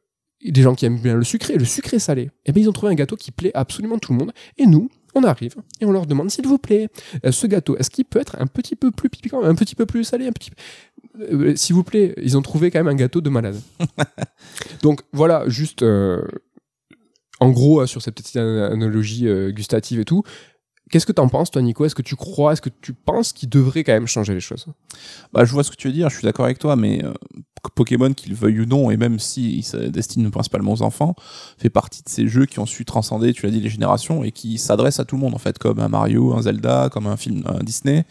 des 0.44 0.62
gens 0.62 0.74
qui 0.74 0.86
aiment 0.86 1.00
bien 1.00 1.14
le 1.14 1.24
sucré, 1.24 1.56
le 1.56 1.64
sucré 1.64 1.98
salé. 1.98 2.30
Et 2.44 2.52
bien 2.52 2.62
ils 2.62 2.68
ont 2.68 2.72
trouvé 2.72 2.92
un 2.92 2.94
gâteau 2.94 3.16
qui 3.16 3.32
plaît 3.32 3.52
à 3.54 3.60
absolument 3.60 3.98
tout 3.98 4.12
le 4.12 4.18
monde. 4.18 4.32
Et 4.58 4.66
nous, 4.66 4.88
on 5.16 5.24
arrive 5.24 5.54
et 5.80 5.86
on 5.86 5.92
leur 5.92 6.06
demande 6.06 6.30
s'il 6.30 6.46
vous 6.46 6.58
plaît, 6.58 6.88
euh, 7.24 7.32
ce 7.32 7.46
gâteau, 7.46 7.76
est-ce 7.78 7.90
qu'il 7.90 8.04
peut 8.04 8.20
être 8.20 8.36
un 8.38 8.46
petit 8.46 8.76
peu 8.76 8.90
plus 8.90 9.08
piquant, 9.08 9.42
un 9.42 9.54
petit 9.54 9.74
peu 9.74 9.86
plus 9.86 10.04
salé, 10.04 10.26
un 10.28 10.32
petit 10.32 10.50
euh, 11.18 11.56
s'il 11.56 11.74
vous 11.74 11.84
plaît, 11.84 12.14
ils 12.22 12.36
ont 12.36 12.42
trouvé 12.42 12.70
quand 12.70 12.78
même 12.78 12.88
un 12.88 12.94
gâteau 12.94 13.22
de 13.22 13.30
malade. 13.30 13.58
Donc 14.82 15.00
voilà, 15.12 15.48
juste 15.48 15.82
euh, 15.82 16.22
en 17.40 17.50
gros 17.50 17.86
sur 17.86 18.02
cette 18.02 18.14
petite 18.14 18.36
analogie 18.36 19.26
gustative 19.52 20.00
et 20.00 20.04
tout, 20.04 20.22
Qu'est-ce 20.90 21.06
que 21.06 21.12
t'en 21.12 21.28
penses, 21.28 21.50
toi, 21.50 21.62
Nico? 21.62 21.84
Est-ce 21.84 21.96
que 21.96 22.02
tu 22.02 22.14
crois, 22.14 22.52
est-ce 22.52 22.62
que 22.62 22.70
tu 22.80 22.92
penses 22.92 23.32
qu'il 23.32 23.48
devrait 23.48 23.82
quand 23.82 23.92
même 23.92 24.06
changer 24.06 24.34
les 24.34 24.40
choses? 24.40 24.66
Bah, 25.32 25.44
je 25.44 25.52
vois 25.52 25.64
ce 25.64 25.70
que 25.72 25.76
tu 25.76 25.88
veux 25.88 25.92
dire. 25.92 26.08
Je 26.10 26.16
suis 26.16 26.24
d'accord 26.24 26.44
avec 26.44 26.60
toi, 26.60 26.76
mais 26.76 27.04
euh, 27.04 27.12
Pokémon, 27.74 28.12
qu'il 28.12 28.34
veuille 28.34 28.60
ou 28.60 28.66
non, 28.66 28.92
et 28.92 28.96
même 28.96 29.18
si 29.18 29.58
il 29.58 29.62
se 29.64 30.28
principalement 30.28 30.72
aux 30.72 30.82
enfants, 30.82 31.16
fait 31.58 31.70
partie 31.70 32.04
de 32.04 32.08
ces 32.08 32.28
jeux 32.28 32.46
qui 32.46 32.60
ont 32.60 32.66
su 32.66 32.84
transcender, 32.84 33.32
tu 33.32 33.46
l'as 33.46 33.52
dit, 33.52 33.60
les 33.60 33.68
générations 33.68 34.22
et 34.22 34.30
qui 34.30 34.58
s'adressent 34.58 35.00
à 35.00 35.04
tout 35.04 35.16
le 35.16 35.22
monde 35.22 35.34
en 35.34 35.38
fait, 35.38 35.58
comme 35.58 35.80
un 35.80 35.88
Mario, 35.88 36.34
un 36.34 36.42
Zelda, 36.42 36.88
comme 36.90 37.08
un 37.08 37.16
film, 37.16 37.42
Disney. 37.62 38.04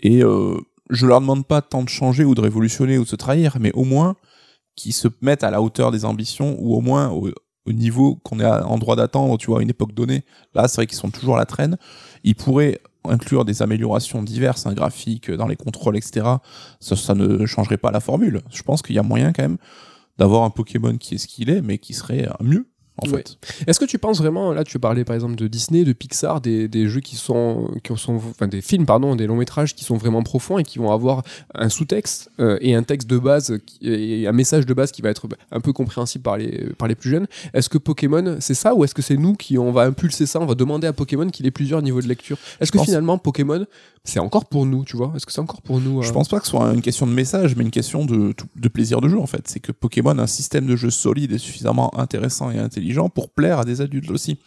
Et 0.00 0.22
euh, 0.22 0.56
je 0.90 1.06
leur 1.06 1.20
demande 1.20 1.46
pas 1.46 1.62
tant 1.62 1.82
de 1.82 1.88
changer 1.88 2.24
ou 2.24 2.34
de 2.34 2.40
révolutionner 2.40 2.98
ou 2.98 3.04
de 3.04 3.08
se 3.08 3.16
trahir, 3.16 3.56
mais 3.60 3.72
au 3.72 3.84
moins 3.84 4.16
qu'ils 4.76 4.92
se 4.92 5.08
mettent 5.20 5.42
à 5.42 5.50
la 5.50 5.60
hauteur 5.60 5.90
des 5.90 6.04
ambitions 6.04 6.56
ou 6.60 6.76
au 6.76 6.80
moins 6.80 7.12
au 7.68 7.72
niveau 7.72 8.16
qu'on 8.24 8.40
est 8.40 8.46
en 8.46 8.78
droit 8.78 8.96
d'attendre, 8.96 9.36
tu 9.38 9.48
vois, 9.48 9.60
à 9.60 9.62
une 9.62 9.70
époque 9.70 9.92
donnée. 9.92 10.24
Là, 10.54 10.68
c'est 10.68 10.76
vrai 10.76 10.86
qu'ils 10.86 10.98
sont 10.98 11.10
toujours 11.10 11.36
à 11.36 11.38
la 11.38 11.46
traîne. 11.46 11.76
Ils 12.24 12.34
pourraient 12.34 12.80
inclure 13.04 13.44
des 13.44 13.62
améliorations 13.62 14.22
diverses, 14.22 14.66
un 14.66 14.74
graphique, 14.74 15.30
dans 15.30 15.46
les 15.46 15.56
contrôles, 15.56 15.96
etc. 15.96 16.26
Ça, 16.80 16.96
ça 16.96 17.14
ne 17.14 17.46
changerait 17.46 17.76
pas 17.76 17.90
la 17.90 18.00
formule. 18.00 18.42
Je 18.50 18.62
pense 18.62 18.82
qu'il 18.82 18.96
y 18.96 18.98
a 18.98 19.02
moyen 19.02 19.32
quand 19.32 19.42
même 19.42 19.58
d'avoir 20.18 20.42
un 20.42 20.50
Pokémon 20.50 20.96
qui 20.96 21.14
est 21.14 21.18
ce 21.18 21.28
qu'il 21.28 21.50
est, 21.50 21.62
mais 21.62 21.78
qui 21.78 21.94
serait 21.94 22.28
mieux 22.40 22.66
fait. 23.06 23.38
Est-ce 23.66 23.78
que 23.78 23.84
tu 23.84 23.98
penses 23.98 24.18
vraiment, 24.18 24.52
là 24.52 24.64
tu 24.64 24.78
parlais 24.78 25.04
par 25.04 25.14
exemple 25.14 25.34
de 25.34 25.46
Disney, 25.46 25.84
de 25.84 25.92
Pixar, 25.92 26.40
des, 26.40 26.68
des 26.68 26.88
jeux 26.88 27.00
qui 27.00 27.16
sont, 27.16 27.70
qui 27.82 27.96
sont, 27.96 28.16
enfin 28.16 28.48
des 28.48 28.60
films 28.60 28.86
pardon, 28.86 29.16
des 29.16 29.26
longs 29.26 29.36
métrages 29.36 29.74
qui 29.74 29.84
sont 29.84 29.96
vraiment 29.96 30.22
profonds 30.22 30.58
et 30.58 30.64
qui 30.64 30.78
vont 30.78 30.90
avoir 30.90 31.22
un 31.54 31.68
sous-texte 31.68 32.30
euh, 32.40 32.58
et 32.60 32.74
un 32.74 32.82
texte 32.82 33.08
de 33.08 33.18
base 33.18 33.58
et 33.82 34.26
un 34.26 34.32
message 34.32 34.66
de 34.66 34.74
base 34.74 34.92
qui 34.92 35.02
va 35.02 35.10
être 35.10 35.26
un 35.52 35.60
peu 35.60 35.72
compréhensible 35.72 36.22
par 36.22 36.36
les, 36.36 36.70
par 36.78 36.88
les 36.88 36.94
plus 36.94 37.10
jeunes. 37.10 37.26
Est-ce 37.54 37.68
que 37.68 37.78
Pokémon 37.78 38.36
c'est 38.40 38.54
ça 38.54 38.74
ou 38.74 38.84
est-ce 38.84 38.94
que 38.94 39.02
c'est 39.02 39.16
nous 39.16 39.34
qui 39.34 39.58
on 39.58 39.72
va 39.72 39.82
impulser 39.82 40.26
ça, 40.26 40.40
on 40.40 40.46
va 40.46 40.54
demander 40.54 40.86
à 40.86 40.92
Pokémon 40.92 41.28
qu'il 41.28 41.46
ait 41.46 41.50
plusieurs 41.50 41.82
niveaux 41.82 42.02
de 42.02 42.08
lecture? 42.08 42.38
Est-ce 42.60 42.72
que 42.72 42.78
finalement 42.78 43.18
Pokémon 43.18 43.66
c'est 44.08 44.20
encore 44.20 44.46
pour 44.46 44.64
nous, 44.64 44.84
tu 44.84 44.96
vois? 44.96 45.12
Est-ce 45.14 45.26
que 45.26 45.32
c'est 45.32 45.40
encore 45.40 45.60
pour 45.60 45.80
nous 45.80 46.02
Je 46.02 46.08
euh 46.08 46.12
pense 46.12 46.28
pas 46.28 46.38
que 46.38 46.46
ce 46.46 46.50
soit 46.50 46.72
une 46.72 46.80
question 46.80 47.06
de 47.06 47.12
message, 47.12 47.56
mais 47.56 47.62
une 47.62 47.70
question 47.70 48.06
de, 48.06 48.34
de 48.56 48.68
plaisir 48.68 49.02
de 49.02 49.08
jeu 49.08 49.18
en 49.18 49.26
fait. 49.26 49.46
C'est 49.46 49.60
que 49.60 49.70
Pokémon 49.70 50.16
a 50.18 50.22
un 50.22 50.26
système 50.26 50.66
de 50.66 50.76
jeu 50.76 50.88
solide 50.88 51.32
et 51.32 51.38
suffisamment 51.38 51.96
intéressant 51.98 52.50
et 52.50 52.58
intelligent 52.58 52.87
pour 53.14 53.30
plaire 53.30 53.60
à 53.60 53.64
des 53.64 53.80
adultes 53.80 54.10
aussi. 54.10 54.38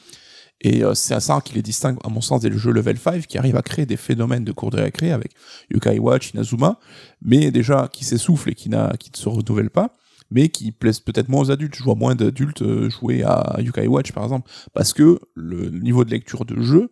Et 0.62 0.84
euh, 0.84 0.94
c'est 0.94 1.14
à 1.14 1.20
ça 1.20 1.42
qu'il 1.44 1.56
les 1.56 1.62
distingue, 1.62 1.98
à 2.04 2.10
mon 2.10 2.22
sens, 2.22 2.42
des 2.42 2.52
jeux 2.56 2.72
level 2.72 2.98
5 2.98 3.26
qui 3.26 3.38
arrivent 3.38 3.58
à 3.58 3.62
créer 3.62 3.86
des 3.86 3.98
phénomènes 3.98 4.44
de 4.44 4.52
cours 4.52 4.70
de 4.70 4.80
récré 4.80 5.12
avec 5.12 5.34
Yokai 5.72 6.00
Watch, 6.00 6.34
Inazuma, 6.34 6.80
mais 7.22 7.52
déjà 7.52 7.90
qui 7.92 8.06
s'essoufflent 8.06 8.50
et 8.50 8.56
qui, 8.56 8.70
qui 9.00 9.12
ne 9.12 9.18
se 9.18 9.30
renouvellent 9.30 9.72
pas, 9.72 9.96
mais 10.30 10.50
qui 10.50 10.72
plaisent 10.72 11.00
peut-être 11.00 11.30
moins 11.30 11.42
aux 11.42 11.52
adultes. 11.52 11.76
Je 11.76 11.84
vois 11.84 11.96
moins 11.96 12.16
d'adultes 12.16 12.62
euh, 12.62 12.90
jouer 12.90 13.24
à 13.24 13.58
Yokai 13.60 13.88
Watch, 13.88 14.12
par 14.12 14.24
exemple, 14.24 14.50
parce 14.74 14.94
que 14.94 15.20
le 15.34 15.70
niveau 15.70 16.06
de 16.06 16.12
lecture 16.12 16.46
de 16.46 16.62
jeu 16.62 16.92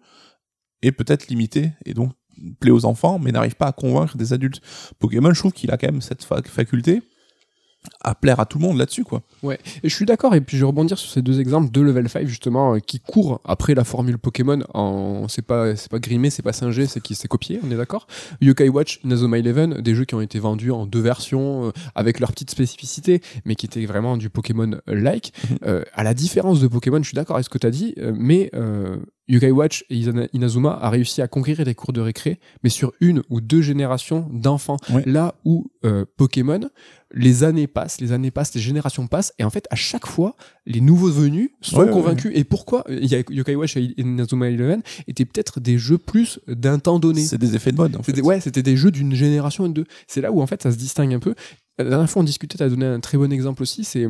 est 0.82 0.92
peut-être 0.92 1.28
limité, 1.28 1.72
et 1.86 1.94
donc 1.94 2.12
plaît 2.60 2.72
aux 2.72 2.86
enfants, 2.86 3.20
mais 3.20 3.32
n'arrive 3.32 3.56
pas 3.56 3.68
à 3.68 3.72
convaincre 3.72 4.18
des 4.18 4.34
adultes. 4.34 4.62
Pokémon, 4.98 5.34
je 5.34 5.40
trouve 5.40 5.52
qu'il 5.52 5.72
a 5.72 5.78
quand 5.78 5.92
même 5.92 6.02
cette 6.02 6.24
faculté 6.24 7.02
à 8.02 8.16
plaire 8.16 8.40
à 8.40 8.46
tout 8.46 8.60
le 8.60 8.66
monde 8.66 8.78
là-dessus 8.78 9.04
quoi. 9.04 9.22
Ouais, 9.44 9.60
et 9.84 9.90
je 9.90 9.96
suis 9.96 10.06
d'accord 10.06 10.36
et 10.36 10.42
puis 10.42 10.58
je 10.58 10.64
vais 10.64 10.68
rebondir 10.68 10.98
sur 10.98 11.10
ces 11.10 11.22
deux 11.22 11.40
exemples 11.40 11.72
de 11.72 11.82
level 11.82 12.10
5 12.10 12.28
justement 12.28 12.76
euh, 12.76 12.80
qui 12.80 13.00
courent 13.00 13.42
après 13.46 13.76
la 13.76 13.84
formule 13.84 14.18
Pokémon 14.18 14.60
en 14.74 15.28
c'est 15.28 15.46
pas 15.46 15.76
c'est 15.76 15.90
pas 15.90 16.00
grimé, 16.00 16.30
c'est 16.30 16.44
pas 16.44 16.54
singé, 16.54 16.88
c'est 16.88 17.02
qui 17.02 17.16
s'est 17.16 17.28
copié, 17.28 17.60
on 17.64 17.72
est 17.72 17.78
d'accord. 17.78 18.08
Yokai 18.42 18.70
Watch, 18.70 19.00
Nazoma 19.04 19.40
Eleven, 19.40 19.82
des 19.82 19.96
jeux 19.96 20.06
qui 20.06 20.16
ont 20.16 20.22
été 20.22 20.40
vendus 20.40 20.72
en 20.72 20.86
deux 20.86 21.02
versions 21.02 21.68
euh, 21.68 21.72
avec 21.96 22.20
leurs 22.20 22.32
petites 22.32 22.52
spécificités 22.52 23.22
mais 23.46 23.56
qui 23.56 23.66
étaient 23.66 23.86
vraiment 23.86 24.18
du 24.18 24.30
Pokémon 24.30 24.80
like. 24.88 25.34
Mhm. 25.50 25.58
Euh, 25.66 25.84
à 25.94 26.04
la 26.04 26.14
différence 26.14 26.60
de 26.60 26.68
Pokémon, 26.68 27.00
je 27.00 27.08
suis 27.08 27.16
d'accord 27.16 27.36
avec 27.36 27.46
ce 27.46 27.50
que 27.50 27.58
tu 27.58 27.68
as 27.68 27.72
dit 27.72 27.96
mais 28.14 28.52
Yokai 29.30 29.52
Watch 29.52 29.86
et 29.90 29.98
Inazuma 30.34 30.72
a 30.82 30.90
réussi 30.90 31.22
à 31.22 31.28
conquérir 31.28 31.64
des 31.64 31.76
cours 31.76 31.94
de 31.94 32.02
récré, 32.02 32.40
mais 32.64 32.70
sur 32.70 32.92
une 33.00 33.22
ou 33.30 33.40
deux 33.40 33.62
générations 33.62 34.28
d'enfants. 34.34 34.78
Là 35.06 35.36
où 35.46 35.72
Pokémon, 36.18 36.70
les 37.14 37.44
années 37.44 37.68
passent, 37.68 38.02
les 38.02 38.12
années 38.12 38.32
passent, 38.32 38.54
les 38.54 38.62
générations 38.62 39.08
passent, 39.08 39.34
et 39.40 39.44
en 39.44 39.50
fait, 39.50 39.68
à 39.70 39.76
chaque 39.76 40.06
fois, 40.06 40.36
les 40.66 40.82
nouveaux 40.82 41.10
venus 41.10 41.52
sont 41.62 41.88
convaincus. 41.88 42.32
Et 42.36 42.44
pourquoi 42.44 42.84
il 42.90 43.06
y 43.06 43.16
a 43.16 43.24
Yokai 43.30 43.56
Watch 43.56 43.78
et 43.78 43.94
Inazuma 43.98 44.50
Eleven 44.50 44.82
étaient 45.08 45.26
peut-être 45.26 45.60
des 45.60 45.78
jeux 45.78 46.00
plus 46.00 46.40
d'un 46.48 46.80
temps 46.80 47.00
donné. 47.00 47.22
C'est 47.22 47.38
des 47.38 47.56
effets 47.56 47.72
de 47.72 47.78
mode. 47.78 47.96
En 47.96 48.04
fait. 48.04 48.20
Ouais, 48.22 48.40
c'était 48.40 48.64
des 48.64 48.78
jeux 48.78 48.92
d'une 48.92 49.14
génération 49.14 49.66
et 49.66 49.70
de 49.70 49.74
deux. 49.74 49.86
C'est 50.08 50.22
là 50.22 50.32
où 50.32 50.42
en 50.42 50.48
fait 50.48 50.64
ça 50.64 50.72
se 50.72 50.78
distingue 50.78 51.14
un 51.14 51.20
peu. 51.20 51.36
La 51.78 51.86
dernière 51.86 52.10
fois 52.10 52.22
on 52.22 52.26
discutait, 52.26 52.58
tu 52.58 52.64
as 52.64 52.70
donné 52.70 52.86
un 52.86 53.00
très 53.00 53.18
bon 53.18 53.32
exemple 53.32 53.62
aussi, 53.62 53.84
c'est 53.84 54.06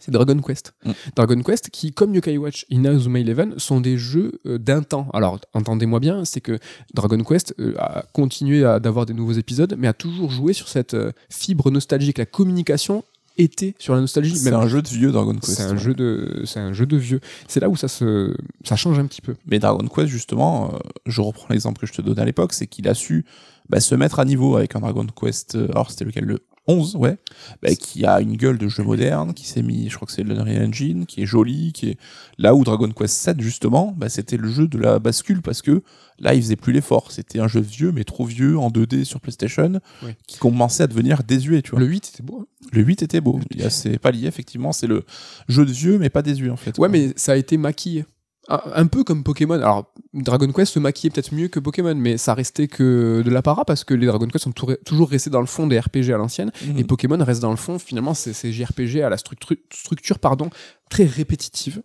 c'est 0.00 0.10
Dragon 0.10 0.38
Quest. 0.40 0.74
Mm. 0.84 0.90
Dragon 1.14 1.42
Quest 1.42 1.70
qui, 1.70 1.92
comme 1.92 2.14
Yokai 2.14 2.38
Watch 2.38 2.66
et 2.70 2.74
Inazuma 2.74 3.20
Eleven, 3.20 3.58
sont 3.58 3.80
des 3.80 3.96
jeux 3.96 4.40
euh, 4.46 4.58
d'un 4.58 4.82
temps. 4.82 5.08
Alors, 5.12 5.38
entendez-moi 5.54 6.00
bien, 6.00 6.24
c'est 6.24 6.40
que 6.40 6.58
Dragon 6.94 7.22
Quest 7.22 7.54
euh, 7.60 7.74
a 7.78 8.04
continué 8.12 8.62
d'avoir 8.80 9.06
des 9.06 9.14
nouveaux 9.14 9.32
épisodes, 9.32 9.76
mais 9.78 9.86
a 9.86 9.92
toujours 9.92 10.30
joué 10.30 10.52
sur 10.52 10.68
cette 10.68 10.94
euh, 10.94 11.12
fibre 11.28 11.70
nostalgique. 11.70 12.18
La 12.18 12.26
communication 12.26 13.04
était 13.38 13.74
sur 13.78 13.94
la 13.94 14.00
nostalgie. 14.00 14.36
C'est 14.36 14.52
un 14.52 14.66
jeu 14.66 14.82
de 14.82 14.88
vieux 14.88 15.12
Dragon 15.12 15.34
Quest. 15.34 15.52
C'est 15.52 15.62
un 15.62 15.76
jeu 15.76 15.94
de, 15.94 16.42
c'est 16.46 16.60
un 16.60 16.72
jeu 16.72 16.86
de 16.86 16.96
vieux. 16.96 17.20
C'est 17.46 17.60
là 17.60 17.68
où 17.68 17.76
ça 17.76 17.88
se, 17.88 18.34
ça 18.64 18.76
change 18.76 18.98
un 18.98 19.06
petit 19.06 19.22
peu. 19.22 19.36
Mais 19.46 19.58
Dragon 19.58 19.86
Quest 19.86 20.08
justement, 20.08 20.72
je 21.06 21.20
reprends 21.20 21.46
l'exemple 21.50 21.80
que 21.80 21.86
je 21.86 21.92
te 21.92 22.02
donnais 22.02 22.22
à 22.22 22.24
l'époque, 22.24 22.52
c'est 22.52 22.66
qu'il 22.66 22.88
a 22.88 22.94
su 22.94 23.24
bah, 23.68 23.80
se 23.80 23.94
mettre 23.94 24.18
à 24.18 24.24
niveau 24.24 24.56
avec 24.56 24.74
un 24.76 24.80
Dragon 24.80 25.06
Quest. 25.06 25.54
alors 25.54 25.90
c'était 25.90 26.04
lequel 26.04 26.24
le 26.24 26.40
11, 26.66 26.96
ouais, 26.96 27.16
bah, 27.62 27.74
qui 27.74 28.04
a 28.04 28.20
une 28.20 28.36
gueule 28.36 28.58
de 28.58 28.68
jeu 28.68 28.82
moderne, 28.82 29.34
qui 29.34 29.46
s'est 29.46 29.62
mis, 29.62 29.88
je 29.88 29.96
crois 29.96 30.06
que 30.06 30.12
c'est 30.12 30.22
l'Unreal 30.22 30.68
Engine, 30.68 31.06
qui 31.06 31.22
est 31.22 31.26
joli, 31.26 31.72
qui 31.72 31.90
est 31.90 31.98
là 32.38 32.54
où 32.54 32.64
Dragon 32.64 32.90
Quest 32.90 33.16
7 33.16 33.40
justement, 33.40 33.94
bah, 33.96 34.08
c'était 34.08 34.36
le 34.36 34.48
jeu 34.48 34.68
de 34.68 34.78
la 34.78 34.98
bascule 34.98 35.42
parce 35.42 35.62
que 35.62 35.82
là 36.18 36.34
il 36.34 36.42
faisait 36.42 36.56
plus 36.56 36.72
l'effort, 36.72 37.12
c'était 37.12 37.40
un 37.40 37.48
jeu 37.48 37.60
vieux 37.60 37.92
mais 37.92 38.04
trop 38.04 38.24
vieux 38.24 38.58
en 38.58 38.70
2D 38.70 39.04
sur 39.04 39.20
PlayStation 39.20 39.80
qui 40.26 40.38
commençait 40.38 40.82
à 40.82 40.86
devenir 40.86 41.24
désuet, 41.24 41.62
tu 41.62 41.70
vois. 41.70 41.80
Le 41.80 41.86
8 41.86 42.08
était 42.08 42.22
beau. 42.22 42.40
Hein. 42.42 42.66
le 42.72 42.82
8 42.82 43.02
était 43.02 43.20
beau. 43.20 43.40
C'est 43.70 43.98
pas 43.98 44.10
lié 44.10 44.26
effectivement, 44.26 44.72
c'est 44.72 44.86
le 44.86 45.04
jeu 45.48 45.64
de 45.64 45.72
vieux 45.72 45.98
mais 45.98 46.10
pas 46.10 46.22
désuet 46.22 46.50
en 46.50 46.56
fait. 46.56 46.78
Ouais, 46.78 46.88
mais 46.88 47.12
ça 47.16 47.32
a 47.32 47.36
été 47.36 47.56
maquillé 47.56 48.04
un 48.50 48.86
peu 48.86 49.04
comme 49.04 49.22
Pokémon. 49.22 49.54
Alors, 49.54 49.92
Dragon 50.12 50.50
Quest 50.50 50.74
se 50.74 50.78
maquillait 50.78 51.10
peut-être 51.10 51.32
mieux 51.32 51.48
que 51.48 51.60
Pokémon, 51.60 51.94
mais 51.94 52.16
ça 52.16 52.34
restait 52.34 52.66
que 52.66 53.22
de 53.24 53.30
l'apparat 53.30 53.64
parce 53.64 53.84
que 53.84 53.94
les 53.94 54.06
Dragon 54.06 54.26
Quest 54.26 54.44
sont 54.44 54.52
toujours 54.84 55.08
restés 55.08 55.30
dans 55.30 55.40
le 55.40 55.46
fond 55.46 55.66
des 55.66 55.78
RPG 55.78 56.12
à 56.12 56.16
l'ancienne 56.16 56.50
mhm. 56.66 56.78
et 56.78 56.84
Pokémon 56.84 57.22
reste 57.22 57.40
dans 57.40 57.50
le 57.50 57.56
fond. 57.56 57.78
Finalement, 57.78 58.14
c'est 58.14 58.52
JRPG 58.52 59.02
à 59.02 59.08
la 59.08 59.16
structure, 59.16 59.56
structure 59.72 60.18
pardon, 60.18 60.50
très 60.88 61.04
répétitive. 61.04 61.82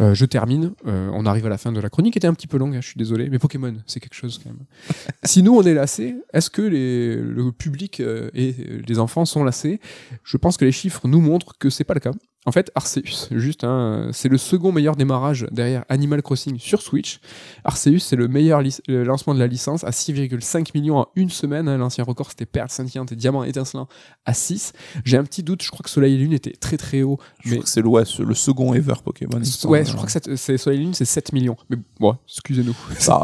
Euh, 0.00 0.14
je 0.14 0.24
termine. 0.26 0.72
Euh, 0.86 1.10
on 1.14 1.24
arrive 1.24 1.46
à 1.46 1.48
la 1.48 1.58
fin 1.58 1.72
de 1.72 1.80
la 1.80 1.88
chronique. 1.88 2.16
était 2.16 2.26
un 2.26 2.34
petit 2.34 2.46
peu 2.46 2.58
longue, 2.58 2.76
hein, 2.76 2.80
je 2.82 2.88
suis 2.88 2.98
désolé, 2.98 3.30
mais 3.30 3.38
Pokémon, 3.38 3.74
c'est 3.86 4.00
quelque 4.00 4.14
chose 4.14 4.38
quand 4.42 4.50
même. 4.50 4.66
si 5.24 5.42
nous 5.42 5.54
on 5.54 5.62
est 5.62 5.74
lassés, 5.74 6.16
est-ce 6.32 6.50
que 6.50 6.62
les, 6.62 7.16
le 7.16 7.50
public 7.52 8.00
euh, 8.00 8.30
et 8.34 8.54
les 8.86 8.98
enfants 8.98 9.24
sont 9.24 9.44
lassés? 9.44 9.80
Je 10.24 10.36
pense 10.36 10.58
que 10.58 10.64
les 10.64 10.72
chiffres 10.72 11.08
nous 11.08 11.20
montrent 11.20 11.56
que 11.58 11.70
c'est 11.70 11.84
pas 11.84 11.94
le 11.94 12.00
cas. 12.00 12.12
En 12.44 12.50
fait, 12.50 12.72
Arceus, 12.74 13.28
juste, 13.30 13.62
hein, 13.62 14.08
c'est 14.12 14.28
le 14.28 14.36
second 14.36 14.72
meilleur 14.72 14.96
démarrage 14.96 15.46
derrière 15.52 15.84
Animal 15.88 16.22
Crossing 16.22 16.58
sur 16.58 16.82
Switch. 16.82 17.20
Arceus, 17.62 18.00
c'est 18.00 18.16
le 18.16 18.26
meilleur 18.26 18.62
lancement 18.88 19.32
de 19.32 19.38
la 19.38 19.46
licence 19.46 19.84
à 19.84 19.90
6,5 19.90 20.70
millions 20.74 20.98
en 20.98 21.06
une 21.14 21.30
semaine. 21.30 21.68
Hein. 21.68 21.78
L'ancien 21.78 22.02
record, 22.02 22.30
c'était 22.30 22.46
Perle 22.46 22.68
scintillante 22.68 23.12
et 23.12 23.16
Diamant 23.16 23.44
étincelant 23.44 23.86
à 24.24 24.34
6. 24.34 24.72
J'ai 25.04 25.18
un 25.18 25.24
petit 25.24 25.44
doute, 25.44 25.62
je 25.62 25.70
crois 25.70 25.84
que 25.84 25.90
Soleil 25.90 26.14
et 26.14 26.18
Lune 26.18 26.32
était 26.32 26.50
très 26.50 26.76
très 26.76 27.02
haut. 27.02 27.18
Je 27.44 27.54
mais... 27.54 27.60
c'est 27.64 27.80
le, 27.80 28.24
le 28.24 28.34
second 28.34 28.74
ever 28.74 28.94
Pokémon. 29.04 29.40
Ouais, 29.64 29.84
je 29.84 29.92
crois 29.94 30.08
que 30.08 30.36
c'est 30.36 30.58
Soleil 30.58 30.80
et 30.80 30.82
Lune, 30.82 30.94
c'est 30.94 31.04
7 31.04 31.32
millions. 31.32 31.56
Mais 31.70 31.76
bon, 32.00 32.16
excusez-nous. 32.26 32.76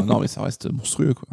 non, 0.07 0.21
mais 0.21 0.29
ça 0.29 0.43
reste 0.43 0.71
monstrueux, 0.71 1.15
quoi. 1.15 1.27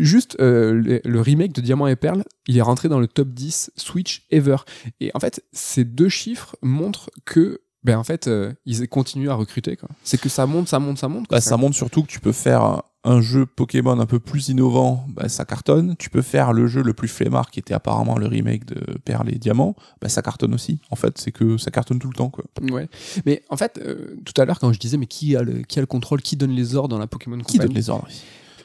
juste, 0.00 0.36
euh, 0.40 1.00
le, 1.04 1.20
remake 1.20 1.52
de 1.52 1.60
Diamant 1.60 1.86
et 1.86 1.94
Perle, 1.94 2.24
il 2.48 2.56
est 2.56 2.62
rentré 2.62 2.88
dans 2.88 2.98
le 2.98 3.06
top 3.06 3.28
10 3.28 3.72
Switch 3.76 4.26
ever. 4.30 4.56
Et 5.00 5.10
en 5.14 5.20
fait, 5.20 5.44
ces 5.52 5.84
deux 5.84 6.08
chiffres 6.08 6.56
montrent 6.62 7.10
que 7.24 7.60
ben 7.84 7.96
en 7.96 8.02
fait 8.02 8.26
euh, 8.26 8.52
ils 8.66 8.88
continuent 8.88 9.30
à 9.30 9.34
recruter. 9.34 9.78
C'est 10.02 10.20
que 10.20 10.28
ça 10.28 10.46
monte, 10.46 10.66
ça 10.66 10.80
monte, 10.80 10.98
ça 10.98 11.08
monte. 11.08 11.26
Bah, 11.30 11.40
ça 11.40 11.56
monte 11.56 11.74
surtout 11.74 12.02
que 12.02 12.08
tu 12.08 12.18
peux 12.18 12.32
faire 12.32 12.82
un 13.04 13.20
jeu 13.20 13.46
Pokémon 13.46 14.00
un 14.00 14.06
peu 14.06 14.18
plus 14.18 14.48
innovant, 14.48 15.06
bah, 15.10 15.28
ça 15.28 15.44
cartonne. 15.44 15.94
Tu 15.96 16.10
peux 16.10 16.22
faire 16.22 16.52
le 16.52 16.66
jeu 16.66 16.82
le 16.82 16.92
plus 16.92 17.06
flemmard 17.06 17.50
qui 17.50 17.60
était 17.60 17.74
apparemment 17.74 18.18
le 18.18 18.26
remake 18.26 18.64
de 18.64 18.98
Perle 18.98 19.32
et 19.32 19.38
Diamant, 19.38 19.76
bah, 20.00 20.08
ça 20.08 20.22
cartonne 20.22 20.54
aussi. 20.54 20.80
En 20.90 20.96
fait, 20.96 21.16
c'est 21.18 21.30
que 21.30 21.56
ça 21.56 21.70
cartonne 21.70 22.00
tout 22.00 22.08
le 22.08 22.14
temps 22.14 22.30
quoi. 22.30 22.44
Ouais. 22.70 22.88
Mais 23.24 23.42
en 23.48 23.56
fait, 23.56 23.78
euh, 23.78 24.16
tout 24.24 24.38
à 24.40 24.44
l'heure 24.44 24.58
quand 24.58 24.72
je 24.72 24.80
disais 24.80 24.96
mais 24.96 25.06
qui 25.06 25.36
a 25.36 25.42
le 25.42 25.62
qui 25.62 25.78
a 25.78 25.82
le 25.82 25.86
contrôle, 25.86 26.22
qui 26.22 26.36
donne 26.36 26.52
les 26.52 26.74
ordres 26.74 26.88
dans 26.88 26.98
la 26.98 27.06
Pokémon 27.06 27.38
Qui 27.38 27.58
donne 27.58 27.74
les 27.74 27.90
ordres 27.90 28.08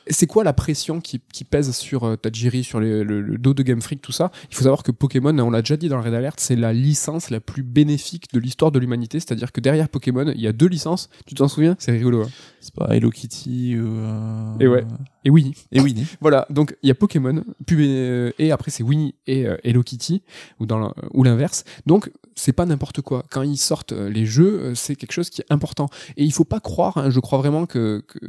c'est 0.07 0.27
quoi 0.27 0.43
la 0.43 0.53
pression 0.53 0.99
qui, 1.01 1.21
qui 1.33 1.43
pèse 1.43 1.71
sur 1.75 2.03
euh, 2.03 2.15
Tajiri, 2.15 2.63
sur 2.63 2.79
les- 2.79 3.03
le, 3.03 3.21
le 3.21 3.37
dos 3.37 3.53
de 3.53 3.63
Game 3.63 3.81
Freak, 3.81 4.01
tout 4.01 4.11
ça? 4.11 4.31
Il 4.49 4.55
faut 4.55 4.63
savoir 4.63 4.83
que 4.83 4.91
Pokémon, 4.91 5.37
on 5.39 5.49
l'a 5.49 5.61
déjà 5.61 5.77
dit 5.77 5.89
dans 5.89 5.97
le 5.97 6.03
Red 6.03 6.13
Alert, 6.13 6.39
c'est 6.39 6.55
la 6.55 6.73
licence 6.73 7.29
la 7.29 7.39
plus 7.39 7.63
bénéfique 7.63 8.33
de 8.33 8.39
l'histoire 8.39 8.71
de 8.71 8.79
l'humanité. 8.79 9.19
C'est-à-dire 9.19 9.51
que 9.51 9.61
derrière 9.61 9.89
Pokémon, 9.89 10.31
il 10.33 10.41
y 10.41 10.47
a 10.47 10.53
deux 10.53 10.67
licences. 10.67 11.09
Tu 11.25 11.35
t'en 11.35 11.47
souviens? 11.47 11.75
C'est 11.79 11.91
rigolo. 11.91 12.23
hein. 12.23 12.29
C'est 12.59 12.73
pas 12.73 12.95
Hello 12.95 13.09
Kitty 13.09 13.75
euh, 13.77 14.57
Et 14.59 14.67
ouais. 14.67 14.85
Et 15.25 15.29
oui, 15.29 15.53
Et 15.71 15.79
Winnie. 15.79 16.05
voilà. 16.21 16.45
Donc 16.49 16.75
il 16.83 16.87
y 16.87 16.91
a 16.91 16.95
Pokémon, 16.95 17.43
puis, 17.65 17.87
euh, 17.89 18.31
et 18.39 18.51
après 18.51 18.71
c'est 18.71 18.83
Winnie 18.83 19.15
et 19.27 19.45
Hello 19.63 19.83
Kitty, 19.83 20.21
ou 20.59 20.65
dans 20.65 20.79
le- 20.79 20.93
ou 21.13 21.23
l'inverse. 21.23 21.63
Donc 21.85 22.11
c'est 22.35 22.53
pas 22.53 22.65
n'importe 22.65 23.01
quoi. 23.01 23.25
Quand 23.29 23.41
ils 23.41 23.57
sortent 23.57 23.93
euh, 23.93 24.09
les 24.09 24.25
jeux, 24.25 24.59
euh, 24.61 24.75
c'est 24.75 24.95
quelque 24.95 25.11
chose 25.11 25.29
qui 25.29 25.41
est 25.41 25.45
important. 25.49 25.87
Et 26.17 26.23
il 26.23 26.31
faut 26.33 26.45
pas 26.45 26.59
croire, 26.59 26.97
hein, 26.97 27.09
je 27.09 27.19
crois 27.19 27.37
vraiment 27.39 27.65
que, 27.65 28.03
que 28.07 28.19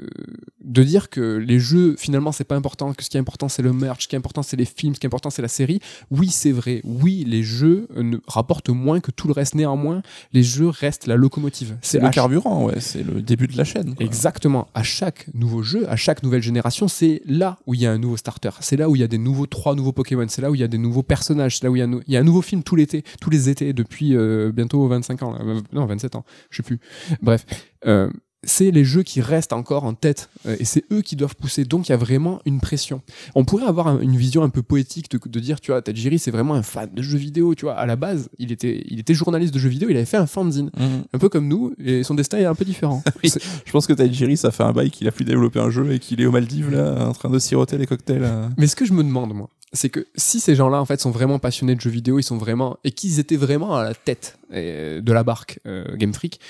de 0.64 0.82
dire 0.82 1.11
que 1.11 1.36
les 1.36 1.59
jeux 1.59 1.94
finalement 1.98 2.32
c'est 2.32 2.44
pas 2.44 2.57
important, 2.57 2.92
que 2.94 3.02
ce 3.05 3.11
qui 3.11 3.16
est 3.16 3.20
important 3.20 3.48
c'est 3.48 3.62
le 3.62 3.72
merch, 3.72 4.05
ce 4.05 4.09
qui 4.09 4.14
est 4.16 4.18
important 4.18 4.42
c'est 4.42 4.57
les 4.57 4.64
films, 4.64 4.94
ce 4.94 5.00
qui 5.00 5.07
est 5.07 5.09
important 5.09 5.30
c'est 5.30 5.42
la 5.42 5.48
série. 5.48 5.80
Oui, 6.11 6.28
c'est 6.28 6.52
vrai. 6.52 6.80
Oui, 6.84 7.24
les 7.26 7.42
jeux 7.42 7.88
euh, 7.96 8.02
ne 8.02 8.16
rapportent 8.26 8.70
moins 8.70 9.00
que 9.00 9.11
tout 9.11 9.26
le 9.28 9.32
reste. 9.32 9.55
Néanmoins, 9.55 10.02
les 10.32 10.42
jeux 10.42 10.68
restent 10.68 11.07
la 11.07 11.16
locomotive. 11.16 11.76
C'est 11.82 12.00
le 12.00 12.11
carburant, 12.11 12.64
ouais. 12.64 12.80
C'est 12.80 13.02
le 13.02 13.22
début 13.22 13.46
de 13.46 13.57
la 13.57 13.64
chaîne. 13.64 13.94
quoi. 13.94 14.05
Exactement. 14.05 14.68
À 14.74 14.82
chaque 14.82 15.26
nouveau 15.34 15.62
jeu, 15.62 15.88
à 15.88 15.96
chaque 15.96 16.22
nouvelle 16.22 16.42
génération, 16.42 16.88
c'est 16.88 17.22
là 17.26 17.59
où 17.66 17.74
il 17.74 17.80
y 17.80 17.86
a 17.86 17.92
un 17.92 17.98
nouveau 17.98 18.16
starter. 18.16 18.50
C'est 18.61 18.76
là 18.76 18.88
où 18.88 18.96
il 18.96 19.00
y 19.00 19.05
a 19.05 19.09
des 19.09 19.18
nouveaux 19.18 19.46
trois 19.46 19.74
nouveaux 19.74 19.92
Pokémon. 19.92 20.26
C'est 20.28 20.42
là 20.42 20.50
où 20.50 20.55
il 20.55 20.61
y 20.61 20.64
a 20.64 20.68
des 20.68 20.78
nouveaux 20.78 21.02
personnages. 21.02 21.59
C'est 21.59 21.64
là 21.64 21.70
où 21.70 21.76
il 21.76 21.80
y 21.80 21.82
a, 21.82 21.84
un 21.84 21.88
nou- 21.88 22.02
il 22.07 22.14
y 22.14 22.16
a 22.16 22.20
un 22.20 22.24
nouveau 22.24 22.42
film 22.42 22.62
tout 22.62 22.74
l'été, 22.76 23.05
tous 23.20 23.30
les 23.30 23.48
étés 23.48 23.72
depuis 23.72 23.93
euh, 24.03 24.53
bientôt 24.53 24.86
25 24.88 25.22
ans. 25.22 25.32
là. 25.32 25.38
Euh, 25.45 25.61
Non, 25.72 25.86
27 25.86 26.16
ans. 26.16 26.24
Je 26.51 26.57
sais 26.59 26.62
plus. 26.62 26.80
Bref. 27.22 27.45
Euh, 27.86 28.11
c'est 28.47 28.70
les 28.70 28.84
jeux 28.84 29.03
qui 29.03 29.22
restent 29.22 29.55
encore 29.55 29.84
en 29.84 29.95
tête 29.95 30.28
et 30.59 30.66
c'est 30.66 30.84
eux 30.92 31.01
qui 31.01 31.16
doivent 31.16 31.34
pousser. 31.34 31.64
Donc 31.64 31.88
il 31.88 31.92
y 31.92 31.95
a 31.95 31.97
vraiment 31.97 32.40
une 32.45 32.61
pression. 32.61 33.01
On 33.34 33.47
pourrait 33.47 33.64
avoir 33.64 33.88
un- 33.88 34.01
une 34.01 34.16
vision 34.18 34.42
un 34.42 34.51
peu 34.51 34.61
poétique 34.62 35.11
de, 35.11 35.18
de 35.26 35.40
dire, 35.40 35.62
tu 35.62 35.70
vois, 35.70 35.80
Tajiri 35.80 36.18
c'est 36.18 36.30
vraiment 36.30 36.53
un 36.53 36.62
fan 36.62 36.90
de 36.92 37.01
jeux 37.01 37.16
vidéo. 37.16 37.55
Tu 37.55 37.64
vois, 37.64 37.72
à 37.72 37.86
la 37.86 37.97
base, 37.97 38.28
il 38.38 38.53
était, 38.53 38.84
il 38.86 39.01
était 39.01 39.14
journaliste 39.14 39.55
de 39.55 39.59
jeux 39.59 39.70
vidéo. 39.70 39.88
Il 39.88 39.97
avait 39.97 40.05
fait 40.05 40.18
un 40.18 40.26
fanzine, 40.26 40.70
Mhm. 40.78 41.05
un 41.14 41.18
peu 41.18 41.30
comme 41.30 41.49
nous, 41.49 41.72
et 41.82 42.03
son 42.03 42.14
destin 42.14 42.36
est 42.36 42.45
un 42.45 42.55
peu 42.55 42.66
différent. 42.66 43.03
Oui. 43.24 43.30
Je 43.64 43.72
pense 43.72 43.86
que 43.86 43.95
Tajiri, 43.95 44.36
ça 44.36 44.51
fait 44.51 44.62
un 44.64 44.72
bail 44.72 44.90
qu'il 44.90 45.09
a 45.09 45.11
pu 45.12 45.24
développer 45.24 45.61
un 45.61 45.70
jeu 45.70 45.90
et 45.90 45.99
qu'il 45.99 46.20
est 46.20 46.26
aux 46.26 46.32
Maldives, 46.32 46.70
là, 46.70 47.07
en 47.09 47.12
train 47.14 47.30
de 47.30 47.38
siroter 47.38 47.78
les 47.78 47.86
cocktails. 47.86 48.30
Mais 48.59 48.66
ce 48.66 48.76
que 48.76 48.84
je 48.84 48.92
me 48.92 49.03
demande, 49.03 49.32
moi, 49.32 49.49
c'est 49.75 49.91
que 49.91 50.07
si 50.16 50.41
ces 50.41 50.55
gens-là, 50.55 50.81
en 50.81 50.85
fait, 50.87 51.01
sont 51.01 51.11
vraiment 51.11 51.39
passionnés 51.39 51.75
de 51.75 51.81
jeux 51.81 51.91
vidéo, 51.91 52.18
ils 52.18 52.22
sont 52.22 52.39
vraiment. 52.39 52.79
et 52.85 52.93
qu'ils 52.93 53.18
étaient 53.18 53.37
vraiment 53.37 53.77
à 53.77 53.85
la 53.85 53.95
tête 53.95 54.39
de 54.51 55.12
la 55.12 55.25
barque 55.25 55.59
euh, 55.66 55.97
Game 55.97 56.14
Freak, 56.14 56.41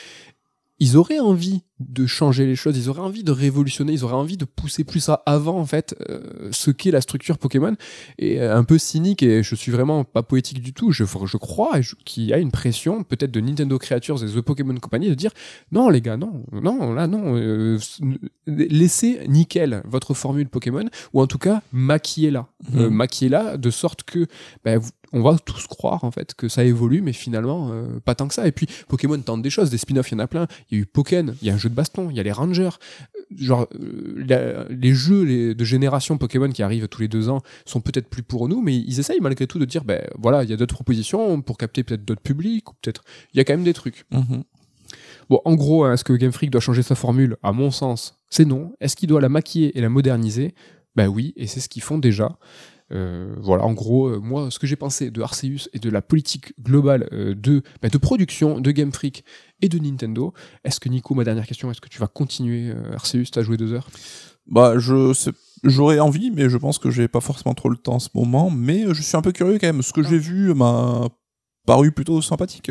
ils 0.85 0.97
auraient 0.99 1.18
envie 1.18 1.62
de 1.80 2.07
changer 2.07 2.47
les 2.47 2.57
choses, 2.57 2.76
ils 2.76 2.89
auraient 2.89 3.01
envie 3.01 3.24
de 3.24 3.32
révolutionner, 3.32 3.93
ils 3.95 4.05
auraient 4.05 4.14
envie 4.14 4.37
de 4.37 4.45
pousser 4.45 4.85
plus 4.85 5.09
à 5.09 5.22
avant, 5.26 5.59
en 5.59 5.64
fait, 5.66 5.97
euh, 6.09 6.49
ce 6.53 6.70
qu'est 6.70 6.91
la 6.91 7.01
structure 7.01 7.39
Pokémon. 7.39 7.74
Et 8.18 8.41
euh, 8.41 8.57
un 8.57 8.64
peu 8.64 8.78
cynique, 8.78 9.22
et 9.22 9.43
je 9.43 9.55
suis 9.55 9.72
vraiment 9.72 10.05
pas 10.05 10.22
poétique 10.22 10.61
du 10.62 10.72
tout, 10.72 10.93
je, 10.93 11.05
je 11.05 11.37
crois 11.37 11.72
qu'il 12.05 12.24
y 12.24 12.32
a 12.32 12.39
une 12.39 12.51
pression, 12.53 13.03
peut-être 13.03 13.32
de 13.32 13.41
Nintendo 13.41 13.78
Creatures 13.78 14.22
et 14.22 14.26
The 14.28 14.41
Pokémon 14.41 14.74
Company, 14.76 15.09
de 15.09 15.14
dire 15.14 15.32
non, 15.72 15.89
les 15.89 16.01
gars, 16.01 16.16
non, 16.16 16.45
non, 16.53 16.93
là, 16.93 17.07
non, 17.07 17.35
euh, 17.37 17.78
laissez 18.47 19.20
nickel 19.28 19.82
votre 19.87 20.14
formule 20.14 20.49
Pokémon, 20.49 20.85
ou 21.12 21.20
en 21.22 21.26
tout 21.26 21.39
cas, 21.39 21.62
maquillez-la. 21.72 22.47
Mhm. 22.72 22.89
maquillez-la 22.89 23.57
de 23.57 23.70
sorte 23.70 24.05
que 24.05 24.26
ben, 24.64 24.78
vous- 24.78 24.91
on 25.15 25.23
va 25.23 25.39
tous 25.39 25.67
croire 25.67 26.05
en 26.05 26.11
fait 26.11 26.35
que 26.35 26.49
ça 26.49 26.65
évolue, 26.65 27.01
mais 27.01 27.12
finalement 27.15 27.71
euh, 27.73 27.87
pas 28.05 28.15
tant 28.15 28.29
que 28.29 28.35
ça. 28.35 28.47
Et 28.47 28.53
puis 28.53 28.67
Pokémon 28.89 29.19
tente 29.21 29.41
des 29.43 29.49
choses, 29.51 29.71
des 29.71 29.79
spin-offs, 29.79 30.11
il 30.11 30.15
y 30.15 30.17
en 30.17 30.19
a 30.19 30.27
plein. 30.27 30.47
Il 30.71 30.77
y 30.77 30.81
a 30.81 30.83
eu 30.83 30.87
Pokken, 30.87 31.35
il 31.41 31.49
y 31.49 31.51
a 31.51 31.55
un 31.55 31.59
jeu 31.59 31.69
de 31.71 31.75
baston, 31.75 32.11
il 32.11 32.17
y 32.17 32.21
a 32.21 32.23
les 32.23 32.33
Rangers. 32.33 32.65
Euh, 32.69 33.21
Genre 33.37 33.67
euh, 33.81 34.25
la- 34.29 34.65
les 34.69 34.93
jeux 34.95 35.23
les- 35.25 35.55
de 35.55 35.65
génération 35.65 36.19
Pokémon 36.19 36.51
qui 36.51 36.62
arrivent 36.62 36.87
tous 36.89 37.01
les 37.01 37.09
deux 37.09 37.29
ans 37.31 37.41
sont 37.65 37.81
peut-être 37.81 38.09
plus 38.09 38.23
pour 38.23 38.49
nous, 38.49 38.61
mais 38.61 38.77
ils 38.77 39.01
essayent 39.01 39.21
malgré 39.21 39.47
tout 39.47 39.59
de 39.59 39.65
dire 39.65 39.83
ben 39.85 40.07
voilà, 40.19 40.45
il 40.45 40.51
y 40.51 40.53
a 40.53 40.57
d'autres 40.57 40.75
propositions 40.75 41.41
pour 41.41 41.57
capter 41.57 41.83
peut-être 41.85 42.05
d'autres 42.05 42.21
publics, 42.21 42.71
ou 42.71 42.75
peut-être 42.83 43.03
il 43.33 43.39
y 43.39 43.41
a 43.41 43.45
quand 43.45 43.55
même 43.55 43.65
des 43.65 43.73
trucs. 43.73 44.05
Mhm. 44.11 44.45
Bon, 45.31 45.41
en 45.45 45.55
gros, 45.55 45.85
hein, 45.85 45.95
est-ce 45.95 46.05
que 46.05 46.12
Game 46.12 46.33
Freak 46.33 46.51
doit 46.51 46.61
changer 46.61 46.83
sa 46.83 46.95
formule? 46.95 47.37
À 47.43 47.53
mon 47.53 47.71
sens, 47.71 48.21
c'est 48.29 48.45
non. 48.45 48.73
Est-ce 48.81 48.95
qu'il 48.95 49.09
doit 49.09 49.21
la 49.23 49.31
maquiller 49.31 49.77
et 49.77 49.81
la 49.81 49.89
moderniser? 49.89 50.55
Ben 50.97 51.09
oui, 51.09 51.33
et 51.37 51.47
c'est 51.47 51.61
ce 51.61 51.69
qu'ils 51.69 51.83
font 51.83 51.99
déjà. 51.99 52.37
Euh, 52.95 53.34
voilà, 53.40 53.64
en 53.64 53.72
gros, 53.72 54.09
euh, 54.09 54.20
moi, 54.20 54.51
ce 54.51 54.59
que 54.59 54.66
j'ai 54.66 54.76
pensé 54.76 55.11
de 55.11 55.20
Arceus 55.20 55.68
et 55.72 55.78
de 55.78 55.90
la 55.90 56.01
politique 56.03 56.53
globale 56.62 57.09
euh, 57.12 57.34
de, 57.34 57.62
ben, 57.82 57.88
de 57.88 57.99
production 57.99 58.61
de 58.61 58.70
Game 58.70 58.92
Freak 58.92 59.24
et 59.61 59.68
de 59.68 59.78
Nintendo. 59.78 60.32
Est-ce 60.64 60.78
que 60.80 60.88
Nico, 60.88 61.14
ma 61.14 61.24
dernière 61.24 61.47
question, 61.47 61.70
est-ce 61.70 61.80
que 61.80 61.88
tu 61.88 61.99
vas 61.99 62.07
continuer 62.07 62.72
Arceus 62.92 63.24
T'as 63.32 63.42
joué 63.42 63.57
deux 63.57 63.72
heures? 63.72 63.88
Bah, 64.47 64.78
je 64.78 65.12
sais- 65.14 65.32
j'aurais 65.64 65.99
envie, 65.99 66.30
mais 66.30 66.49
je 66.49 66.57
pense 66.59 66.78
que 66.78 66.90
j'ai 66.90 67.09
pas 67.09 67.20
forcément 67.20 67.55
trop 67.55 67.68
le 67.68 67.76
temps 67.76 67.95
en 67.95 67.99
ce 67.99 68.11
moment. 68.14 68.51
Mais 68.51 68.84
je 68.92 69.03
suis 69.03 69.16
un 69.16 69.22
peu 69.22 69.32
curieux 69.32 69.59
quand 69.59 69.66
même. 69.66 69.82
Ce 69.82 69.92
que 69.92 70.03
j'ai 70.03 70.18
vu 70.18 70.55
m'a 70.55 71.09
paru 71.66 71.92
plutôt 71.92 72.20
sympathique. 72.20 72.70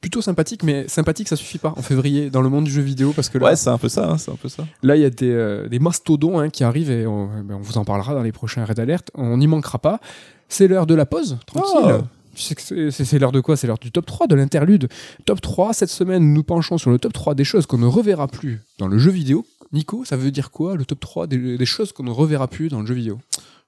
Plutôt 0.00 0.22
sympathique, 0.22 0.62
mais 0.62 0.86
sympathique, 0.86 1.26
ça 1.28 1.34
suffit 1.34 1.58
pas 1.58 1.74
en 1.76 1.82
février 1.82 2.30
dans 2.30 2.40
le 2.40 2.48
monde 2.48 2.64
du 2.64 2.70
jeu 2.70 2.82
vidéo 2.82 3.12
parce 3.14 3.28
que 3.28 3.38
là, 3.38 3.46
Ouais, 3.46 3.56
c'est 3.56 3.68
un 3.68 3.78
peu 3.78 3.88
ça, 3.88 4.08
hein, 4.08 4.16
c'est 4.18 4.30
un 4.30 4.36
peu 4.36 4.48
ça. 4.48 4.64
Là, 4.82 4.94
il 4.94 5.02
y 5.02 5.04
a 5.04 5.10
des, 5.10 5.30
euh, 5.30 5.68
des 5.68 5.80
mastodons 5.80 6.38
hein, 6.38 6.50
qui 6.50 6.62
arrivent 6.62 6.90
et 6.90 7.04
on, 7.06 7.28
eh 7.38 7.42
ben, 7.42 7.56
on 7.56 7.60
vous 7.60 7.78
en 7.78 7.84
parlera 7.84 8.14
dans 8.14 8.22
les 8.22 8.30
prochains 8.30 8.64
Red 8.64 8.78
Alert. 8.78 9.10
On 9.14 9.36
n'y 9.38 9.48
manquera 9.48 9.78
pas. 9.80 10.00
C'est 10.48 10.68
l'heure 10.68 10.86
de 10.86 10.94
la 10.94 11.04
pause, 11.04 11.38
tranquille. 11.46 11.96
Ah. 12.00 12.02
C'est- 12.36 13.18
l'heure 13.18 13.32
de 13.32 13.40
quoi? 13.40 13.56
C'est 13.56 13.66
l'heure 13.66 13.78
du 13.78 13.90
top 13.90 14.06
3, 14.06 14.28
de 14.28 14.36
l'interlude. 14.36 14.88
Top 15.24 15.40
3, 15.40 15.72
cette 15.72 15.88
semaine, 15.90 16.32
nous 16.32 16.44
penchons 16.44 16.78
sur 16.78 16.90
le 16.92 16.98
top 17.00 17.12
3 17.12 17.34
des 17.34 17.42
choses 17.42 17.66
qu'on 17.66 17.78
ne 17.78 17.86
reverra 17.86 18.28
plus 18.28 18.60
dans 18.78 18.86
le 18.86 18.98
jeu 18.98 19.10
vidéo. 19.10 19.44
Nico, 19.72 20.04
ça 20.04 20.16
veut 20.16 20.30
dire 20.30 20.52
quoi 20.52 20.76
le 20.76 20.84
top 20.84 21.00
3 21.00 21.26
des, 21.26 21.58
des 21.58 21.66
choses 21.66 21.90
qu'on 21.90 22.04
ne 22.04 22.10
reverra 22.12 22.46
plus 22.46 22.68
dans 22.68 22.80
le 22.80 22.86
jeu 22.86 22.94
vidéo? 22.94 23.18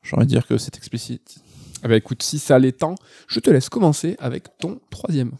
J'ai 0.05 0.15
envie 0.17 0.27
de 0.27 0.31
dire 0.31 0.47
que 0.47 0.57
c'est 0.57 0.77
explicite. 0.77 1.39
Eh 1.85 1.89
ben, 1.89 1.95
écoute, 1.97 2.23
si 2.23 2.39
ça 2.39 2.61
l'est 2.61 2.79
tant, 2.79 2.95
je 3.27 3.41
te 3.41 3.51
laisse 3.51 3.69
commencer 3.69 4.15
avec 4.21 4.57
ton 4.61 4.79
troisième. 4.91 5.33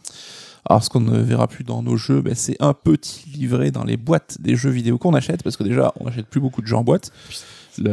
Alors, 0.69 0.83
ce 0.83 0.89
qu'on 0.89 1.01
ne 1.01 1.19
verra 1.19 1.47
plus 1.47 1.63
dans 1.63 1.81
nos 1.81 1.97
jeux, 1.97 2.21
ben, 2.21 2.35
c'est 2.35 2.57
un 2.59 2.73
petit 2.73 3.27
livret 3.29 3.71
dans 3.71 3.83
les 3.83 3.97
boîtes 3.97 4.37
des 4.39 4.55
jeux 4.55 4.69
vidéo 4.69 4.97
qu'on 4.97 5.13
achète, 5.13 5.43
parce 5.43 5.57
que 5.57 5.63
déjà, 5.63 5.93
on 5.99 6.05
n'achète 6.05 6.27
plus 6.27 6.39
beaucoup 6.39 6.61
de 6.61 6.67
jeux 6.67 6.75
en 6.75 6.83
boîte. 6.83 7.11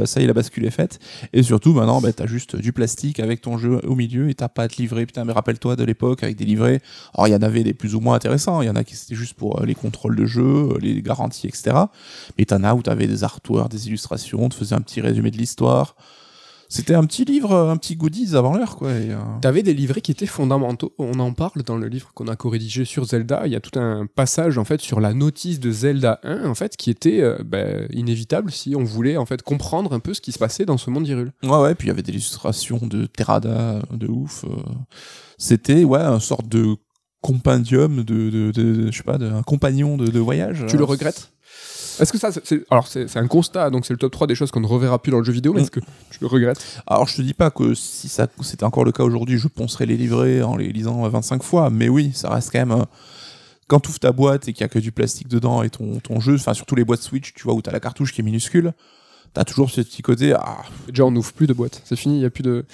Ça 0.05 0.21
y 0.21 0.25
est, 0.25 0.27
la 0.27 0.33
bascule 0.33 0.64
est 0.64 0.71
faite. 0.71 0.99
Et 1.33 1.43
surtout, 1.43 1.73
maintenant, 1.73 2.01
ben, 2.01 2.12
t'as 2.12 2.27
juste 2.27 2.57
du 2.57 2.73
plastique 2.73 3.21
avec 3.21 3.41
ton 3.41 3.59
jeu 3.59 3.81
au 3.87 3.95
milieu 3.95 4.29
et 4.29 4.35
t'as 4.35 4.49
pas 4.49 4.66
de 4.66 4.75
livret. 4.75 5.07
Putain, 5.07 5.25
mais 5.25 5.33
rappelle-toi 5.33 5.77
de 5.77 5.85
l'époque 5.85 6.23
avec 6.25 6.37
des 6.37 6.45
livrets. 6.45 6.81
Alors, 7.14 7.29
il 7.29 7.31
y 7.31 7.37
en 7.37 7.43
avait 7.43 7.62
des 7.62 7.75
plus 7.75 7.95
ou 7.95 8.01
moins 8.01 8.16
intéressants. 8.16 8.61
Il 8.61 8.66
y 8.66 8.71
en 8.71 8.77
a 8.77 8.83
qui 8.83 8.97
c'était 8.97 9.14
juste 9.14 9.35
pour 9.35 9.61
euh, 9.61 9.66
les 9.66 9.77
contrôles 9.77 10.16
de 10.16 10.27
jeu, 10.27 10.43
euh, 10.43 10.79
les 10.81 11.01
garanties, 11.01 11.47
etc. 11.47 11.77
Mais 12.37 12.45
t'en 12.45 12.64
as 12.64 12.75
où 12.75 12.83
t'avais 12.83 13.07
des 13.07 13.23
artworks, 13.23 13.71
des 13.71 13.87
illustrations, 13.87 14.45
on 14.45 14.49
te 14.49 14.57
faisait 14.57 14.75
un 14.75 14.81
petit 14.81 15.01
résumé 15.01 15.31
de 15.31 15.37
l'histoire. 15.37 15.95
C'était 16.71 16.95
un 16.95 17.05
petit 17.05 17.25
livre, 17.25 17.53
euh, 17.53 17.71
un 17.71 17.77
petit 17.79 17.97
goodies 17.97 18.37
avant 18.37 18.55
l'heure, 18.57 18.77
quoi. 18.77 18.89
Euh, 18.89 19.16
T'avais 19.41 19.62
des 19.62 19.73
livrets 19.73 20.03
qui 20.03 20.11
étaient 20.11 20.27
fondamentaux. 20.27 20.93
On 20.99 21.19
en 21.19 21.33
parle 21.33 21.62
dans 21.62 21.79
le 21.79 21.89
livre 21.89 22.11
qu'on 22.14 22.29
a 22.29 22.37
co-rédigé 22.37 22.85
sur 22.85 23.05
Zelda. 23.07 23.43
Il 23.47 23.53
y 23.53 23.57
a 23.57 23.61
tout 23.61 23.79
un 23.81 24.07
passage 24.07 24.59
en 24.59 24.64
fait 24.64 24.81
sur 24.81 25.01
la 25.01 25.14
notice 25.14 25.61
de 25.61 25.71
Zelda 25.71 26.21
1 26.25 26.45
en 26.47 26.55
fait 26.55 26.77
qui 26.77 26.91
était 26.91 27.21
euh, 27.23 27.39
ben, 27.45 27.87
inévitable 27.93 28.51
si 28.53 28.77
on 28.77 28.85
voulait 28.85 29.16
en 29.16 29.25
fait 29.25 29.41
comprendre 29.43 29.95
un 29.95 30.01
peu 30.01 30.12
ce 30.12 30.21
qui 30.21 30.31
se 30.33 30.39
passait 30.39 30.66
dans 30.66 30.77
ce 30.77 30.91
monde 30.91 31.05
d'Hyrule. 31.05 31.33
Ouais, 31.43 31.59
ouais, 31.59 31.75
puis 31.75 31.87
il 31.87 31.89
y 31.89 31.93
avait 31.93 32.03
des 32.03 32.12
illustrations 32.12 32.81
de 32.87 33.07
Terrada 33.07 33.81
de 33.93 34.07
ouf. 34.07 34.45
euh. 34.45 34.49
C'était, 35.39 35.85
ouais, 35.85 36.01
un 36.01 36.21
sorte 36.21 36.49
de 36.49 36.77
compendium 37.21 38.05
de, 38.05 38.31
de, 38.31 38.51
de- 38.53 38.91
je 38.93 38.97
sais 38.97 39.03
pas, 39.03 39.19
de, 39.19 39.27
un 39.27 39.43
compagnon 39.43 39.97
de, 39.97 40.07
de 40.07 40.19
voyage. 40.21 40.64
Tu 40.69 40.77
le 40.77 40.85
regrettes? 40.85 41.33
Est-ce 42.01 42.12
que 42.12 42.18
ça, 42.18 42.30
c'est- 42.32 42.64
alors 42.70 42.86
c'est, 42.88 43.16
un 43.16 43.26
constat, 43.26 43.70
donc 43.70 43.86
c'est 43.86 43.92
le 43.92 43.99
top 43.99 44.12
3 44.12 44.26
des 44.26 44.34
choses 44.34 44.51
qu'on 44.51 44.61
ne 44.61 44.66
reverra 44.66 44.99
plus 45.01 45.11
dans 45.12 45.18
le 45.18 45.24
jeu 45.24 45.32
vidéo, 45.32 45.53
mais 45.53 45.61
Mm. 45.61 45.62
est-ce 45.64 45.70
que 45.70 45.80
tu 45.80 46.18
le 46.20 46.26
regrettes? 46.26 46.82
Alors, 46.86 47.07
je 47.09 47.16
te 47.16 47.22
dis 47.22 47.34
pas 47.34 47.51
que 47.51 47.74
si 47.74 48.09
ça 48.09 48.26
c'était 48.42 48.64
encore 48.64 48.84
le 48.84 48.92
cas 48.92 49.03
aujourd'hui, 49.05 49.38
je 49.38 49.49
poncerais 49.49 49.86
les 49.86 49.96
livrets 49.96 50.42
en 50.42 50.57
les 50.57 50.72
lisant 50.72 51.09
25 51.09 51.42
fois, 51.42 51.70
mais 51.70 51.88
oui, 51.88 52.12
ça 52.14 52.30
reste 52.30 52.51
quand 52.53 52.59
même. 52.64 52.72
euh, 52.72 52.84
Quand 53.66 53.80
tu 53.80 53.90
ouvres 53.90 53.99
ta 53.99 54.12
boîte 54.12 54.49
et 54.49 54.55
qu'il 54.55 54.62
y 54.62 54.64
a 54.64 54.68
que 54.68 54.78
du 54.78 54.92
plastique 54.92 55.28
dedans 55.28 55.62
et 55.62 55.68
ton, 55.68 56.01
ton 56.01 56.20
jeu, 56.20 56.36
enfin, 56.36 56.55
surtout 56.55 56.74
les 56.74 56.84
boîtes 56.84 57.03
Switch, 57.03 57.34
tu 57.34 57.42
vois, 57.42 57.53
où 57.53 57.61
t'as 57.61 57.70
la 57.70 57.80
cartouche 57.80 58.14
qui 58.14 58.22
est 58.22 58.24
minuscule, 58.24 58.72
t'as 59.34 59.44
toujours 59.44 59.70
ce 59.70 59.82
petit 59.82 60.01
côté, 60.01 60.32
ah, 60.32 60.62
Déjà, 60.88 61.05
on 61.05 61.11
n'ouvre 61.11 61.34
plus 61.34 61.46
de 61.46 61.53
boîte. 61.53 61.82
C'est 61.84 61.94
fini, 61.96 62.14
il 62.16 62.20
n'y 62.20 62.24
a 62.24 62.30
plus 62.30 62.42
de. 62.42 62.64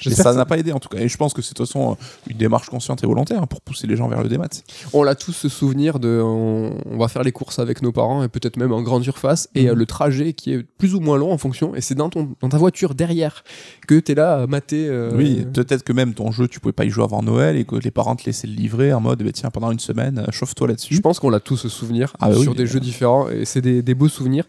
Et 0.00 0.10
J'espère 0.10 0.24
ça 0.26 0.34
n'a 0.34 0.44
pas 0.46 0.58
aidé 0.58 0.72
en 0.72 0.78
tout 0.78 0.88
cas. 0.88 0.98
Et 0.98 1.08
je 1.08 1.16
pense 1.16 1.32
que 1.34 1.42
c'est 1.42 1.52
de 1.52 1.56
toute 1.58 1.66
façon 1.66 1.96
une 2.28 2.36
démarche 2.36 2.68
consciente 2.68 3.02
et 3.02 3.06
volontaire 3.06 3.46
pour 3.48 3.60
pousser 3.60 3.86
les 3.86 3.96
gens 3.96 4.08
vers 4.08 4.22
le 4.22 4.28
démat. 4.28 4.48
On 4.92 5.02
l'a 5.02 5.14
tous 5.14 5.32
ce 5.32 5.48
souvenir 5.48 5.98
de. 5.98 6.20
On, 6.22 6.78
on 6.90 6.98
va 6.98 7.08
faire 7.08 7.22
les 7.22 7.32
courses 7.32 7.58
avec 7.58 7.82
nos 7.82 7.92
parents 7.92 8.22
et 8.22 8.28
peut-être 8.28 8.56
même 8.56 8.72
en 8.72 8.82
grande 8.82 9.02
surface. 9.04 9.48
Et 9.54 9.64
Mhm. 9.64 9.68
euh, 9.70 9.74
le 9.74 9.86
trajet 9.86 10.32
qui 10.32 10.52
est 10.52 10.62
plus 10.62 10.94
ou 10.94 11.00
moins 11.00 11.16
long 11.18 11.32
en 11.32 11.38
fonction. 11.38 11.74
Et 11.74 11.80
c'est 11.80 11.94
dans, 11.94 12.10
ton, 12.10 12.28
dans 12.40 12.48
ta 12.48 12.58
voiture 12.58 12.94
derrière 12.94 13.44
que 13.86 13.98
tu 13.98 14.12
es 14.12 14.14
là 14.14 14.42
à 14.42 14.46
mater. 14.46 14.86
euh, 14.88 15.10
Oui, 15.16 15.46
peut-être 15.52 15.82
que 15.82 15.92
même 15.92 16.14
ton 16.14 16.30
jeu, 16.32 16.48
tu 16.48 16.60
pouvais 16.60 16.72
pas 16.72 16.84
y 16.84 16.90
jouer 16.90 17.04
avant 17.04 17.22
Noël 17.22 17.56
et 17.56 17.64
que 17.64 17.76
les 17.76 17.90
parents 17.90 18.16
te 18.16 18.24
laissaient 18.26 18.46
le 18.46 18.54
livrer 18.54 18.92
en 18.92 19.00
mode, 19.00 19.22
bah, 19.22 19.30
tiens, 19.32 19.50
pendant 19.50 19.70
une 19.70 19.78
semaine, 19.80 20.18
euh, 20.26 20.30
chauffe-toi 20.32 20.66
Je 20.66 20.72
là-dessus. 20.72 21.00
pense 21.00 21.18
qu'on 21.20 21.30
l'a 21.30 21.40
tous 21.40 21.56
ce 21.56 21.68
souvenir 21.68 22.14
Ah 22.20 22.30
oui, 22.30 22.42
sur 22.42 22.54
des 22.54 22.62
euh. 22.64 22.66
jeux 22.66 22.80
différents 22.80 23.28
et 23.28 23.44
c'est 23.44 23.60
des, 23.60 23.82
des 23.82 23.94
beaux 23.94 24.08
souvenirs. 24.08 24.44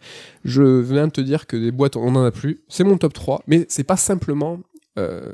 Je 0.46 0.62
viens 0.82 1.08
de 1.08 1.12
te 1.12 1.22
dire 1.22 1.48
que 1.48 1.58
des 1.58 1.72
boîtes, 1.72 1.96
on 1.96 2.12
n'en 2.12 2.24
a 2.26 2.32
plus. 2.32 2.62
C'est 2.70 2.84
mon 2.84 2.98
top 2.98 3.14
3, 3.14 3.42
mais 3.48 3.66
c'est 3.70 3.84
pas 3.84 3.98
simplement 3.98 4.60
euh, 5.00 5.32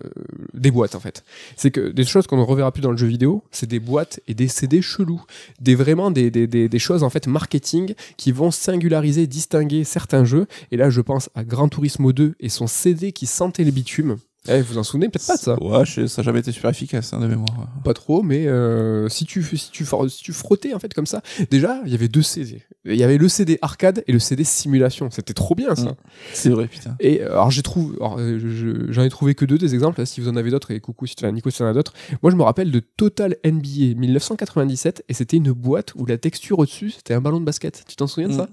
des 0.54 0.72
boîtes 0.72 0.96
en 0.96 1.00
fait. 1.00 1.24
C'est 1.56 1.72
que 1.72 1.90
des 1.90 2.06
choses 2.06 2.28
qu'on 2.28 2.38
ne 2.38 2.44
reverra 2.44 2.72
plus 2.72 2.82
dans 2.82 2.92
le 2.92 2.98
jeu 2.98 3.08
vidéo, 3.08 3.44
c'est 3.52 3.70
des 3.70 3.80
boîtes 3.80 4.20
et 4.28 4.34
des 4.34 4.48
CD 4.48 4.82
chelous, 4.82 5.24
des 5.60 5.76
vraiment 5.76 6.12
des, 6.12 6.80
choses 6.80 7.04
en 7.04 7.10
fait 7.10 7.28
marketing 7.28 7.96
qui 8.18 8.32
vont 8.32 8.52
singulariser, 8.52 9.28
distinguer 9.28 9.84
certains 9.84 10.24
jeux. 10.24 10.48
Et 10.72 10.78
là, 10.78 10.90
je 10.90 11.02
pense 11.02 11.30
à 11.36 11.44
Gran 11.44 11.68
Turismo 11.68 12.14
2 12.14 12.36
et 12.40 12.50
son 12.50 12.68
CD 12.68 13.12
qui 13.12 13.26
sentait 13.26 13.64
le 13.64 13.72
bitume. 13.72 14.18
Eh, 14.48 14.62
vous 14.62 14.78
en 14.78 14.84
souvenez 14.84 15.10
peut-être 15.10 15.26
pas 15.28 15.38
de 15.38 15.42
ça 15.42 15.62
Ouais, 15.64 15.86
je- 15.86 16.06
ça 16.08 16.22
n'a 16.22 16.26
jamais 16.26 16.40
été 16.40 16.52
super 16.52 16.70
efficace 16.70 17.14
hein, 17.14 17.20
de 17.20 17.28
mémoire. 17.28 17.68
Pas 17.84 17.94
trop, 17.94 18.22
mais 18.22 18.46
euh, 18.48 19.10
si, 19.10 19.26
tu, 19.26 19.44
si, 19.44 19.72
tu, 19.72 19.86
si 19.86 20.24
tu 20.24 20.34
frottais 20.34 20.74
en 20.74 20.80
fait 20.80 20.94
comme 20.94 21.06
ça, 21.08 21.22
déjà 21.50 21.82
il 21.86 21.92
y 21.92 21.96
avait 21.96 22.08
deux 22.08 22.22
CD. 22.22 22.62
Il 22.86 22.96
y 22.96 23.04
avait 23.04 23.18
le 23.18 23.28
CD 23.28 23.58
arcade 23.64 24.04
et 24.08 24.12
le 24.12 24.20
CD 24.20 24.44
simulation. 24.44 25.10
C'était 25.10 25.34
trop 25.34 25.56
bien 25.56 25.76
ça. 25.76 25.92
Mm. 25.92 25.96
C'est 26.34 26.50
vrai, 26.50 26.68
putain. 26.68 26.96
Et 27.00 27.22
euh, 27.22 27.32
alors 27.32 27.50
j'ai 27.50 27.64
trouvé, 27.64 27.98
euh, 28.02 28.40
je- 28.40 28.50
je- 28.50 28.92
j'en 28.92 29.04
ai 29.04 29.10
trouvé 29.10 29.34
que 29.36 29.46
deux 29.46 29.58
des 29.58 29.74
exemples. 29.74 30.06
si 30.06 30.22
vous 30.22 30.28
en 30.30 30.36
avez 30.36 30.52
d'autres 30.52 30.72
et 30.72 30.80
coucou, 30.80 31.08
si 31.08 31.16
tu 31.16 31.26
as 31.26 31.32
Nico, 31.32 31.50
si 31.50 31.58
tu 31.58 31.64
en 31.64 31.68
as 31.68 31.74
d'autres. 31.74 31.94
Moi 32.22 32.32
je 32.32 32.36
me 32.36 32.44
rappelle 32.44 32.70
de 32.72 32.80
Total 32.80 33.36
NBA 33.44 33.96
1997 34.00 35.04
et 35.10 35.14
c'était 35.14 35.38
une 35.38 35.52
boîte 35.52 35.94
où 35.96 36.06
la 36.06 36.18
texture 36.18 36.60
au-dessus 36.60 36.92
c'était 36.92 37.14
un 37.14 37.22
ballon 37.22 37.40
de 37.40 37.46
basket. 37.46 37.84
Tu 37.88 37.96
t'en 37.96 38.08
souviens 38.08 38.30
de 38.30 38.34
Mm. 38.34 38.38
ça? 38.38 38.50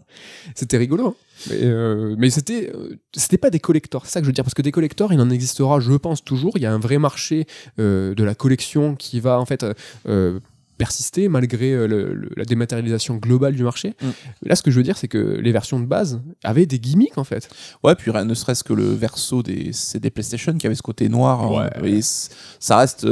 C'était 0.55 0.78
rigolo. 0.78 1.09
hein. 1.09 1.14
Mais, 1.51 1.57
euh, 1.62 2.14
mais 2.18 2.30
c'était 2.30 2.70
euh, 2.74 2.97
c'était 3.16 3.39
pas 3.39 3.51
des 3.51 3.59
collectors, 3.61 4.07
c'est 4.07 4.12
ça 4.12 4.20
que 4.20 4.24
je 4.24 4.28
veux 4.28 4.33
dire 4.35 4.45
parce 4.45 4.55
que 4.55 4.62
des 4.62 4.70
collectors 4.72 5.12
il 5.12 5.20
en 5.20 5.28
existera, 5.30 5.80
je 5.80 5.93
pense 5.95 6.22
toujours. 6.24 6.53
Il 6.57 6.62
y 6.62 6.66
a 6.66 6.72
un 6.72 6.78
vrai 6.78 6.99
marché 6.99 7.47
euh, 7.80 8.14
de 8.14 8.22
la 8.24 8.35
collection 8.35 8.95
qui 8.95 9.18
va 9.20 9.41
en 9.41 9.45
fait 9.47 9.66
euh, 10.09 10.39
persister 10.78 11.28
malgré 11.28 11.87
le- 11.87 12.12
le- 12.14 12.30
la 12.37 12.45
dématérialisation 12.45 13.16
globale 13.16 13.55
du 13.55 13.62
marché. 13.62 13.95
Mm. 14.03 14.07
Là, 14.47 14.57
ce 14.57 14.62
que 14.62 14.70
je 14.70 14.76
veux 14.76 14.83
dire, 14.83 14.97
c'est 14.97 15.07
que 15.09 15.18
les 15.18 15.53
versions 15.53 15.78
de 15.78 15.85
base 15.87 16.20
avaient 16.45 16.66
des 16.66 16.78
gimmicks 16.80 17.18
en 17.18 17.24
fait. 17.24 17.49
Ouais, 17.85 17.95
puis 17.95 18.11
rien 18.11 18.24
ne 18.24 18.35
serait-ce 18.35 18.64
que 18.64 18.72
le 18.72 18.85
verso 18.93 19.43
des 19.43 19.72
CD 19.72 20.11
PlayStation 20.11 20.55
qui 20.57 20.66
avait 20.66 20.74
ce 20.76 20.83
côté 20.83 21.09
noir. 21.09 21.43
hein, 21.43 21.68
Ouais. 21.83 21.91
et 21.99 22.01
ça 22.59 22.76
reste 22.78 23.05
un, 23.05 23.09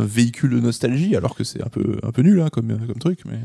un 0.00 0.04
véhicule 0.04 0.50
de 0.50 0.60
nostalgie, 0.60 1.16
alors 1.16 1.34
que 1.34 1.44
c'est 1.44 1.62
un 1.62 1.68
peu, 1.68 1.98
un 2.02 2.10
peu 2.12 2.22
nul 2.22 2.40
hein, 2.40 2.48
comme, 2.50 2.68
comme 2.86 2.98
truc, 2.98 3.20
mais 3.26 3.38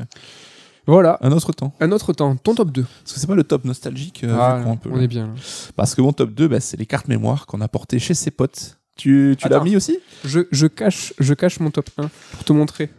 Voilà. 0.86 1.18
un 1.22 1.32
autre 1.32 1.52
temps. 1.52 1.72
Un 1.80 1.90
autre 1.92 2.12
temps, 2.12 2.36
ton 2.36 2.54
top 2.54 2.70
2. 2.70 2.82
Parce 2.82 3.12
que 3.14 3.20
c'est 3.20 3.26
pas 3.26 3.34
le 3.34 3.44
top 3.44 3.64
nostalgique, 3.64 4.22
euh, 4.24 4.36
Ah, 4.38 4.62
peut, 4.82 4.90
on 4.92 5.00
est 5.00 5.08
bien. 5.08 5.26
là. 5.28 5.32
Parce 5.76 5.94
que 5.94 6.02
mon 6.02 6.12
top 6.12 6.30
2, 6.34 6.48
bah, 6.48 6.60
c'est 6.60 6.76
les 6.76 6.86
cartes 6.86 7.08
mémoire 7.08 7.46
qu'on 7.46 7.60
a 7.60 7.68
portées 7.68 7.98
chez 7.98 8.14
ses 8.14 8.30
potes. 8.30 8.78
Tu, 8.96 9.34
tu 9.38 9.48
l'as 9.48 9.60
mis 9.60 9.74
aussi? 9.76 9.98
Je, 10.24 10.40
je, 10.52 10.66
cache, 10.66 11.12
je 11.18 11.34
cache 11.34 11.58
mon 11.60 11.70
top 11.70 11.88
1 11.98 12.08
pour 12.32 12.44
te 12.44 12.52
montrer. 12.52 12.90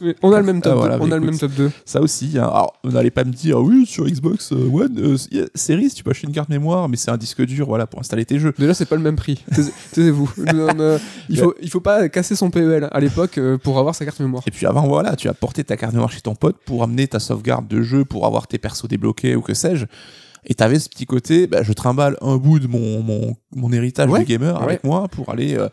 Mais 0.00 0.14
on 0.22 0.32
a 0.32 0.38
le 0.40 0.46
même 0.46 0.62
top 0.62 0.72
Ah, 0.74 0.78
voilà, 0.78 0.98
2. 0.98 1.04
On 1.04 1.08
bah, 1.08 1.16
a 1.16 1.18
le 1.18 1.24
écoute. 1.26 1.42
même 1.42 1.50
top 1.50 1.58
2. 1.58 1.70
Ça 1.84 2.00
aussi. 2.00 2.38
hein. 2.38 2.44
Alors, 2.44 2.74
vous 2.82 2.92
n'allez 2.92 3.10
pas 3.10 3.24
me 3.24 3.32
dire, 3.32 3.60
oui, 3.60 3.84
sur 3.84 4.06
Xbox 4.06 4.52
euh, 4.52 4.70
One, 4.72 4.98
euh, 4.98 5.46
Series, 5.54 5.90
tu 5.90 6.02
peux 6.02 6.10
acheter 6.12 6.26
une 6.26 6.32
carte 6.32 6.48
mémoire, 6.48 6.88
mais 6.88 6.96
c'est 6.96 7.10
un 7.10 7.18
disque 7.18 7.42
dur, 7.44 7.66
voilà, 7.66 7.86
pour 7.86 8.00
installer 8.00 8.24
tes 8.24 8.38
jeux. 8.38 8.54
Déjà, 8.58 8.72
c'est 8.72 8.86
pas 8.86 8.96
le 8.96 9.02
même 9.02 9.16
prix. 9.16 9.44
Taisez- 9.52 9.72
Taisez-vous. 9.92 10.32
Euh, 10.48 10.98
il, 11.28 11.38
faut, 11.42 11.54
il 11.60 11.68
faut 11.70 11.80
pas 11.80 12.08
casser 12.08 12.34
son 12.36 12.50
PEL 12.50 12.88
à 12.90 13.00
l'époque 13.00 13.36
euh, 13.38 13.58
pour 13.58 13.78
avoir 13.78 13.94
sa 13.94 14.04
carte 14.06 14.18
mémoire. 14.20 14.42
Et 14.46 14.50
puis 14.50 14.64
avant, 14.66 14.86
voilà, 14.86 15.14
tu 15.14 15.28
as 15.28 15.34
porté 15.34 15.62
ta 15.62 15.76
carte 15.76 15.92
mémoire 15.92 16.10
chez 16.10 16.22
ton 16.22 16.34
pote 16.34 16.56
pour 16.64 16.82
amener 16.82 17.06
ta 17.06 17.18
sauvegarde 17.18 17.68
de 17.68 17.82
jeu, 17.82 18.04
pour 18.06 18.24
avoir 18.26 18.46
tes 18.46 18.56
persos 18.58 18.88
débloqués 18.88 19.36
ou 19.36 19.42
que 19.42 19.52
sais-je. 19.52 19.84
Et 20.48 20.54
t'avais 20.54 20.78
ce 20.78 20.88
petit 20.88 21.06
côté, 21.06 21.48
bah, 21.48 21.62
je 21.64 21.72
trimballe 21.72 22.16
un 22.22 22.36
bout 22.36 22.60
de 22.60 22.68
mon, 22.68 23.02
mon, 23.02 23.34
mon 23.54 23.72
héritage 23.72 24.08
Ouais, 24.08 24.20
de 24.20 24.24
gamer 24.24 24.56
ouais. 24.58 24.62
avec 24.64 24.84
moi 24.84 25.08
pour 25.08 25.28
aller 25.28 25.56
euh, 25.56 25.68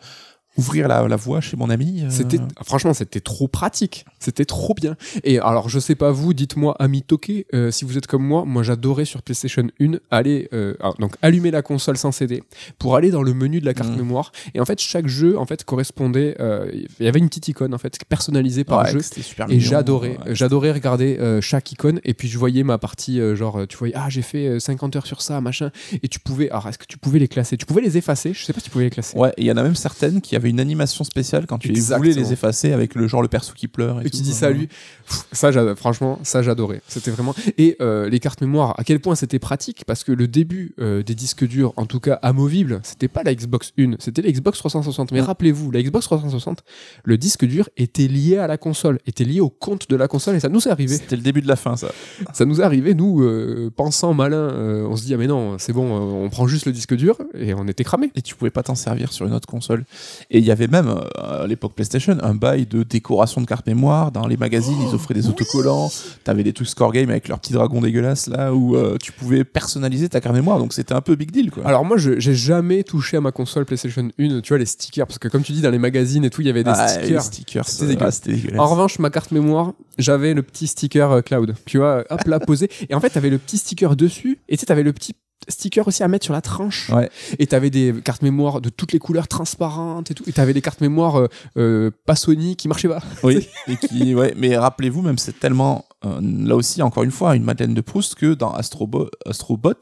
ouvrir 0.56 0.88
la, 0.88 1.06
la 1.08 1.16
voie 1.16 1.40
chez 1.40 1.56
mon 1.56 1.70
ami. 1.70 2.02
euh. 2.02 2.10
C'était 2.10 2.38
franchement 2.64 2.94
c'était 2.94 3.20
trop 3.20 3.48
pratique, 3.48 4.04
c'était 4.24 4.44
trop 4.44 4.74
bien. 4.74 4.96
Et 5.22 5.38
alors 5.38 5.68
je 5.68 5.78
sais 5.78 5.94
pas 5.94 6.10
vous, 6.10 6.34
dites-moi 6.34 6.74
ami 6.78 7.02
toqué 7.02 7.46
euh, 7.54 7.70
si 7.70 7.84
vous 7.84 7.98
êtes 7.98 8.06
comme 8.06 8.24
moi, 8.24 8.44
moi 8.46 8.62
j'adorais 8.62 9.04
sur 9.04 9.22
PlayStation 9.22 9.66
1 9.80 9.92
aller 10.10 10.48
euh, 10.52 10.74
ah, 10.80 10.92
donc 10.98 11.14
allumer 11.22 11.50
la 11.50 11.62
console 11.62 11.96
sans 11.96 12.12
CD 12.12 12.42
pour 12.78 12.96
aller 12.96 13.10
dans 13.10 13.22
le 13.22 13.34
menu 13.34 13.60
de 13.60 13.66
la 13.66 13.74
carte 13.74 13.90
Mhm. 13.90 13.96
mémoire 13.98 14.32
et 14.54 14.60
en 14.60 14.64
fait 14.64 14.80
chaque 14.80 15.06
jeu 15.06 15.38
en 15.38 15.46
fait 15.46 15.64
correspondait 15.64 16.36
euh, 16.40 16.70
il 16.72 17.04
y 17.04 17.08
avait 17.08 17.18
une 17.18 17.28
petite 17.28 17.48
icône 17.48 17.74
en 17.74 17.78
fait 17.78 17.98
personnalisée 18.08 18.64
par 18.64 18.84
Ouais, 18.84 18.90
jeu 18.92 19.00
super 19.00 19.46
et 19.50 19.60
j'adorais 19.60 20.18
ouais. 20.26 20.34
j'adorais 20.34 20.72
regarder 20.72 21.18
chaque 21.40 21.70
icône 21.72 22.00
et 22.04 22.14
puis 22.14 22.28
je 22.28 22.38
voyais 22.38 22.62
ma 22.64 22.78
partie 22.78 23.20
genre 23.36 23.66
tu 23.68 23.76
voyais 23.76 23.94
ah 23.96 24.06
j'ai 24.08 24.22
fait 24.22 24.46
euh, 24.48 24.58
50 24.58 24.96
heures 24.96 25.06
sur 25.06 25.20
ça 25.22 25.40
machin 25.40 25.70
et 26.02 26.08
tu 26.08 26.18
pouvais 26.20 26.48
alors 26.50 26.66
est-ce 26.68 26.78
que 26.78 26.86
tu 26.86 26.98
pouvais 26.98 27.18
les 27.18 27.28
classer? 27.28 27.56
Tu 27.56 27.66
pouvais 27.66 27.82
les 27.82 27.96
effacer? 27.98 28.32
Je 28.32 28.44
sais 28.44 28.52
pas 28.52 28.60
si 28.60 28.64
tu 28.66 28.70
pouvais 28.70 28.84
les 28.84 28.90
classer 28.90 29.16
Ouais, 29.18 29.32
il 29.36 29.44
y 29.44 29.52
en 29.52 29.56
a 29.56 29.62
même 29.62 29.74
certaines 29.74 30.20
qui 30.20 30.34
avaient 30.36 30.50
une 30.50 30.60
animation 30.60 31.04
spéciale 31.04 31.46
quand 31.46 31.58
tu 31.58 31.68
Exactement. 31.70 31.98
voulais 31.98 32.14
les 32.14 32.32
effacer 32.32 32.72
avec 32.72 32.94
le 32.94 33.06
genre 33.08 33.22
le 33.22 33.28
perso 33.28 33.52
qui 33.54 33.68
pleure. 33.68 34.00
Et, 34.00 34.06
et 34.06 34.10
qui 34.14 34.22
dit 34.22 34.32
ça 34.32 34.46
à 34.46 34.50
lui. 34.50 34.66
Pff, 34.68 35.24
Ça, 35.32 35.50
franchement, 35.76 36.18
ça 36.22 36.42
j'adorais. 36.42 36.80
C'était 36.88 37.10
vraiment. 37.10 37.34
Et 37.58 37.76
euh, 37.80 38.08
les 38.08 38.20
cartes 38.20 38.40
mémoire, 38.40 38.74
à 38.78 38.84
quel 38.84 39.00
point 39.00 39.14
c'était 39.14 39.38
pratique 39.38 39.84
parce 39.86 40.04
que 40.04 40.12
le 40.12 40.28
début 40.28 40.74
euh, 40.78 41.02
des 41.02 41.14
disques 41.14 41.46
durs, 41.46 41.72
en 41.76 41.86
tout 41.86 42.00
cas 42.00 42.14
amovibles, 42.22 42.80
c'était 42.82 43.08
pas 43.08 43.22
la 43.22 43.34
Xbox 43.34 43.72
1, 43.78 43.96
c'était 43.98 44.22
la 44.22 44.30
Xbox 44.30 44.58
360. 44.58 45.12
Mais 45.12 45.20
Mm. 45.20 45.24
rappelez-vous, 45.24 45.70
la 45.70 45.82
Xbox 45.82 46.06
360, 46.06 46.62
le 47.04 47.18
disque 47.18 47.44
dur 47.44 47.68
était 47.76 48.08
lié 48.08 48.38
à 48.38 48.46
la 48.46 48.56
console, 48.58 48.98
était 49.06 49.24
lié 49.24 49.40
au 49.40 49.50
compte 49.50 49.88
de 49.90 49.96
la 49.96 50.08
console 50.08 50.36
et 50.36 50.40
ça 50.40 50.48
nous 50.48 50.66
est 50.66 50.70
arrivé. 50.70 50.96
C'était 50.96 51.16
le 51.16 51.22
début 51.22 51.42
de 51.42 51.48
la 51.48 51.56
fin, 51.56 51.76
ça. 51.76 51.88
Ça 52.32 52.44
nous 52.44 52.60
est 52.60 52.64
arrivé, 52.64 52.94
nous, 52.94 53.22
euh, 53.22 53.70
pensant 53.74 54.14
malin, 54.14 54.54
on 54.88 54.96
se 54.96 55.04
dit 55.04 55.14
ah 55.14 55.16
mais 55.16 55.26
non, 55.26 55.56
c'est 55.58 55.72
bon, 55.72 55.84
on 56.24 56.28
prend 56.30 56.46
juste 56.46 56.66
le 56.66 56.72
disque 56.72 56.94
dur 56.94 57.18
et 57.34 57.54
on 57.54 57.66
était 57.68 57.84
cramé. 57.84 58.10
Et 58.14 58.22
tu 58.22 58.34
pouvais 58.34 58.50
pas 58.50 58.62
t'en 58.62 58.74
servir 58.74 59.12
sur 59.12 59.26
une 59.26 59.32
autre 59.34 59.48
console. 59.48 59.84
Et 60.30 60.38
il 60.38 60.44
y 60.44 60.50
avait 60.50 60.68
même, 60.68 60.94
à 61.16 61.46
l'époque 61.46 61.74
PlayStation, 61.74 62.16
un 62.22 62.34
bail 62.34 62.66
de 62.66 62.82
décoration 62.82 63.40
de 63.40 63.46
cartes 63.46 63.66
mémoire. 63.66 64.03
Dans 64.10 64.26
les 64.26 64.36
magazines, 64.36 64.76
ils 64.88 64.94
offraient 64.94 65.14
des 65.14 65.28
autocollants. 65.28 65.90
T'avais 66.24 66.42
des 66.42 66.52
trucs 66.52 66.68
score 66.68 66.92
game 66.92 67.10
avec 67.10 67.28
leurs 67.28 67.38
petits 67.38 67.52
dragons 67.52 67.80
dégueulasses, 67.80 68.26
là, 68.28 68.52
où 68.54 68.76
euh, 68.76 68.96
tu 69.02 69.12
pouvais 69.12 69.44
personnaliser 69.44 70.08
ta 70.08 70.20
carte 70.20 70.34
mémoire. 70.34 70.58
Donc 70.58 70.72
c'était 70.72 70.94
un 70.94 71.00
peu 71.00 71.14
big 71.16 71.30
deal, 71.30 71.50
quoi. 71.50 71.66
Alors 71.66 71.84
moi, 71.84 71.96
je- 71.96 72.18
j'ai 72.18 72.34
jamais 72.34 72.82
touché 72.84 73.16
à 73.16 73.20
ma 73.20 73.32
console 73.32 73.64
PlayStation 73.64 74.08
1, 74.18 74.40
tu 74.40 74.48
vois 74.48 74.58
les 74.58 74.66
stickers, 74.66 75.06
parce 75.06 75.18
que 75.18 75.28
comme 75.28 75.42
tu 75.42 75.52
dis 75.52 75.60
dans 75.60 75.70
les 75.70 75.78
magazines 75.78 76.24
et 76.24 76.30
tout, 76.30 76.40
il 76.40 76.46
y 76.46 76.50
avait 76.50 76.64
des 76.64 76.70
Ah, 76.74 76.88
stickers. 76.88 77.22
stickers, 77.22 77.68
C'était 77.68 77.92
euh, 77.94 78.06
ah, 78.06 78.10
c'était 78.10 78.32
dégueulasse. 78.32 78.60
En 78.60 78.66
revanche, 78.66 78.98
ma 78.98 79.10
carte 79.10 79.30
mémoire, 79.32 79.72
j'avais 79.98 80.34
le 80.34 80.42
petit 80.42 80.66
sticker 80.66 81.10
euh, 81.10 81.20
cloud. 81.22 81.54
Tu 81.66 81.78
vois, 81.78 82.04
hop 82.10 82.24
là, 82.26 82.40
posé. 82.40 82.68
Et 82.88 82.94
en 82.94 83.00
fait, 83.00 83.10
t'avais 83.10 83.30
le 83.30 83.38
petit 83.38 83.58
sticker 83.58 83.96
dessus. 83.96 84.38
Et 84.48 84.56
tu 84.56 84.60
sais, 84.60 84.66
t'avais 84.66 84.82
le 84.82 84.92
petit 84.92 85.14
sticker 85.48 85.86
aussi 85.86 86.02
à 86.02 86.08
mettre 86.08 86.24
sur 86.24 86.32
la 86.32 86.40
tranche. 86.40 86.88
Ouais. 86.90 87.10
Et 87.38 87.46
t'avais 87.46 87.70
des 87.70 87.94
cartes 88.04 88.22
mémoire 88.22 88.60
de 88.60 88.70
toutes 88.70 88.92
les 88.92 88.98
couleurs 88.98 89.28
transparentes 89.28 90.10
et 90.10 90.14
tout. 90.14 90.24
Et 90.26 90.32
t'avais 90.32 90.54
des 90.54 90.62
cartes 90.62 90.80
mémoire 90.80 91.18
euh, 91.18 91.28
euh, 91.58 91.90
pas 92.06 92.16
Sony 92.16 92.56
qui 92.56 92.68
marchaient 92.68 92.88
pas. 92.88 93.02
Oui, 93.22 93.46
et 93.68 93.76
qui, 93.76 94.14
ouais, 94.14 94.34
mais 94.36 94.56
rappelez-vous, 94.56 95.02
même 95.02 95.18
c'est 95.18 95.38
tellement, 95.38 95.84
euh, 96.04 96.18
là 96.22 96.56
aussi, 96.56 96.80
encore 96.82 97.02
une 97.02 97.10
fois, 97.10 97.36
une 97.36 97.44
Madeleine 97.44 97.74
de 97.74 97.80
Proust 97.80 98.14
que 98.14 98.34
dans 98.34 98.52
Astrobo- 98.54 99.10
Astrobot, 99.26 99.74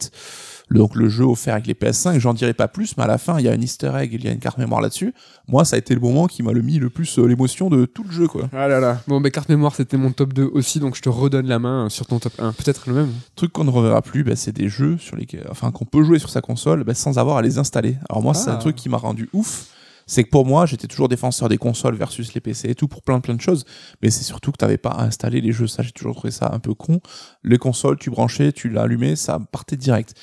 donc 0.71 0.95
le 0.95 1.09
jeu 1.09 1.25
offert 1.25 1.55
avec 1.55 1.67
les 1.67 1.75
PS5, 1.75 2.19
j'en 2.19 2.33
dirai 2.35 2.55
pas 2.55 2.69
plus, 2.69 2.97
mais 2.97 3.03
à 3.05 3.07
la 3.07 3.19
fin, 3.19 3.39
il 3.39 3.45
y 3.45 3.49
a 3.49 3.53
un 3.53 3.61
easter 3.61 3.91
egg, 3.97 4.13
il 4.15 4.25
y 4.25 4.29
a 4.29 4.33
une 4.33 4.39
carte 4.39 4.59
mémoire 4.59 4.81
là-dessus. 4.81 5.13
Moi, 5.49 5.65
ça 5.65 5.77
a 5.77 5.79
été 5.79 5.95
le 5.95 6.01
moment 6.01 6.27
qui 6.27 6.43
m'a 6.43 6.53
le 6.53 6.63
mis 6.63 6.79
le 6.79 6.89
plus 6.89 7.19
euh, 7.19 7.27
l'émotion 7.27 7.69
de 7.69 7.85
tout 7.85 8.05
le 8.05 8.11
jeu, 8.11 8.29
quoi. 8.29 8.49
Ah 8.53 8.69
là 8.69 8.81
là. 8.81 9.01
Bon, 9.07 9.21
bah, 9.21 9.31
carte 9.31 9.49
mémoire, 9.49 9.75
c'était 9.75 9.97
mon 9.97 10.13
top 10.13 10.33
2 10.33 10.45
aussi. 10.55 10.81
Donc 10.81 10.97
je 10.97 11.03
te 11.03 11.09
redonne 11.09 11.47
la 11.47 11.59
main 11.59 11.87
euh, 11.87 11.89
sur 11.89 12.07
ton 12.07 12.19
top 12.19 12.33
1. 12.39 12.53
Peut-être 12.53 12.89
le 12.89 12.95
même. 12.95 13.11
truc 13.37 13.53
qu'on 13.53 13.65
ne 13.65 13.71
reverra 13.71 14.01
plus, 14.03 14.25
bah, 14.25 14.37
c'est 14.37 14.53
des 14.53 14.69
jeux 14.69 14.97
sur 14.99 15.17
lesquels, 15.17 15.47
enfin, 15.51 15.71
qu'on 15.73 15.85
peut 15.85 16.03
jouer 16.05 16.19
sur 16.19 16.31
sa 16.31 16.41
console 16.41 16.85
bah, 16.85 16.95
sans 16.95 17.19
avoir 17.19 17.37
à 17.39 17.43
les 17.43 17.59
installer. 17.59 17.97
Alors 18.09 18.23
moi, 18.23 18.33
c'est 18.35 18.51
Ah. 18.51 18.55
un 18.55 18.59
truc 18.59 18.77
qui 18.77 18.89
m'a 18.89 18.97
rendu 18.99 19.29
ouf. 19.33 19.67
C'est 20.05 20.25
que 20.25 20.31
pour 20.31 20.45
moi, 20.45 20.67
j'étais 20.67 20.89
toujours 20.89 21.09
défenseur 21.09 21.49
des 21.49 21.59
consoles 21.59 21.95
versus 21.95 22.35
les 22.35 22.41
PC 22.41 22.69
et 22.71 22.75
tout 22.75 22.89
pour 22.89 23.03
plein 23.03 23.21
plein 23.21 23.35
de 23.35 23.41
choses. 23.41 23.65
Mais 24.03 24.11
c'est 24.11 24.25
surtout 24.25 24.51
que 24.51 24.57
t'avais 24.57 24.77
pas 24.77 24.91
à 24.91 25.05
installer 25.05 25.41
les 25.41 25.53
jeux. 25.53 25.69
Ça, 25.69 25.83
j'ai 25.85 25.93
toujours 25.93 26.17
trouvé 26.17 26.33
ça 26.33 26.51
un 26.53 26.59
peu 26.59 26.75
con. 26.75 27.01
Les 27.45 27.57
consoles, 27.57 27.97
tu 27.99 28.11
branchais, 28.11 28.51
tu 28.53 28.69
l'allumais, 28.69 29.15
ça 29.15 29.39
partait 29.53 29.77
direct. 29.77 30.15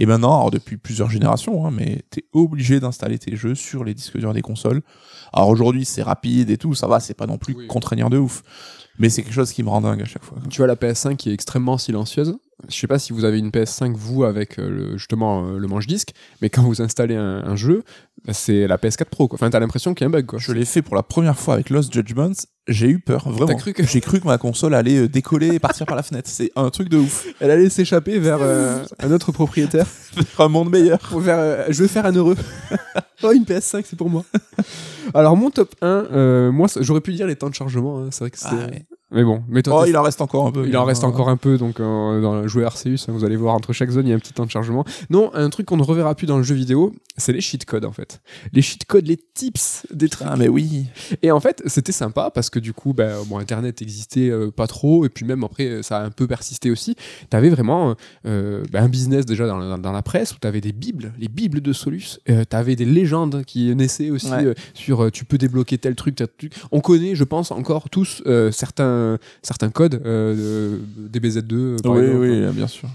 Et 0.00 0.06
maintenant, 0.06 0.34
alors 0.36 0.50
depuis 0.52 0.76
plusieurs 0.76 1.10
générations, 1.10 1.66
hein, 1.66 1.72
mais 1.72 2.02
t'es 2.10 2.24
obligé 2.32 2.78
d'installer 2.78 3.18
tes 3.18 3.34
jeux 3.36 3.56
sur 3.56 3.82
les 3.82 3.94
disques 3.94 4.16
durs 4.16 4.32
des 4.32 4.42
consoles. 4.42 4.80
Alors 5.32 5.48
aujourd'hui, 5.48 5.84
c'est 5.84 6.02
rapide 6.02 6.50
et 6.50 6.56
tout, 6.56 6.72
ça 6.74 6.86
va, 6.86 7.00
c'est 7.00 7.14
pas 7.14 7.26
non 7.26 7.36
plus 7.36 7.54
Oui. 7.54 7.66
contraignant 7.66 8.08
de 8.08 8.16
ouf. 8.16 8.42
Mais 9.00 9.10
c'est 9.10 9.22
quelque 9.22 9.34
chose 9.34 9.52
qui 9.52 9.62
me 9.64 9.68
rend 9.68 9.80
dingue 9.80 10.00
à 10.00 10.04
chaque 10.04 10.24
fois. 10.24 10.38
Tu 10.48 10.58
vois 10.58 10.68
la 10.68 10.76
PS5 10.76 11.16
qui 11.16 11.30
est 11.30 11.32
extrêmement 11.34 11.78
silencieuse. 11.78 12.38
Je 12.68 12.74
sais 12.76 12.88
pas 12.88 12.98
si 12.98 13.12
vous 13.12 13.24
avez 13.24 13.38
une 13.38 13.50
PS5 13.50 13.94
vous 13.94 14.24
avec 14.24 14.58
euh, 14.58 14.68
le, 14.68 14.98
justement 14.98 15.44
euh, 15.46 15.58
le 15.58 15.68
manche 15.68 15.86
disque, 15.86 16.10
mais 16.42 16.50
quand 16.50 16.62
vous 16.62 16.82
installez 16.82 17.14
un, 17.14 17.44
un 17.44 17.54
jeu, 17.54 17.84
bah, 18.24 18.32
c'est 18.32 18.66
la 18.66 18.76
PS4 18.78 19.04
Pro. 19.04 19.28
Quoi. 19.28 19.36
Enfin, 19.36 19.48
t'as 19.48 19.60
l'impression 19.60 19.94
qu'il 19.94 20.04
y 20.04 20.06
a 20.06 20.08
un 20.08 20.10
bug. 20.10 20.26
Quoi. 20.26 20.40
Je 20.40 20.50
l'ai 20.50 20.64
fait 20.64 20.82
pour 20.82 20.96
la 20.96 21.04
première 21.04 21.38
fois 21.38 21.54
avec 21.54 21.70
Lost 21.70 21.92
Judgment. 21.94 22.32
J'ai 22.66 22.88
eu 22.88 22.98
peur, 22.98 23.28
vraiment. 23.30 23.46
T'as 23.46 23.54
cru 23.54 23.72
que- 23.72 23.84
J'ai 23.86 24.00
cru 24.00 24.18
que 24.20 24.26
ma 24.26 24.38
console 24.38 24.74
allait 24.74 24.98
euh, 24.98 25.08
décoller 25.08 25.54
et 25.54 25.58
partir 25.60 25.86
par 25.86 25.94
la 25.96 26.02
fenêtre. 26.02 26.28
C'est 26.28 26.50
un 26.56 26.68
truc 26.70 26.88
de 26.88 26.96
ouf. 26.98 27.26
Elle 27.40 27.52
allait 27.52 27.70
s'échapper 27.70 28.18
vers 28.18 28.40
un 28.42 29.12
autre 29.12 29.30
propriétaire. 29.30 29.86
Un 30.40 30.48
monde 30.48 30.70
meilleur. 30.70 30.98
Euh, 31.14 31.64
je 31.68 31.82
veux 31.82 31.88
faire 31.88 32.06
un 32.06 32.12
heureux. 32.12 32.36
oh, 33.22 33.30
une 33.32 33.44
PS5, 33.44 33.84
c'est 33.86 33.96
pour 33.96 34.10
moi. 34.10 34.24
Alors, 35.14 35.36
mon 35.36 35.50
top 35.50 35.74
1, 35.80 35.86
euh, 35.86 36.50
moi, 36.52 36.66
j'aurais 36.80 37.00
pu 37.00 37.12
dire 37.12 37.26
les 37.28 37.36
temps 37.36 37.48
de 37.50 37.54
chargement. 37.54 38.00
hein. 38.00 38.08
C'est 38.10 38.20
vrai 38.24 38.30
que 38.30 38.38
c'est. 38.38 38.46
Ah 38.50 38.66
ouais. 38.66 38.84
Mais 39.10 39.24
bon, 39.24 39.42
mais 39.48 39.62
toi, 39.62 39.80
Oh, 39.82 39.84
il 39.88 39.96
en 39.96 40.02
reste 40.02 40.20
encore 40.20 40.46
un 40.46 40.52
peu. 40.52 40.66
il 40.68 40.76
en 40.76 40.84
reste 40.84 41.02
encore 41.02 41.30
un 41.30 41.38
peu, 41.38 41.56
donc 41.56 41.80
euh, 41.80 42.20
dans 42.20 42.42
le 42.42 42.48
jeu 42.48 42.64
Arceus, 42.66 43.06
vous 43.08 43.24
allez 43.24 43.36
voir 43.36 43.54
entre 43.54 43.72
chaque 43.72 43.88
zone, 43.90 44.06
il 44.06 44.10
y 44.10 44.12
a 44.12 44.16
un 44.16 44.18
petit 44.18 44.34
temps 44.34 44.44
de 44.44 44.50
chargement. 44.50 44.84
Non, 45.08 45.30
un 45.34 45.48
truc 45.48 45.64
qu'on 45.66 45.78
ne 45.78 45.82
reverra 45.82 46.14
plus 46.14 46.26
dans 46.26 46.36
le 46.36 46.42
jeu 46.42 46.54
vidéo, 46.54 46.92
c'est 47.16 47.32
les 47.32 47.40
cheat 47.40 47.64
codes 47.64 47.86
en 47.86 47.92
fait. 47.92 48.20
Les 48.52 48.60
cheat 48.60 48.84
codes, 48.84 49.06
les 49.06 49.16
tips 49.16 49.86
des 49.94 50.10
trucs. 50.10 50.28
Ah, 50.30 50.36
mais 50.36 50.48
oui. 50.48 50.84
Et 51.22 51.30
en 51.30 51.40
fait, 51.40 51.62
c'était 51.66 51.92
sympa 51.92 52.30
parce 52.30 52.50
que 52.50 52.58
du 52.58 52.74
coup, 52.74 52.92
ben, 52.92 53.16
bon, 53.26 53.38
Internet 53.38 53.80
existait 53.80 54.28
euh, 54.28 54.50
pas 54.50 54.66
trop, 54.66 55.06
et 55.06 55.08
puis 55.08 55.24
même 55.24 55.42
après, 55.42 55.82
ça 55.82 56.00
a 56.00 56.04
un 56.04 56.10
peu 56.10 56.26
persisté 56.26 56.70
aussi. 56.70 56.94
T'avais 57.30 57.48
vraiment 57.48 57.94
euh, 58.26 58.62
ben, 58.70 58.84
un 58.84 58.88
business 58.88 59.24
déjà 59.24 59.46
dans 59.46 59.56
la, 59.56 59.78
dans 59.78 59.92
la 59.92 60.02
presse 60.02 60.34
où 60.34 60.38
t'avais 60.38 60.60
des 60.60 60.72
bibles, 60.72 61.14
les 61.18 61.28
bibles 61.28 61.62
de 61.62 61.72
Solus. 61.72 62.18
Euh, 62.28 62.44
t'avais 62.44 62.76
des 62.76 62.84
légendes 62.84 63.42
qui 63.46 63.74
naissaient 63.74 64.10
aussi 64.10 64.28
Ouais. 64.30 64.44
euh, 64.44 64.54
sur 64.74 65.04
euh, 65.04 65.10
tu 65.10 65.24
peux 65.24 65.38
débloquer 65.38 65.78
tel 65.78 65.94
truc, 65.94 66.14
tel 66.16 66.28
truc. 66.28 66.52
On 66.72 66.80
connaît, 66.80 67.14
je 67.14 67.24
pense, 67.24 67.50
encore 67.52 67.88
tous 67.88 68.22
euh, 68.26 68.50
certains, 68.98 69.18
certains 69.42 69.70
codes 69.70 70.00
euh, 70.04 70.78
de- 71.10 71.18
DBZ2. 71.18 71.54
euh, 71.54 71.76
par 71.82 71.92
Oui, 71.92 72.02
exemple. 72.02 72.20
oui, 72.20 72.52
bien 72.52 72.66
sûr. 72.66 72.88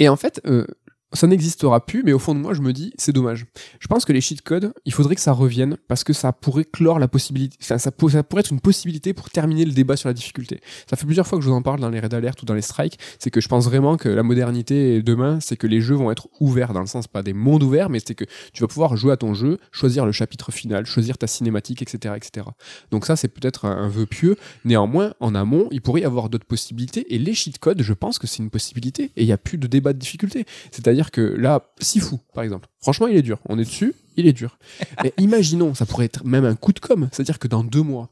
Et 0.00 0.08
en 0.08 0.16
fait, 0.16 0.40
euh, 0.46 0.64
ça 1.12 1.26
n'existera 1.26 1.84
plus, 1.84 2.02
mais 2.02 2.12
au 2.12 2.18
fond 2.18 2.34
de 2.34 2.40
moi, 2.40 2.52
je 2.54 2.60
me 2.60 2.72
dis, 2.72 2.92
c'est 2.98 3.12
dommage. 3.12 3.46
Je 3.80 3.86
pense 3.86 4.04
que 4.04 4.12
les 4.12 4.20
cheat 4.20 4.42
codes, 4.42 4.72
il 4.84 4.92
faudrait 4.92 5.14
que 5.14 5.20
ça 5.20 5.32
revienne 5.32 5.78
parce 5.88 6.04
que 6.04 6.12
ça 6.12 6.32
pourrait 6.32 6.64
clore 6.64 6.98
la 6.98 7.08
possibilité, 7.08 7.56
ça, 7.60 7.78
ça 7.78 7.90
pourrait 7.92 8.18
être 8.18 8.52
une 8.52 8.60
possibilité 8.60 9.14
pour 9.14 9.30
terminer 9.30 9.64
le 9.64 9.72
débat 9.72 9.96
sur 9.96 10.08
la 10.08 10.12
difficulté. 10.12 10.60
Ça 10.88 10.96
fait 10.96 11.06
plusieurs 11.06 11.26
fois 11.26 11.38
que 11.38 11.44
je 11.44 11.48
vous 11.48 11.54
en 11.54 11.62
parle 11.62 11.80
dans 11.80 11.88
les 11.88 12.00
raids 12.00 12.14
alert 12.14 12.42
ou 12.42 12.46
dans 12.46 12.54
les 12.54 12.62
strikes, 12.62 12.98
c'est 13.18 13.30
que 13.30 13.40
je 13.40 13.48
pense 13.48 13.64
vraiment 13.64 13.96
que 13.96 14.08
la 14.08 14.22
modernité 14.22 15.02
demain, 15.02 15.40
c'est 15.40 15.56
que 15.56 15.66
les 15.66 15.80
jeux 15.80 15.94
vont 15.94 16.10
être 16.10 16.28
ouverts 16.40 16.72
dans 16.72 16.80
le 16.80 16.86
sens 16.86 17.06
pas 17.06 17.22
des 17.22 17.32
mondes 17.32 17.62
ouverts, 17.62 17.88
mais 17.88 18.00
c'est 18.04 18.14
que 18.14 18.24
tu 18.52 18.62
vas 18.62 18.68
pouvoir 18.68 18.96
jouer 18.96 19.12
à 19.12 19.16
ton 19.16 19.34
jeu, 19.34 19.58
choisir 19.72 20.04
le 20.04 20.12
chapitre 20.12 20.52
final, 20.52 20.84
choisir 20.86 21.16
ta 21.16 21.26
cinématique, 21.26 21.82
etc., 21.82 22.14
etc. 22.16 22.46
Donc 22.90 23.06
ça, 23.06 23.16
c'est 23.16 23.28
peut-être 23.28 23.64
un 23.64 23.88
vœu 23.88 24.06
pieux. 24.06 24.36
Néanmoins, 24.64 25.14
en 25.20 25.34
amont, 25.34 25.68
il 25.70 25.80
pourrait 25.80 26.02
y 26.02 26.04
avoir 26.04 26.28
d'autres 26.28 26.46
possibilités. 26.46 27.14
Et 27.14 27.18
les 27.18 27.34
cheat 27.34 27.58
codes, 27.58 27.82
je 27.82 27.92
pense 27.92 28.18
que 28.18 28.26
c'est 28.26 28.42
une 28.42 28.50
possibilité. 28.50 29.10
Et 29.16 29.22
il 29.22 29.26
n'y 29.26 29.32
a 29.32 29.38
plus 29.38 29.58
de 29.58 29.66
débat 29.66 29.92
de 29.92 29.98
difficulté. 29.98 30.44
C'est-à-dire 30.70 30.97
que 31.10 31.20
là, 31.20 31.72
Sifu, 31.80 32.16
par 32.34 32.44
exemple, 32.44 32.68
franchement, 32.80 33.06
il 33.06 33.16
est 33.16 33.22
dur. 33.22 33.38
On 33.48 33.58
est 33.58 33.64
dessus, 33.64 33.94
il 34.16 34.26
est 34.26 34.32
dur. 34.32 34.58
Mais 35.02 35.12
imaginons, 35.18 35.74
ça 35.74 35.86
pourrait 35.86 36.06
être 36.06 36.24
même 36.24 36.44
un 36.44 36.56
coup 36.56 36.72
de 36.72 36.80
com'. 36.80 37.08
C'est-à-dire 37.12 37.38
que 37.38 37.48
dans 37.48 37.64
deux 37.64 37.82
mois, 37.82 38.10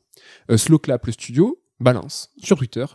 euh, 0.50 0.56
Slowclap, 0.56 1.06
le 1.06 1.12
studio, 1.12 1.60
balance 1.80 2.30
sur 2.42 2.56
Twitter 2.56 2.86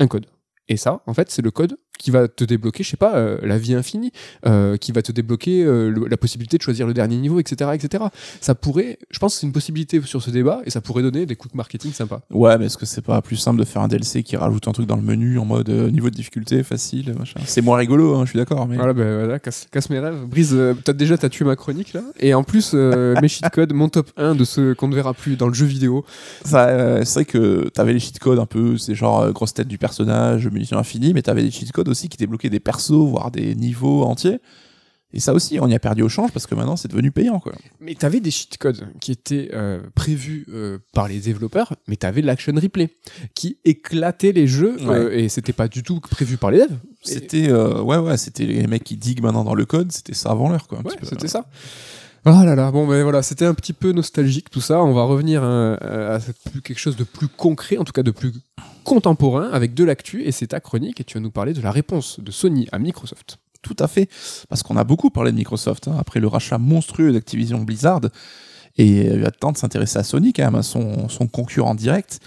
un 0.00 0.08
code. 0.08 0.26
Et 0.68 0.76
ça, 0.76 1.02
en 1.06 1.14
fait, 1.14 1.30
c'est 1.30 1.42
le 1.42 1.50
code 1.50 1.76
qui 1.98 2.10
va 2.10 2.28
te 2.28 2.44
débloquer, 2.44 2.82
je 2.84 2.90
sais 2.90 2.96
pas, 2.96 3.14
euh, 3.16 3.38
la 3.42 3.56
vie 3.58 3.74
infinie, 3.74 4.12
euh, 4.46 4.76
qui 4.76 4.92
va 4.92 5.00
te 5.02 5.12
débloquer 5.12 5.64
euh, 5.64 5.88
le- 5.90 6.06
la 6.08 6.16
possibilité 6.16 6.56
de 6.58 6.62
choisir 6.62 6.86
le 6.86 6.92
dernier 6.94 7.16
niveau, 7.16 7.40
etc., 7.40 7.70
etc. 7.74 8.04
Ça 8.40 8.54
pourrait, 8.54 8.98
je 9.10 9.18
pense 9.18 9.34
que 9.34 9.40
c'est 9.40 9.46
une 9.46 9.52
possibilité 9.52 10.00
sur 10.02 10.20
ce 10.22 10.30
débat 10.30 10.60
et 10.64 10.70
ça 10.70 10.80
pourrait 10.80 11.02
donner 11.02 11.24
des 11.26 11.36
coups 11.36 11.52
de 11.52 11.56
marketing 11.56 11.92
sympas. 11.92 12.20
Ouais, 12.30 12.58
mais 12.58 12.66
est-ce 12.66 12.76
que 12.76 12.84
c'est 12.86 13.00
pas 13.00 13.22
plus 13.22 13.36
simple 13.36 13.58
de 13.60 13.64
faire 13.64 13.82
un 13.82 13.88
DLC 13.88 14.22
qui 14.22 14.36
rajoute 14.36 14.66
un 14.68 14.72
truc 14.72 14.86
dans 14.86 14.96
le 14.96 15.02
menu 15.02 15.38
en 15.38 15.44
mode 15.44 15.68
niveau 15.70 16.10
de 16.10 16.14
difficulté 16.14 16.62
facile, 16.62 17.14
machin 17.18 17.40
C'est 17.46 17.62
moins 17.62 17.78
rigolo, 17.78 18.16
hein, 18.16 18.24
je 18.24 18.30
suis 18.30 18.38
d'accord, 18.38 18.66
mais. 18.68 18.76
Voilà, 18.76 18.92
ben 18.92 19.18
voilà, 19.20 19.38
casse, 19.38 19.66
casse 19.70 19.88
mes 19.90 19.98
rêves. 20.00 20.24
Brise, 20.26 20.56
t'as 20.84 20.92
déjà 20.92 21.16
t'as 21.16 21.28
tué 21.28 21.44
ma 21.44 21.56
chronique 21.56 21.92
là. 21.94 22.02
Et 22.20 22.34
en 22.34 22.42
plus, 22.42 22.74
mes 23.22 23.28
cheat 23.28 23.48
codes, 23.50 23.72
mon 23.72 23.88
top 23.88 24.10
1 24.16 24.34
de 24.34 24.44
ceux 24.44 24.74
qu'on 24.74 24.88
ne 24.88 24.94
verra 24.94 25.14
plus 25.14 25.36
dans 25.36 25.48
le 25.48 25.54
jeu 25.54 25.66
vidéo. 25.66 26.04
Ça, 26.44 27.04
c'est 27.04 27.14
vrai 27.14 27.24
que 27.24 27.68
t'avais 27.70 27.92
les 27.92 28.00
cheat 28.00 28.18
codes 28.18 28.38
un 28.38 28.46
peu, 28.46 28.76
c'est 28.78 28.94
genre 28.94 29.30
grosse 29.32 29.54
tête 29.54 29.68
du 29.68 29.78
personnage, 29.78 30.48
munitions 30.48 30.78
infinies, 30.78 31.14
mais 31.14 31.22
t'avais 31.22 31.42
des 31.42 31.50
cheat 31.50 31.70
codes 31.72 31.83
aussi 31.88 32.08
qui 32.08 32.16
débloquaient 32.16 32.50
des 32.50 32.60
persos, 32.60 32.92
voire 32.92 33.30
des 33.30 33.54
niveaux 33.54 34.04
entiers. 34.04 34.40
Et 35.14 35.20
ça 35.20 35.32
aussi, 35.32 35.60
on 35.60 35.68
y 35.68 35.74
a 35.76 35.78
perdu 35.78 36.02
au 36.02 36.08
change 36.08 36.32
parce 36.32 36.44
que 36.48 36.56
maintenant 36.56 36.74
c'est 36.74 36.88
devenu 36.88 37.12
payant, 37.12 37.38
quoi. 37.38 37.52
Mais 37.80 37.94
t'avais 37.94 38.18
des 38.18 38.32
cheat 38.32 38.58
codes 38.58 38.88
qui 39.00 39.12
étaient 39.12 39.50
euh, 39.52 39.80
prévus 39.94 40.44
euh, 40.48 40.78
par 40.92 41.06
les 41.06 41.20
développeurs, 41.20 41.74
mais 41.86 41.94
t'avais 41.94 42.20
l'action 42.20 42.52
replay 42.52 42.90
qui 43.32 43.58
éclatait 43.64 44.32
les 44.32 44.48
jeux 44.48 44.76
euh, 44.88 45.12
et 45.12 45.28
c'était 45.28 45.52
pas 45.52 45.68
du 45.68 45.84
tout 45.84 46.00
prévu 46.00 46.36
par 46.36 46.50
les 46.50 46.58
devs. 46.58 46.76
C'était, 47.04 47.52
ouais, 47.52 47.98
ouais, 47.98 48.16
c'était 48.16 48.44
les 48.44 48.66
mecs 48.66 48.82
qui 48.82 48.96
diguent 48.96 49.22
maintenant 49.22 49.44
dans 49.44 49.54
le 49.54 49.64
code, 49.64 49.92
c'était 49.92 50.14
ça 50.14 50.30
avant 50.30 50.48
l'heure, 50.48 50.66
quoi. 50.66 50.80
Ouais, 50.80 50.96
c'était 51.04 51.28
ça. 51.28 51.46
Ah 52.26 52.42
là 52.42 52.54
là, 52.54 52.70
bon 52.70 52.86
ben 52.86 53.02
voilà, 53.02 53.22
c'était 53.22 53.44
un 53.44 53.52
petit 53.52 53.74
peu 53.74 53.92
nostalgique 53.92 54.48
tout 54.48 54.62
ça. 54.62 54.82
On 54.82 54.94
va 54.94 55.02
revenir 55.02 55.42
euh, 55.44 56.16
à 56.16 56.20
quelque 56.62 56.78
chose 56.78 56.96
de 56.96 57.04
plus 57.04 57.28
concret, 57.28 57.76
en 57.76 57.84
tout 57.84 57.92
cas 57.92 58.02
de 58.02 58.10
plus 58.10 58.32
contemporain, 58.82 59.50
avec 59.52 59.74
de 59.74 59.84
l'actu, 59.84 60.22
et 60.22 60.32
c'est 60.32 60.46
ta 60.46 60.60
chronique, 60.60 61.02
et 61.02 61.04
tu 61.04 61.18
vas 61.18 61.20
nous 61.20 61.30
parler 61.30 61.52
de 61.52 61.60
la 61.60 61.70
réponse 61.70 62.20
de 62.20 62.30
Sony 62.30 62.66
à 62.72 62.78
Microsoft. 62.78 63.36
Tout 63.60 63.76
à 63.78 63.88
fait, 63.88 64.08
parce 64.48 64.62
qu'on 64.62 64.78
a 64.78 64.84
beaucoup 64.84 65.10
parlé 65.10 65.32
de 65.32 65.36
Microsoft 65.36 65.86
hein, 65.88 65.96
après 65.98 66.18
le 66.18 66.26
rachat 66.26 66.56
monstrueux 66.56 67.12
d'Activision 67.12 67.58
Blizzard, 67.58 68.00
et 68.78 68.86
il 68.86 69.06
y 69.06 69.10
a 69.10 69.16
le 69.16 69.30
temps 69.30 69.52
de 69.52 69.58
s'intéresser 69.58 69.98
à 69.98 70.02
Sony 70.02 70.32
quand 70.32 70.50
même, 70.50 70.62
son, 70.62 71.28
concurrent 71.30 71.74
direct. 71.74 72.20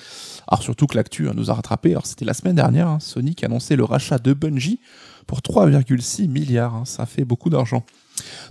Alors 0.47 0.61
surtout 0.61 0.85
que 0.85 0.95
l'actu 0.95 1.27
hein, 1.27 1.33
nous 1.35 1.49
a 1.49 1.55
rattrapé. 1.55 1.91
Alors 1.91 2.05
c'était 2.05 2.23
la 2.23 2.35
semaine 2.35 2.55
dernière, 2.55 2.87
hein, 2.87 2.99
Sony 3.01 3.33
qui 3.33 3.45
a 3.45 3.47
annoncé 3.47 3.75
le 3.75 3.83
rachat 3.83 4.19
de 4.19 4.33
Bungie 4.33 4.79
pour 5.25 5.39
3,6 5.39 6.29
milliards. 6.29 6.75
hein, 6.75 6.85
ça 6.85 7.07
fait 7.07 7.25
beaucoup 7.25 7.49
d'argent. 7.49 7.83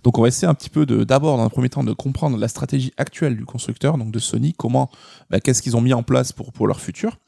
Donc 0.04 0.18
on 0.18 0.22
va 0.22 0.28
essayer 0.28 0.48
un 0.48 0.54
petit 0.54 0.70
peu 0.70 0.86
de 0.86 1.04
d'abord 1.04 1.36
dans 1.36 1.44
un 1.44 1.48
premier 1.48 1.68
temps 1.68 1.84
de 1.84 1.92
comprendre 1.92 2.36
la 2.36 2.48
stratégie 2.48 2.92
actuelle 2.96 3.36
du 3.36 3.44
constructeur, 3.44 3.98
donc 3.98 4.10
de 4.10 4.18
Sony, 4.18 4.52
comment, 4.52 4.90
bah, 5.30 5.40
qu'est-ce 5.40 5.62
qu'ils 5.62 5.76
ont 5.76 5.80
mis 5.80 5.92
en 5.92 6.02
place 6.02 6.32
pour 6.32 6.52
pour 6.52 6.66
leur 6.66 6.80
futur, 6.80 7.18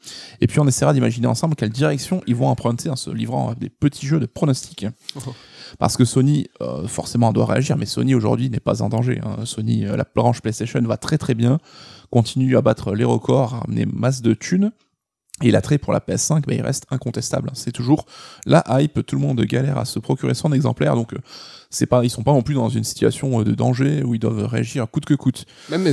et 0.41 0.47
puis 0.47 0.59
on 0.59 0.67
essaiera 0.67 0.93
d'imaginer 0.93 1.27
ensemble 1.27 1.55
quelle 1.55 1.69
direction 1.69 2.21
ils 2.27 2.35
vont 2.35 2.47
emprunter 2.47 2.89
en 2.89 2.95
se 2.95 3.09
livrant 3.09 3.51
à 3.51 3.55
des 3.55 3.69
petits 3.69 4.05
jeux 4.05 4.19
de 4.19 4.25
pronostics. 4.25 4.85
Oh. 5.15 5.33
Parce 5.77 5.97
que 5.97 6.05
Sony, 6.05 6.47
euh, 6.61 6.87
forcément, 6.87 7.31
doit 7.31 7.45
réagir, 7.45 7.77
mais 7.77 7.85
Sony 7.85 8.15
aujourd'hui 8.15 8.49
n'est 8.49 8.59
pas 8.59 8.81
en 8.81 8.89
danger. 8.89 9.21
hein. 9.23 9.45
Sony, 9.45 9.85
euh, 9.85 9.95
la 9.95 10.05
branche 10.15 10.41
PlayStation 10.41 10.81
va 10.81 10.97
très 10.97 11.17
très 11.17 11.35
bien, 11.35 11.59
continue 12.09 12.57
à 12.57 12.61
battre 12.61 12.93
les 12.95 13.03
records, 13.03 13.53
à 13.55 13.63
amener 13.65 13.85
masse 13.85 14.21
de 14.21 14.33
thunes. 14.33 14.71
Et 15.41 15.51
l'attrait 15.51 15.77
pour 15.77 15.93
la 15.93 15.99
PS5, 15.99 16.45
bah, 16.45 16.53
il 16.53 16.61
reste 16.61 16.85
incontestable. 16.91 17.49
C'est 17.53 17.71
toujours 17.71 18.05
la 18.45 18.63
hype, 18.69 19.05
tout 19.05 19.15
le 19.15 19.21
monde 19.21 19.41
galère 19.41 19.77
à 19.77 19.85
se 19.85 19.99
procurer 19.99 20.33
son 20.33 20.51
exemplaire, 20.51 20.95
donc 20.95 21.13
euh, 21.13 21.17
c'est 21.69 21.85
pas, 21.85 22.03
ils 22.03 22.09
sont 22.09 22.23
pas 22.23 22.33
non 22.33 22.41
plus 22.41 22.55
dans 22.55 22.69
une 22.69 22.83
situation 22.83 23.39
euh, 23.39 23.43
de 23.43 23.51
danger 23.51 24.03
où 24.03 24.15
ils 24.15 24.19
doivent 24.19 24.45
réagir 24.45 24.89
coûte 24.89 25.05
que 25.05 25.13
coûte. 25.13 25.45
Même, 25.69 25.87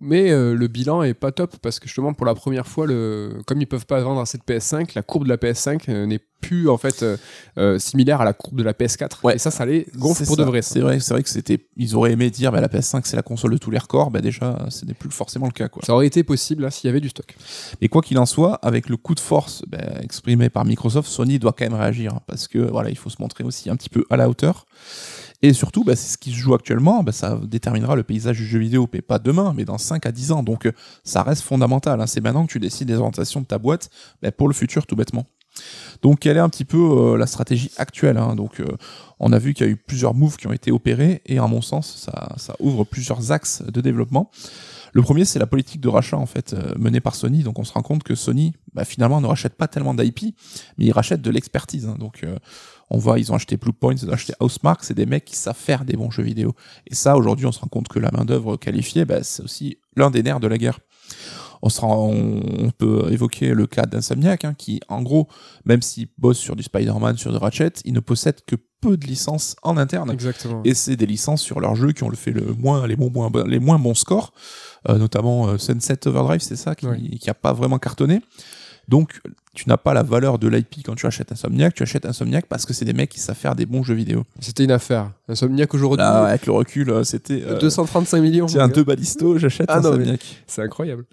mais, 0.00 0.30
euh, 0.30 0.54
le 0.54 0.66
bilan 0.68 1.02
est 1.02 1.14
pas 1.14 1.32
top 1.32 1.56
parce 1.62 1.80
que 1.80 1.86
justement 1.86 2.12
pour 2.14 2.26
la 2.26 2.34
première 2.34 2.66
fois, 2.66 2.86
le, 2.86 3.40
comme 3.46 3.60
ils 3.60 3.66
peuvent 3.66 3.86
pas 3.86 4.00
vendre 4.00 4.20
à 4.20 4.26
cette 4.26 4.46
PS5, 4.46 4.92
la 4.94 5.02
courbe 5.02 5.24
de 5.24 5.28
la 5.28 5.36
PS5 5.36 5.82
euh, 5.88 6.06
n'est 6.06 6.20
plus 6.40 6.68
en 6.68 6.78
fait 6.78 7.02
euh, 7.02 7.16
euh, 7.58 7.78
similaire 7.78 8.20
à 8.20 8.24
la 8.24 8.32
courbe 8.32 8.56
de 8.56 8.62
la 8.62 8.72
PS4. 8.72 9.24
Ouais. 9.24 9.34
Et 9.36 9.38
ça, 9.38 9.50
ça 9.50 9.66
les 9.66 9.86
gonfle 9.96 10.24
pour 10.24 10.36
ça. 10.36 10.42
de 10.42 10.46
vrai. 10.46 10.62
C'est 10.62 10.80
vrai, 10.80 11.00
c'est 11.00 11.14
vrai 11.14 11.22
que 11.22 11.28
c'était, 11.28 11.66
ils 11.76 11.96
auraient 11.96 12.12
aimé 12.12 12.30
dire, 12.30 12.52
bah, 12.52 12.60
la 12.60 12.68
PS5 12.68 13.02
c'est 13.04 13.16
la 13.16 13.22
console 13.22 13.52
de 13.52 13.58
tous 13.58 13.70
les 13.70 13.78
records, 13.78 14.10
bah 14.10 14.20
déjà, 14.20 14.66
ce 14.70 14.84
n'est 14.84 14.94
plus 14.94 15.10
forcément 15.10 15.46
le 15.46 15.52
cas, 15.52 15.68
quoi. 15.68 15.82
Ça 15.84 15.94
aurait 15.94 16.06
été 16.06 16.22
possible 16.22 16.62
là, 16.62 16.70
s'il 16.70 16.88
y 16.88 16.90
avait 16.90 17.00
du 17.00 17.08
stock. 17.08 17.36
Et 17.80 17.88
quoi 17.88 18.02
qu'il 18.02 18.18
en 18.18 18.26
soit, 18.26 18.54
avec 18.56 18.88
le 18.88 18.96
coup 18.96 19.14
de 19.14 19.20
force 19.20 19.64
ben, 19.68 20.00
exprimé 20.02 20.48
par 20.50 20.64
Microsoft, 20.64 21.08
Sony 21.08 21.38
doit 21.38 21.52
quand 21.52 21.64
même 21.64 21.78
réagir 21.78 22.14
hein, 22.14 22.20
parce 22.26 22.48
que 22.48 22.58
voilà, 22.58 22.90
il 22.90 22.96
faut 22.96 23.10
se 23.10 23.20
montrer 23.20 23.44
aussi 23.44 23.70
un 23.70 23.76
petit 23.76 23.90
peu 23.90 24.04
à 24.10 24.16
la 24.16 24.28
hauteur. 24.28 24.66
Et 25.42 25.52
surtout, 25.52 25.84
ben, 25.84 25.94
c'est 25.94 26.12
ce 26.12 26.18
qui 26.18 26.30
se 26.32 26.36
joue 26.36 26.54
actuellement, 26.54 27.02
ben, 27.02 27.12
ça 27.12 27.38
déterminera 27.44 27.94
le 27.94 28.02
paysage 28.02 28.38
du 28.38 28.46
jeu 28.46 28.58
vidéo, 28.58 28.88
pas 28.88 29.18
demain, 29.20 29.52
mais 29.56 29.64
dans 29.64 29.78
5 29.78 30.04
à 30.06 30.12
10 30.12 30.32
ans. 30.32 30.42
Donc 30.42 30.66
euh, 30.66 30.72
ça 31.04 31.22
reste 31.22 31.42
fondamental. 31.42 32.00
hein. 32.00 32.06
C'est 32.06 32.20
maintenant 32.20 32.44
que 32.46 32.52
tu 32.52 32.58
décides 32.58 32.88
des 32.88 32.96
orientations 32.96 33.40
de 33.40 33.46
ta 33.46 33.58
boîte 33.58 33.88
ben, 34.20 34.32
pour 34.32 34.48
le 34.48 34.54
futur, 34.54 34.86
tout 34.86 34.96
bêtement. 34.96 35.26
Donc 36.02 36.20
quelle 36.20 36.36
est 36.36 36.40
un 36.40 36.48
petit 36.48 36.64
peu 36.64 36.78
euh, 36.78 37.16
la 37.16 37.26
stratégie 37.26 37.70
actuelle 37.78 38.16
hein. 38.16 38.36
Donc 38.36 38.60
euh, 38.60 38.66
on 39.18 39.32
a 39.32 39.38
vu 39.38 39.54
qu'il 39.54 39.66
y 39.66 39.68
a 39.68 39.72
eu 39.72 39.76
plusieurs 39.76 40.14
moves 40.14 40.36
qui 40.36 40.46
ont 40.46 40.52
été 40.52 40.70
opérés 40.70 41.20
et 41.26 41.38
à 41.38 41.46
mon 41.48 41.62
sens 41.62 41.96
ça, 41.96 42.28
ça 42.36 42.54
ouvre 42.60 42.84
plusieurs 42.84 43.32
axes 43.32 43.62
de 43.62 43.80
développement. 43.80 44.30
Le 44.92 45.02
premier 45.02 45.24
c'est 45.24 45.40
la 45.40 45.48
politique 45.48 45.80
de 45.80 45.88
rachat 45.88 46.16
en 46.16 46.26
fait 46.26 46.52
euh, 46.52 46.74
menée 46.78 47.00
par 47.00 47.16
Sony. 47.16 47.42
Donc 47.42 47.58
on 47.58 47.64
se 47.64 47.72
rend 47.72 47.82
compte 47.82 48.04
que 48.04 48.14
Sony 48.14 48.52
bah, 48.72 48.84
finalement 48.84 49.20
ne 49.20 49.26
rachète 49.26 49.54
pas 49.54 49.66
tellement 49.66 49.94
d'IP, 49.94 50.36
mais 50.76 50.84
ils 50.84 50.92
rachètent 50.92 51.22
de 51.22 51.30
l'expertise. 51.30 51.86
hein. 51.88 51.96
Donc 51.98 52.22
euh, 52.22 52.36
on 52.90 52.98
voit 52.98 53.18
ils 53.18 53.30
ont 53.32 53.34
acheté 53.34 53.56
Bluepoint, 53.56 53.94
ils 53.94 54.08
ont 54.08 54.12
acheté 54.12 54.32
Housemark, 54.40 54.82
c'est 54.84 54.94
des 54.94 55.06
mecs 55.06 55.24
qui 55.24 55.36
savent 55.36 55.56
faire 55.56 55.84
des 55.84 55.96
bons 55.96 56.10
jeux 56.10 56.22
vidéo. 56.22 56.54
Et 56.86 56.94
ça 56.94 57.16
aujourd'hui 57.16 57.46
on 57.46 57.52
se 57.52 57.60
rend 57.60 57.68
compte 57.68 57.88
que 57.88 57.98
la 57.98 58.10
main 58.12 58.24
d'œuvre 58.24 58.56
qualifiée 58.56 59.04
bah, 59.04 59.22
c'est 59.22 59.42
aussi 59.42 59.78
l'un 59.96 60.10
des 60.10 60.22
nerfs 60.22 60.40
de 60.40 60.46
la 60.48 60.58
guerre 60.58 60.78
on, 61.60 61.70
se 61.70 61.80
rend- 61.80 62.08
on, 62.08 62.40
on 62.66 62.70
peut 62.70 63.08
évoquer 63.10 63.52
le 63.52 63.66
cas 63.66 63.82
d'Insomniac, 63.84 64.44
hein, 64.44 64.54
qui, 64.56 64.78
en 64.88 65.02
gros, 65.02 65.26
même 65.64 65.82
s'il 65.82 66.06
bosse 66.16 66.38
sur 66.38 66.54
du 66.54 66.62
Spider-Man, 66.62 67.16
sur 67.16 67.32
du 67.32 67.36
Ratchet, 67.36 67.72
il 67.84 67.94
ne 67.94 67.98
possède 67.98 68.36
que 68.46 68.54
peu 68.80 68.96
de 68.96 69.04
licences 69.08 69.56
en 69.64 69.76
interne. 69.76 70.08
Exactement. 70.12 70.62
Et 70.64 70.74
c'est 70.74 70.94
des 70.94 71.06
licences 71.06 71.42
sur 71.42 71.58
leurs 71.58 71.74
jeux 71.74 71.90
qui 71.90 72.04
ont 72.04 72.10
le 72.10 72.16
fait 72.16 72.30
le 72.30 72.52
moins, 72.52 72.86
les, 72.86 72.94
moins, 72.94 73.10
moins, 73.10 73.44
les 73.44 73.58
moins 73.58 73.80
bons 73.80 73.94
scores, 73.94 74.32
euh, 74.88 74.98
notamment 74.98 75.48
euh, 75.48 75.58
Sunset 75.58 76.06
Overdrive, 76.06 76.40
c'est 76.42 76.54
ça, 76.54 76.76
qui, 76.76 76.86
Oui. 76.86 77.18
qui 77.18 77.28
a 77.28 77.34
pas 77.34 77.52
vraiment 77.52 77.80
cartonné. 77.80 78.20
Donc, 78.88 79.20
tu 79.54 79.68
n'as 79.68 79.76
pas 79.76 79.92
la 79.92 80.02
valeur 80.02 80.38
de 80.38 80.48
l'IP 80.48 80.76
quand 80.84 80.94
tu 80.94 81.06
achètes 81.06 81.30
Insomniac. 81.32 81.74
Tu 81.74 81.82
achètes 81.82 82.06
Insomniac 82.06 82.46
parce 82.46 82.64
que 82.64 82.72
c'est 82.72 82.84
des 82.84 82.92
mecs 82.92 83.10
qui 83.10 83.20
savent 83.20 83.36
faire 83.36 83.54
des 83.54 83.66
bons 83.66 83.82
jeux 83.82 83.94
vidéo. 83.94 84.24
C'était 84.40 84.64
une 84.64 84.70
affaire. 84.70 85.10
Insomniac 85.28 85.74
aujourd'hui. 85.74 85.98
Là, 85.98 86.24
avec 86.24 86.46
le 86.46 86.52
recul, 86.52 86.88
euh, 86.90 87.04
c'était. 87.04 87.42
euh, 87.44 87.58
235 87.58 88.20
millions. 88.22 88.46
Tiens, 88.46 88.62
mon 88.62 88.68
gars. 88.68 88.74
deux 88.74 88.84
balistos, 88.84 89.38
j'achète 89.38 89.66
Ah 89.68 89.78
Insomniac. 89.78 90.42
C'est 90.46 90.62
incroyable. 90.62 91.04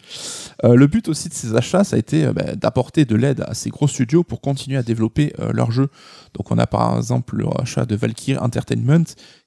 Euh, 0.64 0.76
le 0.76 0.88
but 0.88 1.10
aussi 1.10 1.28
de 1.28 1.34
ces 1.34 1.56
achats, 1.56 1.84
ça 1.84 1.96
a 1.96 2.00
été 2.00 2.26
euh, 2.26 2.34
bah, 2.34 2.56
d'apporter 2.56 3.04
de 3.06 3.16
l'aide 3.16 3.44
à 3.48 3.54
ces 3.54 3.72
gros 3.72 3.88
studios 3.88 4.24
pour 4.24 4.40
continuer 4.42 4.78
à 4.78 4.84
développer 4.84 5.34
euh, 5.40 5.52
leurs 5.52 5.72
jeux. 5.72 5.90
Donc 6.36 6.52
on 6.52 6.58
a 6.58 6.68
par 6.68 6.96
exemple 6.98 7.36
le 7.36 7.48
rachat 7.48 7.86
de 7.86 7.96
Valkyrie 7.96 8.38
Entertainment, 8.40 9.04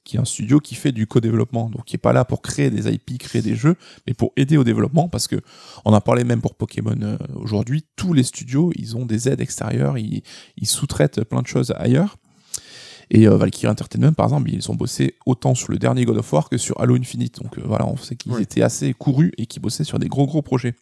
qui 0.08 0.16
est 0.16 0.20
un 0.20 0.24
studio 0.24 0.58
qui 0.58 0.74
fait 0.74 0.90
du 0.90 1.06
co-développement, 1.06 1.68
donc 1.68 1.84
qui 1.84 1.96
est 1.96 1.98
pas 1.98 2.14
là 2.14 2.24
pour 2.24 2.40
créer 2.40 2.70
des 2.70 2.90
IP, 2.90 3.18
créer 3.18 3.42
des 3.42 3.54
jeux, 3.54 3.76
mais 4.06 4.14
pour 4.14 4.32
aider 4.36 4.56
au 4.56 4.64
développement, 4.64 5.06
parce 5.06 5.28
que 5.28 5.36
on 5.84 5.92
en 5.92 6.00
parlait 6.00 6.24
même 6.24 6.40
pour 6.40 6.54
Pokémon 6.54 6.96
euh, 7.02 7.18
aujourd'hui, 7.34 7.84
tous 7.94 8.14
les 8.14 8.22
studios, 8.22 8.72
ils 8.74 8.96
ont 8.96 9.04
des 9.04 9.28
aides 9.28 9.42
extérieures, 9.42 9.98
ils, 9.98 10.22
ils 10.56 10.66
sous-traitent 10.66 11.22
plein 11.24 11.42
de 11.42 11.46
choses 11.46 11.74
ailleurs. 11.76 12.16
Et 13.10 13.28
euh, 13.28 13.36
Valkyrie 13.36 13.70
Entertainment, 13.70 14.14
par 14.14 14.26
exemple, 14.26 14.50
ils 14.50 14.70
ont 14.70 14.74
bossé 14.74 15.14
autant 15.26 15.54
sur 15.54 15.70
le 15.72 15.78
dernier 15.78 16.06
God 16.06 16.16
of 16.16 16.32
War 16.32 16.48
que 16.48 16.56
sur 16.56 16.80
Halo 16.80 16.96
Infinite. 16.96 17.42
Donc 17.42 17.58
euh, 17.58 17.62
voilà, 17.66 17.86
on 17.86 17.98
sait 17.98 18.16
qu'ils 18.16 18.40
étaient 18.40 18.62
assez 18.62 18.94
courus 18.94 19.32
et 19.36 19.44
qu'ils 19.44 19.60
bossaient 19.60 19.84
sur 19.84 19.98
des 19.98 20.08
gros 20.08 20.26
gros 20.26 20.42
projets. 20.42 20.74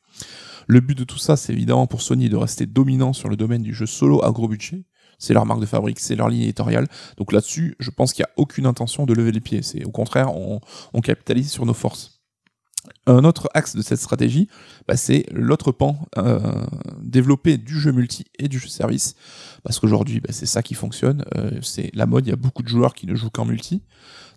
Le 0.68 0.78
but 0.80 0.96
de 0.96 1.04
tout 1.04 1.18
ça, 1.18 1.36
c'est 1.36 1.52
évidemment 1.52 1.88
pour 1.88 2.00
Sony 2.00 2.28
de 2.28 2.36
rester 2.36 2.66
dominant 2.66 3.12
sur 3.12 3.28
le 3.28 3.36
domaine 3.36 3.62
du 3.62 3.74
jeu 3.74 3.86
solo 3.86 4.24
à 4.24 4.30
gros 4.30 4.46
budget. 4.46 4.84
C'est 5.18 5.34
leur 5.34 5.46
marque 5.46 5.60
de 5.60 5.66
fabrique, 5.66 6.00
c'est 6.00 6.16
leur 6.16 6.28
ligne 6.28 6.42
éditoriale. 6.42 6.86
Donc 7.16 7.32
là-dessus, 7.32 7.76
je 7.78 7.90
pense 7.90 8.12
qu'il 8.12 8.22
n'y 8.22 8.26
a 8.26 8.32
aucune 8.36 8.66
intention 8.66 9.06
de 9.06 9.14
lever 9.14 9.32
les 9.32 9.40
pieds. 9.40 9.62
C'est 9.62 9.84
au 9.84 9.90
contraire, 9.90 10.34
on, 10.34 10.60
capitalise 11.00 11.50
sur 11.50 11.64
nos 11.66 11.74
forces. 11.74 12.20
Un 13.07 13.24
autre 13.24 13.49
axe 13.54 13.76
de 13.76 13.82
cette 13.82 14.00
stratégie, 14.00 14.49
bah, 14.88 14.96
c'est 14.96 15.26
l'autre 15.32 15.72
pan, 15.72 15.99
euh, 16.18 16.41
développer 17.00 17.57
du 17.57 17.78
jeu 17.78 17.92
multi 17.92 18.24
et 18.38 18.49
du 18.49 18.58
jeu 18.58 18.68
service. 18.68 19.14
Parce 19.62 19.78
qu'aujourd'hui, 19.78 20.20
bah, 20.20 20.30
c'est 20.32 20.46
ça 20.46 20.62
qui 20.62 20.74
fonctionne. 20.74 21.24
Euh, 21.36 21.50
c'est 21.62 21.91
la 21.95 22.07
mode, 22.07 22.26
il 22.26 22.30
y 22.30 22.32
a 22.32 22.36
beaucoup 22.36 22.62
de 22.62 22.68
joueurs 22.68 22.95
qui 22.95 23.07
ne 23.07 23.14
jouent 23.14 23.30
qu'en 23.30 23.45
multi. 23.45 23.82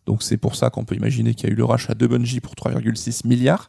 Donc 0.10 0.24
c'est 0.24 0.38
pour 0.38 0.56
ça 0.56 0.72
qu'on 0.72 0.86
peut 0.86 0.96
imaginer 0.96 1.36
qu'il 1.36 1.48
y 1.48 1.52
a 1.52 1.54
eu 1.54 1.56
le 1.56 1.64
rachat 1.64 1.94
de 1.94 2.08
Bungie 2.08 2.40
pour 2.40 2.56
3,6 2.56 3.28
milliards. 3.28 3.68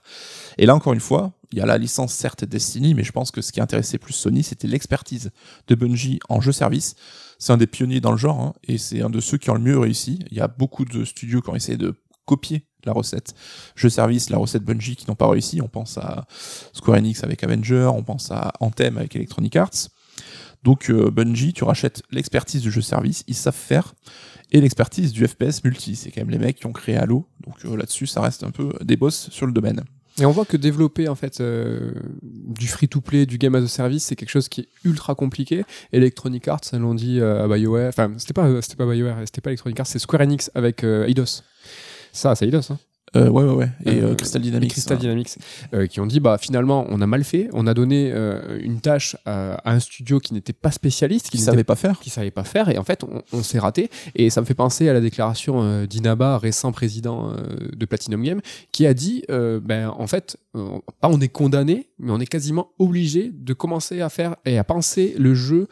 Et 0.57 0.65
là, 0.65 0.75
encore 0.75 0.95
une 0.95 1.01
fois, 1.01 1.33
il 1.53 1.59
y 1.59 1.61
a 1.61 1.67
la 1.67 1.77
licence 1.77 2.15
certes 2.15 2.47
Destiny, 2.47 2.95
mais 2.95 3.05
je 3.05 3.13
pense 3.13 3.31
que 3.31 3.43
ce 3.43 3.53
qui 3.53 3.61
intéressait 3.61 3.99
plus 3.99 4.15
Sony, 4.15 4.43
c'était 4.43 4.67
l'expertise 4.67 5.33
de 5.67 5.75
Bungie 5.75 6.19
en 6.31 6.41
jeu-service. 6.41 6.95
C'est 7.39 7.53
un 7.53 7.59
des 7.59 7.67
pionniers 7.67 8.01
dans 8.01 8.11
le 8.11 8.17
genre, 8.17 8.41
hein, 8.41 8.55
et 8.67 8.79
c'est 8.79 9.03
un 9.03 9.11
de 9.11 9.21
ceux 9.21 9.37
qui 9.37 9.51
ont 9.51 9.55
le 9.55 9.61
mieux 9.61 9.79
réussi. 9.79 10.21
Il 10.31 10.39
y 10.39 10.41
a 10.41 10.49
beaucoup 10.49 10.87
de 10.87 11.05
studios 11.05 11.43
qui 11.43 11.51
ont 11.51 11.55
essayé 11.55 11.77
de 11.77 11.95
copier 12.25 12.65
la 12.87 12.93
recette 12.93 13.35
jeu-service, 13.77 14.31
la 14.31 14.39
recette 14.39 14.65
Bungie 14.65 14.97
qui 14.97 15.07
n'ont 15.09 15.17
pas 15.17 15.29
réussi. 15.29 15.61
On 15.61 15.69
pense 15.69 15.99
à 15.99 16.25
Square 16.73 16.97
Enix 16.97 17.23
avec 17.23 17.45
Avenger, 17.45 17.91
on 17.95 18.03
pense 18.03 18.31
à 18.31 18.55
Anthem 18.61 18.97
avec 18.97 19.15
Electronic 19.15 19.57
Arts. 19.57 19.91
Donc 20.63 20.91
euh, 20.91 21.11
Bungie, 21.11 21.53
tu 21.53 21.65
rachètes 21.65 22.03
l'expertise 22.11 22.63
du 22.63 22.71
jeu-service, 22.71 23.25
ils 23.27 23.35
savent 23.35 23.55
faire, 23.55 23.95
et 24.53 24.61
l'expertise 24.61 25.13
du 25.13 25.27
FPS 25.27 25.65
multi. 25.65 25.97
C'est 25.97 26.11
quand 26.11 26.21
même 26.21 26.31
les 26.31 26.39
mecs 26.39 26.57
qui 26.57 26.67
ont 26.67 26.73
créé 26.73 26.97
Halo, 26.97 27.27
donc 27.47 27.57
euh, 27.65 27.77
là-dessus, 27.77 28.07
ça 28.07 28.21
reste 28.21 28.45
un 28.45 28.51
peu 28.51 28.73
des 28.83 28.97
boss 28.97 29.31
sur 29.31 29.47
le 29.47 29.53
domaine. 29.53 29.83
Et 30.19 30.27
on 30.27 30.33
voit 30.33 30.45
que 30.45 30.57
développer 30.57 31.09
en 31.09 31.15
fait 31.15 31.41
euh, 31.41 31.93
du 32.23 32.69
free-to-play, 32.69 33.25
du 33.25 33.39
game 33.39 33.55
as 33.55 33.63
a 33.63 33.69
service, 33.69 34.05
c'est 34.05 34.17
quelque 34.17 34.31
chose 34.31 34.49
qui 34.49 34.63
est 34.63 34.69
ultra 34.85 35.15
compliqué. 35.15 35.65
Electronic 35.93 36.47
Arts, 36.49 36.61
l'ont 36.75 36.95
dit 36.95 37.23
à 37.23 37.47
BioWare. 37.47 37.89
Enfin, 37.89 38.13
c'était 38.19 38.35
pas, 38.35 38.61
c'était 38.61 38.77
pas 38.77 38.87
BioWare, 38.87 39.21
c'était 39.25 39.41
pas 39.41 39.51
Electronic 39.51 39.81
Arts, 39.81 39.87
c'est 39.87 39.99
Square 39.99 40.23
Enix 40.23 40.51
avec 40.55 40.85
Eidos. 40.85 41.43
Ça, 42.13 42.35
c'est 42.35 42.47
Eidos. 42.47 42.71
Hein. 42.71 42.79
Euh, 43.17 43.29
ouais, 43.29 43.43
ouais, 43.45 43.55
ouais. 43.55 43.71
Et 43.85 44.01
Euh, 44.01 44.11
euh, 44.11 44.15
Crystal 44.15 44.41
Et 44.41 44.45
Dynamics. 44.45 44.71
Crystal. 44.71 44.99
Dynamics, 44.99 45.37
euh, 45.75 45.87
qui 45.87 46.01
ont 46.01 46.07
dit 46.07 46.21
bah 46.21 46.39
finalement 46.39 46.87
on 46.91 47.01
a 47.01 47.07
mal 47.07 47.25
fait, 47.25 47.49
on 47.53 47.67
a 47.67 47.75
donné 47.75 48.13
une 48.63 48.81
tâche 48.81 49.17
à, 49.27 49.55
à 49.69 49.73
un 49.73 49.81
studio 49.81 50.21
qui 50.21 50.33
n'était 50.35 50.53
pas 50.53 50.71
spécialiste, 50.71 51.27
qui 51.31 51.39
qui 51.39 51.43
savaient 51.43 51.65
pas 51.65 51.75
faire. 51.77 51.99
qui 52.01 52.11
savait 52.11 52.31
pas 52.31 52.45
faire 52.45 52.69
et 52.69 52.79
en 52.79 52.85
fait 52.85 53.03
on, 53.05 53.23
on 53.33 53.43
s'est 53.43 53.59
raté 53.59 53.91
et 54.15 54.31
ça 54.31 54.41
me 54.41 54.47
fait 54.47 54.55
penser 54.55 54.89
à 54.89 54.93
la 54.93 55.01
déclaration 55.01 55.85
d'Inaba 55.87 56.39
récent 56.39 56.71
président 56.73 57.33
de 57.77 57.85
Platinum 57.87 58.23
Game 58.23 58.41
qui 58.73 58.87
a 58.87 58.95
dit 58.95 59.25
ben 59.29 59.89
en 59.97 60.07
fait 60.07 60.37
pas 60.53 61.09
on 61.09 61.21
est 61.21 61.29
condamné 61.29 61.89
mais 61.99 62.13
on 62.13 62.21
est 62.21 62.27
quasiment 62.27 62.71
obligé 62.79 63.31
de 63.35 63.53
commencer 63.55 64.01
à 64.01 64.09
faire 64.09 64.37
et 64.45 64.59
à 64.59 64.65
penser 64.65 65.15
le 65.19 65.35
jeu 65.35 65.67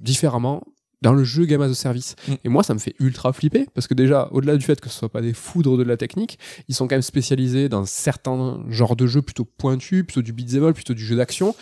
différemment 0.00 0.62
dans 1.02 1.12
le 1.12 1.24
jeu 1.24 1.44
Game 1.44 1.62
as 1.62 1.70
a 1.70 1.74
Service. 1.74 2.16
Mm. 2.28 2.32
Et 2.44 2.48
moi, 2.48 2.62
ça 2.62 2.74
me 2.74 2.78
fait 2.78 2.94
ultra 3.00 3.32
flipper 3.32 3.66
parce 3.74 3.86
que 3.86 3.94
déjà, 3.94 4.28
au-delà 4.32 4.56
du 4.56 4.64
fait 4.64 4.80
que 4.80 4.88
ce 4.88 4.98
soit 4.98 5.08
pas 5.08 5.22
des 5.22 5.32
foudres 5.32 5.76
de 5.76 5.82
la 5.82 5.96
technique, 5.96 6.38
ils 6.68 6.74
sont 6.74 6.86
quand 6.86 6.94
même 6.94 7.02
spécialisés 7.02 7.68
dans 7.68 7.84
certains 7.84 8.62
genres 8.68 8.96
de 8.96 9.06
jeux 9.06 9.22
plutôt 9.22 9.44
pointus, 9.44 10.04
plutôt 10.04 10.22
du 10.22 10.32
beat'em 10.32 10.64
all, 10.64 10.74
plutôt 10.74 10.94
du 10.94 11.04
jeu 11.04 11.16
d'action. 11.16 11.54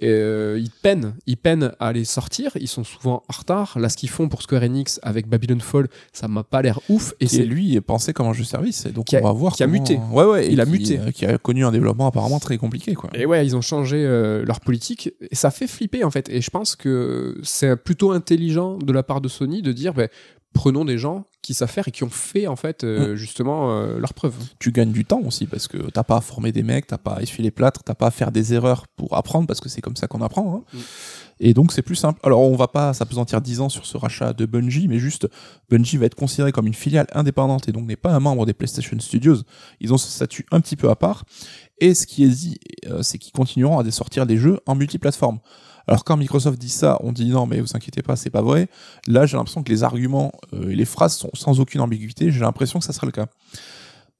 Et 0.00 0.08
euh, 0.08 0.58
ils 0.60 0.70
peinent, 0.70 1.14
ils 1.26 1.36
peinent 1.36 1.72
à 1.80 1.92
les 1.92 2.04
sortir. 2.04 2.52
Ils 2.60 2.68
sont 2.68 2.84
souvent 2.84 3.24
en 3.28 3.32
retard. 3.36 3.78
Là, 3.78 3.88
ce 3.88 3.96
qu'ils 3.96 4.08
font 4.10 4.28
pour 4.28 4.42
Square 4.42 4.62
Enix 4.62 5.00
avec 5.02 5.26
Babylon 5.28 5.58
Fall, 5.60 5.88
ça 6.12 6.28
m'a 6.28 6.44
pas 6.44 6.62
l'air 6.62 6.78
ouf. 6.88 7.14
Et 7.20 7.26
c'est 7.26 7.44
lui 7.44 7.74
est 7.74 7.80
pensé 7.80 8.12
comme 8.12 8.26
un 8.28 8.32
jeu 8.32 8.44
service. 8.44 8.86
Et 8.86 8.90
donc 8.92 9.06
Qui 9.06 9.16
a- 9.16 9.20
on 9.20 9.24
va 9.24 9.32
voir. 9.32 9.54
qui 9.54 9.62
a 9.64 9.66
muté. 9.66 9.98
Ouais, 10.12 10.24
ouais. 10.24 10.52
Il 10.52 10.60
a 10.60 10.64
qui- 10.66 10.70
muté. 10.70 10.98
euh, 11.00 11.10
qui 11.10 11.26
a 11.26 11.36
connu 11.38 11.64
un 11.64 11.72
développement 11.72 12.06
apparemment 12.06 12.38
très 12.38 12.58
compliqué, 12.58 12.94
quoi. 12.94 13.10
Et 13.14 13.26
ouais, 13.26 13.44
ils 13.44 13.56
ont 13.56 13.60
changé 13.60 13.96
euh, 14.04 14.44
leur 14.44 14.60
politique 14.60 15.12
et 15.20 15.34
ça 15.34 15.50
fait 15.50 15.66
flipper 15.66 16.04
en 16.04 16.10
fait. 16.10 16.28
Et 16.28 16.40
je 16.40 16.50
pense 16.50 16.76
que 16.76 17.38
c'est 17.42 17.76
plutôt 17.76 18.12
intelligent 18.12 18.76
de 18.78 18.92
la 18.92 19.02
part 19.02 19.20
de 19.20 19.28
Sony 19.28 19.62
de 19.62 19.72
dire 19.72 19.94
ben, 19.94 20.08
prenons 20.58 20.84
des 20.84 20.98
gens 20.98 21.24
qui 21.40 21.54
savent 21.54 21.70
faire 21.70 21.86
et 21.86 21.92
qui 21.92 22.02
ont 22.02 22.10
fait 22.10 22.48
en 22.48 22.56
fait 22.56 22.82
euh, 22.82 23.14
justement 23.14 23.70
euh, 23.70 24.00
leur 24.00 24.12
preuve. 24.12 24.34
tu 24.58 24.72
gagnes 24.72 24.90
du 24.90 25.04
temps 25.04 25.20
aussi 25.24 25.46
parce 25.46 25.68
que 25.68 25.78
t'as 25.92 26.02
pas 26.02 26.16
à 26.16 26.20
former 26.20 26.50
des 26.50 26.64
mecs, 26.64 26.88
t'as 26.88 26.98
pas 26.98 27.12
à 27.12 27.22
essuyer 27.22 27.44
les 27.44 27.52
plâtres, 27.52 27.84
t'as 27.84 27.94
pas 27.94 28.08
à 28.08 28.10
faire 28.10 28.32
des 28.32 28.54
erreurs 28.54 28.88
pour 28.96 29.16
apprendre 29.16 29.46
parce 29.46 29.60
que 29.60 29.68
c'est 29.68 29.80
comme 29.80 29.94
ça 29.94 30.08
qu'on 30.08 30.20
apprend. 30.20 30.56
hein. 30.56 30.64
Mm. 30.74 30.78
Et 31.40 31.54
donc 31.54 31.70
c'est 31.70 31.82
plus 31.82 31.94
simple. 31.94 32.18
Alors 32.24 32.40
on 32.40 32.56
va 32.56 32.66
pas 32.66 32.92
s'apesantir 32.92 33.40
10 33.40 33.60
ans 33.60 33.68
sur 33.68 33.86
ce 33.86 33.96
rachat 33.96 34.32
de 34.32 34.46
Bungie, 34.46 34.88
mais 34.88 34.98
juste 34.98 35.28
Bungie 35.70 35.96
va 35.96 36.06
être 36.06 36.16
considéré 36.16 36.50
comme 36.50 36.66
une 36.66 36.74
filiale 36.74 37.06
indépendante 37.12 37.68
et 37.68 37.72
donc 37.72 37.86
n'est 37.86 37.94
pas 37.94 38.10
un 38.12 38.18
membre 38.18 38.44
des 38.44 38.52
PlayStation 38.52 38.98
Studios. 38.98 39.36
Ils 39.80 39.94
ont 39.94 39.98
ce 39.98 40.10
statut 40.10 40.44
un 40.50 40.60
petit 40.60 40.74
peu 40.74 40.90
à 40.90 40.96
part. 40.96 41.24
Et 41.80 41.94
ce 41.94 42.04
qui 42.04 42.24
est 42.24 42.28
dit, 42.28 42.58
euh, 42.88 43.02
c'est 43.02 43.18
qu'ils 43.18 43.32
continueront 43.32 43.78
à 43.78 43.88
sortir 43.92 44.26
des 44.26 44.38
jeux 44.38 44.58
en 44.66 44.74
multiplateforme. 44.74 45.38
Alors 45.88 46.04
quand 46.04 46.16
Microsoft 46.16 46.58
dit 46.58 46.68
ça, 46.68 46.98
on 47.02 47.12
dit 47.12 47.26
non 47.30 47.46
mais 47.46 47.60
vous 47.60 47.74
inquiétez 47.74 48.02
pas, 48.02 48.14
c'est 48.16 48.30
pas 48.30 48.42
vrai. 48.42 48.68
Là 49.06 49.26
j'ai 49.26 49.36
l'impression 49.36 49.62
que 49.62 49.70
les 49.70 49.82
arguments 49.82 50.32
euh, 50.52 50.68
et 50.70 50.76
les 50.76 50.84
phrases 50.84 51.16
sont 51.16 51.30
sans 51.34 51.58
aucune 51.60 51.80
ambiguïté. 51.80 52.30
J'ai 52.30 52.40
l'impression 52.40 52.78
que 52.78 52.84
ça 52.84 52.92
sera 52.92 53.06
le 53.06 53.12
cas. 53.12 53.26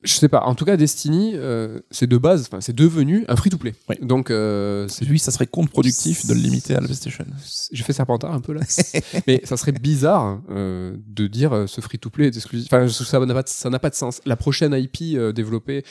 Je 0.05 0.13
sais 0.13 0.29
pas. 0.29 0.43
En 0.45 0.55
tout 0.55 0.65
cas, 0.65 0.77
Destiny, 0.77 1.33
euh, 1.35 1.81
c'est 1.91 2.07
de 2.07 2.17
base, 2.17 2.49
c'est 2.61 2.73
devenu 2.75 3.25
un 3.27 3.35
free-to-play. 3.35 3.75
Oui. 3.89 3.97
Donc, 4.01 4.31
euh, 4.31 4.87
Lui, 5.03 5.19
ça 5.19 5.33
serait 5.33 5.49
contre-productif 5.49 6.25
de 6.25 6.35
le 6.35 6.39
limiter 6.39 6.77
à 6.77 6.81
la 6.81 6.87
PlayStation. 6.87 7.25
je 7.73 7.83
fais 7.83 7.93
Serpentard 7.93 8.33
un 8.33 8.41
peu 8.41 8.53
là. 8.53 8.61
Mais 9.27 9.41
ça 9.43 9.57
serait 9.57 9.73
bizarre 9.73 10.41
euh, 10.51 10.97
de 11.09 11.27
dire 11.27 11.65
ce 11.67 11.81
free-to-play 11.81 12.27
est 12.29 12.37
exclusif. 12.37 12.69
Enfin, 12.73 12.87
ça 12.89 13.19
n'a 13.19 13.35
pas, 13.35 13.43
de- 13.43 13.49
ça 13.49 13.71
n'a 13.71 13.81
pas 13.81 13.91
de 13.91 13.97
sens. 13.97 14.21
La 14.25 14.37
prochaine 14.37 14.73
IP 14.73 15.19
développée 15.35 15.83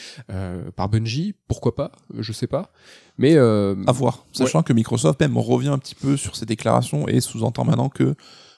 par 0.78 0.88
Bungie, 0.88 1.36
pourquoi 1.50 1.76
pas? 1.76 1.92
Je 2.18 2.32
sais 2.32 2.48
pas. 2.48 2.72
Mais 3.18 3.36
euh, 3.36 3.76
À 3.88 3.92
voir. 3.92 4.26
Sachant 4.32 4.64
que 4.64 4.74
Microsoft 4.74 5.20
même 5.20 5.38
revient 5.38 5.70
un 5.70 5.80
petit 5.80 5.96
peu 5.96 6.18
sur 6.18 6.36
ses 6.36 6.46
déclarations 6.46 7.08
et 7.08 7.20
sous-entend 7.20 7.66
maintenant 7.66 7.90
que 7.90 8.16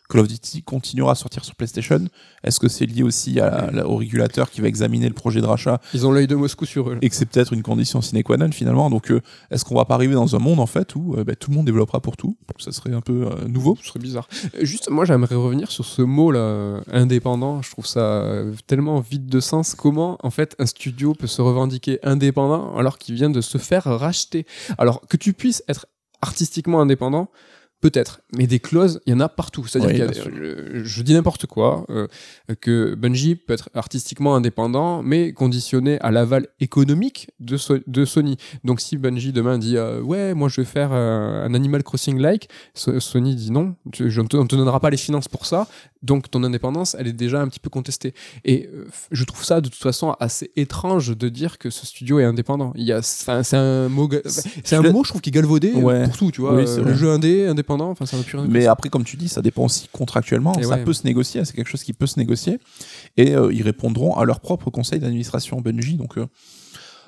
Call 0.09 0.21
of 0.21 0.27
Duty 0.27 0.63
continuera 0.63 1.11
à 1.11 1.15
sortir 1.15 1.45
sur 1.45 1.55
PlayStation. 1.55 2.05
Est-ce 2.43 2.59
que 2.59 2.67
c'est 2.67 2.85
lié 2.85 3.03
aussi 3.03 3.39
à 3.39 3.69
au 3.87 3.97
régulateur 3.97 4.49
qui 4.49 4.61
va 4.61 4.67
examiner 4.67 5.07
le 5.07 5.13
projet 5.13 5.41
de 5.41 5.45
rachat 5.45 5.79
ils 5.93 6.05
ont 6.07 6.11
l'œil 6.11 6.27
de 6.27 6.35
Moscou 6.35 6.65
sur 6.65 6.89
eux. 6.89 6.93
là. 6.93 6.99
et 7.01 7.09
que 7.09 7.15
c'est 7.15 7.25
peut-être 7.25 7.53
une 7.53 7.61
condition 7.63 8.01
sine 8.01 8.23
qua 8.23 8.37
non 8.37 8.51
finalement 8.51 8.89
Donc 8.89 9.11
euh, 9.11 9.21
est-ce 9.51 9.65
qu'on 9.65 9.75
va 9.75 9.85
pas 9.85 9.95
arriver 9.95 10.15
dans 10.15 10.35
un 10.35 10.39
monde 10.39 10.59
en 10.59 10.65
fait 10.65 10.95
où 10.95 11.15
euh, 11.15 11.23
bah, 11.23 11.35
tout 11.35 11.51
le 11.51 11.57
monde 11.57 11.65
développera 11.65 11.99
pour 11.99 12.17
tout? 12.17 12.37
Ça 12.57 12.71
serait 12.71 12.93
un 12.93 13.01
peu 13.01 13.27
euh, 13.27 13.47
nouveau. 13.47 13.77
Ce 13.81 13.87
serait 13.87 13.99
bizarre. 13.99 14.27
Juste, 14.61 14.89
moi, 14.89 15.05
j'aimerais 15.05 15.35
revenir 15.35 15.71
sur 15.71 15.85
ce 15.85 16.01
mot-là, 16.01 16.39
euh, 16.39 16.81
indépendant. 16.91 17.61
Je 17.61 17.71
trouve 17.71 17.85
ça 17.85 18.25
tellement 18.67 18.99
vide 18.99 19.27
de 19.27 19.39
sens. 19.39 19.75
Comment, 19.75 20.17
en 20.23 20.29
fait, 20.29 20.55
un 20.59 20.65
studio 20.65 21.13
peut 21.13 21.27
se 21.27 21.41
revendiquer 21.41 21.99
indépendant 22.03 22.75
alors 22.75 22.97
qu'il 22.97 23.15
vient 23.15 23.29
de 23.29 23.41
se 23.41 23.57
faire 23.57 23.83
racheter? 23.83 24.45
Alors, 24.77 25.01
que 25.07 25.17
tu 25.17 25.33
puisses 25.33 25.63
être 25.67 25.85
artistiquement 26.21 26.81
indépendant, 26.81 27.29
Peut-être, 27.81 28.19
mais 28.35 28.45
des 28.45 28.59
clauses, 28.59 28.99
il 29.05 29.11
y 29.13 29.15
en 29.15 29.21
a 29.21 29.29
partout. 29.29 29.65
C'est-à-dire 29.65 30.07
Oui, 30.09 30.13
je, 30.75 30.83
je 30.83 31.01
dis 31.01 31.13
n'importe 31.13 31.45
quoi, 31.45 31.85
euh, 31.89 32.07
que 32.59 32.93
Bungie 32.95 33.35
peut 33.35 33.53
être 33.53 33.69
artistiquement 33.73 34.35
indépendant, 34.35 35.01
mais 35.01 35.31
conditionné 35.31 35.97
à 36.01 36.11
l'aval 36.11 36.47
économique 36.59 37.29
de, 37.39 37.55
So- 37.55 37.77
de 37.87 38.03
Sony. 38.03 38.35
Donc 38.65 38.81
si 38.81 38.97
Bungie 38.97 39.31
demain 39.31 39.57
dit 39.57 39.77
euh, 39.77 40.01
ouais, 40.01 40.33
moi 40.33 40.49
je 40.49 40.59
vais 40.59 40.65
faire 40.65 40.89
euh, 40.91 41.45
un 41.45 41.53
Animal 41.53 41.83
Crossing 41.83 42.19
like, 42.19 42.49
So- 42.73 42.99
Sony 42.99 43.33
dit 43.35 43.49
non, 43.51 43.75
tu- 43.93 44.11
je 44.11 44.19
ne 44.19 44.27
te, 44.27 44.35
on 44.35 44.45
te 44.45 44.57
donnera 44.57 44.81
pas 44.81 44.89
les 44.89 44.97
finances 44.97 45.29
pour 45.29 45.45
ça. 45.45 45.65
Donc 46.01 46.29
ton 46.31 46.43
indépendance, 46.43 46.95
elle 46.99 47.07
est 47.07 47.13
déjà 47.13 47.41
un 47.41 47.47
petit 47.47 47.59
peu 47.59 47.69
contestée. 47.69 48.13
Et 48.45 48.69
je 49.11 49.23
trouve 49.23 49.43
ça 49.43 49.61
de 49.61 49.67
toute 49.69 49.81
façon 49.81 50.15
assez 50.19 50.51
étrange 50.55 51.15
de 51.17 51.29
dire 51.29 51.57
que 51.57 51.69
ce 51.69 51.85
studio 51.85 52.19
est 52.19 52.23
indépendant. 52.25 52.71
Il 52.75 52.83
y 52.83 52.91
a, 52.93 52.99
enfin, 52.99 53.43
c'est 53.43 53.57
un 53.57 53.89
mot, 53.89 54.09
c'est 54.25 54.75
un 54.75 54.83
je- 54.83 54.89
mot, 54.89 55.03
je 55.03 55.09
trouve 55.09 55.21
qui 55.21 55.29
est 55.29 55.33
galvaudé 55.33 55.73
Ouais. 55.73 56.03
pour 56.05 56.17
tout, 56.17 56.31
tu 56.31 56.41
vois. 56.41 56.55
Oui, 56.55 56.65
le 56.83 56.93
jeu 56.93 57.09
indé, 57.09 57.47
indépendant, 57.47 57.68
enfin 57.69 58.05
ça 58.05 58.17
va 58.17 58.23
plus 58.23 58.37
rien 58.37 58.47
Mais 58.47 58.67
après, 58.67 58.89
comme 58.89 59.03
tu 59.03 59.17
dis, 59.17 59.29
ça 59.29 59.41
dépend 59.41 59.65
aussi 59.65 59.87
contractuellement. 59.91 60.53
Et 60.59 60.63
ça 60.63 60.75
ouais. 60.75 60.83
peut 60.83 60.93
se 60.93 61.05
négocier, 61.05 61.43
c'est 61.45 61.55
quelque 61.55 61.69
chose 61.69 61.83
qui 61.83 61.93
peut 61.93 62.07
se 62.07 62.19
négocier. 62.19 62.59
Et 63.17 63.35
euh, 63.35 63.53
ils 63.53 63.63
répondront 63.63 64.15
à 64.15 64.25
leur 64.25 64.39
propre 64.39 64.69
conseil 64.69 64.99
d'administration 64.99 65.61
Bungie. 65.61 65.95
Donc, 65.95 66.17
euh, 66.17 66.27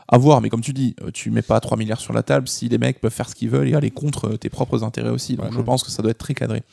À 0.08 0.18
voir, 0.18 0.42
mais 0.42 0.50
comme 0.50 0.62
tu 0.62 0.74
dis, 0.74 0.96
euh, 1.02 1.12
tu 1.12 1.32
mets 1.32 1.42
pas 1.42 1.60
3 1.60 1.78
milliards 1.78 2.02
sur 2.02 2.14
la 2.14 2.24
table 2.24 2.48
si 2.48 2.68
les 2.70 2.78
mecs 2.78 3.00
peuvent 3.00 3.14
faire 3.14 3.30
ce 3.30 3.36
qu'ils 3.36 3.50
veulent 3.50 3.70
et 3.70 3.76
aller 3.76 3.92
contre 3.92 4.36
tes 4.38 4.50
propres 4.50 4.84
intérêts 4.84 5.10
aussi. 5.10 5.36
Donc 5.36 5.48
Ouais, 5.48 5.52
je 5.54 5.62
pense 5.62 5.84
que 5.84 5.92
ça 5.92 6.02
doit 6.02 6.12
être 6.12 6.18
très 6.18 6.34
cadré. 6.34 6.64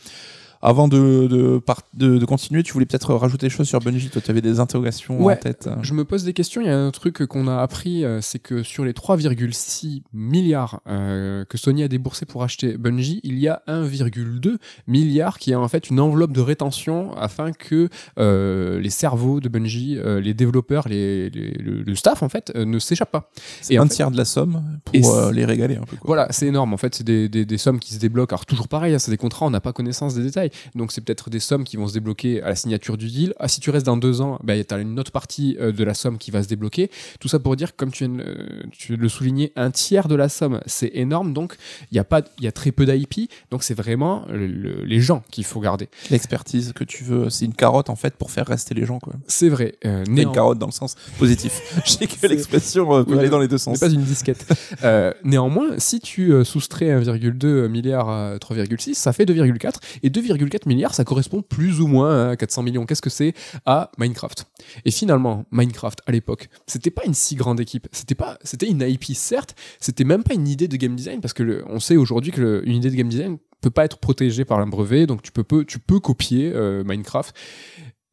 Avant 0.60 0.89
de, 0.89 1.28
de, 1.30 1.59
par- 1.59 1.82
de, 1.94 2.18
de 2.18 2.24
continuer, 2.24 2.62
tu 2.64 2.72
voulais 2.72 2.85
peut-être 2.86 3.14
rajouter 3.14 3.47
des 3.47 3.51
choses 3.51 3.68
sur 3.68 3.78
Bungie. 3.80 4.10
Toi, 4.10 4.20
tu 4.24 4.30
avais 4.30 4.40
des 4.40 4.59
interrogations 4.60 5.20
Ouais. 5.22 5.35
en 5.35 5.36
tête. 5.36 5.68
Je 5.82 5.94
me 5.94 6.05
pose 6.05 6.24
des 6.24 6.32
questions. 6.32 6.60
Il 6.60 6.66
y 6.66 6.70
a 6.70 6.76
un 6.78 6.90
truc 6.90 7.24
qu'on 7.26 7.47
a 7.47 7.59
appris, 7.60 8.05
euh, 8.05 8.20
c'est 8.20 8.39
que 8.40 8.62
sur 8.64 8.85
les 8.85 8.93
3,6 8.93 10.02
milliards 10.12 10.80
euh, 10.89 11.44
que 11.44 11.56
Sony 11.59 11.82
a 11.85 11.89
déboursé 11.89 12.26
pour 12.26 12.43
acheter 12.43 12.76
Bungie, 12.76 13.20
il 13.22 13.39
y 13.39 13.47
a 13.48 13.62
1,2 13.68 14.56
milliard 14.86 15.39
qui 15.39 15.52
est 15.52 15.55
en 15.55 15.68
fait 15.68 15.90
une 15.90 16.01
enveloppe 16.01 16.32
de 16.32 16.40
rétention 16.40 17.16
afin 17.16 17.52
que 17.52 17.89
euh, 18.18 18.80
les 18.80 18.90
cerveaux 18.90 19.40
de 19.40 19.48
Bungie, 19.48 19.97
euh, 19.98 20.20
les 20.20 20.35
développeurs, 20.35 20.89
les, 20.89 21.30
les- 21.30 21.52
le, 21.52 21.82
le 21.82 21.94
staff 21.94 22.22
en 22.22 22.28
fait, 22.28 22.55
ne 22.55 22.78
s'échappent 22.78 23.12
pas. 23.12 23.30
C'est 23.62 23.74
Et 23.74 23.78
un 23.78 23.85
fait- 23.85 23.90
tiers 23.94 24.10
de 24.10 24.16
la 24.16 24.24
somme 24.24 24.62
pour 24.85 25.30
les 25.32 25.44
régaler 25.44 25.76
un 25.76 25.82
peu. 25.82 25.97
Quoi. 25.97 26.06
Voilà, 26.09 26.26
c'est 26.30 26.47
énorme. 26.47 26.72
En 26.72 26.76
fait, 26.78 26.94
c'est 26.94 27.05
des, 27.05 27.28
des- 27.28 27.44
des 27.44 27.59
sommes 27.59 27.78
qui 27.78 27.94
se 27.94 27.98
débloquent. 28.01 28.35
Alors, 28.35 28.47
toujours 28.47 28.68
pareil, 28.68 28.94
hein, 28.94 28.98
c'est 28.98 29.10
des 29.10 29.16
contrats, 29.16 29.47
on 29.47 29.51
n'a 29.51 29.60
pas 29.60 29.72
connaissance 29.72 30.14
des 30.14 30.22
détails. 30.22 30.48
Donc, 30.75 30.93
c'est 30.93 31.01
peut-être 31.01 31.31
des 31.31 31.41
sommes 31.41 31.65
qui 31.65 31.77
vont 31.77 31.89
se 31.89 31.93
débloquer 31.95 32.43
à 32.43 32.49
la 32.49 32.55
signature 32.57 32.97
du 32.97 33.07
deal. 33.09 33.35
Ah, 33.39 33.49
si 33.49 33.61
tu 33.61 33.70
restes 33.70 33.87
dans 33.87 33.97
deux 33.97 34.20
ans, 34.20 34.39
ben, 34.43 34.62
tu 34.65 34.75
as 34.75 34.79
une 34.79 34.99
autre 34.99 35.12
partie 35.12 35.57
euh, 35.61 35.73
de 35.73 35.85
la 35.85 35.95
somme 35.95 36.19
qui 36.19 36.31
va 36.31 36.43
se 36.43 36.49
débloquer. 36.49 36.91
Tout 37.20 37.29
ça 37.29 37.39
pour 37.39 37.57
dire, 37.57 37.75
comme 37.77 37.91
tu 37.91 38.07
le- 38.09 38.65
tu 38.70 38.97
souligner, 39.09 39.53
un 39.57 39.70
tiers 39.70 40.09
de 40.09 40.15
la 40.15 40.29
somme, 40.29 40.61
c'est 40.66 40.91
énorme. 40.95 41.33
Donc, 41.33 41.57
il 41.91 41.97
y, 41.97 41.99
a 41.99 42.05
pas- 42.05 42.23
y 42.41 42.47
a 42.47 42.53
très 42.53 42.73
peu 42.73 42.85
d'IP. 42.87 43.31
Donc, 43.51 43.62
c'est 43.62 43.75
vraiment 43.75 44.25
le- 44.31 44.47
le- 44.47 44.85
les 44.85 45.01
gens 45.01 45.23
qu'il 45.31 45.45
faut 45.45 45.61
garder. 45.61 45.89
L'expertise 46.11 46.73
que 46.73 46.85
tu 46.85 47.05
veux, 47.05 47.31
c'est 47.31 47.45
une 47.45 47.55
carotte 47.55 47.91
en 47.91 47.97
fait 47.97 48.15
pour 48.15 48.31
faire 48.31 48.47
rester 48.47 48.75
les 48.75 48.85
gens. 48.85 48.99
C'est 49.27 49.49
vrai. 49.49 49.75
Euh, 49.85 50.05
une 50.07 50.33
carotte 50.33 50.59
dans 50.59 50.66
le 50.66 50.73
sens 50.73 50.97
positif. 51.19 51.61
Je 51.85 51.91
sais 51.93 52.07
que 52.07 52.27
l'expression 52.27 52.95
euh, 52.95 53.03
peut 53.05 53.19
aller 53.19 53.29
dans 53.29 53.39
les 53.39 53.49
deux 53.49 53.59
sens. 53.59 53.79
pas 53.79 53.89
une 53.89 54.03
disquette. 54.03 54.47
Néanmoins, 55.25 55.79
si 55.79 56.01
tu 56.01 56.33
soustrais 56.45 56.87
1,2 56.91 57.69
milliard 57.69 58.09
à 58.09 58.37
3,6, 58.39 58.95
ça 58.95 59.12
fait 59.12 59.25
2,4. 59.25 59.75
Et 60.03 60.11
2,4 60.39 60.66
milliards, 60.69 60.94
ça 60.94 61.05
correspond 61.05 61.43
plus 61.43 61.81
ou 61.81 61.86
moins 61.86 62.31
à 62.31 62.36
400 62.36 62.62
millions. 62.62 62.86
Qu'est-ce 62.86 63.02
que 63.02 63.10
c'est 63.10 63.35
à 63.66 63.90
Minecraft? 63.98 64.47
Et 64.85 64.90
finalement, 64.90 65.44
Minecraft, 65.51 66.01
à 66.06 66.12
l'époque, 66.12 66.48
c'était 66.66 66.90
pas 66.90 67.02
une 67.05 67.15
si 67.15 67.35
grande 67.35 67.60
équipe. 67.60 67.89
C'était 67.93 68.15
pas, 68.15 68.39
c'était 68.43 68.69
une 68.69 68.82
IP, 68.82 69.05
certes. 69.15 69.55
C'était 69.81 70.05
même 70.05 70.23
pas 70.23 70.35
une 70.35 70.48
idée 70.48 70.69
de 70.69 70.77
game 70.77 70.94
design, 70.97 71.20
parce 71.20 71.35
que 71.35 71.43
le- 71.43 71.65
on 71.69 71.81
sait 71.81 71.97
aujourd'hui 71.97 72.32
que 72.32 72.40
le- 72.40 72.69
une 72.69 72.77
idée 72.77 72.90
de 72.90 72.97
game 72.97 73.09
design 73.09 73.39
peut 73.60 73.70
pas 73.70 73.85
être 73.85 73.98
protégée 73.98 74.44
par 74.44 74.60
un 74.60 74.66
brevet, 74.66 75.06
donc 75.06 75.23
tu 75.23 75.32
peux, 75.32 75.65
tu 75.65 75.78
peux 75.78 75.98
copier 76.01 76.52
euh, 76.55 76.85
Minecraft. 76.85 77.35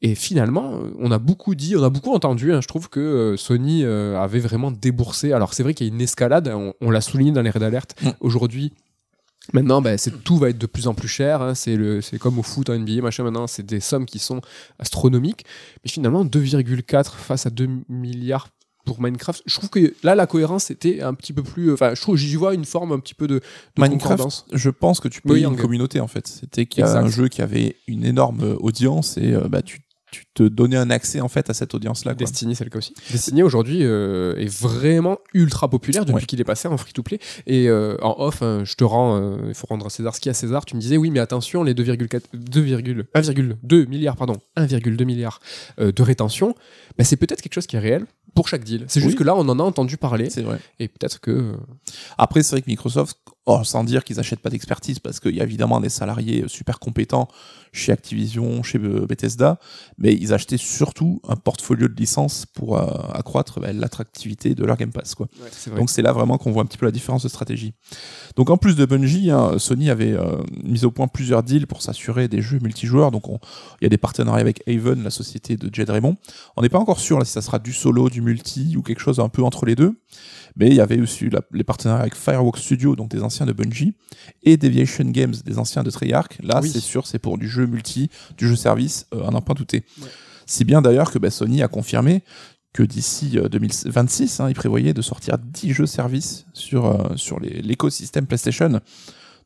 Et 0.02 0.14
finalement, 0.14 0.80
on 1.00 1.10
a 1.10 1.18
beaucoup 1.20 1.56
dit, 1.56 1.76
on 1.76 1.84
a 1.84 1.90
beaucoup 1.90 2.14
entendu, 2.14 2.52
hein, 2.54 2.62
je 2.62 2.68
trouve 2.68 2.90
que 2.90 3.00
euh, 3.00 3.38
Sony 3.38 3.84
euh, 3.84 4.20
avait 4.20 4.40
vraiment 4.40 4.70
déboursé. 4.70 5.32
Alors 5.34 5.54
c'est 5.54 5.64
vrai 5.64 5.74
qu'il 5.74 5.88
y 5.88 5.90
a 5.90 5.94
une 5.94 6.02
escalade, 6.02 6.52
on, 6.54 6.74
on 6.82 6.92
l'a 6.92 7.02
souligné 7.02 7.32
dans 7.32 7.42
les 7.42 7.50
Red 7.50 7.64
Alert. 7.64 7.96
Mm. 8.04 8.10
Aujourd'hui, 8.20 8.74
maintenant, 9.54 9.82
ben, 9.82 9.98
tout 10.24 10.38
va 10.38 10.50
être 10.50 10.58
de 10.58 10.66
plus 10.66 10.88
en 10.88 10.94
plus 10.94 11.08
cher. 11.08 11.42
hein, 11.42 11.56
c'est, 11.56 11.78
comme 12.20 12.40
au 12.40 12.44
foot, 12.44 12.70
en 12.70 12.78
NBA, 12.78 13.02
machin, 13.02 13.24
maintenant, 13.24 13.48
c'est 13.48 13.66
des 13.66 13.80
sommes 13.80 14.06
qui 14.06 14.20
sont 14.20 14.42
astronomiques. 14.80 15.46
Mais 15.84 15.90
finalement, 15.92 16.24
2,4 16.26 17.12
face 17.16 17.46
à 17.46 17.50
2 17.50 17.68
milliards 17.90 18.50
pour 18.86 19.02
Minecraft, 19.02 19.42
je 19.48 19.56
trouve 19.56 19.70
que 19.72 19.96
là, 20.04 20.14
la 20.14 20.28
cohérence 20.28 20.70
était 20.70 21.02
un 21.02 21.16
petit 21.16 21.34
peu 21.34 21.42
plus... 21.42 21.74
Enfin, 21.74 21.96
je 21.96 22.02
trouve 22.02 22.18
j'y 22.18 22.36
vois 22.36 22.54
une 22.54 22.66
forme 22.66 22.92
un 22.92 23.00
petit 23.00 23.16
peu 23.16 23.26
de, 23.26 23.36
de 23.40 23.42
Minecraft, 23.80 24.02
concordance. 24.04 24.46
je 24.54 24.70
pense 24.70 25.00
que 25.00 25.08
tu 25.08 25.22
peux 25.24 25.34
Oui, 25.34 25.44
une 25.44 25.56
communauté 25.56 26.00
en 26.00 26.08
fait. 26.08 26.28
C'était 26.28 26.68
qu'il 26.68 26.82
y 26.82 26.84
a 26.84 26.88
Exact. 26.90 27.04
un 27.04 27.10
jeu 27.10 27.28
qui 27.28 27.42
avait 27.42 27.78
une 27.88 28.06
énorme 28.06 28.56
audience 28.60 29.18
et 29.18 29.34
euh, 29.34 29.48
bah, 29.50 29.64
tu, 29.64 29.80
tu 30.20 30.26
te 30.34 30.44
donnais 30.44 30.78
un 30.78 30.90
accès 30.90 31.22
en 31.22 31.28
fait 31.28 31.50
à 31.50 31.54
cette 31.54 31.74
audience-là. 31.76 32.14
Destiny, 32.14 32.56
c'est 32.56 32.64
le 32.64 32.70
cas 32.70 32.78
aussi. 32.80 32.94
Destiny 33.12 33.44
aujourd'hui 33.44 33.80
euh, 33.84 34.36
est 34.38 34.48
vraiment 34.48 35.18
ultra 35.34 35.70
populaire 35.70 36.04
depuis 36.06 36.16
Ouais. 36.16 36.26
qu'il 36.26 36.40
est 36.42 36.46
passé 36.46 36.68
en 36.68 36.78
free-to-play. 36.78 37.20
Et 37.48 37.68
euh, 37.70 37.98
en 38.02 38.16
off, 38.20 38.42
hein, 38.42 38.64
je 38.64 38.76
te 38.76 38.84
rends, 38.84 39.18
euh, 39.20 39.38
il 39.48 39.54
faut 39.54 39.68
rendre 39.68 39.86
à 39.86 39.90
César 39.90 40.16
ce 40.16 40.22
qui 40.22 40.30
à 40.30 40.34
César. 40.34 40.66
Tu 40.66 40.76
me 40.76 40.82
disais 40.82 40.98
oui, 40.98 41.10
mais 41.12 41.20
attention, 41.20 41.64
les 41.64 41.74
2,4, 41.74 42.22
2,1, 42.34 43.04
1,2 43.14 43.88
milliards, 43.88 44.16
pardon, 44.16 44.36
1,2 44.58 45.04
milliards 45.06 45.40
euh, 45.80 45.92
de 45.92 46.02
rétention, 46.04 46.56
bah, 46.98 47.04
c'est 47.04 47.18
peut-être 47.18 47.42
quelque 47.42 47.54
chose 47.54 47.68
qui 47.68 47.76
est 47.76 47.80
réel 47.80 48.06
pour 48.34 48.48
chaque 48.48 48.64
deal. 48.64 48.86
C'est 48.88 49.00
juste 49.00 49.14
Oui. 49.14 49.20
que 49.20 49.24
là, 49.24 49.36
on 49.36 49.48
en 49.48 49.60
a 49.60 49.64
entendu 49.64 49.98
parler 49.98 50.30
C'est 50.30 50.42
vrai. 50.42 50.60
et 50.80 50.88
peut-être 50.88 51.20
que 51.22 51.54
Après, 52.18 52.44
c'est 52.44 52.52
vrai 52.56 52.62
que 52.62 52.70
Microsoft, 52.70 53.18
oh, 53.46 53.64
sans 53.64 53.84
dire 53.84 54.04
qu'ils 54.04 54.20
achètent 54.20 54.40
pas 54.40 54.50
d'expertise, 54.50 55.00
parce 55.00 55.20
qu'il 55.20 55.36
y 55.36 55.42
a 55.42 55.44
évidemment 55.44 55.80
des 55.80 55.90
salariés 55.90 56.46
super 56.48 56.80
compétents 56.80 57.28
chez 57.72 57.92
Activision, 57.92 58.64
chez 58.64 58.78
euh, 58.80 59.06
Bethesda, 59.06 59.60
mais 59.98 60.14
ils 60.14 60.34
achetaient 60.34 60.56
surtout 60.58 61.22
un 61.28 61.36
portfolio 61.36 61.88
de 61.90 61.94
licences 61.96 62.46
pour 62.46 62.78
euh, 62.78 62.86
accroître 63.14 63.60
bah, 63.60 63.74
l'attractivité 63.74 64.56
de 64.56 64.64
leur 64.64 64.78
Game 64.78 64.92
Pass. 64.92 65.14
Quoi. 65.14 65.28
Donc 65.78 65.90
c'est 65.90 66.02
là 66.02 66.14
vraiment 66.14 66.38
qu'on 66.38 66.52
voit 66.52 66.64
un 66.64 66.66
petit 66.66 66.78
peu 66.78 66.86
la 66.86 66.92
différence 66.94 67.24
de 67.24 67.28
stratégie. 67.28 67.74
Donc 68.38 68.50
en 68.50 68.56
plus 68.58 68.76
de 68.78 68.86
Bungie, 68.86 69.30
hein, 69.30 69.60
Sony 69.60 69.90
avait 69.90 70.14
euh, 70.14 70.38
mis 70.64 70.86
au 70.86 70.92
point 70.92 71.08
plusieurs 71.10 71.44
deals 71.44 71.68
pour 71.68 71.82
s'assurer 71.82 72.28
des 72.30 72.42
jeux 72.42 72.60
multijoueurs. 72.60 73.12
Donc 73.12 73.28
on- 73.28 73.40
il 73.82 73.84
y 73.84 73.88
a 73.88 73.90
des 73.90 73.98
partenariats 73.98 74.40
avec 74.42 74.64
Haven, 74.68 75.04
la 75.04 75.10
société 75.10 75.58
de 75.58 75.70
Jed 75.74 75.90
Raymond. 75.90 76.16
On 76.56 76.62
n'est 76.62 76.70
pas 76.70 76.80
encore 76.80 77.00
sûr 77.02 77.20
là, 77.20 77.26
si 77.26 77.34
ça 77.34 77.42
sera 77.42 77.60
du 77.60 77.74
solo, 77.74 78.10
du 78.10 78.22
multi 78.22 78.76
ou 78.78 78.82
quelque 78.84 79.02
chose 79.02 79.20
un 79.20 79.28
peu 79.30 79.44
entre 79.44 79.66
les 79.66 79.76
deux. 79.76 80.00
Mais 80.58 80.68
il 80.68 80.76
y 80.76 80.80
avait 80.82 81.00
aussi 81.02 81.30
la- 81.30 81.42
les 81.52 81.64
partenariats 81.64 82.02
avec 82.04 82.16
Fireworks 82.16 82.60
Studio, 82.60 82.96
donc 82.96 83.10
des 83.10 83.22
anciens 83.24 83.46
de 83.46 83.52
Bungie, 83.54 83.94
et 84.44 84.56
Deviation 84.58 85.04
Games, 85.06 85.34
des 85.46 85.58
anciens 85.60 85.84
de 85.84 85.90
Treyarch. 85.92 86.38
Là, 86.42 86.60
Oui. 86.64 86.70
c'est 86.70 86.80
sûr, 86.80 87.06
c'est 87.08 87.20
pour 87.20 87.38
du 87.38 87.48
jeu 87.50 87.66
multi, 87.66 88.10
du 88.38 88.48
jeu 88.48 88.56
service, 88.56 89.06
euh, 89.14 89.28
à 89.28 89.32
n'en 89.32 89.42
pas 89.42 89.54
douter. 89.54 89.84
Ouais. 90.02 90.08
Si 90.46 90.64
bien 90.64 90.82
d'ailleurs 90.82 91.12
que 91.12 91.20
bah, 91.20 91.30
Sony 91.30 91.62
a 91.62 91.68
confirmé 91.68 92.24
que 92.72 92.84
d'ici 92.84 93.38
euh, 93.38 93.50
2026, 93.50 94.40
hein, 94.40 94.50
il 94.50 94.56
prévoyait 94.56 94.94
de 94.94 95.02
sortir 95.02 95.38
10 95.38 95.74
jeux 95.74 95.86
services 95.86 96.46
sur, 96.54 96.86
euh, 96.86 97.16
sur 97.18 97.40
l'écosystème 97.40 98.26
PlayStation. 98.28 98.80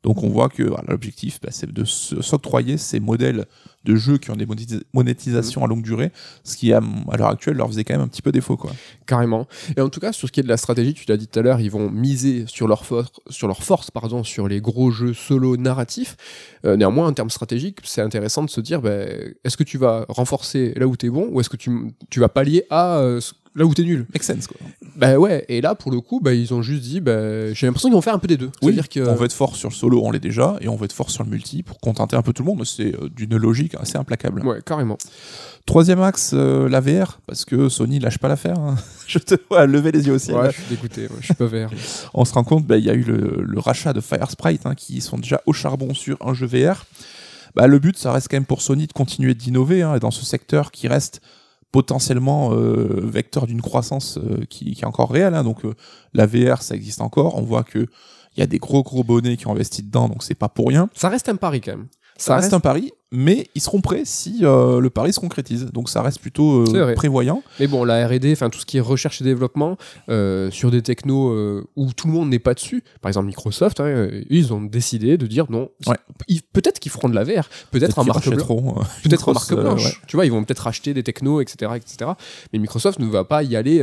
Donc 0.03 0.23
on 0.23 0.29
voit 0.29 0.49
que 0.49 0.63
voilà, 0.63 0.85
l'objectif, 0.87 1.39
bah, 1.41 1.49
c'est 1.51 1.71
de 1.71 1.83
s'octroyer 1.83 2.77
ces 2.77 2.99
modèles 2.99 3.45
de 3.85 3.95
jeux 3.95 4.17
qui 4.17 4.29
ont 4.31 4.35
des 4.35 4.45
monétis- 4.45 4.81
monétisations 4.93 5.63
à 5.63 5.67
longue 5.67 5.83
durée, 5.83 6.11
ce 6.43 6.55
qui 6.57 6.71
à, 6.73 6.81
à 7.11 7.17
l'heure 7.17 7.29
actuelle 7.29 7.55
leur 7.55 7.67
faisait 7.67 7.83
quand 7.83 7.93
même 7.93 8.03
un 8.03 8.07
petit 8.07 8.21
peu 8.21 8.31
défaut. 8.31 8.57
Quoi. 8.57 8.71
Carrément. 9.05 9.47
Et 9.77 9.81
en 9.81 9.89
tout 9.89 9.99
cas, 9.99 10.11
sur 10.11 10.27
ce 10.27 10.31
qui 10.31 10.39
est 10.39 10.43
de 10.43 10.49
la 10.49 10.57
stratégie, 10.57 10.93
tu 10.93 11.05
l'as 11.07 11.17
dit 11.17 11.27
tout 11.27 11.39
à 11.39 11.41
l'heure, 11.41 11.59
ils 11.59 11.71
vont 11.71 11.89
miser 11.89 12.45
sur 12.47 12.67
leur, 12.67 12.85
force, 12.85 13.11
sur 13.29 13.47
leur 13.47 13.63
force 13.63 13.91
pardon, 13.91 14.23
sur 14.23 14.47
les 14.47 14.61
gros 14.61 14.91
jeux 14.91 15.13
solo 15.13 15.57
narratifs. 15.57 16.15
Euh, 16.65 16.77
néanmoins, 16.77 17.07
en 17.07 17.13
termes 17.13 17.29
stratégiques, 17.29 17.79
c'est 17.83 18.01
intéressant 18.01 18.43
de 18.43 18.49
se 18.49 18.61
dire 18.61 18.81
ben, 18.81 19.33
est-ce 19.43 19.57
que 19.57 19.63
tu 19.63 19.77
vas 19.77 20.05
renforcer 20.09 20.73
là 20.75 20.87
où 20.87 20.95
tu 20.95 21.07
es 21.07 21.09
bon 21.09 21.29
ou 21.31 21.39
est-ce 21.39 21.49
que 21.49 21.57
tu, 21.57 21.71
tu 22.09 22.19
vas 22.19 22.29
pallier 22.29 22.65
à 22.69 22.99
euh, 22.99 23.19
là 23.55 23.65
où 23.65 23.73
tu 23.73 23.81
es 23.81 23.85
nul 23.85 24.05
Make 24.13 24.23
sense, 24.23 24.47
quoi. 24.47 24.57
Ben 24.95 25.17
ouais, 25.17 25.45
et 25.49 25.61
là, 25.61 25.75
pour 25.75 25.91
le 25.91 26.01
coup, 26.01 26.19
ben, 26.21 26.31
ils 26.33 26.53
ont 26.53 26.61
juste 26.61 26.81
dit 26.81 26.99
ben, 26.99 27.53
j'ai 27.53 27.65
l'impression 27.67 27.89
qu'ils 27.89 27.95
vont 27.95 28.01
faire 28.01 28.13
un 28.13 28.19
peu 28.19 28.27
des 28.27 28.37
deux. 28.37 28.51
Oui, 28.61 28.73
C'est-à-dire 28.73 28.89
que. 28.89 29.09
on 29.09 29.15
veut 29.15 29.25
être 29.25 29.33
fort 29.33 29.55
sur 29.55 29.69
le 29.69 29.73
solo, 29.73 30.01
on 30.03 30.11
l'est 30.11 30.19
déjà, 30.19 30.57
et 30.61 30.67
on 30.67 30.75
veut 30.75 30.85
être 30.85 30.93
fort 30.93 31.09
sur 31.09 31.23
le 31.23 31.29
multi 31.29 31.63
pour 31.63 31.79
contenter 31.79 32.15
un 32.15 32.21
peu 32.21 32.33
tout 32.33 32.43
le 32.43 32.47
monde. 32.47 32.65
C'est 32.65 32.93
euh, 32.95 33.09
d'une 33.15 33.37
logique 33.37 33.75
assez 33.79 33.97
implacable. 33.97 34.45
Ouais, 34.45 34.59
carrément. 34.65 34.97
Troisième 35.65 36.01
axe, 36.01 36.31
euh, 36.33 36.67
la 36.67 36.79
VR, 36.81 37.19
parce 37.27 37.45
que 37.45 37.69
Sony 37.69 37.99
lâche 37.99 38.17
pas 38.17 38.27
l'affaire. 38.27 38.57
hein. 38.59 38.75
Je 39.07 39.19
te 39.19 39.35
vois 39.49 39.65
lever 39.65 39.91
les 39.91 40.07
yeux 40.07 40.13
au 40.13 40.19
ciel. 40.19 40.35
Ouais, 40.37 40.51
je 40.51 40.57
suis 40.61 40.69
dégoûté, 40.75 41.07
je 41.19 41.25
suis 41.25 41.33
pas 41.35 41.45
vert. 41.45 41.69
On 42.13 42.25
se 42.25 42.33
rend 42.33 42.43
compte, 42.43 42.65
bah, 42.65 42.77
il 42.77 42.85
y 42.85 42.89
a 42.89 42.93
eu 42.93 43.03
le, 43.03 43.43
le 43.45 43.59
rachat 43.59 43.93
de 43.93 44.01
Firesprite, 44.01 44.65
hein, 44.65 44.75
qui 44.75 44.99
sont 45.01 45.17
déjà 45.17 45.41
au 45.45 45.53
charbon 45.53 45.93
sur 45.93 46.17
un 46.25 46.33
jeu 46.33 46.47
VR. 46.47 46.85
Bah, 47.55 47.67
le 47.67 47.79
but, 47.79 47.97
ça 47.97 48.11
reste 48.11 48.27
quand 48.29 48.37
même 48.37 48.45
pour 48.45 48.61
Sony 48.61 48.87
de 48.87 48.93
continuer 48.93 49.33
d'innover 49.33 49.81
hein, 49.81 49.95
et 49.95 49.99
dans 49.99 50.11
ce 50.11 50.25
secteur 50.25 50.71
qui 50.71 50.87
reste 50.87 51.21
potentiellement 51.71 52.53
euh, 52.53 53.01
vecteur 53.03 53.45
d'une 53.47 53.61
croissance 53.61 54.17
euh, 54.17 54.45
qui, 54.49 54.73
qui 54.73 54.81
est 54.81 54.87
encore 54.87 55.11
réelle. 55.11 55.35
hein. 55.35 55.43
donc 55.43 55.65
euh, 55.65 55.73
la 56.13 56.25
VR, 56.25 56.61
ça 56.61 56.75
existe 56.75 57.01
encore. 57.01 57.37
On 57.37 57.41
voit 57.43 57.63
que 57.63 57.87
il 58.35 58.39
y 58.39 58.43
a 58.43 58.47
des 58.47 58.59
gros 58.59 58.83
gros 58.83 59.03
bonnets 59.03 59.37
qui 59.37 59.47
ont 59.47 59.51
investi 59.51 59.83
dedans, 59.83 60.07
donc 60.07 60.23
c'est 60.23 60.35
pas 60.35 60.49
pour 60.49 60.69
rien. 60.69 60.89
Ça 60.93 61.09
reste 61.09 61.29
un 61.29 61.35
pari 61.35 61.61
quand 61.61 61.71
même. 61.71 61.87
Ça, 62.15 62.35
reste, 62.35 62.53
un 62.53 62.59
pari, 62.59 62.91
mais 63.11 63.47
ils 63.55 63.61
seront 63.61 63.81
prêts 63.81 64.03
si 64.05 64.39
euh, 64.43 64.79
le 64.79 64.89
pari 64.89 65.13
se 65.13 65.19
concrétise. 65.19 65.65
Donc 65.73 65.89
ça 65.89 66.01
reste 66.01 66.19
plutôt 66.19 66.67
euh, 66.67 66.93
prévoyant. 66.93 67.41
Mais 67.59 67.67
bon, 67.67 67.83
la 67.83 68.07
R&D, 68.07 68.31
enfin 68.31 68.49
tout 68.49 68.59
ce 68.59 68.65
qui 68.65 68.77
est 68.77 68.81
recherche 68.81 69.21
et 69.21 69.23
développement 69.23 69.77
euh, 70.09 70.51
sur 70.51 70.69
des 70.69 70.81
technos 70.81 71.35
où 71.75 71.93
tout 71.93 72.07
le 72.07 72.13
monde 72.13 72.29
n'est 72.29 72.39
pas 72.39 72.53
dessus. 72.53 72.83
Par 73.01 73.09
exemple, 73.09 73.27
Microsoft, 73.27 73.79
hein, 73.79 74.09
ils 74.29 74.53
ont 74.53 74.61
décidé 74.61 75.17
de 75.17 75.25
dire 75.25 75.47
non. 75.49 75.69
Ouais. 75.87 75.97
Peut-être 76.53 76.79
qu'ils 76.79 76.91
feront 76.91 77.09
de 77.09 77.15
la 77.15 77.23
VR, 77.23 77.49
peut-être 77.71 77.97
en 77.97 78.03
qu'ils 78.03 78.13
marque 78.13 78.29
blanche. 78.29 78.85
Peut-être 79.03 79.29
en 79.29 79.33
marque 79.33 79.53
blanche. 79.55 79.85
ouais. 79.85 79.93
Tu 80.07 80.15
vois, 80.15 80.25
ils 80.25 80.31
vont 80.31 80.43
peut-être 80.43 80.59
racheter 80.59 80.93
des 80.93 81.03
technos, 81.03 81.41
etc., 81.41 81.71
etc. 81.75 82.11
Mais 82.53 82.59
Microsoft 82.59 82.99
ne 82.99 83.07
va 83.07 83.23
pas 83.23 83.43
y 83.43 83.55
aller 83.55 83.81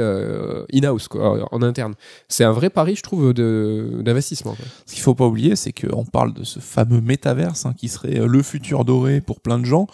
in-house, 0.72 1.08
en 1.14 1.62
interne. 1.62 1.94
C'est 2.28 2.44
un 2.44 2.52
vrai 2.52 2.70
pari, 2.70 2.94
je 2.94 3.02
trouve, 3.02 3.32
d'investissement. 3.32 4.56
Ce 4.86 4.94
qu'il 4.94 5.02
faut 5.02 5.14
pas 5.14 5.26
oublier, 5.26 5.56
c'est 5.56 5.72
qu'on 5.72 6.04
parle 6.04 6.32
de 6.32 6.44
ce 6.44 6.60
fameux 6.60 7.00
métaverse 7.00 7.66
hein, 7.66 7.74
qui 7.76 7.88
serait 7.88 8.20
le 8.26 8.42
futur 8.42 8.84
doré 8.84 9.15
pour 9.20 9.40
plein 9.40 9.58
de 9.58 9.64
gens. 9.64 9.86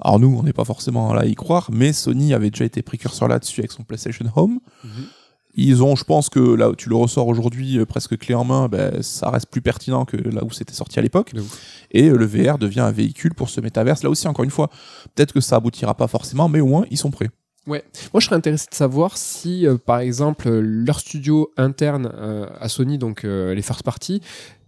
Alors 0.00 0.18
nous, 0.18 0.34
on 0.38 0.42
n'est 0.42 0.52
pas 0.52 0.64
forcément 0.64 1.12
là 1.12 1.22
à 1.22 1.26
y 1.26 1.34
croire, 1.34 1.68
mais 1.72 1.92
Sony 1.92 2.32
avait 2.32 2.50
déjà 2.50 2.64
été 2.64 2.82
précurseur 2.82 3.28
là-dessus 3.28 3.60
avec 3.60 3.72
son 3.72 3.82
PlayStation 3.82 4.24
Home. 4.34 4.60
Ils 5.54 5.82
ont, 5.82 5.96
je 5.96 6.04
pense 6.04 6.28
que 6.28 6.38
là 6.38 6.70
où 6.70 6.76
tu 6.76 6.88
le 6.88 6.94
ressors 6.94 7.26
aujourd'hui 7.26 7.78
euh, 7.78 7.84
presque 7.84 8.16
clé 8.16 8.36
en 8.36 8.44
main, 8.44 8.68
ben, 8.68 9.02
ça 9.02 9.30
reste 9.30 9.48
plus 9.50 9.60
pertinent 9.60 10.04
que 10.04 10.16
là 10.16 10.44
où 10.44 10.52
c'était 10.52 10.74
sorti 10.74 11.00
à 11.00 11.02
l'époque. 11.02 11.32
Et 11.90 12.08
euh, 12.08 12.16
le 12.16 12.24
VR 12.24 12.56
devient 12.56 12.80
un 12.80 12.92
véhicule 12.92 13.34
pour 13.34 13.50
ce 13.50 13.60
métaverse. 13.60 14.04
Là 14.04 14.10
aussi, 14.10 14.28
encore 14.28 14.44
une 14.44 14.52
fois, 14.52 14.70
peut-être 15.14 15.32
que 15.32 15.40
ça 15.40 15.56
aboutira 15.56 15.94
pas 15.94 16.06
forcément, 16.06 16.48
mais 16.48 16.60
au 16.60 16.66
moins 16.66 16.86
ils 16.90 16.96
sont 16.96 17.10
prêts. 17.10 17.30
Ouais. 17.66 17.84
Moi, 18.14 18.20
je 18.20 18.26
serais 18.26 18.36
intéressé 18.36 18.66
de 18.70 18.74
savoir 18.74 19.18
si, 19.18 19.66
euh, 19.66 19.76
par 19.76 20.00
exemple, 20.00 20.48
leur 20.48 20.98
studio 20.98 21.52
interne 21.58 22.10
euh, 22.14 22.46
à 22.58 22.68
Sony, 22.68 22.96
donc 22.96 23.24
euh, 23.24 23.54
les 23.54 23.62
first 23.62 23.82
party, 23.82 24.22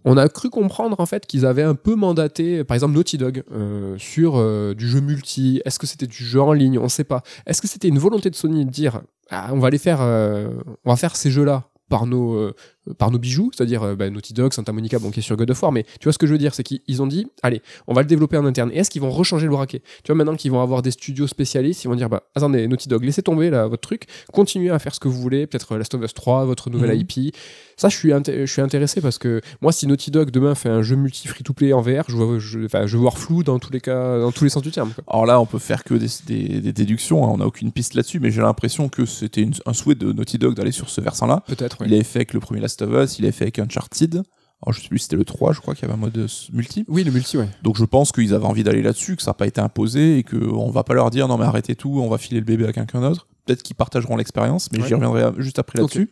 on 0.05 0.17
a 0.17 0.29
cru 0.29 0.51
comprendre 0.51 0.99
en 1.01 1.07
fait 1.07 1.27
qu'ils 1.27 1.47
avaient 1.47 1.63
un 1.63 1.75
peu 1.75 1.95
mandaté, 1.95 2.65
par 2.65 2.75
exemple 2.75 2.95
Naughty 2.95 3.19
Dog, 3.19 3.45
euh, 3.53 3.97
sur 3.99 4.35
euh, 4.37 4.75
du 4.75 4.89
jeu 4.89 5.01
multi. 5.01 5.61
Est-ce 5.65 5.79
que 5.79 5.87
c'était 5.87 6.07
du 6.07 6.25
jeu 6.25 6.41
en 6.41 6.53
ligne? 6.53 6.79
On 6.79 6.85
ne 6.85 6.89
sait 6.89 7.05
pas. 7.05 7.23
Est-ce 7.47 7.63
que 7.63 7.69
c'était 7.69 7.89
une 7.89 7.99
volonté 7.99 8.31
de 8.31 8.35
Sony 8.35 8.65
de 8.65 8.71
dire, 8.71 9.03
ah, 9.31 9.51
on 9.53 9.59
va 9.59 9.71
les 9.71 9.79
faire, 9.79 9.99
euh, 10.01 10.49
on 10.85 10.91
va 10.91 10.97
faire 10.97 11.17
ces 11.17 11.31
jeux-là 11.31 11.65
par 11.89 12.07
nos 12.07 12.53
par 12.99 13.11
nos 13.11 13.19
bijoux, 13.19 13.51
c'est-à-dire 13.55 13.83
euh, 13.83 13.95
bah, 13.95 14.11
Naughty 14.11 14.33
Dog, 14.35 14.53
Santa 14.53 14.73
Monica, 14.73 14.99
bon 14.99 15.11
qui 15.11 15.21
est 15.21 15.23
sur 15.23 15.37
God 15.37 15.51
of 15.51 15.63
War, 15.63 15.71
mais 15.73 15.85
tu 15.85 16.05
vois 16.05 16.13
ce 16.13 16.19
que 16.19 16.27
je 16.27 16.33
veux 16.33 16.39
dire, 16.39 16.55
c'est 16.55 16.63
qu'ils 16.65 17.01
ont 17.03 17.07
dit, 17.07 17.27
allez, 17.43 17.63
on 17.87 17.95
va 17.95 18.03
le 18.03 18.09
développer 18.09 18.37
en 18.37 18.45
interne. 18.45 18.71
Et 18.73 18.79
est-ce 18.79 18.91
qu'ils 18.91 19.03
vont 19.03 19.11
rechanger 19.11 19.47
le 19.47 19.53
braquet? 19.53 19.83
Tu 20.03 20.09
vois 20.13 20.17
maintenant 20.17 20.35
qu'ils 20.35 20.51
vont 20.51 20.61
avoir 20.63 20.83
des 20.83 20.91
studios 20.91 21.27
spécialistes, 21.27 21.85
ils 21.85 21.89
vont 21.89 21.95
dire, 21.95 22.09
bah 22.09 22.25
attendez, 22.35 22.67
Naughty 22.67 22.89
Dog, 22.89 23.05
laissez 23.05 23.23
tomber 23.23 23.51
là 23.51 23.67
votre 23.69 23.83
truc, 23.83 24.07
continuez 24.33 24.71
à 24.71 24.79
faire 24.79 24.95
ce 24.95 25.01
que 25.01 25.09
vous 25.09 25.21
voulez, 25.21 25.47
peut-être 25.47 25.73
euh, 25.73 25.79
Last 25.79 25.95
of 25.95 26.03
Us 26.03 26.15
3, 26.15 26.45
votre 26.45 26.71
nouvelle 26.71 26.91
Mhm. 26.97 27.07
IP. 27.09 27.35
Ça, 27.77 27.89
je 27.89 27.97
suis 27.97 28.11
je 28.13 28.47
suis 28.47 28.61
intéressé 28.63 29.01
parce 29.01 29.19
que 29.19 29.41
moi, 29.61 29.73
si 29.73 29.87
Naughty 29.87 30.11
Dog 30.11 30.31
demain 30.31 30.55
fait 30.55 30.69
un 30.69 30.83
jeu 30.83 30.95
multi 30.97 31.27
free-to-play 31.27 31.73
en 31.73 31.81
VR, 31.81 32.05
je 32.09 32.17
vois, 32.17 32.39
je, 32.39 32.59
veux 32.59 32.99
voir 32.99 33.19
flou 33.19 33.43
dans 33.43 33.59
tous 33.59 33.73
les 33.73 33.81
cas, 33.81 34.19
dans 34.19 34.31
tous 34.31 34.45
les 34.45 34.51
sens 34.51 34.63
du 34.63 34.71
terme. 34.71 34.93
quoi. 34.93 35.03
Alors 35.09 35.27
là, 35.27 35.41
on 35.41 35.47
peut 35.47 35.59
faire 35.59 35.83
que 35.85 35.95
des, 35.95 36.07
des- 36.27 36.61
des 36.61 36.73
déductions, 36.73 37.25
hein, 37.25 37.31
on 37.33 37.39
n'a 37.39 37.47
aucune 37.47 37.73
piste 37.73 37.95
là-dessus, 37.95 38.21
mais 38.21 38.31
j'ai 38.31 38.43
l'impression 38.43 38.89
que 38.89 39.05
c'était 39.07 39.49
un 39.67 39.73
souhait 39.73 39.95
de 39.95 40.13
Naughty 40.13 40.39
Dog 40.39 40.55
d'aller 40.55 40.71
sur 40.73 40.91
ce 40.91 41.01
versant-là. 41.01 41.43
Peut-être. 41.47 41.81
ouais. 41.81 41.87
Il 41.89 41.95
avait 41.95 42.05
fait 42.05 42.19
avec 42.19 42.35
le 42.35 42.41
premier 42.41 42.61
Last 42.61 42.72
of 42.81 42.91
Us, 43.05 43.19
il 43.19 43.27
avait 43.27 43.33
fait 43.33 43.45
avec 43.45 43.59
Uncharted. 43.59 44.23
Alors 44.65 44.73
je 44.73 44.81
sais 44.81 44.89
plus 44.89 45.01
c'était 45.01 45.17
le 45.17 45.25
3, 45.25 45.53
je 45.53 45.61
crois 45.61 45.75
qu'il 45.75 45.83
y 45.83 45.85
avait 45.87 45.95
un 45.95 46.01
mode 46.01 46.17
euh, 46.17 46.29
multi. 46.53 46.85
Oui, 46.89 47.03
le 47.03 47.11
multi, 47.11 47.37
ouais. 47.37 47.49
Donc 47.65 47.77
je 47.77 47.85
pense 47.85 48.13
qu'ils 48.13 48.33
avaient 48.33 48.47
envie 48.47 48.63
d'aller 48.63 48.81
là-dessus, 48.81 49.17
que 49.17 49.23
ça 49.23 49.31
n'a 49.33 49.35
pas 49.35 49.49
été 49.49 49.61
imposé 49.61 50.19
et 50.19 50.23
qu'on 50.23 50.71
va 50.71 50.85
pas 50.85 50.95
leur 50.95 51.11
dire 51.11 51.27
non 51.27 51.37
mais 51.37 51.45
arrêtez 51.45 51.75
tout, 51.75 51.91
on 52.01 52.09
va 52.09 52.17
filer 52.17 52.39
le 52.39 52.47
bébé 52.47 52.67
à 52.67 52.73
quelqu'un 52.73 53.01
d'autre. 53.01 53.27
Peut-être 53.45 53.65
qu'ils 53.65 53.75
partageront 53.75 54.17
l'expérience, 54.17 54.71
mais 54.71 54.81
Ouais. 54.81 54.87
j'y 54.87 54.95
reviendrai 54.95 55.25
juste 55.39 55.59
après 55.59 55.81
là-dessus. 55.81 56.09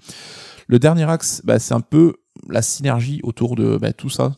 Le 0.66 0.78
dernier 0.80 1.08
axe, 1.08 1.42
bah, 1.44 1.60
c'est 1.60 1.74
un 1.74 1.80
peu 1.80 2.14
la 2.48 2.60
synergie 2.60 3.20
autour 3.22 3.54
de 3.54 3.76
bah, 3.76 3.92
tout 3.92 4.10
ça. 4.10 4.34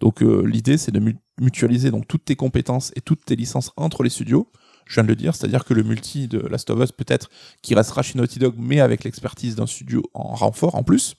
Donc 0.00 0.22
euh, 0.24 0.42
l'idée 0.44 0.76
c'est 0.76 0.90
de 0.90 0.98
mu- 0.98 1.16
mutualiser 1.40 1.92
donc 1.92 2.08
toutes 2.08 2.24
tes 2.24 2.34
compétences 2.36 2.90
et 2.96 3.00
toutes 3.00 3.24
tes 3.24 3.36
licences 3.36 3.70
entre 3.76 4.02
les 4.02 4.10
studios. 4.10 4.48
Je 4.86 4.94
viens 4.94 5.04
de 5.04 5.08
le 5.08 5.14
dire, 5.16 5.36
c'est-à-dire 5.36 5.64
que 5.64 5.72
le 5.72 5.84
multi 5.84 6.26
de 6.26 6.38
Last 6.40 6.68
of 6.70 6.82
Us 6.82 6.90
peut-être 6.90 7.30
qui 7.62 7.76
restera 7.76 8.02
chez 8.02 8.18
Naughty 8.18 8.40
Dog, 8.40 8.54
mais 8.58 8.80
avec 8.80 9.04
l'expertise 9.04 9.54
d'un 9.54 9.66
studio 9.66 10.02
en 10.14 10.34
renfort 10.34 10.74
en 10.74 10.82
plus. 10.82 11.14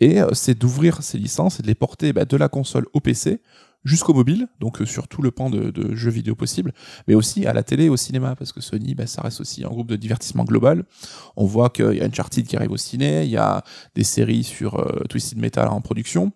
Et 0.00 0.20
euh, 0.20 0.28
c'est 0.32 0.58
d'ouvrir 0.58 1.02
ces 1.02 1.18
licences 1.18 1.60
et 1.60 1.62
de 1.62 1.66
les 1.66 1.74
porter 1.74 2.12
bah, 2.12 2.24
de 2.24 2.36
la 2.36 2.48
console 2.48 2.86
au 2.92 3.00
PC 3.00 3.40
jusqu'au 3.84 4.12
mobile, 4.12 4.46
donc 4.60 4.82
euh, 4.82 4.86
sur 4.86 5.08
tout 5.08 5.22
le 5.22 5.30
pan 5.30 5.48
de, 5.48 5.94
jeux 5.94 6.10
vidéo 6.10 6.34
possible, 6.34 6.74
mais 7.08 7.14
aussi 7.14 7.46
à 7.46 7.54
la 7.54 7.62
télé 7.62 7.84
et 7.84 7.88
au 7.88 7.96
cinéma, 7.96 8.36
parce 8.36 8.52
que 8.52 8.60
Sony, 8.60 8.94
bah, 8.94 9.06
ça 9.06 9.22
reste 9.22 9.40
aussi 9.40 9.64
un 9.64 9.68
groupe 9.68 9.88
de 9.88 9.96
divertissement 9.96 10.44
global. 10.44 10.84
On 11.36 11.46
voit 11.46 11.70
qu'il 11.70 11.94
y 11.94 12.00
a 12.00 12.04
Uncharted 12.04 12.46
qui 12.46 12.56
arrive 12.56 12.72
au 12.72 12.76
ciné, 12.76 13.24
il 13.24 13.30
y 13.30 13.38
a 13.38 13.64
des 13.94 14.04
séries 14.04 14.44
sur 14.44 14.78
euh, 14.78 15.04
Twisted 15.08 15.38
Metal 15.38 15.68
en 15.68 15.80
production, 15.80 16.32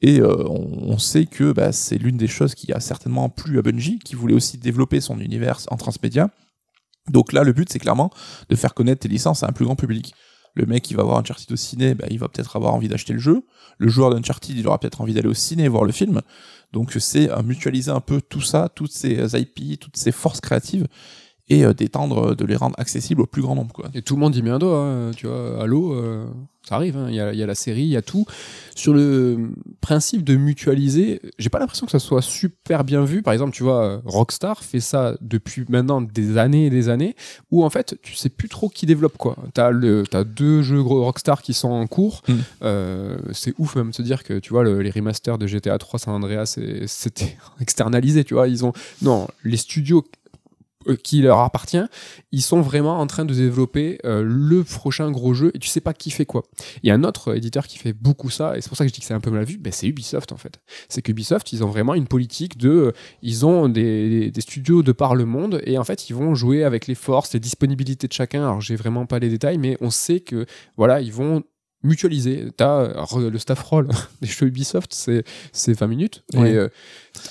et 0.00 0.22
on, 0.22 0.90
on 0.90 0.98
sait 0.98 1.24
que 1.24 1.52
bah, 1.52 1.72
c'est 1.72 1.96
l'une 1.96 2.18
des 2.18 2.28
choses 2.28 2.54
qui 2.54 2.70
a 2.72 2.80
certainement 2.80 3.30
plu 3.30 3.58
à 3.58 3.62
Bungie, 3.62 3.98
qui 3.98 4.14
voulait 4.14 4.34
aussi 4.34 4.58
développer 4.58 5.00
son 5.00 5.18
univers 5.18 5.58
en 5.70 5.76
transmédia. 5.76 6.30
Donc 7.08 7.32
là, 7.32 7.44
le 7.44 7.52
but, 7.52 7.70
c'est 7.70 7.78
clairement 7.78 8.10
de 8.48 8.56
faire 8.56 8.74
connaître 8.74 9.00
tes 9.00 9.08
licences 9.08 9.42
à 9.42 9.48
un 9.48 9.52
plus 9.52 9.64
grand 9.64 9.76
public. 9.76 10.14
Le 10.56 10.66
mec 10.66 10.82
qui 10.82 10.94
va 10.94 11.04
voir 11.04 11.18
Uncharted 11.18 11.52
au 11.52 11.56
ciné, 11.56 11.94
bah, 11.94 12.06
il 12.10 12.18
va 12.18 12.28
peut-être 12.28 12.56
avoir 12.56 12.74
envie 12.74 12.88
d'acheter 12.88 13.12
le 13.12 13.18
jeu. 13.18 13.44
Le 13.78 13.88
joueur 13.88 14.12
d'Uncharted, 14.12 14.56
il 14.56 14.66
aura 14.66 14.80
peut-être 14.80 15.00
envie 15.00 15.14
d'aller 15.14 15.28
au 15.28 15.34
ciné 15.34 15.68
voir 15.68 15.84
le 15.84 15.92
film. 15.92 16.22
Donc 16.72 16.92
c'est 16.98 17.30
mutualiser 17.44 17.90
un 17.90 18.00
peu 18.00 18.20
tout 18.20 18.40
ça, 18.40 18.68
toutes 18.74 18.90
ces 18.90 19.38
IP, 19.38 19.78
toutes 19.78 19.96
ces 19.96 20.12
forces 20.12 20.40
créatives, 20.40 20.86
et 21.48 21.64
euh, 21.64 21.72
d'étendre, 21.72 22.30
euh, 22.30 22.34
de 22.34 22.44
les 22.44 22.56
rendre 22.56 22.74
accessibles 22.78 23.22
au 23.22 23.26
plus 23.26 23.42
grand 23.42 23.54
nombre. 23.54 23.72
Quoi. 23.72 23.86
Et 23.94 24.02
tout 24.02 24.14
le 24.14 24.20
monde 24.20 24.34
y 24.36 24.42
met 24.42 24.50
un 24.50 24.58
doigt, 24.58 24.80
hein, 24.80 25.10
tu 25.16 25.26
vois. 25.26 25.62
Halo, 25.62 25.92
euh, 25.94 26.26
ça 26.68 26.74
arrive, 26.74 26.96
hein, 26.96 27.06
il 27.08 27.14
y, 27.14 27.20
a, 27.20 27.32
il 27.32 27.38
y 27.38 27.42
a 27.44 27.46
la 27.46 27.54
série, 27.54 27.82
il 27.82 27.88
y 27.88 27.96
a 27.96 28.02
tout. 28.02 28.26
Sur 28.74 28.92
le 28.92 29.50
principe 29.80 30.24
de 30.24 30.34
mutualiser, 30.34 31.20
j'ai 31.38 31.48
pas 31.48 31.60
l'impression 31.60 31.86
que 31.86 31.92
ça 31.92 32.00
soit 32.00 32.20
super 32.22 32.82
bien 32.82 33.04
vu. 33.04 33.22
Par 33.22 33.32
exemple, 33.32 33.52
tu 33.54 33.62
vois, 33.62 33.84
euh, 33.84 33.98
Rockstar 34.04 34.64
fait 34.64 34.80
ça 34.80 35.16
depuis 35.20 35.64
maintenant 35.68 36.00
des 36.00 36.36
années 36.38 36.66
et 36.66 36.70
des 36.70 36.88
années, 36.88 37.14
où 37.52 37.64
en 37.64 37.70
fait, 37.70 37.96
tu 38.02 38.16
sais 38.16 38.28
plus 38.28 38.48
trop 38.48 38.68
qui 38.68 38.84
développe 38.84 39.16
quoi. 39.16 39.36
T'as 39.54 39.70
le, 39.70 40.02
t'as 40.10 40.24
deux 40.24 40.62
jeux 40.62 40.82
gros 40.82 41.04
Rockstar 41.04 41.40
qui 41.42 41.54
sont 41.54 41.70
en 41.70 41.86
cours. 41.86 42.22
Mm. 42.28 42.34
Euh, 42.62 43.18
c'est 43.32 43.54
ouf 43.58 43.76
même 43.76 43.90
de 43.90 43.94
se 43.94 44.02
dire 44.02 44.24
que 44.24 44.40
tu 44.40 44.50
vois 44.50 44.64
le- 44.64 44.82
les 44.82 44.90
remasters 44.90 45.38
de 45.38 45.46
GTA 45.46 45.78
3 45.78 46.00
San 46.00 46.14
Andreas, 46.14 46.58
c'était 46.86 47.36
externalisé, 47.60 48.24
tu 48.24 48.34
vois. 48.34 48.48
Ils 48.48 48.64
ont 48.64 48.72
non 49.02 49.28
les 49.44 49.56
studios 49.56 50.04
qui 50.94 51.20
leur 51.22 51.40
appartient, 51.40 51.82
ils 52.32 52.42
sont 52.42 52.60
vraiment 52.60 53.00
en 53.00 53.06
train 53.06 53.24
de 53.24 53.34
développer 53.34 53.98
euh, 54.04 54.22
le 54.24 54.62
prochain 54.62 55.10
gros 55.10 55.34
jeu 55.34 55.50
et 55.54 55.58
tu 55.58 55.68
sais 55.68 55.80
pas 55.80 55.92
qui 55.94 56.10
fait 56.10 56.26
quoi. 56.26 56.44
Il 56.82 56.88
y 56.88 56.90
a 56.90 56.94
un 56.94 57.02
autre 57.04 57.34
éditeur 57.36 57.66
qui 57.66 57.78
fait 57.78 57.92
beaucoup 57.92 58.30
ça 58.30 58.56
et 58.56 58.60
c'est 58.60 58.68
pour 58.68 58.76
ça 58.78 58.84
que 58.84 58.88
je 58.90 58.94
dis 58.94 59.00
que 59.00 59.06
c'est 59.06 59.14
un 59.14 59.20
peu 59.20 59.30
mal 59.30 59.44
vu, 59.44 59.58
ben 59.58 59.72
c'est 59.72 59.88
Ubisoft 59.88 60.32
en 60.32 60.36
fait. 60.36 60.60
C'est 60.88 61.02
qu'Ubisoft, 61.02 61.52
ils 61.52 61.64
ont 61.64 61.68
vraiment 61.68 61.94
une 61.94 62.06
politique 62.06 62.56
de 62.58 62.68
euh, 62.70 62.92
ils 63.22 63.44
ont 63.46 63.68
des- 63.68 64.30
des 64.30 64.40
studios 64.40 64.82
de 64.82 64.92
par 64.92 65.14
le 65.14 65.24
monde 65.24 65.60
et 65.64 65.78
en 65.78 65.84
fait, 65.84 66.08
ils 66.10 66.14
vont 66.14 66.34
jouer 66.34 66.62
avec 66.64 66.86
les 66.86 66.94
forces, 66.94 67.32
les 67.34 67.40
disponibilités 67.40 68.06
de 68.06 68.12
chacun. 68.12 68.42
Alors, 68.42 68.60
j'ai 68.60 68.76
vraiment 68.76 69.06
pas 69.06 69.18
les 69.18 69.28
détails 69.28 69.58
mais 69.58 69.76
on 69.80 69.90
sait 69.90 70.20
que 70.20 70.46
voilà, 70.76 71.00
ils 71.00 71.12
vont 71.12 71.42
mutualiser. 71.82 72.48
T'as 72.56 72.86
alors, 72.90 73.18
le 73.18 73.38
staff 73.38 73.62
roll 73.62 73.88
des 74.22 74.28
jeux 74.28 74.46
Ubisoft, 74.46 74.92
c'est 74.94 75.24
c'est 75.52 75.72
20 75.78 75.86
minutes 75.86 76.22
Ouais. 76.34 76.52
et 76.52 76.54
euh, 76.56 76.68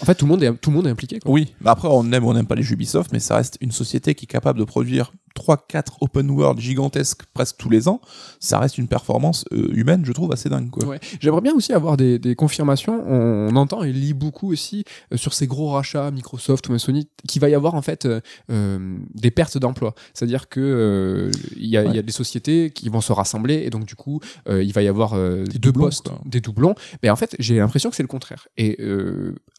en 0.01 0.05
fait 0.05 0.15
tout 0.15 0.25
le 0.25 0.29
monde 0.31 0.43
est 0.43 0.53
tout 0.53 0.69
le 0.69 0.75
monde 0.75 0.87
est 0.87 0.91
impliqué 0.91 1.19
quoi. 1.19 1.31
Oui, 1.31 1.53
mais 1.61 1.69
après 1.69 1.87
on 1.91 2.11
aime 2.11 2.23
ou 2.25 2.29
on 2.29 2.33
n'aime 2.33 2.47
pas 2.47 2.55
les 2.55 2.63
jeux 2.63 2.73
Ubisoft, 2.73 3.11
mais 3.11 3.19
ça 3.19 3.35
reste 3.35 3.57
une 3.61 3.71
société 3.71 4.15
qui 4.15 4.25
est 4.25 4.27
capable 4.27 4.59
de 4.59 4.63
produire 4.65 5.11
3-4 5.35 5.97
open 6.01 6.29
world 6.31 6.59
gigantesques 6.59 7.23
presque 7.33 7.57
tous 7.57 7.69
les 7.69 7.87
ans. 7.87 8.01
Ça 8.39 8.59
reste 8.59 8.77
une 8.77 8.87
performance 8.87 9.45
euh, 9.51 9.67
humaine, 9.73 10.03
je 10.05 10.11
trouve, 10.11 10.31
assez 10.31 10.49
dingue. 10.49 10.69
Quoi. 10.69 10.85
Ouais. 10.87 10.99
J'aimerais 11.19 11.41
bien 11.41 11.53
aussi 11.53 11.73
avoir 11.73 11.97
des, 11.97 12.19
des 12.19 12.35
confirmations. 12.35 13.03
On, 13.07 13.49
on 13.51 13.55
entend 13.55 13.83
et 13.83 13.91
lit 13.91 14.13
beaucoup 14.13 14.51
aussi 14.51 14.83
euh, 15.13 15.17
sur 15.17 15.33
ces 15.33 15.47
gros 15.47 15.69
rachats, 15.71 16.09
Microsoft 16.11 16.69
ou 16.69 16.77
Sony, 16.77 17.07
qu'il 17.27 17.41
va 17.41 17.49
y 17.49 17.55
avoir 17.55 17.75
en 17.75 17.81
fait 17.81 18.07
euh, 18.49 18.97
des 19.13 19.31
pertes 19.31 19.57
d'emplois. 19.57 19.93
C'est-à-dire 20.13 20.49
que 20.49 21.29
il 21.55 21.65
y, 21.67 21.77
a, 21.77 21.83
Ouais. 21.83 21.89
il 21.89 21.95
y 21.95 21.99
a 21.99 22.01
des 22.01 22.11
sociétés 22.11 22.71
qui 22.71 22.89
vont 22.89 23.01
se 23.01 23.11
rassembler 23.13 23.55
et 23.65 23.69
donc 23.69 23.85
du 23.85 23.95
coup 23.95 24.19
il 24.49 24.71
va 24.73 24.81
y 24.81 24.87
avoir 24.87 25.13
Des 25.15 25.43
deux 25.59 25.71
doublons, 25.71 25.85
postes, 25.85 26.09
quoi. 26.09 26.21
des 26.25 26.41
doublons. 26.41 26.75
Mais 27.03 27.09
en 27.09 27.15
fait 27.15 27.35
j'ai 27.39 27.57
l'impression 27.57 27.89
que 27.89 27.95
c'est 27.95 28.03
le 28.03 28.07
contraire. 28.07 28.47
Et 28.57 28.77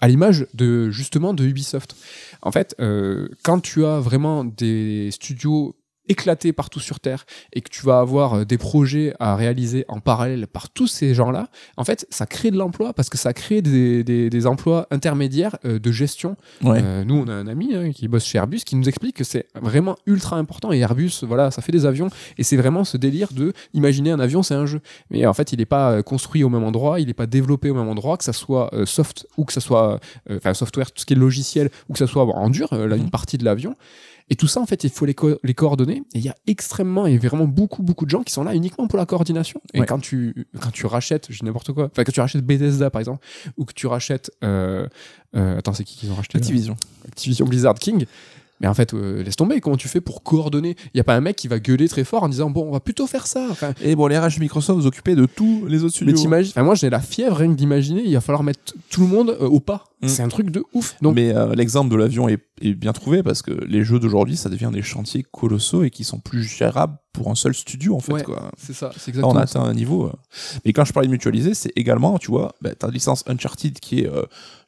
à 0.00 0.08
l'image 0.08 0.46
de 0.54 0.90
justement 0.90 1.34
de 1.34 1.44
Ubisoft. 1.44 1.96
En 2.42 2.52
fait, 2.52 2.74
euh, 2.80 3.28
quand 3.42 3.60
tu 3.60 3.84
as 3.84 4.00
vraiment 4.00 4.44
des 4.44 5.10
studios 5.10 5.76
éclatés 6.08 6.52
partout 6.52 6.80
sur 6.80 7.00
Terre 7.00 7.24
et 7.52 7.60
que 7.60 7.68
tu 7.70 7.82
vas 7.84 7.98
avoir 8.00 8.34
euh, 8.34 8.44
des 8.44 8.58
projets 8.58 9.14
à 9.20 9.36
réaliser 9.36 9.84
en 9.88 10.00
parallèle 10.00 10.46
par 10.46 10.70
tous 10.70 10.86
ces 10.86 11.14
gens-là, 11.14 11.48
en 11.76 11.84
fait, 11.84 12.06
ça 12.10 12.26
crée 12.26 12.50
de 12.50 12.56
l'emploi 12.56 12.92
parce 12.92 13.08
que 13.08 13.18
ça 13.18 13.32
crée 13.32 13.62
des, 13.62 14.04
des, 14.04 14.30
des 14.30 14.46
emplois 14.46 14.86
intermédiaires 14.90 15.56
euh, 15.64 15.78
de 15.78 15.92
gestion. 15.92 16.36
Ouais. 16.62 16.80
Euh, 16.82 17.04
nous, 17.04 17.16
on 17.16 17.28
a 17.28 17.32
un 17.34 17.46
ami 17.46 17.74
hein, 17.74 17.90
qui 17.92 18.08
bosse 18.08 18.24
chez 18.24 18.38
Airbus 18.38 18.58
qui 18.64 18.76
nous 18.76 18.88
explique 18.88 19.16
que 19.16 19.24
c'est 19.24 19.46
vraiment 19.60 19.96
ultra 20.06 20.36
important 20.36 20.72
et 20.72 20.78
Airbus, 20.78 21.12
voilà, 21.22 21.50
ça 21.50 21.62
fait 21.62 21.72
des 21.72 21.86
avions 21.86 22.08
et 22.38 22.42
c'est 22.44 22.56
vraiment 22.56 22.84
ce 22.84 22.96
délire 22.96 23.32
de 23.32 23.52
imaginer 23.74 24.10
un 24.10 24.20
avion, 24.20 24.42
c'est 24.42 24.54
un 24.54 24.66
jeu. 24.66 24.80
Mais 25.10 25.26
en 25.26 25.32
fait, 25.34 25.52
il 25.52 25.58
n'est 25.58 25.64
pas 25.66 26.02
construit 26.02 26.44
au 26.44 26.48
même 26.48 26.64
endroit, 26.64 27.00
il 27.00 27.06
n'est 27.06 27.14
pas 27.14 27.26
développé 27.26 27.70
au 27.70 27.74
même 27.74 27.88
endroit, 27.88 28.16
que 28.16 28.24
ça 28.24 28.32
soit 28.32 28.72
euh, 28.74 28.86
soft 28.86 29.26
ou 29.36 29.44
que 29.44 29.52
ça 29.52 29.60
soit, 29.60 30.00
euh, 30.30 30.36
enfin, 30.38 30.54
software, 30.54 30.90
tout 30.92 31.00
ce 31.00 31.06
qui 31.06 31.14
est 31.14 31.16
logiciel 31.16 31.70
ou 31.88 31.92
que 31.92 31.98
ça 31.98 32.06
soit 32.06 32.24
en 32.24 32.50
dur, 32.50 32.68
là, 32.72 32.96
une 32.96 33.04
Mhm. 33.04 33.10
partie 33.10 33.38
de 33.38 33.44
l'avion. 33.44 33.74
Et 34.28 34.34
tout 34.36 34.48
ça, 34.48 34.60
en 34.60 34.66
fait, 34.66 34.82
il 34.82 34.90
faut 34.90 35.06
les, 35.06 35.14
co- 35.14 35.38
les 35.44 35.54
coordonner. 35.54 36.02
Et 36.14 36.18
il 36.18 36.24
y 36.24 36.28
a 36.28 36.34
extrêmement 36.48 37.06
et 37.06 37.16
vraiment 37.16 37.44
beaucoup, 37.46 37.82
beaucoup 37.82 38.04
de 38.06 38.10
gens 38.10 38.22
qui 38.24 38.32
sont 38.32 38.42
là 38.42 38.54
uniquement 38.54 38.88
pour 38.88 38.98
la 38.98 39.06
coordination. 39.06 39.60
Et 39.72 39.80
Ouais. 39.80 39.86
quand 39.86 40.00
tu, 40.00 40.46
quand 40.60 40.70
tu 40.72 40.84
rachètes, 40.86 41.26
je 41.30 41.38
dis 41.38 41.44
n'importe 41.44 41.72
quoi, 41.72 41.84
enfin, 41.92 42.02
quand 42.04 42.12
tu 42.12 42.20
rachètes 42.20 42.44
Bethesda, 42.44 42.90
par 42.90 43.00
exemple, 43.00 43.24
ou 43.56 43.64
que 43.64 43.72
tu 43.72 43.86
rachètes, 43.86 44.32
euh, 44.42 44.88
euh, 45.36 45.58
attends, 45.58 45.74
c'est 45.74 45.84
qui 45.84 45.96
qu'ils 45.96 46.10
ont 46.10 46.14
racheté? 46.16 46.38
Activision. 46.38 46.76
Activision 47.06 47.46
Blizzard 47.46 47.74
King. 47.74 48.06
Mais 48.60 48.68
en 48.68 48.74
fait, 48.74 48.94
euh, 48.94 49.22
laisse 49.22 49.36
tomber, 49.36 49.60
comment 49.60 49.76
tu 49.76 49.88
fais 49.88 50.00
pour 50.00 50.22
coordonner? 50.22 50.76
Il 50.86 50.90
n'y 50.96 51.00
a 51.00 51.04
pas 51.04 51.14
un 51.14 51.20
mec 51.20 51.36
qui 51.36 51.46
va 51.48 51.58
gueuler 51.58 51.88
très 51.88 52.04
fort 52.04 52.22
en 52.22 52.28
disant 52.28 52.48
Bon, 52.50 52.66
on 52.66 52.70
va 52.72 52.80
plutôt 52.80 53.06
faire 53.06 53.26
ça. 53.26 53.46
Enfin, 53.50 53.74
Et 53.82 53.94
bon, 53.94 54.06
les 54.06 54.18
RH 54.18 54.38
Microsoft 54.40 54.78
vous 54.80 54.86
occupez 54.86 55.14
de 55.14 55.26
tous 55.26 55.66
les 55.66 55.78
autres 55.84 55.94
mais 56.00 56.06
studios. 56.12 56.16
t'imagines, 56.16 56.52
enfin, 56.52 56.62
moi 56.62 56.74
j'ai 56.74 56.88
la 56.88 57.00
fièvre 57.00 57.36
rien 57.36 57.50
que 57.50 57.56
d'imaginer, 57.56 58.02
il 58.04 58.14
va 58.14 58.20
falloir 58.20 58.42
mettre 58.42 58.60
tout 58.90 59.02
le 59.02 59.08
monde 59.08 59.30
euh, 59.40 59.46
au 59.46 59.60
pas. 59.60 59.84
Mm. 60.02 60.08
C'est 60.08 60.22
un 60.22 60.28
truc 60.28 60.50
de 60.50 60.62
ouf. 60.74 60.94
Donc, 61.02 61.14
Mais 61.16 61.34
euh, 61.34 61.54
l'exemple 61.54 61.90
de 61.90 61.96
l'avion 61.96 62.28
est, 62.28 62.40
est 62.62 62.74
bien 62.74 62.92
trouvé 62.92 63.22
parce 63.22 63.42
que 63.42 63.50
les 63.50 63.82
jeux 63.84 63.98
d'aujourd'hui, 63.98 64.36
ça 64.36 64.48
devient 64.48 64.70
des 64.72 64.82
chantiers 64.82 65.22
colossaux 65.22 65.82
et 65.84 65.90
qui 65.90 66.04
sont 66.04 66.18
plus 66.18 66.42
gérables 66.42 66.96
pour 67.12 67.30
un 67.30 67.34
seul 67.34 67.54
studio 67.54 67.94
en 67.96 68.00
fait. 68.00 68.12
Ouais. 68.12 68.22
Quoi. 68.22 68.50
c'est 68.58 68.74
ça, 68.74 68.90
c'est 68.98 69.14
Là, 69.14 69.22
on 69.26 69.30
exactement 69.30 69.36
a 69.36 69.46
ça. 69.46 69.60
atteint 69.60 69.70
un 69.70 69.74
niveau. 69.74 70.12
Mais 70.66 70.72
quand 70.74 70.84
je 70.84 70.92
parlais 70.92 71.06
de 71.08 71.12
mutualiser, 71.12 71.54
c'est 71.54 71.72
également, 71.76 72.18
tu 72.18 72.30
vois, 72.30 72.54
bah, 72.60 72.74
ta 72.74 72.88
licence 72.88 73.24
Uncharted 73.26 73.80
qui 73.80 74.00
est, 74.00 74.10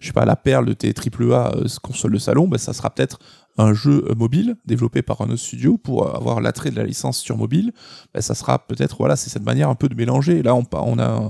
je 0.00 0.06
sais 0.06 0.12
pas, 0.14 0.24
la 0.24 0.36
perle 0.36 0.64
de 0.64 0.72
tes 0.72 0.94
AAA 0.94 1.52
console 1.82 2.12
de 2.12 2.18
salon, 2.18 2.48
bah, 2.48 2.56
ça 2.56 2.72
sera 2.72 2.88
peut-être 2.88 3.18
un 3.58 3.74
jeu 3.74 4.04
mobile 4.16 4.56
développé 4.64 5.02
par 5.02 5.20
un 5.20 5.26
autre 5.26 5.36
studio 5.36 5.76
pour 5.76 6.14
avoir 6.14 6.40
l'attrait 6.40 6.70
de 6.70 6.76
la 6.76 6.84
licence 6.84 7.18
sur 7.18 7.36
mobile. 7.36 7.72
Bah, 8.14 8.22
ça 8.22 8.34
sera 8.34 8.66
peut-être, 8.66 8.96
voilà, 8.98 9.16
c'est 9.16 9.30
cette 9.30 9.44
manière 9.44 9.68
un 9.68 9.74
peu 9.74 9.88
de 9.88 9.94
mélanger. 9.94 10.42
Là, 10.42 10.54
on, 10.54 10.64
on 10.72 10.98
a 10.98 11.28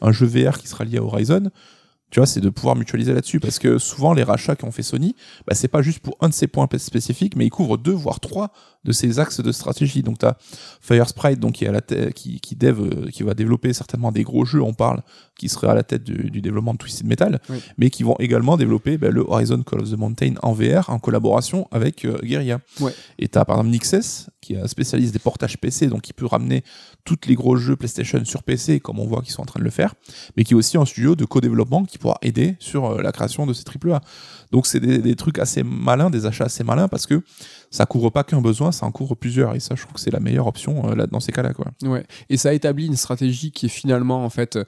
un, 0.00 0.12
jeu 0.12 0.26
VR 0.26 0.58
qui 0.58 0.66
sera 0.66 0.84
lié 0.84 0.98
à 0.98 1.02
Horizon. 1.02 1.50
Tu 2.10 2.20
vois, 2.20 2.26
c'est 2.26 2.40
de 2.40 2.48
pouvoir 2.48 2.74
mutualiser 2.74 3.12
là-dessus 3.12 3.38
parce 3.38 3.58
que 3.58 3.76
souvent 3.76 4.14
les 4.14 4.22
rachats 4.22 4.56
qu'ont 4.56 4.70
fait 4.70 4.82
Sony, 4.82 5.14
bah, 5.46 5.54
c'est 5.54 5.68
pas 5.68 5.82
juste 5.82 5.98
pour 5.98 6.16
un 6.22 6.30
de 6.30 6.34
ces 6.34 6.46
points 6.46 6.66
spécifiques, 6.78 7.36
mais 7.36 7.44
ils 7.44 7.50
couvrent 7.50 7.76
deux 7.76 7.92
voire 7.92 8.18
trois 8.18 8.50
de 8.84 8.92
ces 8.92 9.18
axes 9.18 9.40
de 9.40 9.52
stratégie. 9.52 10.02
Donc 10.02 10.18
tu 10.18 10.24
as 10.24 10.38
Firesprite 10.80 11.38
donc 11.38 11.52
qui 11.52 11.66
est 11.66 12.12
qui 12.14 12.56
dev, 12.56 12.80
euh, 12.80 13.10
qui 13.10 13.24
va 13.24 13.34
développer 13.34 13.74
certainement 13.74 14.10
des 14.10 14.22
gros 14.22 14.46
jeux, 14.46 14.62
on 14.62 14.72
parle, 14.72 15.02
qui 15.38 15.48
serait 15.48 15.68
à 15.68 15.74
la 15.74 15.82
tête 15.84 16.04
du, 16.04 16.30
du 16.30 16.42
développement 16.42 16.74
de 16.74 16.78
Twisted 16.78 17.06
Metal, 17.06 17.40
Oui. 17.48 17.56
mais 17.78 17.88
qui 17.88 18.02
vont 18.02 18.16
également 18.18 18.56
développer 18.58 18.98
bah, 18.98 19.08
le 19.10 19.22
Horizon 19.22 19.62
Call 19.62 19.80
of 19.80 19.90
the 19.90 19.96
Mountain 19.96 20.34
en 20.42 20.52
VR 20.52 20.90
en 20.90 20.98
collaboration 20.98 21.66
avec 21.70 22.04
euh, 22.04 22.18
Guerrilla. 22.22 22.58
Ouais. 22.80 22.92
Et 23.18 23.28
t'as 23.28 23.46
par 23.46 23.56
exemple 23.56 23.70
Nixes 23.70 24.28
qui 24.42 24.54
est 24.54 24.60
un 24.60 24.66
spécialiste 24.66 25.12
des 25.12 25.18
portages 25.18 25.58
PC, 25.58 25.86
donc 25.86 26.02
qui 26.02 26.12
peut 26.12 26.26
ramener 26.26 26.62
tous 27.04 27.16
les 27.26 27.34
gros 27.34 27.56
jeux 27.56 27.76
PlayStation 27.76 28.22
sur 28.24 28.42
PC, 28.42 28.80
comme 28.80 28.98
on 28.98 29.06
voit 29.06 29.22
qu'ils 29.22 29.32
sont 29.32 29.42
en 29.42 29.46
train 29.46 29.60
de 29.60 29.64
le 29.64 29.70
faire, 29.70 29.94
mais 30.36 30.44
qui 30.44 30.52
est 30.54 30.56
aussi 30.56 30.76
un 30.76 30.84
studio 30.84 31.14
de 31.14 31.24
co-développement 31.24 31.84
qui 31.84 31.98
pourra 31.98 32.18
aider 32.22 32.56
sur 32.58 32.86
euh, 32.86 33.02
la 33.02 33.12
création 33.12 33.46
de 33.46 33.52
ces 33.52 33.62
AAA. 33.64 34.00
Donc 34.50 34.66
c'est 34.66 34.80
des, 34.80 34.98
des 34.98 35.14
trucs 35.16 35.38
assez 35.38 35.62
malins, 35.62 36.10
des 36.10 36.26
achats 36.26 36.44
assez 36.44 36.64
malins, 36.64 36.88
parce 36.88 37.06
que 37.06 37.22
ça 37.70 37.84
couvre 37.86 38.10
pas 38.10 38.24
qu'un 38.24 38.40
besoin, 38.40 38.72
ça 38.72 38.86
en 38.86 38.90
couvre 38.90 39.14
plusieurs, 39.14 39.54
et 39.54 39.60
ça 39.60 39.74
je 39.76 39.82
trouve 39.82 39.92
que 39.94 40.00
c'est 40.00 40.10
la 40.10 40.20
meilleure 40.20 40.46
option 40.46 40.88
euh, 40.90 40.94
là, 40.94 41.06
dans 41.06 41.20
ces 41.20 41.32
cas-là. 41.32 41.52
Quoi. 41.52 41.66
Ouais. 41.82 42.04
Et 42.30 42.36
ça 42.38 42.54
établit 42.54 42.86
une 42.86 42.96
stratégie 42.96 43.52
qui 43.52 43.66
est 43.66 43.70
finalement 43.70 44.24
en 44.24 44.30
fait 44.30 44.58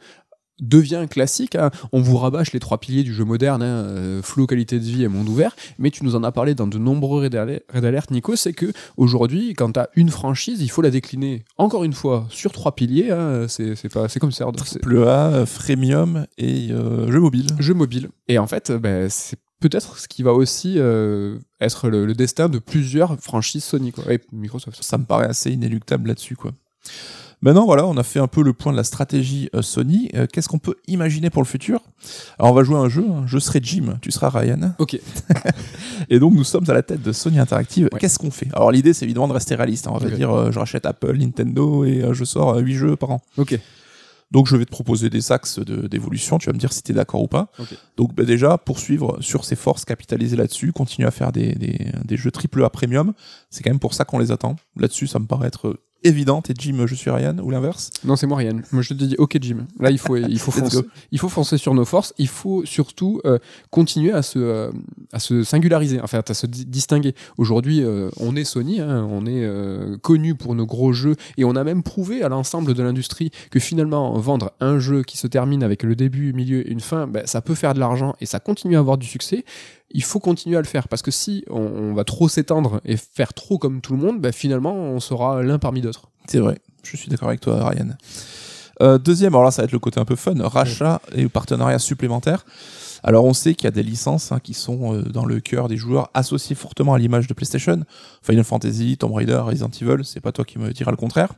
devient 0.60 1.06
classique. 1.10 1.54
hein. 1.56 1.70
On 1.92 2.00
vous 2.00 2.16
rabâche 2.16 2.52
les 2.52 2.60
trois 2.60 2.78
piliers 2.78 3.02
du 3.02 3.14
jeu 3.14 3.24
moderne, 3.24 3.62
hein, 3.62 3.66
euh, 3.66 4.22
flow, 4.22 4.46
qualité 4.46 4.78
de 4.78 4.84
vie 4.84 5.02
et 5.04 5.08
monde 5.08 5.28
ouvert. 5.28 5.56
Mais 5.78 5.90
tu 5.90 6.04
nous 6.04 6.16
en 6.16 6.22
as 6.24 6.32
parlé 6.32 6.54
dans 6.54 6.66
de 6.66 6.78
nombreux 6.78 7.22
Red 7.22 7.34
Alert, 7.34 8.10
Nico, 8.10 8.36
c'est 8.36 8.52
que 8.52 8.72
aujourd'hui, 8.96 9.54
quand 9.54 9.72
tu 9.72 9.80
as 9.80 9.88
une 9.94 10.10
franchise, 10.10 10.60
il 10.60 10.70
faut 10.70 10.82
la 10.82 10.90
décliner 10.90 11.44
encore 11.58 11.84
une 11.84 11.92
fois 11.92 12.26
sur 12.30 12.52
trois 12.52 12.74
piliers. 12.74 13.10
hein. 13.10 13.46
C'est 13.48 13.74
c'est 13.74 13.88
pas, 13.92 14.08
c'est 14.08 14.20
comme 14.20 14.32
ça. 14.32 14.46
Triple 14.56 15.06
A, 15.08 15.46
freemium 15.46 16.26
et 16.38 16.68
euh, 16.70 17.10
jeu 17.10 17.20
mobile. 17.20 17.46
Jeu 17.58 17.74
mobile. 17.74 18.08
Et 18.28 18.38
en 18.38 18.46
fait, 18.46 18.70
ben, 18.72 19.08
c'est 19.10 19.38
peut-être 19.60 19.98
ce 19.98 20.08
qui 20.08 20.22
va 20.22 20.32
aussi 20.32 20.74
euh, 20.78 21.38
être 21.60 21.88
le, 21.88 22.06
le 22.06 22.14
destin 22.14 22.48
de 22.48 22.58
plusieurs 22.58 23.18
franchises 23.20 23.64
Sony 23.64 23.92
quoi, 23.92 24.04
et 24.12 24.20
Microsoft. 24.32 24.82
Ça 24.82 24.96
me 24.98 25.04
paraît 25.04 25.26
assez 25.26 25.50
inéluctable 25.50 26.08
là-dessus. 26.08 26.36
quoi. 26.36 26.52
Maintenant, 27.42 27.64
voilà, 27.64 27.86
on 27.86 27.96
a 27.96 28.02
fait 28.02 28.18
un 28.20 28.26
peu 28.26 28.42
le 28.42 28.52
point 28.52 28.70
de 28.70 28.76
la 28.76 28.84
stratégie 28.84 29.48
euh, 29.54 29.62
Sony. 29.62 30.10
Euh, 30.14 30.26
Qu'est-ce 30.30 30.48
qu'on 30.48 30.58
peut 30.58 30.74
imaginer 30.88 31.30
pour 31.30 31.40
le 31.42 31.46
futur? 31.46 31.80
Alors, 32.38 32.52
on 32.52 32.54
va 32.54 32.64
jouer 32.64 32.76
à 32.76 32.80
un 32.80 32.88
jeu. 32.90 33.04
hein. 33.10 33.22
Je 33.26 33.38
serai 33.38 33.60
Jim, 33.62 33.98
tu 34.02 34.10
seras 34.10 34.28
Ryan. 34.28 34.74
Ok. 34.78 34.98
Et 36.10 36.18
donc, 36.18 36.34
nous 36.34 36.44
sommes 36.44 36.68
à 36.68 36.74
la 36.74 36.82
tête 36.82 37.02
de 37.02 37.12
Sony 37.12 37.38
Interactive. 37.38 37.88
Ouais. 37.92 37.98
Qu'est-ce 37.98 38.18
qu'on 38.18 38.30
fait? 38.30 38.48
Alors, 38.52 38.70
l'idée, 38.72 38.92
c'est 38.92 39.04
évidemment 39.06 39.28
de 39.28 39.32
rester 39.32 39.54
réaliste. 39.54 39.86
hein. 39.86 39.92
On 39.94 39.98
va 39.98 40.10
dire, 40.10 40.30
euh, 40.30 40.50
je 40.52 40.58
rachète 40.58 40.84
Apple, 40.86 41.16
Nintendo 41.16 41.84
et 41.84 42.04
je 42.12 42.24
sors 42.24 42.56
8 42.58 42.74
jeux 42.74 42.96
par 42.96 43.10
an. 43.10 43.20
Ok. 43.38 43.58
Donc, 44.30 44.46
je 44.46 44.54
vais 44.56 44.64
te 44.64 44.70
proposer 44.70 45.10
des 45.10 45.32
axes 45.32 45.58
de- 45.58 45.88
d'évolution. 45.88 46.38
Tu 46.38 46.46
vas 46.46 46.52
me 46.52 46.58
dire 46.58 46.72
si 46.72 46.82
tu 46.82 46.92
es 46.92 46.94
d'accord 46.94 47.22
ou 47.22 47.26
pas. 47.26 47.50
Ok. 47.58 47.68
Donc, 47.96 48.14
bah, 48.14 48.24
déjà, 48.24 48.58
poursuivre 48.58 49.16
sur 49.20 49.44
ses 49.44 49.56
forces, 49.56 49.84
capitaliser 49.84 50.36
là-dessus, 50.36 50.72
continuer 50.72 51.08
à 51.08 51.10
faire 51.10 51.32
des, 51.32 51.54
des, 51.54 51.86
des 52.04 52.16
jeux 52.16 52.30
AAA 52.30 52.70
premium. 52.70 53.12
C'est 53.48 53.62
quand 53.64 53.70
même 53.70 53.80
pour 53.80 53.94
ça 53.94 54.04
qu'on 54.04 54.18
les 54.18 54.30
attend. 54.30 54.56
Là-dessus, 54.76 55.06
ça 55.08 55.18
me 55.18 55.26
paraît 55.26 55.48
être 55.48 55.80
évident. 56.04 56.42
Et 56.48 56.52
Jim, 56.58 56.84
je 56.86 56.94
suis 56.94 57.10
Ryan, 57.10 57.36
ou 57.42 57.50
l'inverse 57.50 57.90
Non, 58.04 58.16
c'est 58.16 58.26
moi, 58.26 58.38
Ryan. 58.38 58.60
Moi, 58.72 58.82
je 58.82 58.88
te 58.90 58.94
dis, 58.94 59.14
ok, 59.18 59.36
Jim. 59.40 59.66
Là, 59.78 59.90
il 59.90 59.98
faut, 59.98 60.16
il 60.16 60.38
faut 60.38 60.50
foncer. 60.52 60.80
Il 61.12 61.18
faut 61.18 61.28
foncer 61.28 61.58
sur 61.58 61.74
nos 61.74 61.84
forces. 61.84 62.12
Il 62.18 62.28
faut 62.28 62.64
surtout 62.64 63.20
euh, 63.24 63.38
continuer 63.70 64.12
à 64.12 64.22
se, 64.22 64.38
euh, 64.38 64.70
à 65.12 65.18
se 65.18 65.42
singulariser, 65.44 66.00
enfin, 66.00 66.20
à 66.26 66.34
se 66.34 66.46
di- 66.46 66.64
distinguer. 66.66 67.14
Aujourd'hui, 67.38 67.82
euh, 67.82 68.10
on 68.18 68.36
est 68.36 68.44
Sony, 68.44 68.80
hein, 68.80 69.06
on 69.10 69.26
est 69.26 69.44
euh, 69.44 69.96
connu 69.98 70.34
pour 70.34 70.54
nos 70.54 70.66
gros 70.66 70.92
jeux, 70.92 71.16
et 71.36 71.44
on 71.44 71.56
a 71.56 71.64
même 71.64 71.82
prouvé 71.82 72.22
à 72.22 72.28
l'ensemble 72.28 72.74
de 72.74 72.82
l'industrie 72.82 73.30
que 73.50 73.60
finalement, 73.60 74.18
vendre 74.18 74.52
un 74.60 74.78
jeu 74.78 75.02
qui 75.02 75.16
se 75.16 75.26
termine 75.26 75.62
avec 75.62 75.82
le 75.82 75.96
début, 75.96 76.32
milieu 76.32 76.66
et 76.66 76.70
une 76.70 76.80
fin, 76.80 77.06
ben, 77.06 77.26
ça 77.26 77.40
peut 77.42 77.54
faire 77.54 77.74
de 77.74 77.80
l'argent 77.80 78.14
et 78.20 78.26
ça 78.26 78.40
continue 78.40 78.76
à 78.76 78.78
avoir 78.80 78.98
du 78.98 79.06
succès. 79.06 79.44
Il 79.92 80.02
faut 80.02 80.20
continuer 80.20 80.56
à 80.56 80.60
le 80.60 80.66
faire 80.66 80.88
parce 80.88 81.02
que 81.02 81.10
si 81.10 81.44
on, 81.50 81.92
va 81.94 82.04
trop 82.04 82.28
s'étendre 82.28 82.80
et 82.84 82.96
faire 82.96 83.34
trop 83.34 83.58
comme 83.58 83.80
tout 83.80 83.92
le 83.92 83.98
monde, 83.98 84.20
ben, 84.20 84.32
finalement, 84.32 84.74
on 84.74 85.00
sera 85.00 85.42
l'un 85.42 85.58
parmi 85.58 85.80
d'autres. 85.80 86.10
C'est 86.26 86.38
vrai. 86.38 86.58
Je 86.82 86.96
suis 86.96 87.08
d'accord 87.08 87.28
avec 87.28 87.40
toi, 87.40 87.68
Ryan. 87.68 87.88
Euh, 88.82 88.98
deuxième, 88.98 89.34
alors 89.34 89.44
là, 89.44 89.50
ça 89.50 89.62
va 89.62 89.66
être 89.66 89.72
le 89.72 89.78
côté 89.78 90.00
un 90.00 90.04
peu 90.04 90.16
fun, 90.16 90.34
rachat 90.38 91.02
et 91.14 91.28
partenariat 91.28 91.78
supplémentaire. 91.78 92.44
Alors, 93.02 93.24
on 93.24 93.34
sait 93.34 93.54
qu'il 93.54 93.64
y 93.64 93.68
a 93.68 93.72
des 93.72 93.82
licences 93.82 94.32
hein, 94.32 94.40
qui 94.42 94.54
sont 94.54 94.94
euh, 94.94 95.02
dans 95.02 95.24
le 95.24 95.40
cœur 95.40 95.68
des 95.68 95.76
joueurs 95.76 96.10
associées 96.14 96.56
fortement 96.56 96.94
à 96.94 96.98
l'image 96.98 97.26
de 97.26 97.34
PlayStation. 97.34 97.80
Final 98.22 98.44
Fantasy, 98.44 98.96
Tomb 98.96 99.12
Raider, 99.12 99.36
Resident 99.36 99.70
Evil, 99.80 100.04
c'est 100.04 100.20
pas 100.20 100.32
toi 100.32 100.44
qui 100.44 100.58
me 100.58 100.72
diras 100.72 100.90
le 100.90 100.96
contraire. 100.96 101.34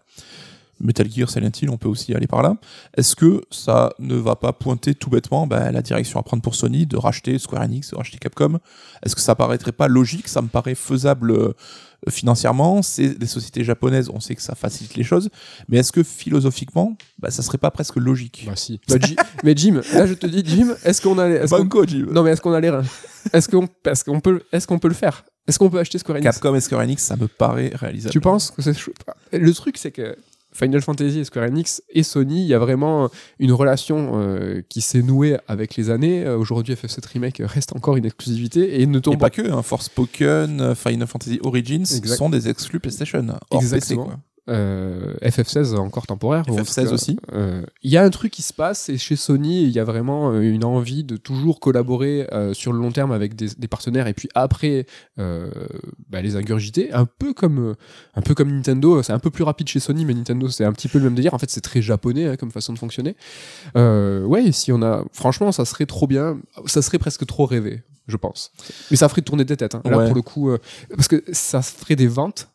Metal 0.82 1.10
Gear, 1.10 1.30
Silent 1.30 1.50
Hill, 1.60 1.70
on 1.70 1.78
peut 1.78 1.88
aussi 1.88 2.14
aller 2.14 2.26
par 2.26 2.42
là. 2.42 2.56
Est-ce 2.96 3.16
que 3.16 3.42
ça 3.50 3.92
ne 3.98 4.16
va 4.16 4.36
pas 4.36 4.52
pointer 4.52 4.94
tout 4.94 5.10
bêtement 5.10 5.46
bah, 5.46 5.70
la 5.70 5.80
direction 5.80 6.18
à 6.18 6.22
prendre 6.22 6.42
pour 6.42 6.54
Sony 6.54 6.86
de 6.86 6.96
racheter 6.96 7.38
Square 7.38 7.62
Enix, 7.62 7.90
de 7.90 7.96
racheter 7.96 8.18
Capcom? 8.18 8.58
Est-ce 9.04 9.14
que 9.14 9.20
ça 9.20 9.34
paraîtrait 9.34 9.72
pas 9.72 9.88
logique? 9.88 10.28
Ça 10.28 10.42
me 10.42 10.48
paraît 10.48 10.74
faisable 10.74 11.30
euh, 11.30 11.52
financièrement. 12.10 12.82
C'est 12.82 13.18
des 13.18 13.26
sociétés 13.26 13.64
japonaises, 13.64 14.10
on 14.12 14.20
sait 14.20 14.34
que 14.34 14.42
ça 14.42 14.54
facilite 14.54 14.96
les 14.96 15.04
choses. 15.04 15.30
Mais 15.68 15.78
est-ce 15.78 15.92
que 15.92 16.02
philosophiquement, 16.02 16.96
bah, 17.18 17.30
ça 17.30 17.42
serait 17.42 17.58
pas 17.58 17.70
presque 17.70 17.96
logique? 17.96 18.44
Bah 18.46 18.56
si. 18.56 18.80
Bah, 18.88 18.96
mais 19.44 19.54
Jim, 19.56 19.80
là 19.94 20.06
je 20.06 20.14
te 20.14 20.26
dis 20.26 20.42
Jim, 20.44 20.74
est-ce 20.84 21.00
qu'on 21.00 21.18
a, 21.18 21.46
Banco, 21.46 21.84
Jim. 21.86 22.06
non 22.10 22.22
mais 22.22 22.32
est-ce 22.32 22.40
qu'on 22.40 22.52
a 22.52 22.60
les 22.60 22.70
reins? 22.70 22.84
Est-ce 23.32 23.48
qu'on, 23.48 23.68
est-ce 23.84 24.04
qu'on 24.04 24.20
peut, 24.20 24.42
est-ce 24.52 24.66
qu'on 24.66 24.78
peut 24.78 24.88
le 24.88 24.94
faire? 24.94 25.24
Est-ce 25.46 25.58
qu'on 25.58 25.70
peut 25.70 25.78
acheter 25.78 25.98
Square 25.98 26.18
Enix? 26.18 26.24
Capcom 26.34 26.54
et 26.54 26.60
Square 26.60 26.82
Enix, 26.82 27.02
ça 27.02 27.16
me 27.16 27.28
paraît 27.28 27.72
réalisable. 27.74 28.12
Tu 28.12 28.20
penses 28.20 28.50
que 28.50 28.62
c'est 28.62 28.74
Le 29.32 29.54
truc 29.54 29.76
c'est 29.76 29.90
que 29.90 30.16
Final 30.52 30.82
Fantasy 30.82 31.20
et 31.20 31.24
Square 31.24 31.46
Enix 31.46 31.82
et 31.90 32.02
Sony, 32.02 32.42
il 32.42 32.46
y 32.46 32.54
a 32.54 32.58
vraiment 32.58 33.08
une 33.38 33.52
relation 33.52 34.12
euh, 34.20 34.62
qui 34.68 34.80
s'est 34.80 35.02
nouée 35.02 35.38
avec 35.48 35.76
les 35.76 35.90
années. 35.90 36.24
Euh, 36.24 36.36
Aujourd'hui, 36.36 36.74
FF7 36.74 37.06
Remake 37.12 37.42
reste 37.44 37.74
encore 37.74 37.96
une 37.96 38.04
exclusivité 38.04 38.80
et 38.82 38.86
ne 38.86 38.98
Et 38.98 39.00
tombe 39.00 39.18
pas 39.18 39.30
que, 39.30 39.50
hein, 39.50 39.62
Forspoken, 39.62 40.60
euh, 40.60 40.74
Final 40.74 41.06
Fantasy 41.06 41.38
Origins 41.42 41.80
Exact. 41.82 42.16
sont 42.16 42.30
des 42.30 42.48
exclus 42.48 42.80
PlayStation. 42.80 43.26
Hors 43.50 43.60
Exactement. 43.62 44.04
PC, 44.04 44.14
quoi. 44.14 44.20
Euh, 44.50 45.14
FF16 45.22 45.76
encore 45.76 46.06
temporaire. 46.08 46.44
ou 46.48 46.54
en 46.54 46.56
tout 46.56 46.62
FF16 46.64 46.84
cas, 46.86 46.92
aussi. 46.92 47.16
euh, 47.32 47.62
Il 47.82 47.92
y 47.92 47.96
a 47.96 48.02
un 48.02 48.10
truc 48.10 48.32
qui 48.32 48.42
se 48.42 48.52
passe 48.52 48.88
et 48.88 48.98
chez 48.98 49.14
Sony, 49.14 49.62
il 49.62 49.70
y 49.70 49.78
a 49.78 49.84
vraiment 49.84 50.32
euh, 50.32 50.40
une 50.40 50.64
envie 50.64 51.04
de 51.04 51.16
toujours 51.16 51.60
collaborer 51.60 52.26
euh, 52.32 52.52
sur 52.52 52.72
le 52.72 52.80
long 52.80 52.90
terme 52.90 53.12
avec 53.12 53.36
des, 53.36 53.48
des 53.56 53.68
partenaires 53.68 54.08
et 54.08 54.14
puis 54.14 54.28
après 54.34 54.86
bah, 55.16 56.20
les 56.22 56.34
ingurgiter. 56.36 56.92
Un 56.92 57.04
peu 57.06 57.32
comme 57.34 57.76
un 58.14 58.20
peu 58.22 58.34
comme 58.34 58.50
Nintendo. 58.52 59.00
C'est 59.04 59.12
un 59.12 59.20
peu 59.20 59.30
plus 59.30 59.44
rapide 59.44 59.68
chez 59.68 59.78
Sony, 59.80 60.04
mais 60.04 60.14
Nintendo 60.14 60.48
c'est 60.48 60.64
un 60.64 60.72
petit 60.72 60.88
peu 60.88 60.98
le 60.98 61.04
même 61.04 61.14
délire. 61.14 61.34
En 61.34 61.38
fait, 61.38 61.50
c'est 61.50 61.60
très 61.60 61.80
japonais 61.82 62.26
hein, 62.26 62.36
comme 62.36 62.50
façon 62.50 62.72
de 62.72 62.78
fonctionner. 62.78 63.14
Ouais, 63.76 64.50
si 64.50 64.72
on 64.72 64.82
a, 64.82 65.04
franchement, 65.12 65.52
ça 65.52 65.64
serait 65.64 65.86
trop 65.86 66.06
bien. 66.08 66.38
Ça 66.66 66.82
serait 66.82 66.98
presque 66.98 67.24
trop 67.26 67.46
rêvé, 67.46 67.82
je 68.08 68.16
pense. 68.16 68.50
Mais 68.90 68.96
ça 68.96 69.08
ferait 69.08 69.22
tourner 69.22 69.44
des 69.44 69.56
têtes. 69.56 69.76
hein. 69.76 69.82
Là 69.84 69.98
Ouais. 69.98 70.06
pour 70.06 70.16
le 70.16 70.22
coup, 70.22 70.50
parce 70.96 71.06
que 71.08 71.22
ça 71.32 71.62
ferait 71.62 71.96
des 71.96 72.08
ventes, 72.08 72.48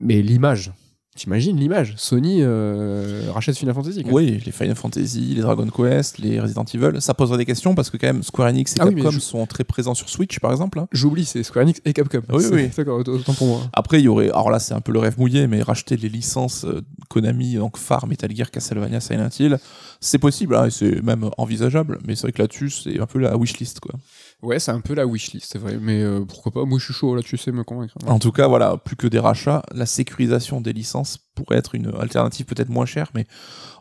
mais 0.00 0.20
l'image. 0.20 0.72
T'imagines 1.18 1.56
l'image 1.56 1.94
Sony 1.96 2.38
euh, 2.42 3.22
rachète 3.34 3.56
Final 3.58 3.74
Fantasy. 3.74 4.04
quoi. 4.04 4.12
Oui, 4.12 4.40
les 4.46 4.52
Final 4.52 4.76
Fantasy, 4.76 5.20
les 5.34 5.40
Dragon 5.42 5.66
Quest, 5.66 6.18
les 6.18 6.38
Resident 6.38 6.64
Evil, 6.72 7.00
ça 7.00 7.12
poserait 7.12 7.38
des 7.38 7.44
questions 7.44 7.74
parce 7.74 7.90
que 7.90 7.96
quand 7.96 8.06
même 8.06 8.22
Square 8.22 8.48
Enix 8.50 8.72
et 8.72 8.76
Ah 8.80 8.86
oui, 8.86 8.94
Capcom 8.94 9.10
je- 9.10 9.18
sont 9.18 9.44
très 9.46 9.64
présents 9.64 9.94
sur 9.94 10.08
Switch 10.08 10.38
par 10.38 10.52
exemple. 10.52 10.78
hein. 10.78 10.86
J'oublie, 10.92 11.24
c'est 11.24 11.42
Square 11.42 11.64
Enix 11.64 11.80
et 11.84 11.92
Capcom. 11.92 12.22
Oui, 12.30 12.44
oui. 12.52 12.70
D'accord, 12.76 13.00
autant 13.06 13.34
pour 13.34 13.46
moi. 13.48 13.60
Après, 13.72 13.98
il 14.00 14.04
y 14.04 14.08
aurait, 14.08 14.28
alors 14.28 14.50
là 14.50 14.60
c'est 14.60 14.74
un 14.74 14.80
peu 14.80 14.92
le 14.92 15.00
rêve 15.00 15.18
mouillé, 15.18 15.48
mais 15.48 15.60
racheter 15.60 15.96
les 15.96 16.08
licences 16.08 16.64
euh, 16.64 16.82
Konami, 17.08 17.54
donc 17.56 17.76
Phare, 17.78 18.06
Metal 18.06 18.30
Gear, 18.34 18.50
Castlevania, 18.52 19.00
Silent 19.00 19.28
Hill, 19.40 19.58
c'est 20.00 20.18
possible, 20.18 20.54
hein, 20.54 20.66
et 20.66 20.70
c'est 20.70 21.02
même 21.02 21.28
envisageable, 21.36 21.98
mais 22.06 22.14
c'est 22.14 22.22
vrai 22.22 22.32
que 22.32 22.42
là-dessus 22.42 22.70
c'est 22.70 23.00
un 23.00 23.06
peu 23.06 23.18
la 23.18 23.36
wishlist 23.36 23.80
quoi. 23.80 23.94
Ouais, 24.40 24.60
c'est 24.60 24.70
un 24.70 24.80
peu 24.80 24.94
la 24.94 25.04
wishlist, 25.04 25.50
c'est 25.52 25.58
vrai. 25.58 25.78
Mais 25.80 26.00
euh, 26.02 26.24
pourquoi 26.24 26.52
pas 26.52 26.64
Moi, 26.64 26.78
je 26.78 26.84
suis 26.84 26.94
chaud 26.94 27.16
là, 27.16 27.22
tu 27.22 27.36
sais 27.36 27.50
me 27.50 27.64
convaincre. 27.64 27.94
En 28.06 28.18
tout 28.20 28.30
cas, 28.30 28.46
voilà, 28.46 28.76
plus 28.76 28.94
que 28.94 29.08
des 29.08 29.18
rachats, 29.18 29.62
la 29.72 29.84
sécurisation 29.84 30.60
des 30.60 30.72
licences 30.72 31.18
pourrait 31.34 31.56
être 31.58 31.74
une 31.74 31.92
alternative 31.98 32.46
peut-être 32.46 32.68
moins 32.68 32.86
chère, 32.86 33.10
mais 33.14 33.26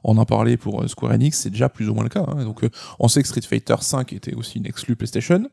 on 0.04 0.18
en 0.18 0.26
parlait 0.26 0.58
pour 0.58 0.82
euh, 0.82 0.88
Square 0.88 1.12
Enix, 1.14 1.38
c'est 1.38 1.52
déjà 1.52 1.70
plus 1.70 1.90
ou 1.90 1.94
moins 1.94 2.04
le 2.04 2.10
cas. 2.10 2.26
hein. 2.28 2.44
Donc, 2.44 2.64
euh, 2.64 2.70
on 2.98 3.08
sait 3.08 3.22
que 3.22 3.28
Street 3.28 3.42
Fighter 3.42 3.76
V 3.94 4.16
était 4.16 4.34
aussi 4.34 4.58
une 4.58 4.66
exclue 4.66 4.96
PlayStation. 4.96 5.48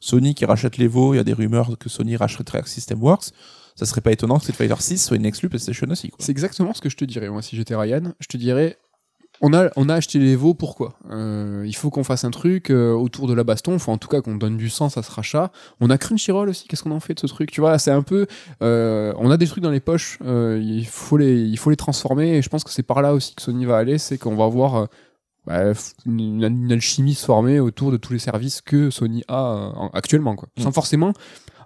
Sony 0.00 0.34
qui 0.34 0.44
rachète 0.46 0.78
l'Evo, 0.78 1.12
il 1.12 1.18
y 1.18 1.20
a 1.20 1.24
des 1.24 1.32
rumeurs 1.34 1.76
que 1.78 1.88
Sony 1.88 2.16
rachèterait 2.16 2.62
System 2.64 3.02
Works. 3.02 3.32
Ça 3.74 3.84
serait 3.84 4.00
pas 4.00 4.12
étonnant 4.12 4.36
que 4.38 4.42
Street 4.44 4.54
Fighter 4.54 4.80
6 4.80 5.04
soit 5.04 5.16
une 5.18 5.26
exclue 5.26 5.50
PlayStation 5.50 5.86
aussi. 5.90 6.10
C'est 6.18 6.32
exactement 6.32 6.72
ce 6.72 6.80
que 6.80 6.88
je 6.88 6.96
te 6.96 7.04
dirais, 7.04 7.28
moi, 7.28 7.42
si 7.42 7.56
j'étais 7.56 7.76
Ryan. 7.76 8.14
Je 8.20 8.26
te 8.26 8.38
dirais, 8.38 8.78
on 9.40 9.52
a, 9.52 9.70
on 9.76 9.88
a 9.88 9.94
acheté 9.94 10.18
les 10.18 10.32
Evo, 10.32 10.54
pourquoi? 10.54 10.98
Euh, 11.10 11.64
Il 11.66 11.74
faut 11.74 11.90
qu'on 11.90 12.04
fasse 12.04 12.24
un 12.24 12.30
truc 12.30 12.70
euh, 12.70 12.92
autour 12.92 13.26
de 13.26 13.34
la 13.34 13.44
baston, 13.44 13.74
enfin 13.74 13.92
en 13.92 13.98
tout 13.98 14.08
cas 14.08 14.20
qu'on 14.20 14.36
donne 14.36 14.56
du 14.56 14.70
sens 14.70 14.96
à 14.96 15.02
ce 15.02 15.10
rachat. 15.10 15.52
On 15.80 15.90
a 15.90 15.98
Crunchyroll 15.98 16.48
aussi, 16.48 16.68
qu'est-ce 16.68 16.82
qu'on 16.82 16.90
en 16.90 17.00
fait 17.00 17.14
de 17.14 17.20
ce 17.20 17.26
truc? 17.26 17.50
Tu 17.50 17.60
vois, 17.60 17.78
c'est 17.78 17.90
un 17.90 18.02
peu... 18.02 18.26
euh, 18.62 19.12
on 19.18 19.30
a 19.30 19.36
des 19.36 19.46
trucs 19.46 19.62
dans 19.62 19.70
les 19.70 19.80
poches, 19.80 20.18
il, 20.22 20.86
faut 20.86 21.16
les, 21.16 21.42
il 21.42 21.58
faut 21.58 21.70
les 21.70 21.76
transformer, 21.76 22.36
et 22.36 22.42
je 22.42 22.48
pense 22.48 22.64
que 22.64 22.70
c'est 22.70 22.82
par 22.82 23.02
là 23.02 23.14
aussi 23.14 23.34
que 23.34 23.42
Sony 23.42 23.64
va 23.64 23.76
aller, 23.76 23.98
c'est 23.98 24.18
qu'on 24.18 24.36
va 24.36 24.46
voir... 24.48 24.88
bah, 25.46 25.72
une, 26.04 26.42
une 26.42 26.72
alchimie 26.72 27.14
se 27.14 27.24
former 27.24 27.60
autour 27.60 27.92
de 27.92 27.96
tous 27.96 28.12
les 28.12 28.18
services 28.18 28.60
que 28.60 28.90
Sony 28.90 29.22
a 29.28 29.72
en- 29.74 29.90
actuellement, 29.92 30.36
quoi. 30.36 30.48
Mm. 30.56 30.62
Sans 30.62 30.72
forcément... 30.72 31.12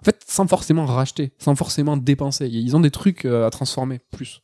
En 0.01 0.03
fait, 0.03 0.19
sans 0.25 0.47
forcément 0.47 0.87
racheter, 0.87 1.31
sans 1.37 1.53
forcément 1.53 1.95
dépenser. 1.95 2.47
Ils 2.47 2.75
ont 2.75 2.79
des 2.79 2.89
trucs 2.89 3.23
à 3.25 3.47
transformer, 3.51 3.99
plus. 4.11 4.41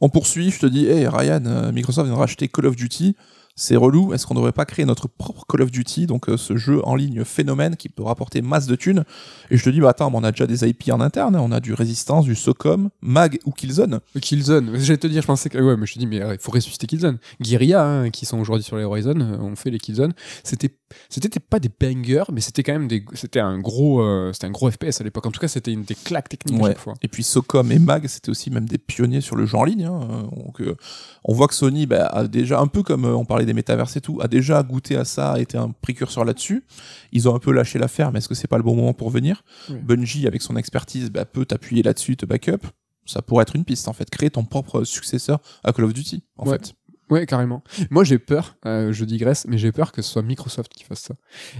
On 0.00 0.08
poursuit, 0.08 0.50
je 0.50 0.58
te 0.60 0.66
dis, 0.66 0.86
hey 0.86 1.06
Ryan, 1.06 1.42
euh, 1.46 1.72
Microsoft 1.72 2.06
vient 2.06 2.14
de 2.14 2.20
racheter 2.20 2.48
Call 2.48 2.66
of 2.66 2.76
Duty. 2.76 3.16
C'est 3.54 3.76
relou. 3.76 4.12
Est-ce 4.12 4.26
qu'on 4.26 4.34
devrait 4.34 4.52
pas 4.52 4.64
créer 4.64 4.84
notre 4.84 5.08
propre 5.08 5.44
Call 5.48 5.62
of 5.62 5.70
Duty, 5.70 6.06
donc 6.06 6.28
euh, 6.28 6.36
ce 6.36 6.56
jeu 6.56 6.80
en 6.86 6.94
ligne 6.94 7.24
phénomène 7.24 7.76
qui 7.76 7.88
peut 7.88 8.02
rapporter 8.02 8.42
masse 8.42 8.66
de 8.66 8.76
thunes? 8.76 9.04
Et 9.50 9.56
je 9.56 9.64
te 9.64 9.70
dis, 9.70 9.80
bah 9.80 9.90
attends, 9.90 10.10
mais 10.10 10.18
on 10.18 10.24
a 10.24 10.30
déjà 10.32 10.46
des 10.46 10.68
IP 10.68 10.90
en 10.90 11.00
interne, 11.00 11.36
hein. 11.36 11.40
on 11.42 11.52
a 11.52 11.60
du 11.60 11.74
Resistance, 11.74 12.24
du 12.24 12.34
SOCOM, 12.34 12.90
MAG 13.02 13.38
ou 13.44 13.52
Killzone. 13.52 14.00
Killzone, 14.20 14.70
j'allais 14.78 14.98
te 14.98 15.06
dire, 15.06 15.22
je 15.22 15.26
pensais 15.26 15.48
que. 15.48 15.58
Ouais, 15.58 15.76
mais 15.76 15.86
je 15.86 15.94
te 15.94 15.98
dis, 15.98 16.06
mais 16.06 16.22
euh, 16.22 16.34
il 16.34 16.40
faut 16.40 16.52
ressusciter 16.52 16.86
Killzone. 16.86 17.18
Guerilla, 17.40 17.84
hein, 17.84 18.10
qui 18.10 18.26
sont 18.26 18.38
aujourd'hui 18.38 18.64
sur 18.64 18.76
les 18.76 18.84
Horizon, 18.84 19.20
euh, 19.20 19.38
ont 19.38 19.56
fait 19.56 19.70
les 19.70 19.78
Killzone. 19.78 20.12
C'était 20.44 20.74
c'était 21.08 21.40
pas 21.40 21.58
des 21.58 21.68
bangers, 21.68 22.24
mais 22.32 22.40
c'était 22.40 22.62
quand 22.62 22.72
même 22.72 22.88
des, 22.88 23.04
c'était 23.14 23.40
un 23.40 23.58
gros, 23.58 24.02
euh, 24.02 24.32
c'était 24.32 24.46
un 24.46 24.50
gros 24.50 24.70
FPS 24.70 25.00
à 25.00 25.04
l'époque. 25.04 25.26
En 25.26 25.30
tout 25.30 25.40
cas, 25.40 25.48
c'était 25.48 25.72
une 25.72 25.84
des 25.84 25.94
claques 25.94 26.28
techniques 26.28 26.62
à 26.62 26.68
chaque 26.68 26.78
fois. 26.78 26.94
Et 27.02 27.08
puis 27.08 27.22
SOCOM 27.22 27.70
et 27.72 27.78
MAG, 27.78 28.06
c'était 28.08 28.30
aussi 28.30 28.50
même 28.50 28.66
des 28.66 28.78
pionniers 28.78 29.20
sur 29.20 29.36
le 29.36 29.46
jeu 29.46 29.56
en 29.56 29.64
ligne. 29.64 29.84
hein. 29.84 30.28
Donc, 30.36 30.60
euh, 30.60 30.76
on 31.24 31.34
voit 31.34 31.48
que 31.48 31.54
Sony 31.54 31.86
bah, 31.86 32.06
a 32.06 32.26
déjà, 32.26 32.60
un 32.60 32.66
peu 32.66 32.82
comme 32.82 33.04
on 33.04 33.24
parlait 33.24 33.41
des 33.46 33.54
métaverses 33.54 33.96
et 33.96 34.00
tout, 34.00 34.18
a 34.20 34.28
déjà 34.28 34.62
goûté 34.62 34.96
à 34.96 35.04
ça, 35.04 35.32
a 35.32 35.38
été 35.40 35.56
un 35.58 35.70
précurseur 35.70 36.24
là-dessus. 36.24 36.64
Ils 37.12 37.28
ont 37.28 37.34
un 37.34 37.38
peu 37.38 37.52
lâché 37.52 37.78
l'affaire, 37.78 38.12
mais 38.12 38.18
est-ce 38.18 38.28
que 38.28 38.34
c'est 38.34 38.48
pas 38.48 38.56
le 38.58 38.62
bon 38.62 38.74
moment 38.76 38.94
pour 38.94 39.10
venir? 39.10 39.44
Oui. 39.70 39.76
Bungie, 39.82 40.26
avec 40.26 40.42
son 40.42 40.56
expertise, 40.56 41.10
bah, 41.10 41.24
peut 41.24 41.44
t'appuyer 41.44 41.82
là-dessus, 41.82 42.16
te 42.16 42.26
backup. 42.26 42.66
Ça 43.04 43.20
pourrait 43.22 43.42
être 43.42 43.56
une 43.56 43.64
piste, 43.64 43.88
en 43.88 43.92
fait. 43.92 44.08
Créer 44.10 44.30
ton 44.30 44.44
propre 44.44 44.84
successeur 44.84 45.40
à 45.64 45.72
Call 45.72 45.84
of 45.86 45.92
Duty, 45.92 46.22
en 46.36 46.46
Ouais. 46.46 46.52
fait. 46.58 46.74
Ouais, 47.10 47.26
carrément. 47.26 47.62
Moi, 47.90 48.04
j'ai 48.04 48.18
peur, 48.18 48.56
euh, 48.64 48.90
je 48.92 49.04
digresse, 49.04 49.44
mais 49.46 49.58
j'ai 49.58 49.70
peur 49.72 49.92
que 49.92 50.00
ce 50.00 50.10
soit 50.10 50.22
Microsoft 50.22 50.72
qui 50.72 50.84
fasse 50.84 51.00
ça. 51.00 51.14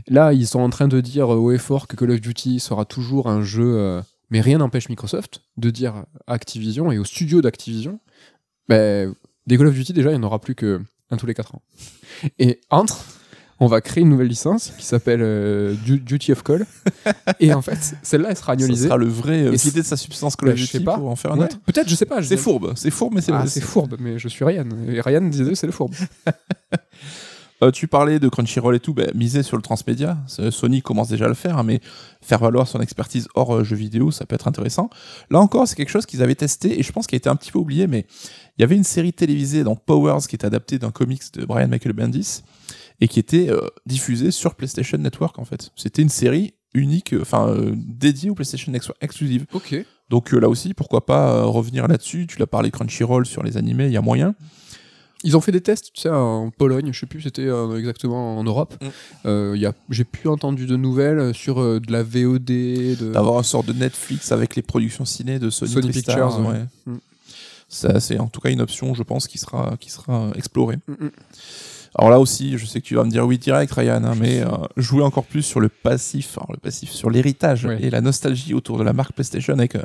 Là, 0.09 0.32
ils 0.32 0.46
sont 0.46 0.60
en 0.60 0.70
train 0.70 0.88
de 0.88 1.00
dire 1.02 1.30
euh, 1.30 1.36
haut 1.36 1.52
et 1.52 1.59
fort 1.59 1.88
que 1.88 1.96
Call 1.96 2.10
of 2.12 2.20
Duty 2.22 2.59
sera 2.59 2.84
toujours 2.86 3.28
un 3.28 3.42
jeu, 3.42 3.76
euh, 3.76 4.00
mais 4.30 4.40
rien 4.40 4.59
n'empêche 4.59 4.88
Microsoft 4.88 5.42
de 5.59 5.68
dire 5.68 5.94
à 6.26 6.32
Activision 6.32 6.90
et 6.90 6.96
au 6.98 7.04
studio 7.04 7.42
d'Activision, 7.42 8.00
ben, 8.68 9.14
des 9.46 9.59
Call 9.59 9.66
of 9.66 9.74
Duty, 9.74 9.92
déjà, 9.92 10.10
il 10.10 10.14
n'y 10.18 10.20
en 10.20 10.26
aura 10.26 10.40
plus 10.40 10.54
que 10.54 10.80
un 11.12 11.16
tous 11.16 11.26
les 11.26 11.34
4 11.34 11.55
ans. 11.55 11.62
Et 12.39 12.60
entre, 12.70 13.05
on 13.60 13.66
va 13.66 13.80
créer 13.80 14.02
une 14.02 14.09
nouvelle 14.09 14.26
licence 14.28 14.72
qui 14.78 14.84
s'appelle 14.84 15.20
euh, 15.22 15.74
Du- 15.84 16.01
Duty 16.01 16.32
of 16.32 16.43
Call. 16.43 16.66
et 17.39 17.52
en 17.55 17.62
fait, 17.62 17.94
celle-là, 18.02 18.30
elle 18.30 18.36
sera 18.36 18.47
Ça 18.47 18.52
agnolisée. 18.55 18.86
sera 18.89 18.97
le 18.97 19.06
vrai 19.06 19.43
euh, 19.44 19.52
Et 19.52 19.70
de 19.70 19.82
sa 19.82 19.97
substance 19.97 20.34
Call 20.36 20.48
of 20.51 20.56
je 20.56 20.62
Duty 20.62 20.78
sais 20.78 20.84
pas. 20.84 20.97
pour 20.98 21.09
en 21.09 21.16
faire 21.16 21.32
un 21.32 21.39
Ouais, 21.39 21.44
autre. 21.44 21.59
Peut-être, 21.66 21.89
je 21.89 21.94
sais 21.94 22.06
pas. 22.06 22.22
C'est 22.22 22.36
fourbe, 22.36 22.72
c'est 22.76 22.90
fourbe, 22.90 23.14
mais 23.14 23.20
c'est 23.20 23.32
Ah, 23.32 23.47
c'est 23.47 23.60
fourbe, 23.60 23.97
mais 24.01 24.18
je 24.18 24.26
suis 24.28 24.44
Ryan. 24.44 24.66
Et 24.89 25.01
Ryan 25.01 25.20
disait 25.22 25.55
c'est 25.55 25.66
le 25.66 25.72
fourbe. 25.72 25.94
Euh, 27.62 27.70
tu 27.70 27.86
parlais 27.86 28.18
de 28.18 28.28
Crunchyroll 28.28 28.74
et 28.74 28.80
tout, 28.80 28.93
bah, 28.93 29.05
miser 29.14 29.44
sur 29.44 29.56
le 29.56 29.62
transmédia. 29.62 30.18
Sony 30.26 30.82
commence 30.82 31.09
déjà 31.09 31.26
à 31.26 31.28
le 31.28 31.34
faire, 31.34 31.59
hein, 31.59 31.62
mais 31.62 31.80
faire 32.20 32.40
valoir 32.40 32.66
son 32.66 32.80
expertise 32.80 33.28
hors 33.36 33.55
euh, 33.55 33.64
jeux 33.64 33.76
vidéo, 33.76 34.10
ça 34.10 34.26
peut 34.26 34.34
être 34.34 34.48
intéressant. 34.48 34.90
Là 35.30 35.39
encore, 35.39 35.68
c'est 35.68 35.76
quelque 35.76 35.90
chose 35.90 36.05
qu'ils 36.05 36.22
avaient 36.22 36.34
testé 36.34 36.78
et 36.78 36.82
je 36.82 36.90
pense 36.90 37.06
qu'il 37.06 37.16
a 37.16 37.18
été 37.18 37.28
un 37.28 37.36
petit 37.36 37.52
peu 37.52 37.60
oublié, 37.60 37.86
mais 37.86 38.05
il 38.59 38.62
y 38.62 38.64
avait 38.64 38.74
une 38.74 38.84
série 38.84 39.12
télévisée 39.12 39.62
dans 39.62 39.76
Powers 39.76 40.26
qui 40.28 40.34
est 40.34 40.44
adaptée 40.44 40.80
d'un 40.80 40.90
comics 40.90 41.22
de 41.34 41.44
Brian 41.44 41.68
Michael 41.68 41.93
Bendis 41.93 42.43
et 43.01 43.06
qui 43.06 43.20
était 43.20 43.48
euh, 43.48 43.60
diffusée 43.86 44.32
sur 44.32 44.56
PlayStation 44.56 44.98
Network 44.98 45.39
en 45.39 45.44
fait. 45.44 45.70
C'était 45.76 46.02
une 46.02 46.09
série 46.09 46.55
unique, 46.74 47.14
euh, 47.14 47.20
enfin 47.22 47.55
dédiée 47.74 48.30
au 48.30 48.34
PlayStation 48.34 48.74
Ex- 48.74 48.90
exclusive. 49.01 49.47
Ok. 49.52 49.76
Donc 50.10 50.32
là 50.32 50.48
aussi, 50.48 50.74
pourquoi 50.74 51.06
pas 51.06 51.43
revenir 51.44 51.86
là-dessus? 51.86 52.26
Tu 52.26 52.39
l'as 52.39 52.47
parlé 52.47 52.70
Crunchyroll 52.70 53.24
sur 53.24 53.43
les 53.44 53.56
animés, 53.56 53.86
il 53.86 53.93
y 53.93 53.97
a 53.97 54.02
moyen. 54.02 54.34
Ils 55.24 55.36
ont 55.36 55.40
fait 55.40 55.53
des 55.53 55.61
tests, 55.61 55.93
tu 55.93 56.01
sais, 56.01 56.09
en 56.09 56.51
Pologne, 56.51 56.93
je 56.93 57.01
sais 57.01 57.07
plus, 57.07 57.23
c'était 57.23 57.47
euh, 57.47 57.78
exactement 57.78 58.39
en 58.39 58.44
Europe. 58.44 58.74
Mm. 58.81 58.86
Euh, 59.27 59.53
il 59.55 59.62
y 59.62 59.66
a, 59.66 59.73
j'ai 59.90 60.05
plus 60.05 60.28
entendu 60.28 60.66
de 60.66 60.77
nouvelles 60.77 61.35
sur 61.35 61.61
euh, 61.61 61.81
de 61.81 61.93
la 61.93 62.03
VOD, 62.03 62.44
de. 62.44 63.12
d'avoir 63.12 63.39
un 63.39 63.43
sort 63.43 63.65
de 63.65 63.73
Netflix 63.73 64.32
avec 64.32 64.57
les 64.57 64.62
productions 64.62 65.05
ciné 65.05 65.39
de 65.39 65.51
Sony, 65.51 65.73
Sony 65.73 65.90
Pictures, 65.90 66.40
ouais. 66.40 66.65
Mm. 66.86 66.99
Ça, 67.69 68.01
c'est 68.01 68.19
en 68.19 68.27
tout 68.27 68.40
cas 68.40 68.51
une 68.51 68.61
option, 68.61 68.93
je 68.94 69.03
pense, 69.03 69.27
qui 69.27 69.39
sera, 69.39 69.77
qui 69.81 69.90
sera 69.90 70.31
explorée. 70.35 70.77
Mm, 70.89 71.07
mm. 71.07 71.11
Alors 71.94 72.11
là 72.11 72.19
aussi, 72.19 72.57
je 72.57 72.65
sais 72.65 72.81
que 72.81 72.86
tu 72.86 72.94
vas 72.94 73.05
me 73.05 73.11
dire 73.11 73.27
oui 73.27 73.39
direct, 73.39 73.73
Ryan, 73.73 74.03
hein, 74.05 74.15
mais 74.19 74.40
euh, 74.40 74.47
jouer 74.78 75.03
encore 75.03 75.24
plus 75.24 75.43
sur 75.43 75.61
le 75.61 75.69
passif, 75.69 76.39
alors 76.39 76.53
le 76.53 76.59
passif, 76.59 76.90
sur 76.90 77.11
l'héritage 77.11 77.66
Ouais. 77.66 77.78
et 77.82 77.90
la 77.90 78.01
nostalgie 78.01 78.55
autour 78.55 78.78
de 78.78 78.82
la 78.82 78.94
marque 78.94 79.12
PlayStation 79.12 79.53
avec 79.53 79.77
euh, 79.77 79.82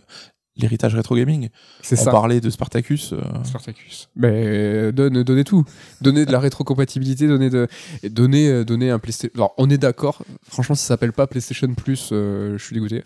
l'héritage 0.57 0.95
rétro 0.95 1.15
gaming. 1.15 1.49
C'est 1.81 1.99
On 1.99 2.03
ça. 2.05 2.11
parlait 2.11 2.41
de 2.41 2.49
Spartacus. 2.49 3.13
euh, 3.13 3.21
Spartacus. 3.43 4.09
Mais 4.15 4.31
euh, 4.45 4.91
donne, 4.91 5.23
donnez 5.23 5.43
tout. 5.43 5.63
Donnez 6.01 6.25
de 6.25 6.31
la 6.31 6.39
rétrocompatibilité, 6.39 7.27
donnez 7.27 7.49
de, 7.49 7.67
et 8.03 8.09
donnez, 8.09 8.49
euh, 8.49 8.63
donnez 8.65 8.89
un 8.89 8.99
PlayStation. 8.99 9.31
Alors, 9.35 9.53
on 9.57 9.69
est 9.69 9.77
d'accord. 9.77 10.23
Franchement, 10.43 10.75
si 10.75 10.81
ça 10.83 10.89
s'appelle 10.89 11.13
pas 11.13 11.27
PlayStation 11.27 11.73
Plus, 11.73 12.09
euh, 12.11 12.57
je 12.57 12.63
suis 12.63 12.73
dégoûté. 12.73 13.03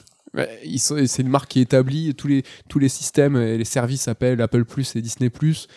C'est 0.77 1.21
une 1.21 1.27
marque 1.27 1.49
qui 1.51 1.59
est 1.59 1.63
établie. 1.63 2.15
Tous 2.15 2.27
les, 2.29 2.43
tous 2.69 2.79
les 2.79 2.87
systèmes 2.87 3.35
et 3.35 3.57
les 3.57 3.65
services 3.65 4.03
s'appellent 4.03 4.41
Apple 4.41 4.63
Plus 4.63 4.95
et 4.95 5.01
Disney 5.01 5.29
Plus. 5.29 5.67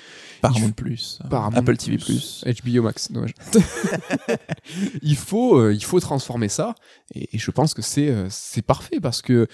Paramount 0.42 0.70
Plus, 0.70 1.18
Paramount 1.28 1.56
Apple 1.56 1.76
TV 1.76 1.96
Plus. 1.98 2.44
HBO 2.64 2.82
Max, 2.82 3.10
dommage. 3.10 3.32
il, 5.02 5.16
faut, 5.16 5.56
euh, 5.58 5.74
il 5.74 5.82
faut 5.82 5.98
transformer 6.00 6.48
ça, 6.48 6.74
et, 7.14 7.28
et 7.32 7.38
je 7.38 7.50
pense 7.50 7.74
que 7.74 7.82
c'est 7.82 8.14
c'est 8.28 8.62
parfait 8.62 9.00
parce 9.00 9.22
que, 9.22 9.46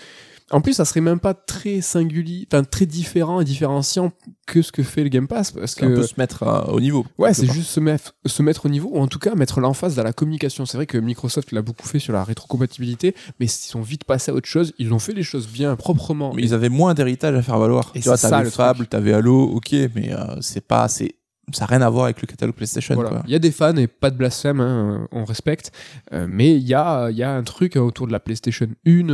en 0.50 0.60
plus, 0.60 0.74
ça 0.74 0.84
serait 0.84 1.00
même 1.00 1.20
pas 1.20 1.34
très 1.34 1.80
singulier, 1.80 2.46
enfin 2.52 2.64
très 2.64 2.86
différent 2.86 3.40
et 3.40 3.44
différenciant 3.44 4.12
que 4.46 4.62
ce 4.62 4.72
que 4.72 4.82
fait 4.82 5.04
le 5.04 5.08
Game 5.08 5.28
Pass, 5.28 5.52
parce 5.52 5.74
C'est 5.74 5.84
un 5.84 5.88
peu 5.88 6.00
que 6.00 6.02
se 6.02 6.14
mettre 6.18 6.42
euh, 6.42 6.72
au 6.72 6.80
niveau. 6.80 7.06
ouais, 7.18 7.32
c'est 7.32 7.46
juste 7.46 7.70
se 7.70 7.78
mettre, 7.78 8.14
se 8.26 8.42
mettre 8.42 8.66
au 8.66 8.68
niveau, 8.68 8.90
ou 8.92 8.98
en 8.98 9.06
tout 9.06 9.20
cas 9.20 9.34
mettre 9.36 9.60
l'emphase 9.60 9.94
dans 9.94 10.02
la 10.02 10.12
communication. 10.12 10.66
C'est 10.66 10.76
vrai 10.76 10.86
que 10.86 10.98
Microsoft 10.98 11.52
l'a 11.52 11.62
beaucoup 11.62 11.86
fait 11.86 12.00
sur 12.00 12.12
la 12.12 12.24
rétrocompatibilité, 12.24 13.14
mais 13.38 13.46
ils 13.46 13.48
sont 13.48 13.82
vite 13.82 14.04
passés 14.04 14.32
à 14.32 14.34
autre 14.34 14.48
chose. 14.48 14.72
Ils 14.78 14.92
ont 14.92 14.98
fait 14.98 15.12
les 15.12 15.22
choses 15.22 15.46
bien, 15.46 15.76
proprement. 15.76 16.32
Mais 16.34 16.42
ils 16.42 16.54
avaient 16.54 16.68
moins 16.68 16.94
d'héritage 16.94 17.34
à 17.36 17.42
faire 17.42 17.58
valoir. 17.58 17.92
Et 17.94 18.00
tu 18.00 18.08
vois, 18.08 18.18
t'avais 18.18 18.44
le 18.44 18.50
Fable, 18.50 18.86
t'avais 18.86 19.12
Halo, 19.12 19.42
ok, 19.42 19.72
mais 19.94 20.12
euh, 20.12 20.40
c'est 20.40 20.66
pas, 20.66 20.88
c'est, 20.88 21.14
ça 21.52 21.64
n'a 21.64 21.66
rien 21.66 21.82
à 21.82 21.90
voir 21.90 22.04
avec 22.04 22.20
le 22.20 22.26
catalogue 22.26 22.54
PlayStation. 22.54 22.94
Voilà. 22.94 23.22
Il 23.26 23.32
y 23.32 23.34
a 23.34 23.38
des 23.38 23.50
fans 23.50 23.76
et 23.76 23.86
pas 23.86 24.10
de 24.10 24.16
blasphème, 24.16 24.60
hein, 24.60 25.08
on 25.12 25.24
respecte. 25.24 25.72
Euh, 26.12 26.26
mais 26.28 26.54
il 26.54 26.66
y 26.66 26.74
a, 26.74 27.10
il 27.10 27.16
y 27.16 27.22
a 27.22 27.32
un 27.32 27.42
truc 27.42 27.76
autour 27.76 28.06
de 28.06 28.12
la 28.12 28.20
PlayStation 28.20 28.68
1, 28.86 29.08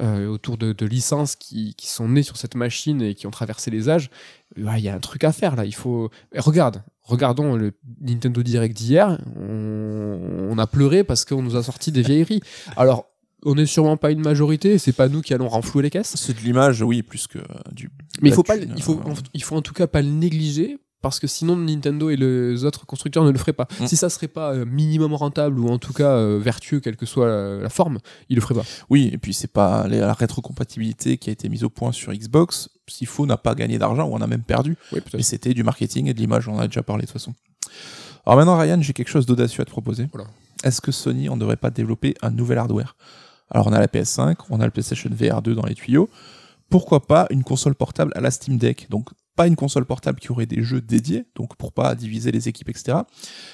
euh, 0.00 0.26
autour 0.28 0.58
de, 0.58 0.72
de 0.72 0.86
licences 0.86 1.36
qui, 1.36 1.74
qui 1.74 1.88
sont 1.88 2.08
nées 2.08 2.22
sur 2.22 2.36
cette 2.36 2.54
machine 2.54 3.02
et 3.02 3.14
qui 3.14 3.26
ont 3.26 3.30
traversé 3.30 3.70
les 3.70 3.88
âges. 3.88 4.10
Ouais, 4.56 4.78
Il 4.78 4.84
y 4.84 4.88
a 4.88 4.94
un 4.94 5.00
truc 5.00 5.24
à 5.24 5.32
faire 5.32 5.56
là. 5.56 5.64
Il 5.64 5.74
faut. 5.74 6.10
Et 6.32 6.40
regarde, 6.40 6.82
regardons 7.02 7.56
le 7.56 7.72
Nintendo 8.00 8.42
Direct 8.42 8.76
d'hier. 8.76 9.18
On, 9.36 10.48
on 10.50 10.58
a 10.58 10.66
pleuré 10.66 11.04
parce 11.04 11.24
qu'on 11.24 11.42
nous 11.42 11.56
a 11.56 11.62
sorti 11.62 11.92
des 11.92 12.02
vieilleries. 12.02 12.40
Alors. 12.76 13.08
On 13.44 13.56
n'est 13.56 13.66
sûrement 13.66 13.96
pas 13.96 14.12
une 14.12 14.20
majorité, 14.20 14.78
c'est 14.78 14.92
pas 14.92 15.08
nous 15.08 15.20
qui 15.20 15.34
allons 15.34 15.48
renflouer 15.48 15.82
les 15.82 15.90
caisses. 15.90 16.14
C'est 16.16 16.32
de 16.32 16.38
l'image, 16.44 16.80
oui, 16.80 17.02
plus 17.02 17.26
que 17.26 17.38
euh, 17.38 17.42
du. 17.72 17.90
Mais 18.20 18.28
il 18.28 18.32
faut 18.32 18.44
pas, 18.44 18.56
il 18.56 18.80
faut, 18.80 19.00
en, 19.04 19.14
il 19.34 19.42
faut 19.42 19.56
en 19.56 19.62
tout 19.62 19.74
cas 19.74 19.88
pas 19.88 20.00
le 20.00 20.10
négliger 20.10 20.78
parce 21.02 21.18
que 21.18 21.26
sinon 21.26 21.56
Nintendo 21.56 22.10
et 22.10 22.16
les 22.16 22.64
autres 22.64 22.86
constructeurs 22.86 23.24
ne 23.24 23.30
le 23.30 23.38
feraient 23.38 23.52
pas. 23.52 23.68
Mm. 23.80 23.86
Si 23.86 23.96
ça 23.96 24.08
serait 24.08 24.28
pas 24.28 24.54
euh, 24.54 24.64
minimum 24.64 25.14
rentable 25.14 25.58
ou 25.58 25.68
en 25.68 25.78
tout 25.78 25.92
cas 25.92 26.12
euh, 26.12 26.38
vertueux, 26.40 26.80
quelle 26.80 26.96
que 26.96 27.06
soit 27.06 27.26
la, 27.26 27.58
la 27.58 27.68
forme, 27.68 27.98
ils 28.28 28.36
le 28.36 28.40
feraient 28.40 28.54
pas. 28.54 28.64
Oui, 28.88 29.10
et 29.12 29.18
puis 29.18 29.34
c'est 29.34 29.52
pas 29.52 29.86
la 29.88 30.02
la 30.06 30.12
rétrocompatibilité 30.14 31.18
qui 31.18 31.30
a 31.30 31.32
été 31.32 31.48
mise 31.48 31.64
au 31.64 31.70
point 31.70 31.92
sur 31.92 32.12
Xbox. 32.12 32.68
Sifo 32.88 33.26
n'a 33.26 33.36
pas 33.36 33.54
gagné 33.54 33.78
d'argent 33.78 34.06
ou 34.06 34.14
en 34.14 34.20
a 34.20 34.26
même 34.26 34.42
perdu. 34.42 34.76
Oui, 34.92 35.00
Mais 35.14 35.22
c'était 35.22 35.54
du 35.54 35.62
marketing 35.62 36.08
et 36.08 36.14
de 36.14 36.18
l'image, 36.18 36.48
on 36.48 36.56
en 36.56 36.58
a 36.58 36.66
déjà 36.66 36.82
parlé 36.82 37.02
de 37.02 37.06
toute 37.06 37.14
façon. 37.14 37.34
Alors 38.26 38.36
maintenant, 38.36 38.58
Ryan, 38.58 38.80
j'ai 38.80 38.92
quelque 38.92 39.08
chose 39.08 39.26
d'audacieux 39.26 39.62
à 39.62 39.64
te 39.64 39.70
proposer. 39.70 40.08
Voilà. 40.12 40.28
Est-ce 40.62 40.80
que 40.80 40.92
Sony, 40.92 41.28
on 41.28 41.34
ne 41.36 41.40
devrait 41.40 41.56
pas 41.56 41.70
développer 41.70 42.14
un 42.22 42.30
nouvel 42.30 42.58
hardware? 42.58 42.96
Alors 43.50 43.66
on 43.66 43.72
a 43.72 43.80
la 43.80 43.86
PS5, 43.86 44.36
on 44.50 44.60
a 44.60 44.64
le 44.64 44.70
PlayStation 44.70 45.10
VR 45.12 45.42
2 45.42 45.54
dans 45.54 45.66
les 45.66 45.74
tuyaux. 45.74 46.08
Pourquoi 46.68 47.06
pas 47.06 47.26
une 47.30 47.44
console 47.44 47.74
portable 47.74 48.12
à 48.14 48.20
la 48.20 48.30
Steam 48.30 48.56
Deck? 48.56 48.86
Donc 48.90 49.08
pas 49.36 49.46
une 49.46 49.56
console 49.56 49.84
portable 49.86 50.20
qui 50.20 50.30
aurait 50.30 50.46
des 50.46 50.62
jeux 50.62 50.80
dédiés, 50.80 51.24
donc 51.34 51.56
pour 51.56 51.72
pas 51.72 51.94
diviser 51.94 52.32
les 52.32 52.48
équipes, 52.48 52.68
etc. 52.68 52.98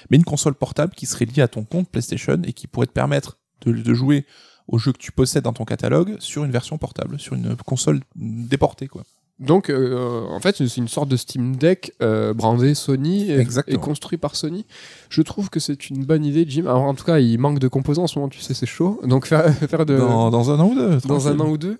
Mais 0.09 0.17
une 0.17 0.23
console 0.25 0.55
portable 0.55 0.93
qui 0.93 1.05
serait 1.05 1.25
liée 1.25 1.41
à 1.41 1.47
ton 1.47 1.63
compte 1.63 1.89
PlayStation 1.89 2.41
et 2.43 2.53
qui 2.53 2.67
pourrait 2.67 2.87
te 2.87 2.91
permettre 2.91 3.37
de, 3.61 3.71
de 3.71 3.93
jouer 3.93 4.25
aux 4.67 4.77
jeux 4.77 4.91
que 4.91 4.97
tu 4.97 5.11
possèdes 5.11 5.43
dans 5.45 5.53
ton 5.53 5.65
catalogue 5.65 6.17
sur 6.19 6.43
une 6.43 6.51
version 6.51 6.77
portable, 6.77 7.19
sur 7.19 7.33
une 7.33 7.55
console 7.65 8.01
déportée, 8.15 8.87
quoi. 8.87 9.03
Donc 9.39 9.69
euh, 9.69 10.25
en 10.27 10.41
fait 10.41 10.57
c'est 10.57 10.75
une 10.77 10.89
sorte 10.89 11.07
de 11.07 11.15
Steam 11.15 11.55
Deck 11.55 11.93
euh, 12.01 12.33
brandé 12.33 12.75
Sony 12.75 13.31
et, 13.31 13.45
construit 13.77 14.17
par 14.17 14.35
Sony. 14.35 14.65
Je 15.07 15.21
trouve 15.21 15.49
que 15.49 15.61
c'est 15.61 15.89
une 15.89 16.03
bonne 16.03 16.25
idée, 16.25 16.45
Jim. 16.45 16.63
Alors 16.63 16.81
en 16.81 16.93
tout 16.93 17.05
cas 17.05 17.19
il 17.19 17.37
manque 17.39 17.59
de 17.59 17.69
composants 17.69 18.03
en 18.03 18.07
ce 18.07 18.19
moment, 18.19 18.27
tu 18.27 18.41
sais 18.41 18.53
c'est 18.53 18.65
chaud. 18.65 18.99
Donc 19.05 19.25
faire, 19.27 19.53
faire 19.55 19.85
de 19.85 19.97
Dans, 19.97 20.29
dans 20.29 20.51
un 20.51 20.59
an 20.59 20.67
ou 20.71 20.75
deux. 20.75 20.97
dans 21.07 21.29
un 21.29 21.39
an 21.39 21.47
ou 21.47 21.57
deux. 21.57 21.77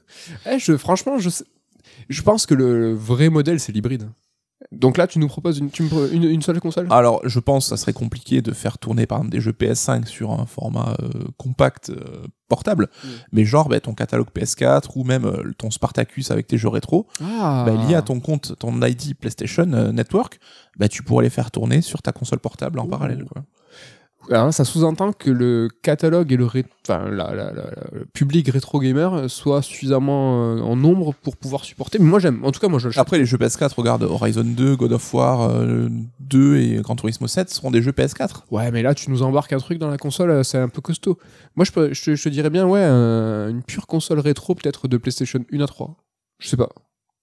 Eh, 0.50 0.58
je, 0.58 0.78
franchement, 0.78 1.18
je, 1.18 1.30
sais- 1.30 1.44
je 2.08 2.22
pense 2.22 2.46
que 2.46 2.54
le 2.54 2.94
vrai 2.94 3.30
modèle, 3.30 3.60
c'est 3.60 3.72
l'hybride. 3.72 4.10
Donc 4.74 4.98
là, 4.98 5.08
tu 5.08 5.20
nous 5.20 5.28
proposes 5.30 5.58
une, 5.60 5.72
tu 5.72 5.84
me 5.84 5.88
pro- 5.90 6.08
une, 6.08 6.26
une 6.26 6.42
seule 6.42 6.60
console? 6.60 6.88
Alors, 6.90 7.22
je 7.24 7.40
pense 7.40 7.66
que 7.66 7.70
ça 7.70 7.78
serait 7.78 7.94
compliqué 7.94 8.42
de 8.42 8.52
faire 8.52 8.78
tourner 8.78 9.06
par 9.08 9.20
exemple 9.20 9.32
des 9.32 9.40
jeux 9.40 9.54
PS5 9.54 10.06
sur 10.06 10.32
un 10.32 10.46
format 10.46 10.96
euh, 11.02 11.10
compact 11.38 11.90
euh, 11.92 12.28
portable, 12.50 12.90
mais 13.32 13.46
genre 13.46 13.70
bah, 13.70 13.80
ton 13.80 13.94
catalogue 13.94 14.28
PS4 14.36 14.90
ou 14.96 15.06
même 15.06 15.24
euh, 15.26 15.54
ton 15.58 15.72
Spartacus 15.72 16.30
avec 16.30 16.46
tes 16.48 16.58
jeux 16.58 16.68
rétro, 16.68 17.08
Ah 17.24 17.64
bah, 17.66 17.74
lié 17.88 17.96
à 17.96 18.02
ton 18.02 18.20
compte, 18.20 18.58
ton 18.60 18.82
ID 18.82 19.16
PlayStation 19.18 19.72
euh, 19.72 19.92
Network, 19.94 20.40
bah, 20.78 20.90
tu 20.90 21.04
pourrais 21.04 21.24
les 21.24 21.30
faire 21.30 21.52
tourner 21.52 21.82
sur 21.82 22.02
ta 22.02 22.12
console 22.12 22.40
portable 22.40 22.80
en 22.80 22.86
Ouh. 22.86 22.90
parallèle. 22.90 23.24
Quoi. 23.24 23.44
Alors, 24.32 24.54
ça 24.54 24.64
sous-entend 24.64 25.12
que 25.12 25.32
le 25.32 25.70
catalogue 25.82 26.32
et 26.32 26.38
le, 26.38 26.46
ré- 26.46 26.66
enfin, 26.88 27.10
la- 27.10 27.34
la- 27.34 27.52
la- 27.52 27.72
le 27.94 28.06
public 28.06 28.48
rétro 28.50 28.80
gamer 28.80 29.28
soit 29.30 29.62
suffisamment 29.64 30.54
euh, 30.56 30.60
en 30.62 30.76
nombre 30.76 31.16
pour 31.24 31.36
pouvoir 31.36 31.64
supporter. 31.66 31.98
Mais 32.00 32.06
moi, 32.06 32.20
j'aime. 32.20 32.46
En 32.46 32.52
tout 32.52 32.60
cas, 32.60 32.68
moi, 32.68 32.78
je. 32.80 32.90
Après, 33.00 33.18
les 33.18 33.26
jeux 33.26 33.38
PS4, 33.38 33.74
regarde 33.76 34.04
Horizon 34.04 34.44
2, 34.44 34.76
God 34.76 34.92
of 34.94 35.14
War, 35.14 35.50
euh, 35.50 35.90
2 36.20 36.58
et 36.58 36.76
Gran 36.82 36.96
Turismo 36.96 37.28
7 37.28 37.50
seront 37.50 37.72
des 37.72 37.82
jeux 37.82 37.92
PS4. 37.92 38.44
Ouais, 38.52 38.70
mais 38.72 38.84
là, 38.84 38.94
tu 38.94 39.10
nous 39.10 39.24
embarques 39.24 39.54
un 39.54 39.58
truc 39.58 39.80
dans 39.80 39.90
la 39.90 39.98
console, 39.98 40.30
euh, 40.30 40.44
c'est 40.44 40.60
un 40.60 40.70
peu 40.70 40.82
costaud. 40.82 41.18
Moi, 41.56 41.66
je, 41.66 41.72
peux- 41.72 41.94
je, 41.94 42.04
te- 42.04 42.16
je 42.16 42.24
te 42.24 42.30
dirais 42.30 42.52
bien, 42.52 42.68
ouais, 42.68 42.84
un- 42.84 43.50
une 43.50 43.64
pure 43.64 43.88
console 43.88 44.20
rétro, 44.20 44.54
peut-être 44.54 44.88
de 44.88 44.98
PlayStation 44.98 45.40
1 45.52 45.62
à 45.62 45.68
3. 45.68 45.98
Je 46.40 46.48
sais 46.50 46.58
pas. 46.58 46.70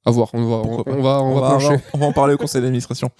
À 0.06 0.12
voir, 0.12 0.30
on 0.34 0.44
va, 0.48 0.56
on, 0.56 0.62
Pourquoi 0.62 0.84
pas. 0.84 0.92
on 0.98 1.02
va, 1.02 1.22
on 1.22 1.34
va 1.40 1.48
plancher. 1.58 1.82
on 1.92 1.98
va 1.98 2.06
en 2.06 2.12
parler 2.12 2.34
au 2.34 2.38
conseil 2.38 2.62
d'administration. 2.62 3.10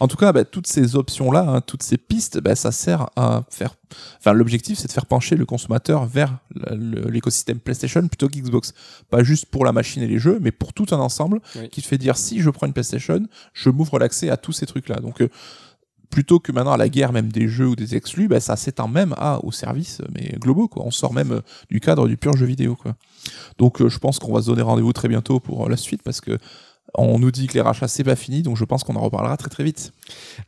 En 0.00 0.08
tout 0.08 0.16
cas, 0.16 0.32
bah, 0.32 0.44
toutes 0.44 0.66
ces 0.66 0.96
options-là, 0.96 1.44
hein, 1.46 1.60
toutes 1.60 1.82
ces 1.82 1.98
pistes, 1.98 2.40
bah, 2.40 2.56
ça 2.56 2.72
sert 2.72 3.10
à 3.14 3.42
faire. 3.50 3.74
Enfin, 4.18 4.32
l'objectif, 4.32 4.78
c'est 4.78 4.88
de 4.88 4.92
faire 4.92 5.04
pencher 5.04 5.36
le 5.36 5.44
consommateur 5.44 6.06
vers 6.06 6.38
l'écosystème 6.74 7.58
PlayStation 7.58 8.00
plutôt 8.08 8.28
qu'Xbox. 8.28 8.72
Pas 9.10 9.22
juste 9.22 9.46
pour 9.46 9.64
la 9.64 9.72
machine 9.72 10.02
et 10.02 10.06
les 10.06 10.18
jeux, 10.18 10.38
mais 10.40 10.50
pour 10.52 10.72
tout 10.72 10.86
un 10.92 10.98
ensemble 10.98 11.40
Oui. 11.56 11.68
qui 11.68 11.82
te 11.82 11.86
fait 11.86 11.98
dire 11.98 12.16
si 12.16 12.40
je 12.40 12.50
prends 12.50 12.66
une 12.66 12.72
PlayStation, 12.72 13.20
je 13.52 13.70
m'ouvre 13.70 13.98
l'accès 13.98 14.30
à 14.30 14.36
tous 14.36 14.52
ces 14.52 14.66
trucs-là. 14.66 14.96
Donc, 15.00 15.20
euh, 15.20 15.28
plutôt 16.10 16.40
que 16.40 16.52
maintenant 16.52 16.72
à 16.72 16.76
la 16.76 16.88
guerre 16.88 17.12
même 17.12 17.30
des 17.30 17.48
jeux 17.48 17.68
ou 17.68 17.76
des 17.76 17.94
exclus, 17.94 18.28
bah, 18.28 18.40
ça 18.40 18.56
s'étend 18.56 18.88
même 18.88 19.14
à, 19.16 19.42
aux 19.44 19.52
services, 19.52 20.02
mais 20.12 20.34
globaux, 20.38 20.68
quoi. 20.68 20.84
On 20.84 20.90
sort 20.90 21.14
même 21.14 21.32
euh, 21.32 21.40
du 21.70 21.80
cadre 21.80 22.08
du 22.08 22.16
pur 22.16 22.36
jeu 22.36 22.46
vidéo, 22.46 22.76
quoi. 22.76 22.94
Donc, 23.58 23.80
euh, 23.80 23.88
je 23.88 23.98
pense 23.98 24.18
qu'on 24.18 24.32
va 24.34 24.42
se 24.42 24.46
donner 24.46 24.62
rendez-vous 24.62 24.92
très 24.92 25.08
bientôt 25.08 25.40
pour 25.40 25.66
euh, 25.66 25.68
la 25.68 25.76
suite 25.76 26.02
parce 26.02 26.20
que 26.20 26.38
on 26.94 27.18
nous 27.18 27.30
dit 27.30 27.46
que 27.46 27.54
les 27.54 27.60
rachats 27.60 27.88
c'est 27.88 28.04
pas 28.04 28.16
fini, 28.16 28.42
donc 28.42 28.56
je 28.56 28.64
pense 28.64 28.84
qu'on 28.84 28.96
en 28.96 29.00
reparlera 29.00 29.36
très 29.36 29.48
très 29.48 29.64
vite. 29.64 29.92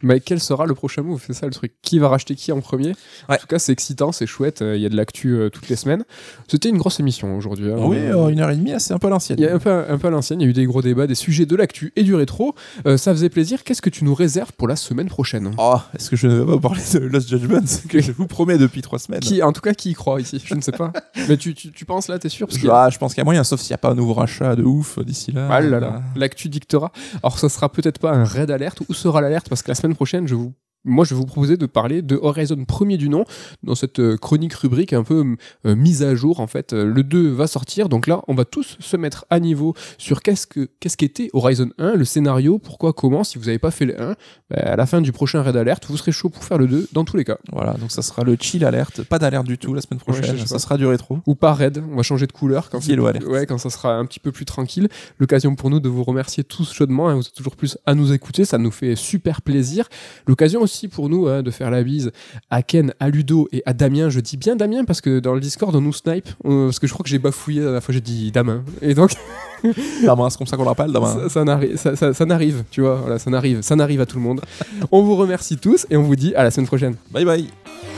Mais 0.02 0.20
quel 0.20 0.40
sera 0.40 0.66
le 0.66 0.74
prochain 0.74 1.02
move? 1.02 1.22
C'est 1.26 1.32
ça 1.34 1.46
le 1.46 1.52
truc. 1.52 1.72
Qui 1.82 1.98
va 1.98 2.08
racheter 2.08 2.34
qui 2.34 2.50
en 2.52 2.60
premier? 2.60 2.88
Ouais. 3.28 3.36
En 3.36 3.36
tout 3.36 3.46
cas, 3.46 3.58
c'est 3.58 3.72
excitant, 3.72 4.12
c'est 4.12 4.26
chouette. 4.26 4.62
euh, 4.62 4.76
Il 4.76 4.82
y 4.82 4.86
a 4.86 4.88
de 4.88 4.96
l'actu 4.96 5.34
euh, 5.36 5.50
toutes 5.50 5.68
les 5.68 5.76
semaines. 5.76 6.04
C'était 6.48 6.68
une 6.68 6.78
grosse 6.78 6.98
émission 7.00 7.36
aujourd'hui. 7.36 7.70
hein. 7.70 7.76
oui, 7.78 7.96
Euh, 7.98 8.28
une 8.28 8.40
heure 8.40 8.50
et 8.50 8.56
demie, 8.56 8.72
c'est 8.78 8.92
un 8.92 8.98
peu 8.98 9.06
à 9.06 9.10
l'ancienne. 9.10 9.38
Il 9.38 9.44
y 9.44 9.48
a 9.48 9.54
un 9.54 9.58
peu, 9.58 9.70
un 9.88 9.98
peu 9.98 10.08
à 10.08 10.10
l'ancienne, 10.10 10.40
il 10.40 10.44
y 10.44 10.46
a 10.46 10.50
eu 10.50 10.52
des 10.52 10.64
gros 10.66 10.82
débats, 10.82 11.06
des 11.06 11.14
sujets 11.14 11.46
de 11.46 11.54
l'actu 11.56 11.92
et 11.96 12.02
du 12.02 12.14
rétro. 12.14 12.54
Euh, 12.86 12.96
ça 12.96 13.12
faisait 13.12 13.28
plaisir. 13.28 13.62
Qu'est-ce 13.64 13.82
que 13.82 13.90
tu 13.90 14.04
nous 14.04 14.14
réserves 14.14 14.52
pour 14.52 14.66
la 14.68 14.76
semaine 14.76 15.08
prochaine? 15.08 15.52
Oh, 15.58 15.76
est-ce 15.96 16.10
que 16.10 16.16
je 16.16 16.26
ne 16.26 16.34
vais 16.40 16.44
pas 16.46 16.52
vous 16.52 16.60
parler 16.60 16.82
de 16.94 16.98
Lost 16.98 17.28
Judgment? 17.28 17.60
Que 17.88 18.00
je 18.00 18.12
vous 18.12 18.26
promets 18.26 18.58
depuis 18.58 18.82
trois 18.82 18.98
semaines 18.98 19.20
qui, 19.20 19.42
En 19.42 19.52
tout 19.52 19.60
cas, 19.60 19.74
qui 19.74 19.90
y 19.90 19.94
croit 19.94 20.20
ici? 20.20 20.42
Je 20.44 20.54
ne 20.54 20.60
sais 20.60 20.72
pas. 20.72 20.92
Mais 21.28 21.36
tu, 21.36 21.54
tu, 21.54 21.70
tu 21.72 21.84
penses 21.84 22.08
là, 22.08 22.18
t'es 22.18 22.28
sûr? 22.28 22.46
Parce 22.48 22.58
je, 22.58 22.68
a- 22.68 22.84
ah, 22.84 22.90
je 22.90 22.98
pense 22.98 23.12
qu'il 23.14 23.20
y 23.20 23.22
a 23.22 23.24
moyen, 23.24 23.44
sauf 23.44 23.60
s'il 23.60 23.70
n'y 23.72 23.74
a 23.74 23.78
pas 23.78 23.90
un 23.90 23.94
nouveau 23.94 24.14
rachat 24.14 24.56
de 24.56 24.62
ouf 24.62 24.98
d'ici 25.00 25.30
là. 25.32 25.48
Ah 25.50 25.60
là 25.60 25.78
là, 25.80 26.02
l'actu 26.32 26.48
dictera. 26.48 26.90
Alors, 27.22 27.38
ça 27.38 27.48
sera 27.48 27.70
peut-être 27.70 27.98
pas 27.98 28.12
un 28.12 28.24
raid 28.24 28.50
alerte. 28.50 28.80
Où 28.88 28.94
sera 28.94 29.20
l'alerte? 29.20 29.48
Parce 29.48 29.62
que 29.62 29.70
la 29.70 29.74
semaine 29.74 29.94
prochaine, 29.94 30.26
je 30.26 30.34
vous. 30.34 30.54
Moi, 30.84 31.04
je 31.04 31.10
vais 31.14 31.16
vous 31.20 31.26
proposer 31.26 31.56
de 31.56 31.66
parler 31.66 32.02
de 32.02 32.16
Horizon 32.20 32.64
premier 32.64 32.96
du 32.96 33.08
nom 33.08 33.24
dans 33.62 33.74
cette 33.76 34.00
euh, 34.00 34.16
chronique 34.16 34.54
rubrique 34.54 34.92
un 34.92 35.04
peu 35.04 35.36
euh, 35.64 35.76
mise 35.76 36.02
à 36.02 36.14
jour. 36.14 36.40
En 36.40 36.46
fait, 36.48 36.72
Euh, 36.72 36.84
le 36.84 37.02
2 37.04 37.28
va 37.30 37.46
sortir, 37.46 37.88
donc 37.88 38.06
là, 38.06 38.22
on 38.28 38.34
va 38.34 38.44
tous 38.44 38.76
se 38.80 38.96
mettre 38.96 39.24
à 39.30 39.38
niveau 39.40 39.74
sur 39.98 40.22
qu'est-ce 40.22 40.46
que 40.46 40.68
qu'est-ce 40.80 40.96
qu'était 40.96 41.28
Horizon 41.34 41.70
1, 41.78 41.94
le 41.94 42.04
scénario, 42.04 42.58
pourquoi, 42.58 42.92
comment. 42.92 43.22
Si 43.24 43.38
vous 43.38 43.44
n'avez 43.46 43.58
pas 43.58 43.70
fait 43.70 43.84
le 43.84 44.00
1, 44.00 44.14
bah, 44.50 44.56
à 44.56 44.76
la 44.76 44.86
fin 44.86 45.00
du 45.00 45.12
prochain 45.12 45.42
raid 45.42 45.56
alerte, 45.56 45.86
vous 45.88 45.96
serez 45.96 46.12
chaud 46.12 46.30
pour 46.30 46.42
faire 46.44 46.58
le 46.58 46.66
2 46.66 46.88
dans 46.92 47.04
tous 47.04 47.16
les 47.16 47.24
cas. 47.24 47.38
Voilà, 47.52 47.74
donc 47.74 47.92
ça 47.92 48.02
sera 48.02 48.24
le 48.24 48.36
chill 48.40 48.64
alerte, 48.64 49.02
pas 49.04 49.18
d'alerte 49.18 49.46
du 49.46 49.58
tout 49.58 49.74
la 49.74 49.80
semaine 49.82 50.00
Ouais, 50.06 50.14
prochaine, 50.14 50.36
je 50.36 50.42
sais 50.42 50.48
ça 50.48 50.58
sera 50.58 50.76
du 50.78 50.86
rétro. 50.86 51.18
Ou 51.26 51.34
pas 51.36 51.52
raid, 51.54 51.82
on 51.92 51.96
va 51.96 52.02
changer 52.02 52.26
de 52.26 52.32
couleur 52.32 52.70
quand, 52.70 52.84
Yellow 52.86 53.06
alert. 53.06 53.24
ouais, 53.26 53.46
quand 53.46 53.58
ça 53.58 53.70
sera 53.70 53.94
un 53.96 54.04
petit 54.06 54.20
peu 54.20 54.32
plus 54.32 54.44
tranquille. 54.46 54.88
L'occasion 55.18 55.54
pour 55.54 55.70
nous 55.70 55.78
de 55.80 55.88
vous 55.88 56.02
remercier 56.02 56.42
tous 56.42 56.72
chaudement. 56.72 57.08
hein, 57.08 57.14
vous 57.14 57.26
êtes 57.26 57.34
toujours 57.34 57.54
plus 57.56 57.78
à 57.86 57.94
nous 57.94 58.12
écouter, 58.12 58.44
ça 58.44 58.58
nous 58.58 58.70
fait 58.72 58.96
super 58.96 59.42
plaisir. 59.42 59.88
L'occasion 60.26 60.60
aussi 60.62 60.71
pour 60.88 61.08
nous 61.08 61.26
hein, 61.28 61.42
de 61.42 61.50
faire 61.50 61.70
la 61.70 61.82
bise 61.82 62.10
à 62.50 62.62
Ken, 62.62 62.92
à 63.00 63.08
Ludo 63.08 63.48
et 63.52 63.62
à 63.66 63.72
Damien. 63.72 64.08
Je 64.10 64.20
dis 64.20 64.36
bien 64.36 64.56
Damien 64.56 64.84
parce 64.84 65.00
que 65.00 65.18
dans 65.20 65.34
le 65.34 65.40
Discord 65.40 65.74
on 65.74 65.80
nous 65.80 65.92
snipe, 65.92 66.28
euh, 66.44 66.66
parce 66.66 66.78
que 66.78 66.86
je 66.86 66.92
crois 66.92 67.04
que 67.04 67.10
j'ai 67.10 67.18
bafouillé 67.18 67.60
la 67.60 67.80
fois 67.80 67.94
j'ai 67.94 68.00
dit 68.00 68.30
Damien. 68.32 68.62
Et 68.80 68.94
donc 68.94 69.12
Demain, 69.62 70.28
c'est 70.28 70.38
comme 70.38 70.46
ça 70.48 70.56
qu'on 70.56 70.64
l'appelle, 70.64 70.90
demain. 70.92 71.14
ça, 71.14 71.28
ça 71.28 71.44
n'arrive, 71.44 71.76
ça, 71.76 71.94
ça- 71.94 72.12
ça 72.12 72.24
n'arrive, 72.24 72.64
tu 72.72 72.80
vois, 72.80 72.96
voilà, 72.96 73.20
ça 73.20 73.30
n'arrive, 73.30 73.62
ça 73.62 73.76
n'arrive 73.76 74.00
à 74.00 74.06
tout 74.06 74.16
le 74.16 74.22
monde. 74.22 74.40
on 74.90 75.02
vous 75.04 75.14
remercie 75.14 75.56
tous 75.56 75.86
et 75.88 75.96
on 75.96 76.02
vous 76.02 76.16
dit 76.16 76.34
à 76.34 76.42
la 76.42 76.50
semaine 76.50 76.66
prochaine. 76.66 76.96
Bye 77.12 77.24
bye 77.24 77.91